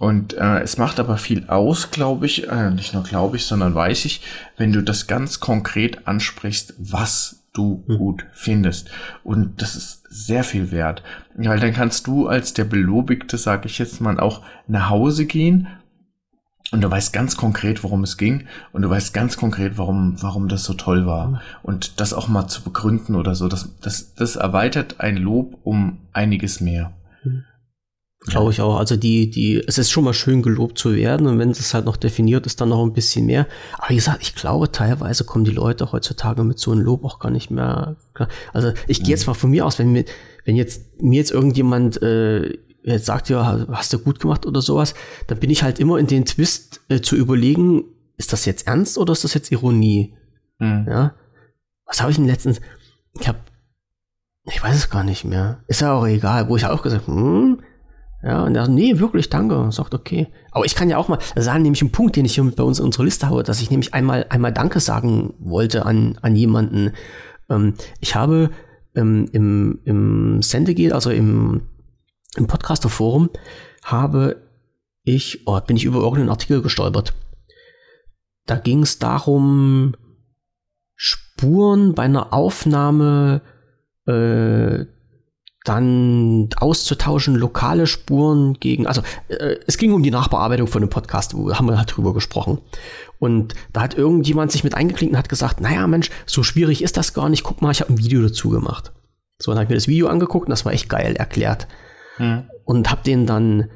und 0.00 0.32
äh, 0.32 0.60
es 0.60 0.78
macht 0.78 0.98
aber 0.98 1.18
viel 1.18 1.44
aus, 1.48 1.90
glaube 1.90 2.24
ich, 2.24 2.48
äh, 2.48 2.70
nicht 2.70 2.94
nur 2.94 3.02
glaube 3.02 3.36
ich, 3.36 3.44
sondern 3.44 3.74
weiß 3.74 4.06
ich, 4.06 4.22
wenn 4.56 4.72
du 4.72 4.82
das 4.82 5.06
ganz 5.06 5.40
konkret 5.40 6.08
ansprichst, 6.08 6.72
was 6.78 7.44
du 7.52 7.84
mhm. 7.86 7.98
gut 7.98 8.26
findest. 8.32 8.90
Und 9.24 9.60
das 9.60 9.76
ist 9.76 10.02
sehr 10.08 10.42
viel 10.42 10.70
wert. 10.70 11.02
Weil 11.34 11.60
dann 11.60 11.74
kannst 11.74 12.06
du 12.06 12.28
als 12.28 12.54
der 12.54 12.64
Belobigte, 12.64 13.36
sage 13.36 13.66
ich 13.66 13.78
jetzt 13.78 14.00
mal, 14.00 14.18
auch 14.18 14.40
nach 14.66 14.88
Hause 14.88 15.26
gehen 15.26 15.68
und 16.72 16.80
du 16.80 16.90
weißt 16.90 17.12
ganz 17.12 17.36
konkret, 17.36 17.84
worum 17.84 18.02
es 18.02 18.16
ging 18.16 18.46
und 18.72 18.80
du 18.80 18.88
weißt 18.88 19.12
ganz 19.12 19.36
konkret, 19.36 19.76
warum, 19.76 20.14
warum 20.22 20.48
das 20.48 20.64
so 20.64 20.72
toll 20.72 21.04
war. 21.04 21.26
Mhm. 21.26 21.38
Und 21.62 22.00
das 22.00 22.14
auch 22.14 22.26
mal 22.26 22.48
zu 22.48 22.62
begründen 22.62 23.16
oder 23.16 23.34
so, 23.34 23.48
das, 23.48 23.68
das, 23.82 24.14
das 24.14 24.36
erweitert 24.36 24.98
ein 25.00 25.18
Lob 25.18 25.58
um 25.62 25.98
einiges 26.14 26.62
mehr. 26.62 26.94
Glaube 28.26 28.52
ich 28.52 28.60
auch. 28.60 28.76
Also 28.76 28.96
die, 28.96 29.30
die, 29.30 29.56
es 29.66 29.78
ist 29.78 29.90
schon 29.90 30.04
mal 30.04 30.12
schön 30.12 30.42
gelobt 30.42 30.78
zu 30.78 30.94
werden 30.94 31.26
und 31.26 31.38
wenn 31.38 31.50
es 31.50 31.72
halt 31.72 31.86
noch 31.86 31.96
definiert 31.96 32.44
ist, 32.44 32.60
dann 32.60 32.68
noch 32.68 32.84
ein 32.84 32.92
bisschen 32.92 33.24
mehr. 33.24 33.46
Aber 33.78 33.88
wie 33.88 33.96
gesagt, 33.96 34.18
ich 34.20 34.34
glaube, 34.34 34.70
teilweise 34.70 35.24
kommen 35.24 35.44
die 35.44 35.50
Leute 35.52 35.90
heutzutage 35.90 36.44
mit 36.44 36.58
so 36.58 36.70
einem 36.72 36.82
Lob 36.82 37.02
auch 37.04 37.18
gar 37.18 37.30
nicht 37.30 37.50
mehr. 37.50 37.96
Also 38.52 38.72
ich 38.86 39.00
gehe 39.00 39.10
jetzt 39.10 39.26
mhm. 39.26 39.30
mal 39.30 39.34
von 39.34 39.50
mir 39.50 39.64
aus, 39.64 39.78
wenn 39.78 39.92
mir, 39.92 40.04
wenn 40.44 40.56
jetzt 40.56 41.00
mir 41.00 41.16
jetzt 41.16 41.30
irgendjemand 41.30 42.02
äh, 42.02 42.58
jetzt 42.82 43.06
sagt, 43.06 43.30
ja, 43.30 43.66
hast 43.70 43.92
du 43.92 43.98
gut 43.98 44.20
gemacht 44.20 44.44
oder 44.44 44.60
sowas, 44.60 44.94
dann 45.26 45.38
bin 45.38 45.48
ich 45.48 45.62
halt 45.62 45.80
immer 45.80 45.98
in 45.98 46.06
den 46.06 46.26
Twist 46.26 46.82
äh, 46.88 47.00
zu 47.00 47.16
überlegen, 47.16 47.84
ist 48.18 48.34
das 48.34 48.44
jetzt 48.44 48.66
ernst 48.66 48.98
oder 48.98 49.12
ist 49.12 49.24
das 49.24 49.32
jetzt 49.32 49.50
Ironie? 49.50 50.14
Mhm. 50.58 50.86
Ja. 50.88 51.14
Was 51.86 52.02
habe 52.02 52.10
ich 52.10 52.18
denn 52.18 52.26
letztens? 52.26 52.60
Ich 53.18 53.28
habe, 53.28 53.38
ich 54.44 54.62
weiß 54.62 54.76
es 54.76 54.90
gar 54.90 55.04
nicht 55.04 55.24
mehr. 55.24 55.64
Ist 55.68 55.80
ja 55.80 55.94
auch 55.94 56.06
egal, 56.06 56.48
wo 56.50 56.56
ich 56.56 56.66
auch 56.66 56.82
gesagt, 56.82 57.06
hm, 57.06 57.62
ja, 58.22 58.44
und 58.44 58.54
er 58.54 58.64
sagt, 58.64 58.74
nee, 58.74 58.98
wirklich, 58.98 59.30
danke. 59.30 59.58
Und 59.58 59.72
sagt, 59.72 59.94
okay. 59.94 60.28
Aber 60.50 60.64
ich 60.64 60.74
kann 60.74 60.90
ja 60.90 60.98
auch 60.98 61.08
mal, 61.08 61.18
das 61.34 61.46
ist 61.46 61.54
nämlich 61.54 61.82
ein 61.82 61.92
Punkt, 61.92 62.16
den 62.16 62.26
ich 62.26 62.34
hier 62.34 62.44
bei 62.44 62.62
uns 62.62 62.78
in 62.78 62.84
unserer 62.84 63.04
Liste 63.04 63.28
habe, 63.28 63.42
dass 63.42 63.62
ich 63.62 63.70
nämlich 63.70 63.94
einmal, 63.94 64.26
einmal 64.28 64.52
Danke 64.52 64.80
sagen 64.80 65.34
wollte 65.38 65.86
an, 65.86 66.18
an 66.20 66.36
jemanden. 66.36 66.92
Ähm, 67.48 67.74
ich 68.00 68.14
habe 68.14 68.50
ähm, 68.94 69.28
im, 69.32 69.80
im 69.84 70.42
Sendegate, 70.42 70.94
also 70.94 71.10
im, 71.10 71.62
im 72.36 72.46
Podcaster-Forum, 72.46 73.30
habe 73.84 74.42
ich, 75.02 75.46
oh, 75.46 75.58
bin 75.60 75.76
ich 75.76 75.84
über 75.84 76.00
irgendeinen 76.00 76.28
Artikel 76.28 76.60
gestolpert. 76.60 77.14
Da 78.44 78.56
ging 78.56 78.82
es 78.82 78.98
darum, 78.98 79.94
Spuren 80.94 81.94
bei 81.94 82.02
einer 82.02 82.34
Aufnahme 82.34 83.40
äh, 84.06 84.84
dann 85.64 86.48
auszutauschen, 86.56 87.34
lokale 87.34 87.86
Spuren 87.86 88.54
gegen, 88.54 88.86
also 88.86 89.02
äh, 89.28 89.56
es 89.66 89.76
ging 89.76 89.92
um 89.92 90.02
die 90.02 90.10
Nachbearbeitung 90.10 90.66
von 90.66 90.82
einem 90.82 90.90
Podcast, 90.90 91.36
wo 91.36 91.52
haben 91.52 91.66
wir 91.66 91.76
halt 91.76 91.94
drüber 91.94 92.14
gesprochen. 92.14 92.58
Und 93.18 93.54
da 93.72 93.82
hat 93.82 93.94
irgendjemand 93.94 94.52
sich 94.52 94.64
mit 94.64 94.74
eingeklinkt 94.74 95.12
und 95.12 95.18
hat 95.18 95.28
gesagt, 95.28 95.60
naja 95.60 95.86
Mensch, 95.86 96.10
so 96.24 96.42
schwierig 96.42 96.82
ist 96.82 96.96
das 96.96 97.12
gar 97.12 97.28
nicht, 97.28 97.44
guck 97.44 97.60
mal, 97.60 97.70
ich 97.72 97.82
habe 97.82 97.92
ein 97.92 97.98
Video 97.98 98.22
dazu 98.22 98.48
gemacht. 98.48 98.92
So, 99.38 99.50
dann 99.50 99.58
habe 99.58 99.64
ich 99.64 99.70
mir 99.70 99.76
das 99.76 99.88
Video 99.88 100.08
angeguckt 100.08 100.46
und 100.46 100.50
das 100.50 100.64
war 100.64 100.72
echt 100.72 100.88
geil 100.88 101.16
erklärt. 101.16 101.66
Hm. 102.16 102.44
Und 102.64 102.90
habe 102.90 103.02
den 103.02 103.26
dann 103.26 103.70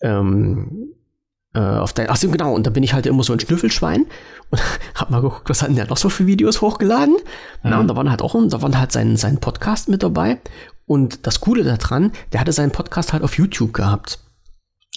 ähm, 0.00 0.94
äh, 1.54 1.58
auf 1.58 1.92
dein, 1.92 2.08
ach 2.08 2.16
so, 2.16 2.30
genau, 2.30 2.54
und 2.54 2.66
da 2.66 2.70
bin 2.70 2.82
ich 2.82 2.94
halt 2.94 3.06
immer 3.06 3.22
so 3.22 3.34
ein 3.34 3.40
Schnüffelschwein 3.40 4.06
und 4.50 4.62
hab 4.94 5.10
mal 5.10 5.20
geguckt, 5.20 5.50
was 5.50 5.60
hat 5.60 5.68
denn 5.68 5.76
der 5.76 5.86
noch 5.86 5.96
so 5.98 6.08
für 6.08 6.26
Videos 6.26 6.62
hochgeladen. 6.62 7.14
Mhm. 7.14 7.70
Na, 7.70 7.80
und 7.80 7.88
da 7.88 7.96
waren 7.96 8.10
halt 8.10 8.22
auch, 8.22 8.34
da 8.48 8.62
waren 8.62 8.78
halt 8.78 8.92
sein, 8.92 9.16
sein 9.16 9.38
Podcast 9.38 9.90
mit 9.90 10.02
dabei 10.02 10.38
und 10.86 11.26
das 11.26 11.40
Coole 11.40 11.64
daran, 11.64 12.12
der 12.32 12.40
hatte 12.40 12.52
seinen 12.52 12.70
Podcast 12.70 13.12
halt 13.12 13.22
auf 13.22 13.36
YouTube 13.36 13.72
gehabt. 13.72 14.18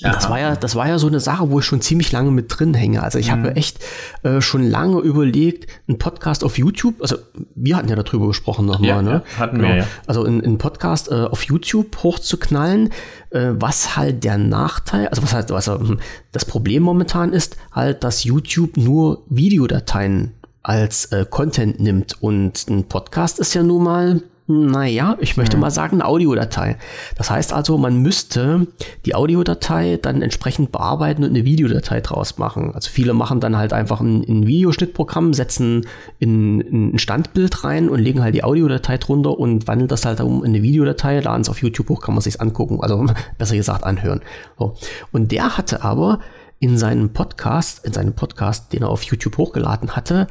Das 0.01 0.29
war 0.29 0.39
ja, 0.39 0.55
das 0.55 0.75
war 0.75 0.87
ja 0.87 0.97
so 0.97 1.07
eine 1.07 1.19
Sache, 1.19 1.49
wo 1.49 1.59
ich 1.59 1.65
schon 1.65 1.81
ziemlich 1.81 2.11
lange 2.11 2.31
mit 2.31 2.45
drin 2.47 2.73
hänge. 2.73 3.03
Also 3.03 3.19
ich 3.19 3.27
mhm. 3.27 3.31
habe 3.31 3.55
echt 3.55 3.79
äh, 4.23 4.41
schon 4.41 4.63
lange 4.63 4.99
überlegt, 4.99 5.69
einen 5.87 5.97
Podcast 5.97 6.43
auf 6.43 6.57
YouTube, 6.57 7.01
also 7.01 7.17
wir 7.55 7.75
hatten 7.75 7.89
ja 7.89 7.95
darüber 7.95 8.27
gesprochen 8.27 8.65
nochmal, 8.65 8.87
ja, 8.87 9.01
ne? 9.01 9.23
Ja, 9.33 9.39
hatten 9.39 9.57
genau. 9.57 9.69
wir, 9.69 9.77
ja. 9.77 9.87
Also 10.07 10.23
einen 10.23 10.57
Podcast 10.57 11.11
äh, 11.11 11.15
auf 11.15 11.43
YouTube 11.43 11.97
hochzuknallen, 12.01 12.91
äh, 13.31 13.49
was 13.53 13.97
halt 13.97 14.23
der 14.23 14.37
Nachteil, 14.37 15.07
also 15.09 15.21
was 15.21 15.33
halt, 15.33 15.49
was 15.49 15.67
hm, 15.67 15.99
das 16.31 16.45
Problem 16.45 16.83
momentan 16.83 17.33
ist, 17.33 17.57
halt, 17.71 18.03
dass 18.03 18.23
YouTube 18.23 18.77
nur 18.77 19.23
Videodateien 19.27 20.33
als 20.63 21.05
äh, 21.05 21.25
Content 21.29 21.79
nimmt 21.79 22.21
und 22.21 22.69
ein 22.69 22.85
Podcast 22.85 23.39
ist 23.39 23.53
ja 23.53 23.63
nun 23.63 23.83
mal 23.83 24.21
naja, 24.49 25.15
ich 25.19 25.37
möchte 25.37 25.57
mal 25.57 25.69
sagen, 25.69 25.97
eine 26.01 26.05
Audiodatei. 26.05 26.77
Das 27.15 27.29
heißt 27.29 27.53
also, 27.53 27.77
man 27.77 27.97
müsste 27.97 28.65
die 29.05 29.13
Audiodatei 29.13 29.99
dann 30.01 30.23
entsprechend 30.23 30.71
bearbeiten 30.71 31.23
und 31.23 31.29
eine 31.29 31.45
Videodatei 31.45 32.01
draus 32.01 32.39
machen. 32.39 32.71
Also 32.73 32.89
viele 32.89 33.13
machen 33.13 33.39
dann 33.41 33.55
halt 33.55 33.73
einfach 33.73 34.01
ein, 34.01 34.23
ein 34.27 34.47
Videoschnittprogramm, 34.47 35.35
setzen 35.35 35.85
in, 36.17 36.61
in, 36.61 36.95
ein 36.95 36.99
Standbild 36.99 37.63
rein 37.63 37.89
und 37.89 37.99
legen 37.99 38.23
halt 38.23 38.33
die 38.33 38.43
Audiodatei 38.43 38.97
drunter 38.97 39.37
und 39.37 39.67
wandeln 39.67 39.87
das 39.87 40.03
halt 40.03 40.19
um 40.21 40.43
in 40.43 40.49
eine 40.49 40.63
Videodatei, 40.63 41.19
laden 41.19 41.41
es 41.41 41.49
auf 41.49 41.61
YouTube 41.61 41.89
hoch, 41.89 42.01
kann 42.01 42.15
man 42.15 42.23
sich 42.23 42.41
angucken, 42.41 42.79
also 42.81 43.05
besser 43.37 43.55
gesagt 43.55 43.83
anhören. 43.83 44.21
So. 44.57 44.75
Und 45.11 45.31
der 45.31 45.57
hatte 45.57 45.83
aber 45.83 46.21
in 46.59 46.75
seinem 46.75 47.13
Podcast, 47.13 47.85
in 47.85 47.93
seinem 47.93 48.13
Podcast, 48.13 48.73
den 48.73 48.81
er 48.81 48.89
auf 48.89 49.03
YouTube 49.03 49.37
hochgeladen 49.37 49.95
hatte, 49.95 50.27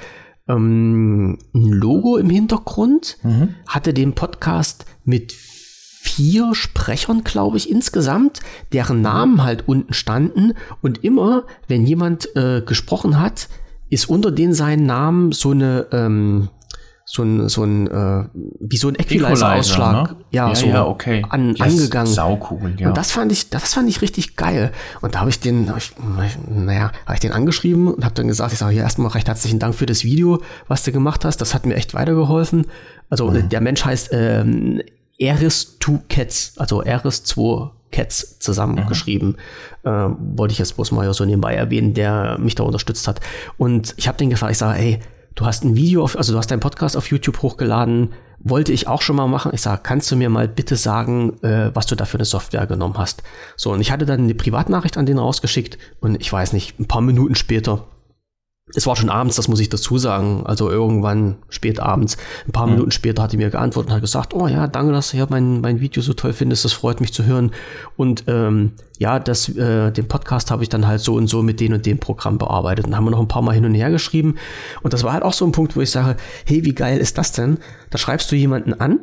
ähm, 0.48 1.38
ein 1.54 1.72
Logo 1.72 2.16
im 2.16 2.30
Hintergrund, 2.30 3.18
mhm. 3.22 3.54
hatte 3.66 3.94
den 3.94 4.14
Podcast 4.14 4.86
mit 5.04 5.32
vier 5.32 6.54
Sprechern, 6.54 7.22
glaube 7.22 7.56
ich, 7.58 7.70
insgesamt, 7.70 8.40
deren 8.72 9.02
Namen 9.02 9.42
halt 9.42 9.68
unten 9.68 9.92
standen. 9.92 10.54
Und 10.82 11.04
immer, 11.04 11.44
wenn 11.68 11.86
jemand 11.86 12.34
äh, 12.34 12.62
gesprochen 12.62 13.20
hat, 13.20 13.48
ist 13.90 14.08
unter 14.08 14.30
den 14.30 14.52
seinen 14.52 14.86
Namen 14.86 15.32
so 15.32 15.50
eine, 15.50 15.86
ähm, 15.92 16.48
so 17.10 17.22
ein, 17.22 17.48
so 17.48 17.64
ein, 17.64 17.86
äh, 17.86 18.24
wie 18.60 18.76
so 18.76 18.88
ein 18.88 18.94
Equalizer-Ausschlag, 18.94 20.10
ne? 20.10 20.16
ja, 20.30 20.48
ja, 20.48 20.54
so 20.54 20.66
ja, 20.66 20.86
okay. 20.86 21.24
an, 21.30 21.54
yes, 21.54 21.60
angegangen. 21.62 22.12
Saucool, 22.12 22.74
ja. 22.78 22.88
Und 22.88 22.98
das 22.98 23.12
fand 23.12 23.32
ich, 23.32 23.48
das 23.48 23.72
fand 23.72 23.88
ich 23.88 24.02
richtig 24.02 24.36
geil. 24.36 24.72
Und 25.00 25.14
da 25.14 25.20
habe 25.20 25.30
ich 25.30 25.40
den, 25.40 25.70
hab 25.70 25.78
ich, 25.78 25.92
naja, 26.50 26.92
habe 27.06 27.14
ich 27.14 27.20
den 27.20 27.32
angeschrieben 27.32 27.94
und 27.94 28.04
habe 28.04 28.14
dann 28.14 28.28
gesagt, 28.28 28.52
ich 28.52 28.58
sage 28.58 28.74
hier 28.74 28.82
erstmal 28.82 29.10
recht 29.12 29.26
herzlichen 29.26 29.58
Dank 29.58 29.74
für 29.74 29.86
das 29.86 30.04
Video, 30.04 30.42
was 30.66 30.82
du 30.82 30.92
gemacht 30.92 31.24
hast. 31.24 31.38
Das 31.38 31.54
hat 31.54 31.64
mir 31.64 31.76
echt 31.76 31.94
weitergeholfen. 31.94 32.66
Also 33.08 33.30
mhm. 33.30 33.48
der 33.48 33.62
Mensch 33.62 33.82
heißt 33.86 34.10
ähm, 34.12 34.82
Eris2 35.18 36.00
Cats, 36.10 36.52
also 36.58 36.82
Eris2 36.82 37.70
Cats 37.90 38.38
zusammengeschrieben. 38.38 39.38
Mhm. 39.82 39.90
Äh, 39.90 40.10
wollte 40.36 40.52
ich 40.52 40.58
jetzt 40.58 40.76
bloß 40.76 40.92
mal 40.92 41.10
so 41.14 41.24
nebenbei 41.24 41.54
erwähnen, 41.54 41.94
der 41.94 42.36
mich 42.38 42.54
da 42.54 42.64
unterstützt 42.64 43.08
hat. 43.08 43.20
Und 43.56 43.94
ich 43.96 44.08
habe 44.08 44.18
den 44.18 44.28
gefragt, 44.28 44.52
ich 44.52 44.58
sage, 44.58 44.78
ey, 44.78 45.00
du 45.38 45.46
hast 45.46 45.64
ein 45.64 45.76
Video, 45.76 46.02
auf, 46.02 46.16
also 46.16 46.32
du 46.32 46.38
hast 46.38 46.50
deinen 46.50 46.60
Podcast 46.60 46.96
auf 46.96 47.10
YouTube 47.10 47.42
hochgeladen, 47.42 48.12
wollte 48.40 48.72
ich 48.72 48.88
auch 48.88 49.02
schon 49.02 49.16
mal 49.16 49.28
machen. 49.28 49.52
Ich 49.54 49.62
sage, 49.62 49.80
kannst 49.84 50.10
du 50.10 50.16
mir 50.16 50.28
mal 50.30 50.48
bitte 50.48 50.74
sagen, 50.74 51.40
äh, 51.42 51.70
was 51.74 51.86
du 51.86 51.94
da 51.94 52.04
für 52.04 52.18
eine 52.18 52.24
Software 52.24 52.66
genommen 52.66 52.98
hast? 52.98 53.22
So, 53.56 53.72
und 53.72 53.80
ich 53.80 53.92
hatte 53.92 54.04
dann 54.04 54.20
eine 54.20 54.34
Privatnachricht 54.34 54.96
an 54.96 55.06
den 55.06 55.18
rausgeschickt 55.18 55.78
und 56.00 56.20
ich 56.20 56.32
weiß 56.32 56.52
nicht, 56.52 56.80
ein 56.80 56.88
paar 56.88 57.02
Minuten 57.02 57.36
später 57.36 57.86
es 58.74 58.86
war 58.86 58.96
schon 58.96 59.08
abends, 59.08 59.36
das 59.36 59.48
muss 59.48 59.60
ich 59.60 59.68
dazu 59.68 59.98
sagen. 59.98 60.42
Also 60.44 60.70
irgendwann 60.70 61.36
spät 61.48 61.80
abends. 61.80 62.16
Ein 62.46 62.52
paar 62.52 62.66
mhm. 62.66 62.72
Minuten 62.72 62.90
später 62.90 63.22
hat 63.22 63.32
die 63.32 63.36
mir 63.36 63.50
geantwortet 63.50 63.90
und 63.90 63.94
hat 63.94 64.02
gesagt, 64.02 64.34
oh 64.34 64.46
ja, 64.46 64.66
danke, 64.66 64.92
dass 64.92 65.10
du 65.10 65.16
ja 65.16 65.26
mein, 65.28 65.60
mein 65.60 65.80
Video 65.80 66.02
so 66.02 66.12
toll 66.12 66.32
findest. 66.32 66.64
Das 66.64 66.72
freut 66.72 67.00
mich 67.00 67.12
zu 67.12 67.24
hören. 67.24 67.52
Und 67.96 68.24
ähm, 68.26 68.72
ja, 68.98 69.18
das, 69.18 69.48
äh, 69.48 69.90
den 69.90 70.08
Podcast 70.08 70.50
habe 70.50 70.62
ich 70.62 70.68
dann 70.68 70.86
halt 70.86 71.00
so 71.00 71.14
und 71.14 71.28
so 71.28 71.42
mit 71.42 71.60
dem 71.60 71.72
und 71.72 71.86
dem 71.86 71.98
Programm 71.98 72.38
bearbeitet. 72.38 72.86
Und 72.86 72.96
haben 72.96 73.04
wir 73.04 73.10
noch 73.10 73.20
ein 73.20 73.28
paar 73.28 73.42
Mal 73.42 73.52
hin 73.52 73.64
und 73.64 73.74
her 73.74 73.90
geschrieben. 73.90 74.36
Und 74.82 74.92
das 74.92 75.02
war 75.02 75.12
halt 75.12 75.22
auch 75.22 75.32
so 75.32 75.46
ein 75.46 75.52
Punkt, 75.52 75.74
wo 75.74 75.80
ich 75.80 75.90
sage, 75.90 76.16
hey, 76.44 76.64
wie 76.64 76.74
geil 76.74 76.98
ist 76.98 77.16
das 77.16 77.32
denn? 77.32 77.58
Da 77.90 77.98
schreibst 77.98 78.30
du 78.30 78.36
jemanden 78.36 78.74
an, 78.74 79.00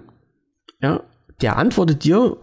ja, 0.81 1.01
der 1.41 1.57
antwortet 1.57 2.03
dir, 2.03 2.37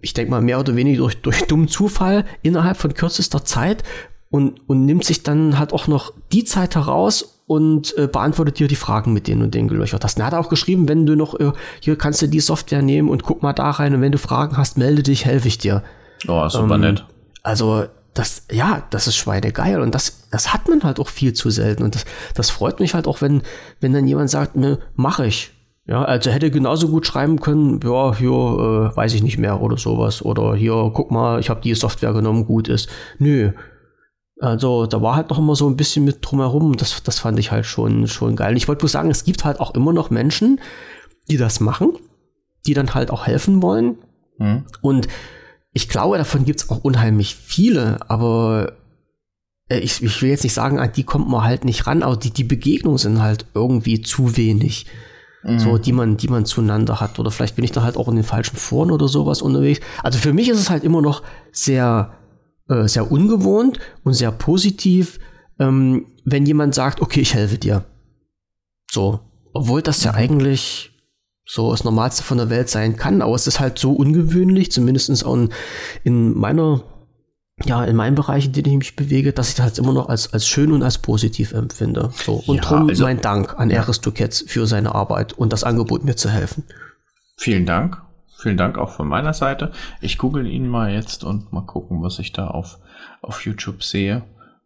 ich 0.00 0.14
denke 0.14 0.30
mal 0.30 0.40
mehr 0.40 0.60
oder 0.60 0.76
weniger 0.76 1.00
durch, 1.00 1.20
durch 1.22 1.46
dummen 1.46 1.68
Zufall 1.68 2.24
innerhalb 2.42 2.76
von 2.76 2.94
kürzester 2.94 3.44
Zeit 3.44 3.82
und, 4.30 4.68
und 4.68 4.84
nimmt 4.84 5.04
sich 5.04 5.22
dann 5.22 5.58
halt 5.58 5.72
auch 5.72 5.88
noch 5.88 6.12
die 6.32 6.44
Zeit 6.44 6.76
heraus 6.76 7.42
und 7.46 7.96
äh, 7.98 8.06
beantwortet 8.06 8.60
dir 8.60 8.68
die 8.68 8.76
Fragen 8.76 9.12
mit 9.12 9.26
denen 9.26 9.42
und 9.42 9.54
denen 9.54 9.66
gelöchert 9.66 10.04
hast. 10.04 10.16
Und 10.16 10.22
er 10.22 10.26
hat 10.26 10.34
auch 10.34 10.48
geschrieben, 10.48 10.88
wenn 10.88 11.04
du 11.04 11.16
noch, 11.16 11.38
äh, 11.38 11.52
hier 11.80 11.96
kannst 11.96 12.22
du 12.22 12.28
die 12.28 12.40
Software 12.40 12.82
nehmen 12.82 13.08
und 13.08 13.24
guck 13.24 13.42
mal 13.42 13.52
da 13.52 13.70
rein 13.70 13.94
und 13.94 14.00
wenn 14.00 14.12
du 14.12 14.18
Fragen 14.18 14.56
hast, 14.56 14.78
melde 14.78 15.02
dich, 15.02 15.24
helfe 15.24 15.48
ich 15.48 15.58
dir. 15.58 15.82
Oh, 16.28 16.48
super 16.48 16.76
ähm, 16.76 16.82
nett. 16.82 17.04
Also, 17.42 17.86
das, 18.14 18.46
ja, 18.52 18.84
das 18.90 19.08
ist 19.08 19.16
schweinegeil 19.16 19.80
und 19.80 19.94
das, 19.94 20.28
das 20.30 20.52
hat 20.52 20.68
man 20.68 20.82
halt 20.82 21.00
auch 21.00 21.08
viel 21.08 21.32
zu 21.32 21.50
selten 21.50 21.82
und 21.82 21.94
das, 21.94 22.04
das 22.34 22.50
freut 22.50 22.78
mich 22.78 22.94
halt 22.94 23.08
auch, 23.08 23.20
wenn, 23.20 23.42
wenn 23.80 23.92
dann 23.92 24.06
jemand 24.06 24.30
sagt, 24.30 24.56
ne, 24.56 24.78
mach 24.94 25.18
ich. 25.20 25.52
Ja, 25.86 26.04
also 26.04 26.30
hätte 26.30 26.52
genauso 26.52 26.88
gut 26.88 27.04
schreiben 27.04 27.40
können, 27.40 27.80
ja, 27.82 28.14
hier 28.14 28.30
äh, 28.30 28.96
weiß 28.96 29.12
ich 29.14 29.24
nicht 29.24 29.38
mehr 29.38 29.60
oder 29.60 29.76
sowas. 29.76 30.24
Oder 30.24 30.54
hier, 30.54 30.92
guck 30.94 31.10
mal, 31.10 31.40
ich 31.40 31.50
habe 31.50 31.60
die 31.62 31.74
Software 31.74 32.12
genommen, 32.12 32.46
gut 32.46 32.68
ist. 32.68 32.88
Nö, 33.18 33.52
also 34.40 34.86
da 34.86 35.02
war 35.02 35.16
halt 35.16 35.28
noch 35.28 35.38
immer 35.38 35.54
so 35.54 35.68
ein 35.68 35.76
bisschen 35.76 36.04
mit 36.04 36.18
drumherum. 36.22 36.76
Das, 36.76 37.02
das 37.02 37.18
fand 37.18 37.38
ich 37.38 37.52
halt 37.52 37.66
schon, 37.66 38.06
schon 38.06 38.36
geil. 38.36 38.56
Ich 38.56 38.68
wollte 38.68 38.80
bloß 38.80 38.92
sagen, 38.92 39.10
es 39.10 39.24
gibt 39.24 39.44
halt 39.44 39.60
auch 39.60 39.74
immer 39.74 39.92
noch 39.92 40.10
Menschen, 40.10 40.60
die 41.28 41.36
das 41.36 41.60
machen, 41.60 41.92
die 42.66 42.72
dann 42.72 42.94
halt 42.94 43.10
auch 43.10 43.26
helfen 43.26 43.62
wollen. 43.62 43.98
Mhm. 44.38 44.64
Und 44.80 45.08
ich 45.72 45.88
glaube, 45.88 46.16
davon 46.16 46.46
gibt 46.46 46.60
es 46.60 46.70
auch 46.70 46.82
unheimlich 46.82 47.36
viele, 47.36 47.98
aber 48.08 48.72
äh, 49.68 49.78
ich, 49.78 50.02
ich, 50.02 50.22
will 50.22 50.30
jetzt 50.30 50.42
nicht 50.42 50.54
sagen, 50.54 50.80
an 50.80 50.90
die 50.96 51.04
kommt 51.04 51.28
man 51.28 51.44
halt 51.44 51.66
nicht 51.66 51.86
ran, 51.86 52.02
aber 52.02 52.16
die, 52.16 52.30
die 52.30 52.44
Begegnungen 52.44 52.98
sind 52.98 53.20
halt 53.20 53.44
irgendwie 53.52 54.00
zu 54.00 54.38
wenig. 54.38 54.86
Mhm. 55.42 55.58
So, 55.58 55.76
die 55.76 55.92
man, 55.92 56.16
die 56.16 56.28
man 56.28 56.46
zueinander 56.46 57.00
hat. 57.00 57.18
Oder 57.18 57.30
vielleicht 57.30 57.56
bin 57.56 57.64
ich 57.64 57.72
da 57.72 57.82
halt 57.82 57.98
auch 57.98 58.08
in 58.08 58.16
den 58.16 58.24
falschen 58.24 58.56
Foren 58.56 58.90
oder 58.90 59.06
sowas 59.06 59.42
unterwegs. 59.42 59.80
Also 60.02 60.18
für 60.18 60.32
mich 60.32 60.48
ist 60.48 60.58
es 60.58 60.70
halt 60.70 60.82
immer 60.82 61.02
noch 61.02 61.22
sehr, 61.52 62.12
äh, 62.70 62.88
sehr 62.88 63.10
ungewohnt 63.10 63.78
und 64.04 64.14
sehr 64.14 64.32
positiv, 64.32 65.18
ähm, 65.58 66.06
wenn 66.24 66.46
jemand 66.46 66.74
sagt, 66.74 67.02
okay, 67.02 67.20
ich 67.20 67.34
helfe 67.34 67.58
dir. 67.58 67.84
So, 68.90 69.20
obwohl 69.52 69.82
das 69.82 70.04
ja 70.04 70.14
eigentlich 70.14 70.92
so 71.44 71.72
das 71.72 71.82
Normalste 71.82 72.22
von 72.22 72.38
der 72.38 72.48
Welt 72.48 72.68
sein 72.68 72.96
kann, 72.96 73.22
aber 73.22 73.34
es 73.34 73.46
ist 73.46 73.58
halt 73.58 73.78
so 73.78 73.92
ungewöhnlich, 73.92 74.70
zumindest 74.70 75.24
auch 75.24 75.34
in, 75.34 75.48
in 76.04 76.38
meiner, 76.38 76.84
ja, 77.64 77.84
in 77.84 77.96
meinem 77.96 78.14
Bereich, 78.14 78.46
in 78.46 78.52
dem 78.52 78.66
ich 78.66 78.78
mich 78.78 78.96
bewege, 78.96 79.32
dass 79.32 79.48
ich 79.48 79.56
das 79.56 79.64
halt 79.64 79.78
immer 79.78 79.92
noch 79.92 80.08
als, 80.08 80.32
als 80.32 80.46
schön 80.46 80.70
und 80.70 80.84
als 80.84 80.98
positiv 80.98 81.52
empfinde. 81.52 82.10
So, 82.14 82.42
und 82.46 82.56
ja, 82.56 82.62
drum 82.62 82.88
also, 82.88 83.02
mein 83.02 83.20
Dank 83.20 83.58
an 83.58 83.70
ja. 83.70 83.80
Aristoketz 83.80 84.44
für 84.46 84.66
seine 84.66 84.94
Arbeit 84.94 85.32
und 85.32 85.52
das 85.52 85.64
Angebot, 85.64 86.04
mir 86.04 86.14
zu 86.14 86.30
helfen. 86.30 86.64
Vielen 87.36 87.66
Dank 87.66 88.00
Vielen 88.40 88.56
Dank 88.56 88.78
auch 88.78 88.90
von 88.90 89.06
meiner 89.06 89.34
Seite. 89.34 89.70
Ich 90.00 90.16
google 90.16 90.46
ihn 90.46 90.66
mal 90.66 90.92
jetzt 90.92 91.24
und 91.24 91.52
mal 91.52 91.60
gucken, 91.60 92.02
was 92.02 92.18
ich 92.18 92.32
da 92.32 92.46
auf, 92.46 92.78
auf 93.20 93.44
YouTube 93.44 93.82
sehe. 93.82 94.22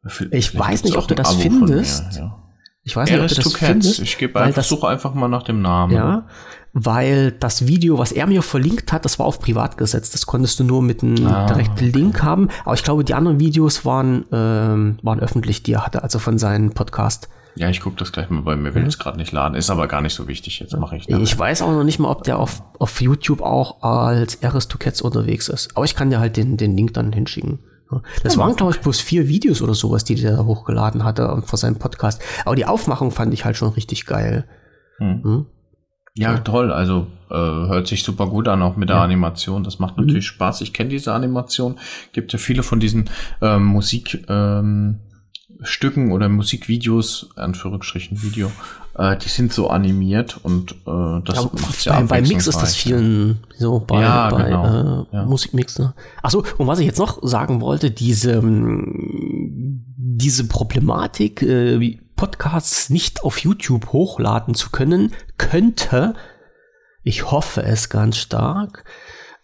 Vielleicht 0.06 0.54
ich 0.54 0.58
weiß 0.58 0.84
nicht, 0.84 0.96
ob 0.96 1.08
du 1.08 1.14
das 1.14 1.30
Abo 1.30 1.40
findest. 1.40 2.12
Mir, 2.12 2.18
ja. 2.18 2.43
Ich 2.84 2.94
weiß 2.96 3.10
nicht, 3.10 3.20
ob 3.20 3.28
du 3.28 3.34
das 3.34 3.52
findest. 3.54 4.00
Ich 4.00 4.18
gebe 4.18 4.38
einfach, 4.40 4.56
das, 4.56 4.68
suche 4.68 4.88
einfach 4.88 5.14
mal 5.14 5.28
nach 5.28 5.42
dem 5.42 5.62
Namen. 5.62 5.94
Ja, 5.94 6.26
weil 6.74 7.30
das 7.30 7.66
Video, 7.68 7.98
was 7.98 8.10
er 8.10 8.26
mir 8.26 8.42
verlinkt 8.42 8.92
hat, 8.92 9.04
das 9.04 9.18
war 9.20 9.26
auf 9.26 9.38
privat 9.38 9.78
gesetzt. 9.78 10.12
Das 10.12 10.26
konntest 10.26 10.58
du 10.58 10.64
nur 10.64 10.82
mit 10.82 11.02
einem 11.02 11.24
ah, 11.26 11.46
direkten 11.46 11.88
okay. 11.88 11.90
Link 11.90 12.22
haben. 12.22 12.48
Aber 12.64 12.74
ich 12.74 12.82
glaube, 12.82 13.04
die 13.04 13.14
anderen 13.14 13.38
Videos 13.38 13.84
waren, 13.84 14.24
ähm, 14.32 14.98
waren 15.02 15.20
öffentlich, 15.20 15.62
die 15.62 15.74
er 15.74 15.86
hatte, 15.86 16.02
also 16.02 16.18
von 16.18 16.36
seinem 16.36 16.72
Podcast. 16.72 17.28
Ja, 17.54 17.68
ich 17.68 17.80
gucke 17.80 17.96
das 17.96 18.10
gleich 18.10 18.28
mal, 18.28 18.44
weil 18.44 18.56
mir 18.56 18.74
will 18.74 18.84
es 18.84 18.98
gerade 18.98 19.16
nicht 19.16 19.30
laden. 19.30 19.54
Ist 19.54 19.70
aber 19.70 19.86
gar 19.86 20.00
nicht 20.00 20.14
so 20.14 20.26
wichtig. 20.26 20.58
Jetzt 20.58 20.76
mache 20.76 20.96
ich. 20.96 21.06
Damit. 21.06 21.22
Ich 21.28 21.38
weiß 21.38 21.62
auch 21.62 21.70
noch 21.70 21.84
nicht 21.84 22.00
mal, 22.00 22.10
ob 22.10 22.24
der 22.24 22.40
auf, 22.40 22.64
auf 22.80 23.00
YouTube 23.00 23.40
auch 23.40 23.82
als 23.82 24.42
Aristocats 24.42 25.00
unterwegs 25.00 25.48
ist. 25.48 25.76
Aber 25.76 25.84
ich 25.84 25.94
kann 25.94 26.10
dir 26.10 26.18
halt 26.18 26.36
den, 26.36 26.56
den 26.56 26.76
Link 26.76 26.94
dann 26.94 27.12
hinschicken. 27.12 27.60
Das 28.22 28.34
ja, 28.34 28.40
waren, 28.40 28.56
glaube 28.56 28.72
ich, 28.72 28.80
bloß 28.80 29.00
vier 29.00 29.28
Videos 29.28 29.62
oder 29.62 29.74
sowas, 29.74 30.04
die 30.04 30.14
der 30.14 30.36
da 30.36 30.44
hochgeladen 30.44 31.04
hatte 31.04 31.42
vor 31.44 31.58
seinem 31.58 31.78
Podcast. 31.78 32.22
Aber 32.44 32.56
die 32.56 32.66
Aufmachung 32.66 33.10
fand 33.10 33.34
ich 33.34 33.44
halt 33.44 33.56
schon 33.56 33.70
richtig 33.70 34.06
geil. 34.06 34.46
Hm. 34.98 35.22
Hm? 35.22 35.46
Ja, 36.16 36.38
toll. 36.38 36.72
Also 36.72 37.08
äh, 37.28 37.34
hört 37.34 37.88
sich 37.88 38.04
super 38.04 38.28
gut 38.28 38.46
an, 38.46 38.62
auch 38.62 38.76
mit 38.76 38.88
der 38.88 38.96
ja. 38.96 39.02
Animation. 39.02 39.64
Das 39.64 39.80
macht 39.80 39.96
natürlich 39.96 40.26
mhm. 40.26 40.34
Spaß. 40.34 40.60
Ich 40.60 40.72
kenne 40.72 40.90
diese 40.90 41.12
Animation. 41.12 41.80
Gibt 42.12 42.32
ja 42.32 42.38
viele 42.38 42.62
von 42.62 42.78
diesen 42.80 43.10
ähm, 43.42 43.64
Musik. 43.64 44.24
Ähm, 44.28 45.00
oder 46.10 46.28
Musikvideos, 46.28 47.30
Anführungsstrichen 47.36 48.22
Video, 48.22 48.50
äh, 48.96 49.16
die 49.16 49.28
sind 49.28 49.52
so 49.52 49.68
animiert 49.68 50.38
und 50.42 50.72
äh, 50.72 51.20
das 51.24 51.36
ja, 51.36 51.50
macht 51.52 51.84
ja 51.84 52.00
bei, 52.00 52.06
bei 52.06 52.20
Mix 52.22 52.46
ist 52.46 52.60
das 52.60 52.76
vielen 52.76 53.40
so 53.56 53.80
bei, 53.80 54.00
ja, 54.00 54.30
bei 54.30 54.44
genau. 54.44 55.06
äh, 55.10 55.16
ja. 55.16 55.24
Musikmix. 55.24 55.78
Ne? 55.78 55.94
Achso, 56.22 56.44
und 56.58 56.66
was 56.66 56.78
ich 56.78 56.86
jetzt 56.86 56.98
noch 56.98 57.18
sagen 57.22 57.60
wollte, 57.60 57.90
diese, 57.90 58.42
diese 59.96 60.46
Problematik, 60.46 61.42
äh, 61.42 61.98
Podcasts 62.16 62.90
nicht 62.90 63.24
auf 63.24 63.38
YouTube 63.38 63.92
hochladen 63.92 64.54
zu 64.54 64.70
können, 64.70 65.12
könnte, 65.36 66.14
ich 67.02 67.30
hoffe 67.30 67.62
es 67.64 67.88
ganz 67.88 68.16
stark, 68.16 68.84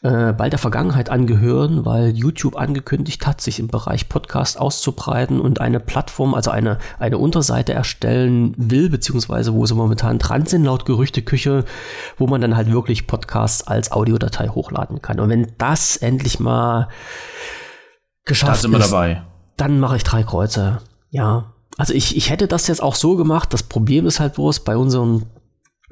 äh, 0.03 0.33
bald 0.33 0.53
der 0.53 0.59
Vergangenheit 0.59 1.11
angehören, 1.11 1.85
weil 1.85 2.17
YouTube 2.17 2.57
angekündigt 2.57 3.27
hat, 3.27 3.41
sich 3.41 3.59
im 3.59 3.69
Bereich 3.69 4.09
Podcast 4.09 4.59
auszubreiten 4.59 5.41
und 5.41 5.61
eine 5.61 5.79
Plattform, 5.79 6.35
also 6.35 6.51
eine, 6.51 6.79
eine 6.99 7.19
Unterseite 7.19 7.75
erstellen 7.75 8.55
will, 8.57 8.89
beziehungsweise 8.89 9.53
wo 9.53 9.67
sie 9.67 9.75
momentan 9.75 10.19
dran 10.19 10.47
sind, 10.47 10.65
laut 10.65 10.87
Gerüchteküche, 10.87 11.65
wo 12.17 12.27
man 12.27 12.41
dann 12.41 12.57
halt 12.57 12.73
wirklich 12.73 13.07
Podcasts 13.07 13.67
als 13.67 13.93
Audiodatei 13.93 14.49
hochladen 14.49 15.03
kann. 15.03 15.21
Und 15.21 15.29
wenn 15.29 15.53
das 15.59 15.99
endlich 15.99 16.41
mal 16.41 16.89
geschafft 18.25 18.53
da 18.53 18.57
sind 18.57 18.71
wir 18.71 18.79
ist, 18.79 18.91
dabei. 18.91 19.23
dann 19.57 19.81
mache 19.81 19.97
ich 19.97 20.05
drei 20.05 20.23
Kreuze. 20.23 20.79
Ja. 21.11 21.53
Also 21.77 21.93
ich, 21.93 22.17
ich 22.17 22.31
hätte 22.31 22.47
das 22.47 22.67
jetzt 22.69 22.83
auch 22.83 22.95
so 22.95 23.17
gemacht. 23.17 23.53
Das 23.53 23.63
Problem 23.63 24.07
ist 24.07 24.21
halt 24.21 24.35
bloß 24.35 24.61
bei 24.61 24.77
unseren 24.77 25.27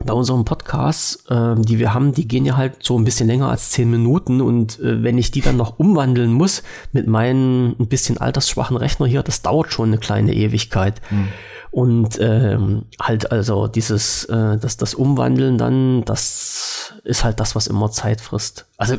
bei 0.05 0.13
unseren 0.13 0.45
Podcasts, 0.45 1.25
äh, 1.29 1.55
die 1.57 1.79
wir 1.79 1.93
haben, 1.93 2.13
die 2.13 2.29
gehen 2.29 2.45
ja 2.45 2.57
halt 2.57 2.83
so 2.83 2.99
ein 2.99 3.05
bisschen 3.05 3.27
länger 3.27 3.49
als 3.49 3.71
zehn 3.71 3.91
Minuten 3.91 4.41
und 4.41 4.79
äh, 4.79 5.03
wenn 5.03 5.19
ich 5.19 5.31
die 5.31 5.41
dann 5.41 5.57
noch 5.57 5.79
umwandeln 5.79 6.33
muss 6.33 6.63
mit 6.93 7.07
meinem 7.07 7.75
ein 7.79 7.89
bisschen 7.89 8.19
altersschwachen 8.19 8.77
Rechner 8.77 9.07
hier, 9.07 9.23
das 9.23 9.43
dauert 9.43 9.73
schon 9.73 9.89
eine 9.89 9.99
kleine 9.99 10.35
Ewigkeit. 10.35 11.01
Mhm. 11.11 11.29
Und 11.71 12.19
ähm, 12.21 12.85
halt 13.01 13.31
also 13.31 13.67
dieses, 13.67 14.25
äh, 14.25 14.57
das, 14.57 14.79
das 14.79 14.95
Umwandeln 14.95 15.59
dann, 15.59 16.05
das 16.05 16.95
ist 17.05 17.25
halt 17.25 17.41
das, 17.41 17.55
was 17.55 17.67
immer 17.67 17.91
Zeit 17.91 18.21
frisst. 18.21 18.68
Also 18.81 18.97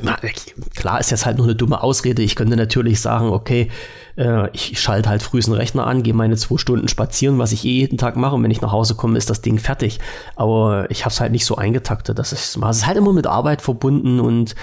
klar 0.76 1.00
ist 1.00 1.10
jetzt 1.10 1.26
halt 1.26 1.38
nur 1.38 1.46
eine 1.46 1.56
dumme 1.56 1.82
Ausrede. 1.82 2.22
Ich 2.22 2.36
könnte 2.36 2.58
natürlich 2.58 3.00
sagen, 3.00 3.30
okay, 3.30 3.72
äh, 4.18 4.50
ich 4.52 4.78
schalte 4.78 5.08
halt 5.08 5.24
früh 5.24 5.40
einen 5.42 5.54
Rechner 5.54 5.88
an, 5.88 6.04
gehe 6.04 6.14
meine 6.14 6.36
zwei 6.36 6.58
Stunden 6.58 6.90
spazieren, 6.90 7.40
was 7.40 7.54
ich 7.54 7.64
eh 7.64 7.80
jeden 7.80 7.98
Tag 7.98 8.18
mache. 8.18 8.36
Und 8.36 8.44
wenn 8.44 8.52
ich 8.52 8.60
nach 8.60 8.74
Hause 8.74 8.96
komme, 8.96 9.18
ist 9.18 9.30
das 9.30 9.40
Ding 9.40 9.58
fertig. 9.58 10.00
Aber 10.36 10.92
ich 10.92 11.06
habe 11.06 11.14
es 11.14 11.22
halt 11.22 11.32
nicht 11.32 11.46
so 11.46 11.56
eingetaktet. 11.56 12.20
Das 12.20 12.34
ist, 12.34 12.58
es 12.58 12.78
ist 12.78 12.88
halt 12.88 12.98
immer 12.98 13.14
mit 13.14 13.26
Arbeit 13.26 13.62
verbunden 13.62 14.20
und 14.20 14.54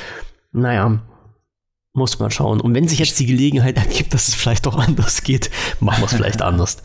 naja, 0.52 1.00
muss 1.94 2.18
man 2.18 2.30
schauen. 2.30 2.60
Und 2.60 2.74
wenn 2.74 2.86
sich 2.86 2.98
jetzt 2.98 3.18
die 3.18 3.24
Gelegenheit 3.24 3.78
ergibt, 3.78 4.12
dass 4.12 4.28
es 4.28 4.34
vielleicht 4.34 4.66
doch 4.66 4.76
anders 4.76 5.22
geht, 5.22 5.50
machen 5.80 6.02
wir 6.02 6.06
es 6.06 6.12
vielleicht 6.12 6.42
anders. 6.42 6.82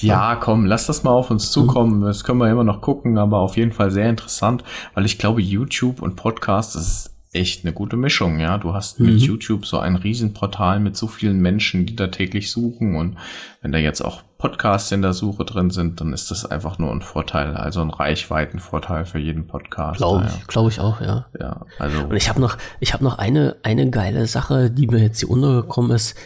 Ja, 0.00 0.36
komm, 0.36 0.66
lass 0.66 0.86
das 0.86 1.02
mal 1.02 1.10
auf 1.10 1.32
uns 1.32 1.50
zukommen. 1.50 1.98
Mhm. 1.98 2.04
Das 2.04 2.22
können 2.22 2.38
wir 2.38 2.48
immer 2.48 2.62
noch 2.62 2.80
gucken, 2.80 3.18
aber 3.18 3.40
auf 3.40 3.56
jeden 3.56 3.72
Fall 3.72 3.90
sehr 3.90 4.08
interessant, 4.08 4.62
weil 4.94 5.04
ich 5.04 5.18
glaube, 5.18 5.42
YouTube 5.42 6.00
und 6.00 6.14
Podcast, 6.14 6.76
das 6.76 6.86
ist 6.86 7.11
echt 7.32 7.64
eine 7.64 7.72
gute 7.72 7.96
Mischung, 7.96 8.38
ja. 8.40 8.58
Du 8.58 8.74
hast 8.74 9.00
mit 9.00 9.14
mhm. 9.14 9.18
YouTube 9.18 9.66
so 9.66 9.78
ein 9.78 9.96
Riesenportal 9.96 10.80
mit 10.80 10.96
so 10.96 11.06
vielen 11.06 11.40
Menschen, 11.40 11.86
die 11.86 11.96
da 11.96 12.08
täglich 12.08 12.50
suchen 12.50 12.94
und 12.94 13.16
wenn 13.62 13.72
da 13.72 13.78
jetzt 13.78 14.02
auch 14.02 14.22
Podcasts 14.36 14.90
in 14.92 15.02
der 15.02 15.12
Suche 15.12 15.44
drin 15.44 15.70
sind, 15.70 16.00
dann 16.00 16.12
ist 16.12 16.30
das 16.30 16.44
einfach 16.44 16.78
nur 16.78 16.90
ein 16.90 17.00
Vorteil, 17.00 17.54
also 17.56 17.80
ein 17.80 17.90
Reichweitenvorteil 17.90 19.04
für 19.06 19.18
jeden 19.18 19.46
Podcast. 19.46 19.98
Glaube 19.98 20.26
ich, 20.26 20.32
ja. 20.32 20.40
glaube 20.48 20.68
ich 20.70 20.80
auch, 20.80 21.00
ja. 21.00 21.26
Ja, 21.38 21.64
also. 21.78 22.00
Und 22.04 22.16
ich 22.16 22.28
habe 22.28 22.40
noch, 22.40 22.58
ich 22.80 22.92
habe 22.92 23.04
noch 23.04 23.18
eine, 23.18 23.56
eine 23.62 23.88
geile 23.88 24.26
Sache, 24.26 24.70
die 24.70 24.88
mir 24.88 24.98
jetzt 25.00 25.20
hier 25.20 25.30
untergekommen 25.30 25.92
ist. 25.92 26.16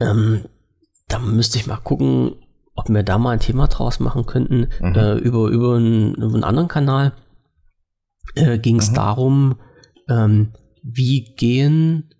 Ähm, 0.00 0.46
da 1.08 1.18
müsste 1.18 1.58
ich 1.58 1.66
mal 1.66 1.76
gucken, 1.76 2.36
ob 2.74 2.88
wir 2.88 3.02
da 3.02 3.18
mal 3.18 3.32
ein 3.32 3.40
Thema 3.40 3.66
draus 3.68 4.00
machen 4.00 4.24
könnten, 4.24 4.68
Mhm. 4.80 4.94
äh, 4.94 5.12
über, 5.18 5.48
über, 5.48 5.76
einen, 5.76 6.14
über 6.14 6.34
einen 6.34 6.44
anderen 6.44 6.68
Kanal. 6.68 7.12
Äh, 8.34 8.58
Ging 8.58 8.78
es 8.78 8.90
Mhm. 8.90 8.94
darum, 8.94 9.56
ähm, 10.08 10.52
wie 10.82 11.34
gehen, 11.34 12.14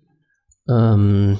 ähm, 0.69 1.37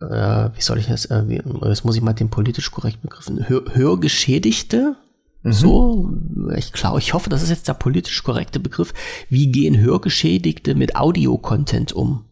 äh, 0.00 0.50
wie 0.54 0.60
soll 0.60 0.78
ich 0.78 0.86
das, 0.86 1.06
äh, 1.06 1.28
wie, 1.28 1.42
jetzt 1.68 1.84
muss 1.84 1.96
ich 1.96 2.02
mal 2.02 2.12
den 2.12 2.30
politisch 2.30 2.70
korrekten 2.70 3.08
Begriffen, 3.08 3.48
Hör, 3.48 3.62
Hörgeschädigte, 3.74 4.96
Mhm. 5.42 5.52
so, 5.52 6.10
ich 6.56 6.72
glaube, 6.72 6.98
ich 6.98 7.14
hoffe, 7.14 7.30
das 7.30 7.42
ist 7.42 7.50
jetzt 7.50 7.68
der 7.68 7.74
politisch 7.74 8.22
korrekte 8.22 8.60
Begriff. 8.60 8.92
Wie 9.28 9.50
gehen 9.50 9.78
Hörgeschädigte 9.78 10.74
mit 10.74 10.96
Audio-Content 10.96 11.92
um? 11.92 12.24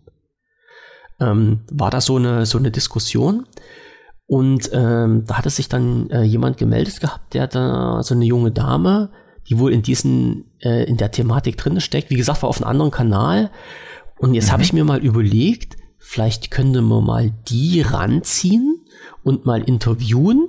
Ähm, 1.21 1.61
war 1.71 1.91
da 1.91 2.01
so 2.01 2.17
eine, 2.17 2.47
so 2.47 2.59
eine 2.59 2.71
Diskussion? 2.71 3.47
Und 4.27 4.71
ähm, 4.73 5.25
da 5.27 5.39
hatte 5.39 5.51
sich 5.51 5.69
dann 5.69 6.11
äh, 6.11 6.23
jemand 6.23 6.57
gemeldet 6.57 7.01
gehabt, 7.01 7.33
der 7.35 7.47
da 7.47 8.03
so 8.03 8.15
eine 8.15 8.25
junge 8.25 8.51
Dame, 8.51 9.11
die 9.49 9.59
wohl 9.59 9.73
in 9.73 9.83
diesen, 9.83 10.45
äh, 10.61 10.85
in 10.85 10.97
der 10.97 11.11
Thematik 11.11 11.57
drin 11.57 11.81
steckt. 11.81 12.11
Wie 12.11 12.17
gesagt, 12.17 12.43
war 12.43 12.49
auf 12.49 12.59
einem 12.59 12.71
anderen 12.71 12.91
Kanal. 12.91 13.51
Und 14.19 14.35
jetzt 14.35 14.51
habe 14.51 14.63
ich 14.63 14.73
mir 14.73 14.85
mal 14.85 14.99
überlegt, 15.05 15.77
vielleicht 15.99 16.51
könnte 16.51 16.83
man 16.83 17.05
mal 17.05 17.33
die 17.49 17.81
ranziehen 17.83 18.85
und 19.23 19.45
mal 19.47 19.63
interviewen. 19.63 20.49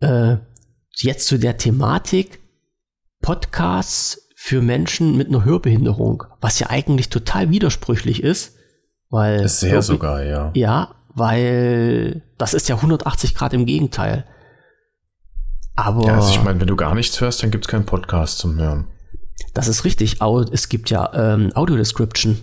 Äh, 0.00 0.36
jetzt 0.96 1.26
zu 1.26 1.38
der 1.38 1.56
Thematik 1.56 2.40
Podcasts 3.22 4.28
für 4.34 4.62
Menschen 4.62 5.16
mit 5.16 5.28
einer 5.28 5.44
Hörbehinderung, 5.44 6.24
was 6.40 6.58
ja 6.58 6.70
eigentlich 6.70 7.10
total 7.10 7.50
widersprüchlich 7.50 8.22
ist, 8.22 8.56
weil 9.10 9.46
Sehr 9.48 9.72
Hörbe- 9.72 9.82
sogar, 9.82 10.24
ja. 10.24 10.50
ja, 10.54 10.94
weil 11.14 12.22
das 12.38 12.54
ist 12.54 12.68
ja 12.68 12.76
180 12.76 13.34
Grad 13.34 13.52
im 13.52 13.66
Gegenteil. 13.66 14.24
Aber 15.86 16.04
Ja, 16.06 16.16
also 16.16 16.30
ich 16.30 16.42
meine, 16.42 16.60
wenn 16.60 16.66
du 16.66 16.76
gar 16.76 16.94
nichts 16.94 17.20
hörst, 17.20 17.42
dann 17.42 17.50
gibt 17.50 17.64
es 17.64 17.68
keinen 17.70 17.86
Podcast 17.86 18.38
zum 18.38 18.56
Hören. 18.58 18.86
das 19.54 19.68
ist 19.68 19.84
richtig. 19.84 20.18
Es 20.52 20.68
gibt 20.68 20.90
ja 20.90 21.10
ähm, 21.14 21.50
Audio-Description 21.54 22.38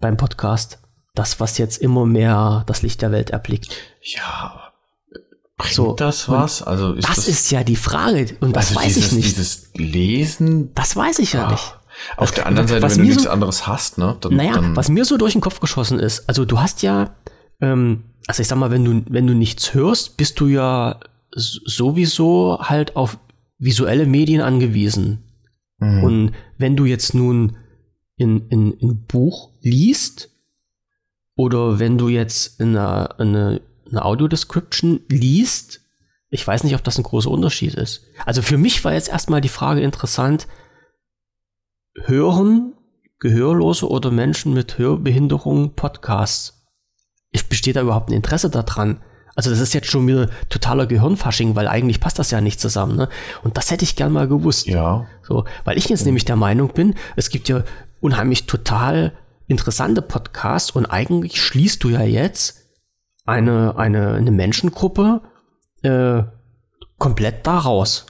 beim 0.00 0.16
Podcast. 0.16 0.78
Das, 1.14 1.38
was 1.38 1.58
jetzt 1.58 1.78
immer 1.78 2.04
mehr 2.06 2.64
das 2.66 2.82
Licht 2.82 3.00
der 3.00 3.12
Welt 3.12 3.30
erblickt. 3.30 3.76
Ja, 4.02 4.72
bringt 5.56 5.74
So, 5.74 5.92
das 5.94 6.28
was? 6.28 6.62
Also 6.62 6.92
ist 6.94 7.08
Das, 7.08 7.16
das, 7.16 7.28
ist 7.28 7.50
ja 7.52 7.62
die 7.62 7.76
Frage. 7.76 8.36
Und 8.40 8.56
das 8.56 8.68
also 8.70 8.80
weiß 8.80 8.94
dieses, 8.94 9.06
ich 9.06 9.12
nicht. 9.12 9.28
Dieses 9.28 9.70
Lesen. 9.74 10.74
das 10.74 10.96
weiß 10.96 11.20
ich 11.20 11.34
ja 11.34 11.46
ah, 11.46 11.52
nicht. 11.52 11.76
Auf 12.16 12.32
der 12.32 12.46
anderen 12.46 12.66
Seite, 12.66 12.82
was 12.82 12.96
wenn 12.96 13.02
du 13.02 13.08
nichts 13.08 13.22
so- 13.22 13.30
anderes 13.30 13.68
hast, 13.68 13.98
ne? 13.98 14.16
Dann, 14.20 14.34
Naja, 14.34 14.54
dann, 14.54 14.74
was 14.74 14.88
mir 14.88 15.04
so 15.04 15.16
durch 15.16 15.32
den 15.32 15.40
Kopf 15.40 15.60
geschossen 15.60 16.00
ist, 16.00 16.28
also 16.28 16.44
du 16.44 16.60
hast 16.60 16.82
ja, 16.82 17.14
ähm, 17.60 18.02
also 18.26 18.42
ich 18.42 18.48
sag 18.48 18.58
mal, 18.58 18.72
wenn 18.72 18.84
du, 18.84 19.02
wenn 19.08 19.28
du 19.28 19.34
nichts 19.34 19.72
hörst, 19.74 20.16
bist 20.16 20.40
du 20.40 20.48
ja 20.48 20.98
sowieso 21.34 22.58
halt 22.60 22.96
auf 22.96 23.18
visuelle 23.58 24.06
Medien 24.06 24.40
angewiesen. 24.40 25.24
Mhm. 25.78 26.04
Und 26.04 26.32
wenn 26.58 26.76
du 26.76 26.84
jetzt 26.84 27.14
nun 27.14 27.56
in, 28.16 28.48
in, 28.48 28.72
in 28.74 28.90
ein 28.90 29.04
Buch 29.06 29.50
liest 29.60 30.30
oder 31.36 31.78
wenn 31.78 31.98
du 31.98 32.08
jetzt 32.08 32.60
in 32.60 32.76
einer, 32.76 33.18
eine, 33.18 33.60
eine 33.90 34.04
Audiodescription 34.04 35.00
liest, 35.08 35.80
ich 36.30 36.46
weiß 36.46 36.64
nicht, 36.64 36.74
ob 36.74 36.84
das 36.84 36.98
ein 36.98 37.04
großer 37.04 37.30
Unterschied 37.30 37.74
ist. 37.74 38.06
Also 38.24 38.42
für 38.42 38.58
mich 38.58 38.84
war 38.84 38.92
jetzt 38.92 39.08
erstmal 39.08 39.40
die 39.40 39.48
Frage 39.48 39.80
interessant, 39.80 40.46
hören 42.04 42.74
Gehörlose 43.20 43.88
oder 43.88 44.10
Menschen 44.10 44.52
mit 44.52 44.78
Hörbehinderung 44.78 45.74
Podcasts? 45.74 46.66
Ich 47.30 47.48
besteht 47.48 47.76
da 47.76 47.82
überhaupt 47.82 48.10
ein 48.10 48.14
Interesse 48.14 48.50
daran? 48.50 49.00
Also 49.36 49.50
das 49.50 49.60
ist 49.60 49.74
jetzt 49.74 49.88
schon 49.90 50.06
wieder 50.06 50.28
totaler 50.48 50.86
Gehirnfasching, 50.86 51.56
weil 51.56 51.66
eigentlich 51.66 52.00
passt 52.00 52.18
das 52.18 52.30
ja 52.30 52.40
nicht 52.40 52.60
zusammen. 52.60 52.96
Ne? 52.96 53.08
Und 53.42 53.56
das 53.56 53.70
hätte 53.70 53.84
ich 53.84 53.96
gern 53.96 54.12
mal 54.12 54.28
gewusst. 54.28 54.66
ja, 54.66 55.06
So, 55.22 55.44
weil 55.64 55.76
ich 55.76 55.88
jetzt 55.88 56.04
nämlich 56.06 56.24
der 56.24 56.36
Meinung 56.36 56.72
bin, 56.72 56.94
es 57.16 57.30
gibt 57.30 57.48
ja 57.48 57.64
unheimlich 58.00 58.46
total 58.46 59.12
interessante 59.46 60.02
Podcasts 60.02 60.70
und 60.70 60.86
eigentlich 60.86 61.42
schließt 61.42 61.82
du 61.82 61.90
ja 61.90 62.02
jetzt 62.02 62.60
eine, 63.26 63.76
eine, 63.76 64.14
eine 64.14 64.30
Menschengruppe 64.30 65.20
äh, 65.82 66.22
komplett 66.98 67.46
daraus. 67.46 68.06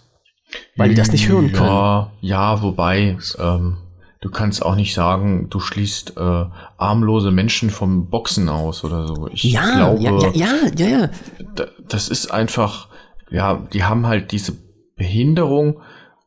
Weil 0.77 0.91
die 0.91 0.95
das 0.95 1.11
nicht 1.11 1.29
hören 1.29 1.51
können. 1.53 1.69
Ja, 1.69 2.13
ja, 2.21 2.63
wobei, 2.63 3.17
ähm, 3.39 3.79
du 4.25 4.31
kannst 4.31 4.65
auch 4.65 4.75
nicht 4.75 4.95
sagen, 4.95 5.49
du 5.51 5.61
schließt 5.61 6.17
äh, 6.17 6.45
armlose 6.79 7.31
Menschen 7.31 7.69
vom 7.69 8.09
Boxen 8.09 8.49
aus 8.49 8.83
oder 8.83 9.07
so. 9.07 9.29
Ich 9.31 9.45
Ja, 9.45 9.75
glaube, 9.77 10.03
ja, 10.03 10.19
ja, 10.19 10.31
ja, 10.33 10.49
ja, 10.79 10.89
ja. 11.03 11.11
da- 11.55 11.67
das 11.91 12.09
ist 12.09 12.31
einfach, 12.31 12.89
ja, 13.31 13.67
die 13.75 13.85
haben 13.85 14.07
halt 14.07 14.33
diese 14.33 14.57
Behinderung 14.97 15.81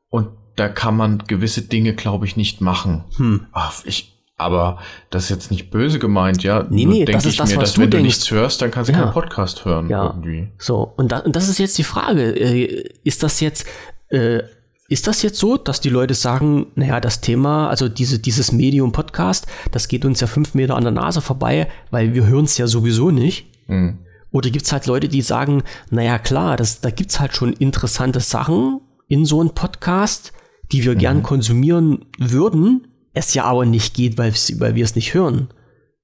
und 0.10 0.28
da 0.58 0.70
kann 0.70 0.96
man 0.96 1.24
gewisse 1.26 1.64
Dinge, 1.64 1.96
glaube 1.96 2.28
ich, 2.28 2.38
nicht 2.38 2.62
machen. 2.62 3.04
Hm. 3.18 3.48
Ach, 3.52 3.74
ich, 3.86 4.14
aber 4.38 4.78
das 5.10 5.24
ist 5.24 5.30
jetzt 5.30 5.50
nicht 5.50 5.72
böse 5.72 5.98
gemeint, 5.98 6.44
ja. 6.44 6.68
Nee, 6.70 6.86
nee, 6.86 7.04
denk 7.06 7.18
das 7.18 7.26
ist 7.26 7.32
ich 7.32 7.38
das, 7.40 7.50
mir, 7.50 7.56
was 7.58 7.64
dass 7.64 7.74
du 7.74 7.82
wenn 7.82 7.90
du 7.90 7.98
denkst. 7.98 8.06
nichts 8.18 8.30
hörst, 8.30 8.62
dann 8.62 8.70
kannst 8.70 8.90
du 8.90 8.94
Ja. 8.94 9.00
keinen 9.02 9.12
Podcast 9.14 9.66
hören 9.66 9.90
Ja. 9.90 10.06
irgendwie. 10.06 10.50
So, 10.60 10.94
und, 10.98 11.12
da, 11.12 11.20
und 11.22 11.36
das 11.36 11.50
ist 11.50 11.58
jetzt 11.58 11.80
die 11.80 11.84
Frage. 11.84 12.30
Äh, 12.40 12.92
ist 13.04 13.24
das 13.24 13.40
jetzt, 13.40 13.66
äh, 14.10 14.44
ist 14.90 15.08
das 15.08 15.22
jetzt 15.22 15.38
so, 15.38 15.58
dass 15.58 15.82
die 15.82 15.90
Leute 15.90 16.14
sagen, 16.14 16.68
naja, 16.76 17.02
das 17.02 17.20
Thema, 17.20 17.70
also 17.70 17.90
diese, 17.90 18.20
dieses 18.20 18.52
Medium 18.52 18.92
Podcast, 18.92 19.46
das 19.72 19.88
geht 19.88 20.06
uns 20.06 20.22
ja 20.22 20.28
fünf 20.28 20.54
Meter 20.54 20.76
an 20.76 20.84
der 20.84 20.94
Nase 20.94 21.22
vorbei, 21.22 21.68
weil 21.92 22.14
wir 22.14 22.26
hören 22.26 22.46
es 22.46 22.58
ja 22.58 22.68
sowieso 22.68 23.12
nicht. 23.12 23.48
Hm. 23.66 24.00
Oder 24.32 24.50
gibt 24.50 24.66
es 24.66 24.72
halt 24.72 24.86
Leute, 24.86 25.10
die 25.10 25.22
sagen, 25.22 25.64
naja 25.90 26.20
klar, 26.20 26.58
das, 26.58 26.80
da 26.80 26.90
gibt 26.90 27.12
es 27.12 27.20
halt 27.20 27.36
schon 27.36 27.54
interessante 27.54 28.20
Sachen 28.20 28.82
in 29.08 29.26
so 29.26 29.42
einem 29.42 29.52
Podcast, 29.52 30.32
die 30.72 30.84
wir 30.84 30.96
gern 30.96 31.24
konsumieren 31.24 32.06
würden, 32.18 32.88
es 33.14 33.34
ja 33.34 33.46
aber 33.46 33.66
nicht 33.66 33.94
geht, 33.94 34.18
weil, 34.18 34.34
weil 34.34 34.76
wir 34.76 34.84
es 34.84 34.96
nicht 34.96 35.14
hören. 35.14 35.50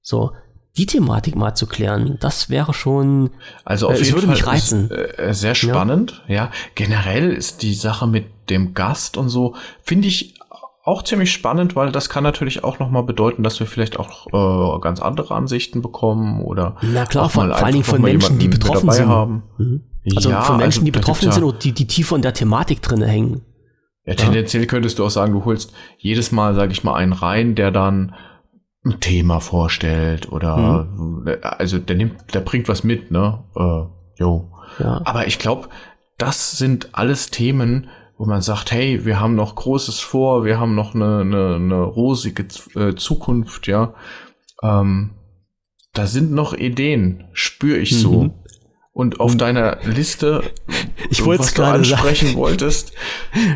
So, 0.02 0.32
die 0.76 0.86
Thematik 0.86 1.36
mal 1.36 1.54
zu 1.54 1.66
klären, 1.66 2.16
das 2.20 2.50
wäre 2.50 2.74
schon, 2.74 3.30
Also 3.64 3.86
auf 3.88 3.94
Äh, 3.94 3.98
jeden 4.04 4.14
würde 4.14 4.26
Fall 4.26 4.34
mich 4.34 4.46
reizen. 4.46 4.90
Ist, 4.90 5.18
äh, 5.18 5.32
sehr 5.34 5.54
spannend. 5.54 6.22
Ja. 6.26 6.50
generell 6.74 7.32
ist 7.32 7.62
die 7.62 7.74
Sache 7.74 8.06
mit 8.06 8.26
dem 8.50 8.74
Gast 8.74 9.16
und 9.16 9.28
so 9.28 9.54
finde 9.82 10.08
ich 10.08 10.34
auch 10.86 11.02
ziemlich 11.02 11.32
spannend, 11.32 11.76
weil 11.76 11.92
das 11.92 12.10
kann 12.10 12.24
natürlich 12.24 12.62
auch 12.62 12.78
noch 12.78 12.90
mal 12.90 13.02
bedeuten, 13.02 13.42
dass 13.42 13.58
wir 13.58 13.66
vielleicht 13.66 13.98
auch 13.98 14.26
äh, 14.76 14.80
ganz 14.80 15.00
andere 15.00 15.34
Ansichten 15.34 15.80
bekommen 15.80 16.42
oder 16.42 16.76
na 16.82 17.06
klar, 17.06 17.30
vor, 17.30 17.44
vor 17.46 17.56
allen 17.56 17.72
Dingen 17.72 17.84
von 17.84 18.02
Menschen, 18.02 18.38
die 18.38 18.48
betroffen 18.48 18.90
sind. 18.90 19.08
haben. 19.08 19.44
Mhm. 19.56 19.82
Also 20.14 20.28
Ja, 20.28 20.42
von 20.42 20.58
Menschen, 20.58 20.80
also 20.80 20.84
die 20.84 20.90
betroffen 20.90 21.32
sind 21.32 21.40
ja- 21.42 21.48
und 21.48 21.64
die, 21.64 21.72
die 21.72 21.86
tiefer 21.86 22.16
in 22.16 22.22
der 22.22 22.34
Thematik 22.34 22.82
drin 22.82 23.00
hängen. 23.00 23.40
Ja, 24.04 24.14
tendenziell 24.14 24.66
könntest 24.66 24.98
du 24.98 25.06
auch 25.06 25.10
sagen, 25.10 25.32
du 25.32 25.46
holst 25.46 25.72
jedes 25.96 26.30
Mal, 26.32 26.54
sage 26.54 26.72
ich 26.72 26.84
mal, 26.84 26.94
einen 26.96 27.14
rein, 27.14 27.54
der 27.54 27.70
dann 27.70 28.14
ein 28.84 29.00
Thema 29.00 29.40
vorstellt 29.40 30.30
oder 30.30 30.84
Mhm. 30.84 31.26
also 31.42 31.78
der 31.78 31.96
nimmt, 31.96 32.34
der 32.34 32.40
bringt 32.40 32.68
was 32.68 32.84
mit, 32.84 33.10
ne? 33.10 33.42
Äh, 33.56 34.20
jo. 34.20 34.50
Ja. 34.78 35.00
Aber 35.04 35.26
ich 35.26 35.38
glaube, 35.38 35.68
das 36.18 36.58
sind 36.58 36.90
alles 36.92 37.30
Themen, 37.30 37.88
wo 38.18 38.26
man 38.26 38.42
sagt, 38.42 38.70
hey, 38.72 39.04
wir 39.04 39.20
haben 39.20 39.34
noch 39.34 39.54
Großes 39.56 40.00
vor, 40.00 40.44
wir 40.44 40.58
haben 40.60 40.74
noch 40.74 40.94
eine, 40.94 41.20
eine, 41.20 41.54
eine 41.56 41.82
rosige 41.82 42.44
äh, 42.74 42.94
Zukunft, 42.94 43.66
ja. 43.66 43.94
Ähm, 44.62 45.14
da 45.92 46.06
sind 46.06 46.32
noch 46.32 46.54
Ideen, 46.54 47.24
spüre 47.32 47.78
ich 47.78 47.98
so. 47.98 48.24
Mhm. 48.24 48.32
Und 48.92 49.18
auf 49.20 49.36
deiner 49.36 49.78
Liste, 49.84 50.42
Ich 51.10 51.24
wollte 51.24 51.42
es 51.42 51.48
was 51.48 51.54
du 51.54 51.62
gerade 51.62 51.84
sagen. 51.84 52.00
ansprechen 52.02 52.34
wolltest, 52.36 52.92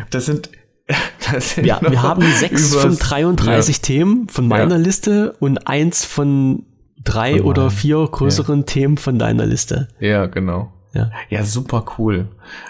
das 0.09 0.25
sind 0.25 0.49
Ja, 1.63 1.79
wir 1.81 2.01
haben 2.01 2.23
sechs 2.23 2.73
von 2.73 2.97
33 2.97 3.81
Themen 3.81 4.27
von 4.29 4.47
meiner 4.47 4.75
Ja. 4.75 4.81
Liste 4.81 5.35
und 5.39 5.67
eins 5.67 6.03
von 6.03 6.65
drei 7.03 7.37
Von 7.37 7.45
oder 7.45 7.69
vier 7.69 8.07
größeren 8.11 8.65
Themen 8.65 8.97
von 8.97 9.19
deiner 9.19 9.45
Liste. 9.45 9.89
Ja, 9.99 10.09
ja 10.09 10.25
genau. 10.25 10.71
Ja. 10.93 11.11
Ja, 11.29 11.43
super 11.43 11.85
cool. 11.97 12.27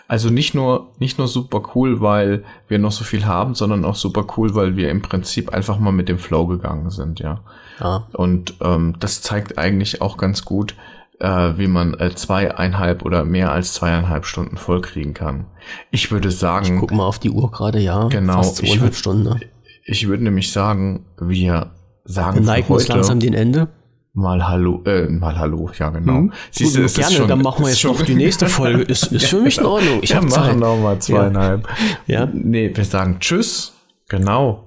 Also 0.07 0.29
nicht 0.29 0.53
nur, 0.53 0.91
nicht 0.99 1.17
nur 1.17 1.27
super 1.27 1.63
cool, 1.73 2.01
weil 2.01 2.43
wir 2.67 2.77
noch 2.77 2.91
so 2.91 3.05
viel 3.05 3.25
haben, 3.25 3.55
sondern 3.55 3.85
auch 3.85 3.95
super 3.95 4.25
cool, 4.35 4.55
weil 4.55 4.75
wir 4.75 4.89
im 4.89 5.01
Prinzip 5.01 5.53
einfach 5.53 5.79
mal 5.79 5.93
mit 5.93 6.09
dem 6.09 6.19
Flow 6.19 6.45
gegangen 6.45 6.89
sind, 6.89 7.19
ja. 7.19 7.39
ja. 7.79 8.07
Und 8.11 8.55
ähm, 8.61 8.95
das 8.99 9.21
zeigt 9.21 9.57
eigentlich 9.57 10.01
auch 10.01 10.17
ganz 10.17 10.43
gut, 10.43 10.75
äh, 11.19 11.53
wie 11.57 11.67
man 11.67 11.93
äh, 11.99 12.13
zweieinhalb 12.15 13.03
oder 13.05 13.25
mehr 13.25 13.51
als 13.51 13.73
zweieinhalb 13.73 14.25
Stunden 14.25 14.57
vollkriegen 14.57 15.13
kann. 15.13 15.45
Ich 15.91 16.11
würde 16.11 16.31
sagen, 16.31 16.77
Guck 16.79 16.91
mal 16.91 17.05
auf 17.05 17.19
die 17.19 17.29
Uhr 17.29 17.51
gerade, 17.51 17.79
ja. 17.79 18.07
Genau, 18.07 18.33
Fast 18.35 18.61
ich 18.63 18.69
zweieinhalb 18.71 18.93
würd- 18.93 18.97
Stunden. 18.97 19.23
Ne? 19.23 19.39
ich 19.85 20.07
würde 20.07 20.23
nämlich 20.23 20.51
sagen, 20.51 21.05
wir 21.19 21.71
sagen 22.05 22.37
Wir 22.39 22.45
neigen 22.45 22.71
uns 22.73 22.87
langsam 22.87 23.19
dem 23.19 23.33
Ende. 23.33 23.67
mal 24.13 24.47
Hallo, 24.47 24.81
äh, 24.85 25.07
mal 25.09 25.37
Hallo, 25.37 25.69
ja 25.77 25.89
genau. 25.89 26.13
Hm? 26.13 26.33
Siehst 26.51 26.75
du, 26.77 26.81
Gut, 26.83 26.93
gerne, 26.95 27.15
schon, 27.15 27.27
dann 27.27 27.41
machen 27.41 27.63
wir 27.65 27.69
jetzt 27.71 27.83
noch 27.83 28.01
die 28.01 28.15
nächste 28.15 28.47
Folge. 28.47 28.83
Ist, 28.83 29.11
ist 29.11 29.25
für 29.27 29.41
mich 29.41 29.57
in 29.57 29.65
Ordnung. 29.65 29.99
Ich 30.01 30.11
ja, 30.11 30.17
habe 30.17 30.27
machen 30.27 30.43
Zeit. 30.43 30.57
noch 30.57 30.77
mal 30.77 30.99
zweieinhalb. 30.99 31.67
Ja. 32.07 32.27
Nee, 32.31 32.71
wir 32.73 32.85
sagen 32.85 33.17
Tschüss. 33.19 33.73
Genau. 34.07 34.65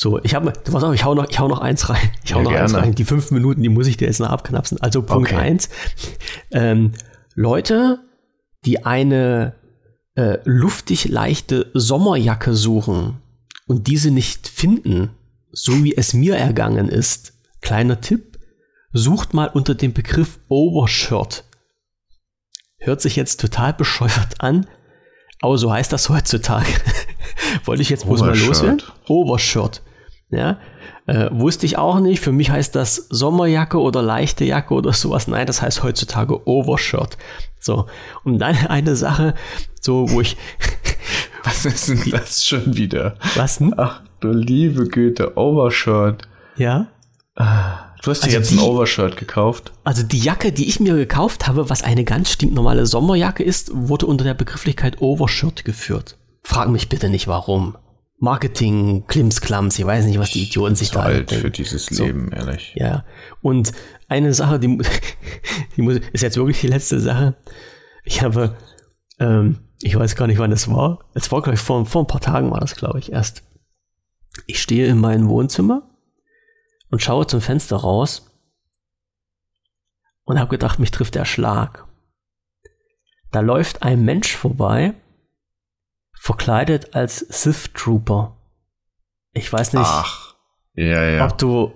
So, 0.00 0.18
ich 0.22 0.34
habe, 0.34 0.50
pass 0.52 0.82
auf, 0.82 0.94
ich 0.94 1.04
hau 1.04 1.14
noch, 1.14 1.28
ich 1.28 1.38
hau 1.38 1.46
noch 1.46 1.60
eins 1.60 1.90
rein. 1.90 2.10
Ich 2.24 2.32
hau 2.32 2.38
Ja, 2.38 2.44
noch 2.44 2.52
eins 2.52 2.72
gerne. 2.72 2.86
rein. 2.86 2.94
Die 2.94 3.04
fünf 3.04 3.30
Minuten, 3.32 3.62
die 3.62 3.68
muss 3.68 3.86
ich 3.86 3.98
dir 3.98 4.06
jetzt 4.06 4.18
noch 4.18 4.30
abknapsen. 4.30 4.80
Also 4.80 5.02
Punkt 5.02 5.28
Okay. 5.30 5.38
eins. 5.38 5.68
Ähm, 6.52 6.92
Leute, 7.34 7.98
die 8.64 8.86
eine 8.86 9.56
äh, 10.14 10.38
luftig 10.44 11.06
leichte 11.10 11.70
Sommerjacke 11.74 12.54
suchen 12.54 13.20
und 13.66 13.88
diese 13.88 14.10
nicht 14.10 14.48
finden, 14.48 15.10
so 15.52 15.84
wie 15.84 15.94
es 15.94 16.14
mir 16.14 16.34
ergangen 16.34 16.88
ist, 16.88 17.34
kleiner 17.60 18.00
Tipp, 18.00 18.38
sucht 18.94 19.34
mal 19.34 19.48
unter 19.52 19.74
dem 19.74 19.92
Begriff 19.92 20.38
Overshirt. 20.48 21.44
Hört 22.78 23.02
sich 23.02 23.16
jetzt 23.16 23.38
total 23.38 23.74
bescheuert 23.74 24.36
an, 24.40 24.66
aber 25.42 25.58
so 25.58 25.70
heißt 25.70 25.92
das 25.92 26.08
heutzutage. 26.08 26.72
Wollte 27.66 27.82
ich 27.82 27.90
jetzt 27.90 28.06
bloß 28.06 28.20
mal 28.20 28.38
loswerden? 28.38 28.80
Overshirt. 29.06 29.82
Ja, 30.30 30.58
äh, 31.06 31.28
wusste 31.32 31.66
ich 31.66 31.76
auch 31.76 31.98
nicht. 31.98 32.20
Für 32.20 32.30
mich 32.30 32.50
heißt 32.50 32.76
das 32.76 33.08
Sommerjacke 33.10 33.78
oder 33.78 34.00
leichte 34.00 34.44
Jacke 34.44 34.74
oder 34.74 34.92
sowas. 34.92 35.26
Nein, 35.26 35.46
das 35.46 35.60
heißt 35.60 35.82
heutzutage 35.82 36.46
Overshirt. 36.46 37.18
So. 37.58 37.86
Und 38.22 38.38
dann 38.38 38.56
eine 38.68 38.94
Sache, 38.94 39.34
so, 39.80 40.10
wo 40.10 40.20
ich. 40.20 40.36
Was 41.42 41.64
ist 41.64 41.88
denn 41.88 42.10
das 42.10 42.46
schon 42.46 42.76
wieder? 42.76 43.16
Was 43.34 43.58
denn? 43.58 43.74
Ach, 43.76 44.02
du 44.20 44.30
liebe 44.30 44.86
Güte, 44.86 45.38
Overshirt. 45.38 46.28
Ja? 46.56 46.88
Du 47.34 48.10
hast 48.10 48.20
dir 48.20 48.26
also 48.26 48.36
jetzt 48.36 48.50
die, 48.50 48.58
ein 48.58 48.60
Overshirt 48.60 49.16
gekauft. 49.16 49.72
Also 49.82 50.02
die 50.02 50.18
Jacke, 50.18 50.52
die 50.52 50.68
ich 50.68 50.80
mir 50.80 50.94
gekauft 50.94 51.48
habe, 51.48 51.70
was 51.70 51.82
eine 51.82 52.04
ganz 52.04 52.30
stinknormale 52.30 52.84
Sommerjacke 52.84 53.42
ist, 53.42 53.70
wurde 53.72 54.06
unter 54.06 54.24
der 54.24 54.34
Begrifflichkeit 54.34 55.00
Overshirt 55.00 55.64
geführt. 55.64 56.18
Frag 56.42 56.68
mich 56.68 56.90
bitte 56.90 57.08
nicht 57.08 57.26
warum. 57.26 57.76
Marketing, 58.22 59.06
Klimsklams, 59.06 59.78
ich 59.78 59.86
weiß 59.86 60.04
nicht, 60.04 60.18
was 60.18 60.30
die 60.30 60.42
Idioten 60.42 60.76
sich 60.76 60.90
da 60.90 61.00
alt 61.00 61.32
für 61.32 61.50
dieses 61.50 61.86
so. 61.86 62.04
Leben, 62.04 62.30
ehrlich. 62.32 62.74
Ja. 62.76 63.06
Und 63.40 63.72
eine 64.08 64.34
Sache, 64.34 64.60
die, 64.60 64.78
die 65.76 65.82
muss, 65.82 66.00
ist 66.12 66.20
jetzt 66.20 66.36
wirklich 66.36 66.60
die 66.60 66.66
letzte 66.66 67.00
Sache. 67.00 67.36
Ich 68.04 68.22
habe, 68.22 68.58
ähm, 69.18 69.60
ich 69.80 69.96
weiß 69.96 70.16
gar 70.16 70.26
nicht, 70.26 70.38
wann 70.38 70.50
das 70.50 70.70
war. 70.70 71.10
Es 71.14 71.32
war, 71.32 71.40
glaube 71.40 71.54
ich, 71.54 71.60
vor, 71.60 71.86
vor 71.86 72.02
ein 72.02 72.06
paar 72.06 72.20
Tagen 72.20 72.50
war 72.50 72.60
das, 72.60 72.76
glaube 72.76 72.98
ich, 72.98 73.10
erst. 73.10 73.42
Ich 74.46 74.60
stehe 74.60 74.86
in 74.86 74.98
meinem 74.98 75.26
Wohnzimmer 75.28 75.90
und 76.90 77.00
schaue 77.00 77.26
zum 77.26 77.40
Fenster 77.40 77.76
raus 77.76 78.30
und 80.24 80.38
habe 80.38 80.50
gedacht, 80.50 80.78
mich 80.78 80.90
trifft 80.90 81.14
der 81.14 81.24
Schlag. 81.24 81.86
Da 83.30 83.40
läuft 83.40 83.82
ein 83.82 84.04
Mensch 84.04 84.36
vorbei 84.36 84.94
verkleidet 86.20 86.94
als 86.94 87.18
Sith 87.18 87.70
Trooper. 87.74 88.36
Ich 89.32 89.50
weiß 89.50 89.72
nicht, 89.72 89.86
Ach, 89.86 90.34
ja, 90.74 91.02
ja. 91.02 91.24
ob 91.24 91.38
du 91.38 91.72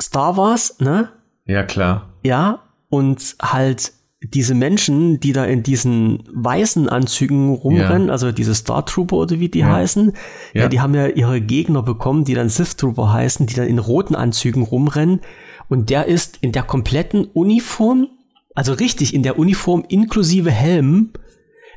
Star 0.00 0.36
Wars, 0.36 0.78
ne? 0.78 1.08
Ja, 1.46 1.64
klar. 1.64 2.14
Ja, 2.22 2.60
und 2.88 3.36
halt 3.42 3.92
diese 4.22 4.54
Menschen, 4.54 5.18
die 5.18 5.32
da 5.32 5.44
in 5.44 5.64
diesen 5.64 6.22
weißen 6.32 6.88
Anzügen 6.88 7.52
rumrennen, 7.52 8.06
ja. 8.06 8.12
also 8.12 8.30
diese 8.30 8.54
Star 8.54 8.86
Trooper 8.86 9.16
oder 9.16 9.40
wie 9.40 9.48
die 9.48 9.60
ja. 9.60 9.72
heißen, 9.72 10.12
ja. 10.54 10.62
ja. 10.62 10.68
die 10.68 10.80
haben 10.80 10.94
ja 10.94 11.08
ihre 11.08 11.40
Gegner 11.40 11.82
bekommen, 11.82 12.24
die 12.24 12.34
dann 12.34 12.48
Sith 12.48 12.76
Trooper 12.76 13.12
heißen, 13.12 13.46
die 13.46 13.54
dann 13.54 13.66
in 13.66 13.80
roten 13.80 14.14
Anzügen 14.14 14.62
rumrennen. 14.62 15.22
Und 15.68 15.90
der 15.90 16.06
ist 16.06 16.38
in 16.40 16.52
der 16.52 16.62
kompletten 16.62 17.24
Uniform, 17.24 18.10
also 18.54 18.74
richtig 18.74 19.12
in 19.12 19.24
der 19.24 19.40
Uniform 19.40 19.84
inklusive 19.88 20.52
Helm, 20.52 21.10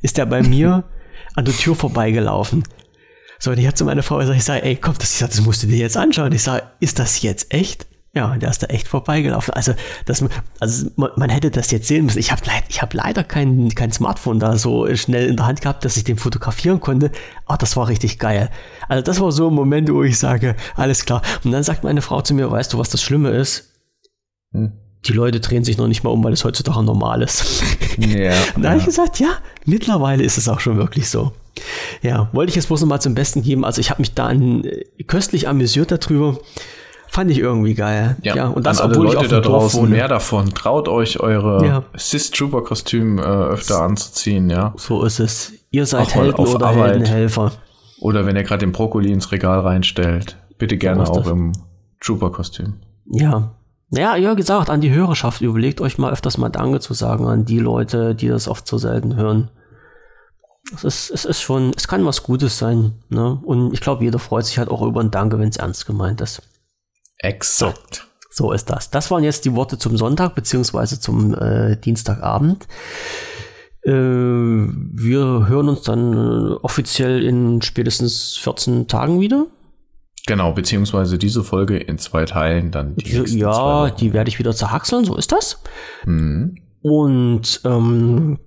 ist 0.03 0.19
er 0.19 0.27
bei 0.27 0.44
mir 0.48 0.84
an 1.36 1.45
der 1.45 1.53
Tür 1.53 1.76
vorbeigelaufen. 1.76 2.64
So, 3.40 3.52
und 3.52 3.60
ich 3.60 3.68
hatte 3.68 3.76
zu 3.76 3.86
meiner 3.86 4.03
Frau 4.03 4.18
gesagt, 4.18 4.38
ich 4.38 4.44
sage, 4.44 4.64
ey, 4.64 4.76
komm, 4.76 4.95
das, 4.98 5.20
das 5.20 5.41
musst 5.41 5.64
du 5.64 5.68
dir 5.68 5.78
jetzt 5.78 5.98
anschauen. 5.98 6.32
Ich 6.32 6.44
sage, 6.44 6.64
ist 6.80 6.99
das 6.99 7.22
jetzt 7.22 7.53
echt? 7.53 7.86
Ja, 8.14 8.32
und 8.32 8.41
der 8.41 8.49
ist 8.49 8.64
da 8.64 8.68
echt 8.68 8.88
vorbeigelaufen. 8.88 9.53
Also, 9.53 9.74
das, 10.06 10.24
also 10.62 10.90
man, 10.95 11.30
hätte 11.30 11.52
das 11.52 11.70
jetzt 11.72 11.88
sehen 11.88 12.06
müssen. 12.06 12.20
Ich 12.20 12.32
habe 12.32 12.41
ich 12.70 12.82
hab 12.82 12.94
leider 12.94 13.26
kein, 13.26 13.68
kein 13.76 13.91
Smartphone 13.91 14.40
da 14.40 14.57
so 14.57 14.88
schnell 14.95 15.28
in 15.28 15.36
der 15.36 15.48
Hand 15.48 15.60
gehabt, 15.60 15.84
dass 15.84 15.98
ich 15.98 16.06
den 16.06 16.18
fotografieren 16.18 16.80
konnte. 16.80 17.12
Aber 17.45 17.57
das 17.57 17.76
war 17.76 17.90
richtig 17.90 18.18
geil. 18.18 18.49
Also 18.88 19.03
das 19.03 19.20
war 19.20 19.34
so 19.34 19.49
ein 19.49 19.53
Moment, 19.53 19.91
wo 19.91 20.02
ich 20.03 20.18
sage, 20.18 20.56
alles 20.76 21.06
klar. 21.06 21.22
Und 21.44 21.52
dann 21.52 21.64
sagt 21.64 21.84
meine 21.84 22.02
Frau 22.02 22.22
zu 22.22 22.34
mir, 22.34 22.49
weißt 22.49 22.72
du, 22.72 22.78
was 22.78 22.90
das 22.90 23.02
Schlimme 23.02 23.32
ist? 23.32 23.74
Hm 24.53 24.85
die 25.07 25.14
Leute 25.14 25.40
drehen 25.40 25.64
sich 25.64 25.77
noch 25.77 25.88
nicht 25.88 26.03
mal 26.03 26.10
um, 26.10 26.23
weil 26.23 26.34
es 26.34 26.44
heutzutage 26.44 26.84
normal 26.84 27.22
ist. 27.22 27.64
Ja, 27.98 28.34
und 28.56 28.61
da 28.61 28.64
ja. 28.64 28.69
habe 28.72 28.80
ich 28.80 28.86
gesagt, 28.86 29.22
ja, 29.22 29.38
mittlerweile 29.64 30.22
ist 30.22 30.38
es 30.38 30.49
auch 30.49 30.60
schon 30.60 30.76
wirklich 30.76 31.10
so. 31.10 31.32
Ja, 32.02 32.27
wollte 32.34 32.49
ich 32.49 32.56
jetzt 32.56 32.68
bloß 32.68 32.82
noch 32.82 32.90
mal 32.90 32.99
zum 32.99 33.15
Besten 33.15 33.41
geben. 33.41 33.64
Also 33.64 33.80
ich 33.80 33.90
habe 33.90 34.02
mich 34.02 34.14
da 34.14 34.26
an, 34.26 34.65
äh, 34.65 34.84
köstlich 35.03 35.48
amüsiert 35.48 35.91
darüber. 35.91 36.38
Fand 37.07 37.32
ich 37.32 37.40
irgendwie 37.40 37.73
geil. 37.73 38.18
Ja, 38.22 38.36
ja 38.36 38.48
und 38.49 38.65
das, 38.65 38.82
alle 38.82 38.91
obwohl 38.91 39.06
Leute 39.06 39.18
ich 39.18 39.23
auf 39.23 39.27
da 39.30 39.40
draußen 39.40 39.80
wohne. 39.80 39.91
mehr 39.91 40.10
davon. 40.10 40.49
Traut 40.53 40.90
euch 40.90 41.22
eure 41.22 41.65
ja. 41.65 41.84
Sis 41.95 42.32
Trooper 42.32 42.64
Kostüm 42.64 43.18
äh, 43.18 43.22
öfter 43.22 43.82
anzuziehen, 43.82 44.49
ja. 44.49 44.73
So 44.76 45.06
ist 45.06 45.22
es. 45.22 45.53
Ihr 45.72 45.86
seid 45.86 46.07
auch 46.07 46.15
Helden 46.15 46.45
oder 46.45 46.65
Arbeit. 46.65 46.91
Heldenhelfer. 46.91 47.53
Oder 48.02 48.26
wenn 48.26 48.36
ihr 48.36 48.44
gerade 48.44 48.65
den 48.65 48.73
Brokkoli 48.73 49.14
ins 49.14 49.32
Regal 49.32 49.61
reinstellt, 49.61 50.36
bitte 50.57 50.76
gerne 50.76 51.10
auch 51.10 51.27
im 51.27 51.53
Trooper 52.02 52.32
Kostüm. 52.32 52.73
Ja, 53.10 53.55
ja, 53.91 54.16
ja, 54.16 54.34
gesagt, 54.34 54.70
an 54.70 54.82
die 54.82 54.91
Hörerschaft, 54.91 55.41
überlegt 55.41 55.82
euch 55.82 55.98
mal 55.98 56.12
öfters 56.12 56.38
mal 56.38 56.49
Danke 56.49 56.80
zu 56.80 56.94
sagen 56.94 57.28
an 57.28 57.45
die 57.45 57.60
Leute, 57.60 58.16
die 58.16 58.28
das 58.28 58.48
oft 58.48 58.68
so 58.68 58.78
selten 58.78 59.16
hören. 59.16 59.49
Es 60.74 60.84
ist, 60.84 61.12
es 61.12 61.26
ist 61.26 61.41
schon, 61.41 61.74
es 61.78 61.88
kann 61.88 62.06
was 62.06 62.24
Gutes 62.24 62.57
sein. 62.57 62.95
Ne? 63.10 63.40
Und 63.44 63.74
ich 63.74 63.82
glaube, 63.82 64.03
jeder 64.03 64.18
freut 64.18 64.45
sich 64.45 64.57
halt 64.57 64.70
auch 64.70 64.82
über 64.82 65.02
ein 65.02 65.12
Danke, 65.12 65.38
wenn 65.38 65.49
es 65.49 65.57
ernst 65.57 65.86
gemeint 65.86 66.22
ist. 66.22 66.41
Exakt. 67.20 68.07
So, 68.32 68.52
ist 68.52 68.70
das. 68.70 68.90
Das 68.90 69.12
waren 69.12 69.24
jetzt 69.24 69.45
die 69.45 69.56
Worte 69.56 69.78
zum 69.78 69.95
Sonntag, 69.95 70.36
beziehungsweise 70.36 70.99
zum 70.99 71.34
äh, 71.36 71.78
Dienstagabend. 71.78 72.68
Äh, 73.84 73.91
wir 73.91 75.48
hören 75.48 75.70
uns 75.70 75.84
dann 75.84 76.14
äh, 76.14 76.56
offiziell 76.62 77.24
in 77.24 77.62
spätestens 77.62 78.36
14 78.38 78.88
Tagen 78.88 79.22
wieder. 79.22 79.45
Genau, 80.28 80.54
beziehungsweise 80.54 81.18
diese 81.18 81.44
Folge 81.44 81.78
in 81.78 82.00
zwei 82.00 82.26
Teilen 82.26 82.72
dann 82.72 82.96
die 82.96 83.38
Ja, 83.38 83.90
die 83.92 84.12
werde 84.14 84.30
ich 84.30 84.40
wieder 84.40 84.54
zerhackseln, 84.54 85.06
so 85.06 85.16
ist 85.16 85.32
das. 85.32 85.62
Mhm. 86.06 86.58
Und 86.82 87.62
ähm, 87.64 88.40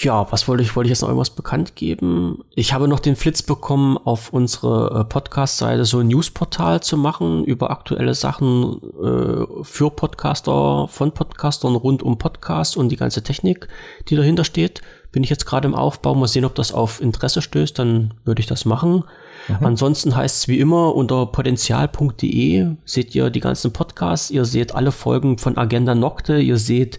ja, 0.00 0.30
was 0.30 0.46
wollte 0.46 0.62
ich, 0.62 0.76
wollte 0.76 0.86
ich 0.86 0.90
jetzt 0.90 1.02
noch 1.02 1.08
irgendwas 1.08 1.30
bekannt 1.30 1.74
geben? 1.74 2.44
Ich 2.54 2.72
habe 2.72 2.86
noch 2.86 3.00
den 3.00 3.16
Flitz 3.16 3.42
bekommen, 3.42 3.96
auf 3.96 4.32
unsere 4.32 5.00
äh, 5.00 5.04
Podcast-Seite 5.04 5.84
so 5.84 5.98
ein 5.98 6.08
Newsportal 6.08 6.80
zu 6.82 6.96
machen 6.96 7.44
über 7.44 7.70
aktuelle 7.70 8.14
Sachen 8.14 8.80
äh, 9.02 9.64
für 9.64 9.90
Podcaster, 9.90 10.86
von 10.88 11.12
Podcastern 11.12 11.74
rund 11.74 12.02
um 12.02 12.18
Podcast 12.18 12.76
und 12.76 12.90
die 12.90 12.96
ganze 12.96 13.22
Technik, 13.24 13.66
die 14.08 14.16
dahinter 14.16 14.44
steht. 14.44 14.82
Bin 15.10 15.22
ich 15.22 15.30
jetzt 15.30 15.46
gerade 15.46 15.66
im 15.66 15.74
Aufbau. 15.74 16.14
Mal 16.14 16.28
sehen, 16.28 16.44
ob 16.44 16.54
das 16.54 16.72
auf 16.72 17.00
Interesse 17.00 17.42
stößt, 17.42 17.78
dann 17.78 18.14
würde 18.24 18.40
ich 18.40 18.46
das 18.46 18.64
machen. 18.64 19.04
Mhm. 19.48 19.66
Ansonsten 19.66 20.16
heißt 20.16 20.36
es 20.36 20.48
wie 20.48 20.58
immer 20.58 20.94
unter 20.94 21.26
potenzial.de 21.26 22.66
seht 22.84 23.14
ihr 23.14 23.30
die 23.30 23.40
ganzen 23.40 23.72
Podcasts, 23.72 24.30
ihr 24.30 24.44
seht 24.44 24.74
alle 24.74 24.92
Folgen 24.92 25.38
von 25.38 25.56
Agenda 25.56 25.94
Nocte, 25.94 26.38
ihr 26.38 26.58
seht 26.58 26.98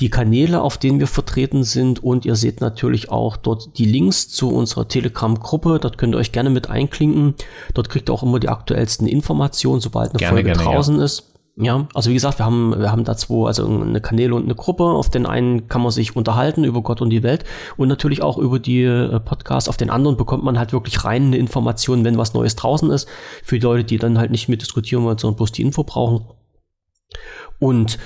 die 0.00 0.10
Kanäle, 0.10 0.62
auf 0.62 0.78
denen 0.78 1.00
wir 1.00 1.06
vertreten 1.06 1.64
sind 1.64 2.02
und 2.02 2.24
ihr 2.24 2.36
seht 2.36 2.60
natürlich 2.60 3.10
auch 3.10 3.36
dort 3.36 3.78
die 3.78 3.84
Links 3.84 4.28
zu 4.28 4.50
unserer 4.50 4.88
Telegram-Gruppe. 4.88 5.78
Dort 5.80 5.98
könnt 5.98 6.14
ihr 6.14 6.18
euch 6.18 6.32
gerne 6.32 6.50
mit 6.50 6.70
einklinken. 6.70 7.34
Dort 7.74 7.88
kriegt 7.88 8.08
ihr 8.08 8.14
auch 8.14 8.22
immer 8.22 8.40
die 8.40 8.48
aktuellsten 8.48 9.06
Informationen, 9.06 9.80
sobald 9.80 10.10
eine 10.10 10.18
gerne, 10.18 10.36
Folge 10.36 10.52
gerne, 10.52 10.62
draußen 10.62 10.98
ja. 10.98 11.04
ist. 11.04 11.31
Ja, 11.54 11.86
also 11.92 12.08
wie 12.08 12.14
gesagt, 12.14 12.38
wir 12.38 12.46
haben, 12.46 12.78
wir 12.78 12.90
haben 12.90 13.04
da 13.04 13.14
zwei, 13.14 13.46
also 13.46 13.66
eine 13.66 14.00
Kanäle 14.00 14.34
und 14.34 14.44
eine 14.44 14.54
Gruppe. 14.54 14.84
Auf 14.84 15.10
den 15.10 15.26
einen 15.26 15.68
kann 15.68 15.82
man 15.82 15.90
sich 15.90 16.16
unterhalten 16.16 16.64
über 16.64 16.80
Gott 16.80 17.02
und 17.02 17.10
die 17.10 17.22
Welt 17.22 17.44
und 17.76 17.88
natürlich 17.88 18.22
auch 18.22 18.38
über 18.38 18.58
die 18.58 18.84
äh, 18.84 19.20
Podcasts. 19.20 19.68
Auf 19.68 19.76
den 19.76 19.90
anderen 19.90 20.16
bekommt 20.16 20.44
man 20.44 20.58
halt 20.58 20.72
wirklich 20.72 21.04
rein 21.04 21.26
eine 21.26 21.36
Information, 21.36 22.04
wenn 22.04 22.16
was 22.16 22.32
Neues 22.32 22.56
draußen 22.56 22.90
ist. 22.90 23.06
Für 23.44 23.58
die 23.58 23.64
Leute, 23.64 23.84
die 23.84 23.98
dann 23.98 24.18
halt 24.18 24.30
nicht 24.30 24.48
mit 24.48 24.62
diskutieren 24.62 25.04
wollen, 25.04 25.18
sondern 25.18 25.36
bloß 25.36 25.52
die 25.52 25.62
Info 25.62 25.84
brauchen. 25.84 26.24
Und 27.58 27.98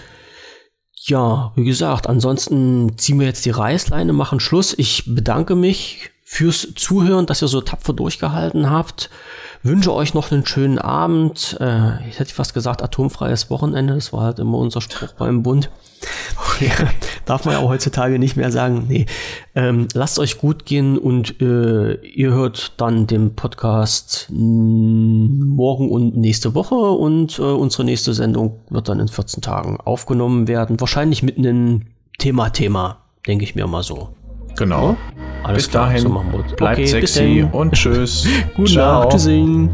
ja, 0.93 1.53
wie 1.55 1.65
gesagt, 1.65 2.09
ansonsten 2.09 2.99
ziehen 2.99 3.21
wir 3.21 3.29
jetzt 3.29 3.45
die 3.45 3.51
Reißleine, 3.51 4.13
machen 4.13 4.41
Schluss. 4.41 4.75
Ich 4.77 5.05
bedanke 5.15 5.55
mich 5.55 6.11
fürs 6.25 6.75
Zuhören, 6.75 7.27
dass 7.27 7.43
ihr 7.43 7.49
so 7.49 7.61
tapfer 7.61 7.93
durchgehalten 7.93 8.69
habt. 8.71 9.09
Wünsche 9.67 9.93
euch 9.93 10.15
noch 10.15 10.31
einen 10.31 10.47
schönen 10.47 10.79
Abend. 10.79 11.57
Äh, 11.61 12.09
ich 12.09 12.21
hätte 12.21 12.33
fast 12.33 12.55
gesagt, 12.55 12.83
atomfreies 12.83 13.51
Wochenende. 13.51 13.95
Das 13.95 14.13
war 14.13 14.23
halt 14.23 14.39
immer 14.39 14.59
unser 14.59 14.81
Spruch 14.81 15.13
beim 15.15 15.43
Bund. 15.43 15.71
Ja, 16.61 16.73
darf 17.27 17.45
man 17.45 17.53
ja 17.53 17.61
auch 17.61 17.69
heutzutage 17.69 18.19
nicht 18.19 18.37
mehr 18.37 18.51
sagen. 18.51 18.87
Nee. 18.89 19.05
Ähm, 19.55 19.89
lasst 19.93 20.19
euch 20.19 20.39
gut 20.39 20.65
gehen 20.65 20.97
und 20.97 21.43
äh, 21.43 21.97
ihr 21.97 22.31
hört 22.31 22.81
dann 22.81 23.07
den 23.07 23.35
Podcast 23.35 24.29
morgen 24.31 25.91
und 25.91 26.17
nächste 26.17 26.55
Woche 26.55 26.75
und 26.75 27.39
äh, 27.39 27.43
unsere 27.43 27.85
nächste 27.85 28.15
Sendung 28.15 28.61
wird 28.71 28.89
dann 28.89 29.01
in 29.01 29.09
14 29.09 29.43
Tagen 29.43 29.79
aufgenommen 29.85 30.49
werden. 30.49 30.81
Wahrscheinlich 30.81 31.23
mit 31.23 31.37
einem 31.37 31.83
Thema-Thema, 32.19 33.03
denke 33.27 33.45
ich 33.45 33.55
mir 33.55 33.67
mal 33.67 33.83
so. 33.83 34.16
Genau. 34.57 34.97
Alles 35.43 35.65
bis 35.65 35.71
klar, 35.71 35.87
dahin. 35.87 36.01
So 36.01 36.23
bleibt 36.57 36.79
okay, 36.79 36.87
sexy 36.87 37.47
und 37.53 37.73
tschüss. 37.73 38.27
Gute 38.57 38.75
Nacht. 38.77 39.11
Tschüssing. 39.11 39.71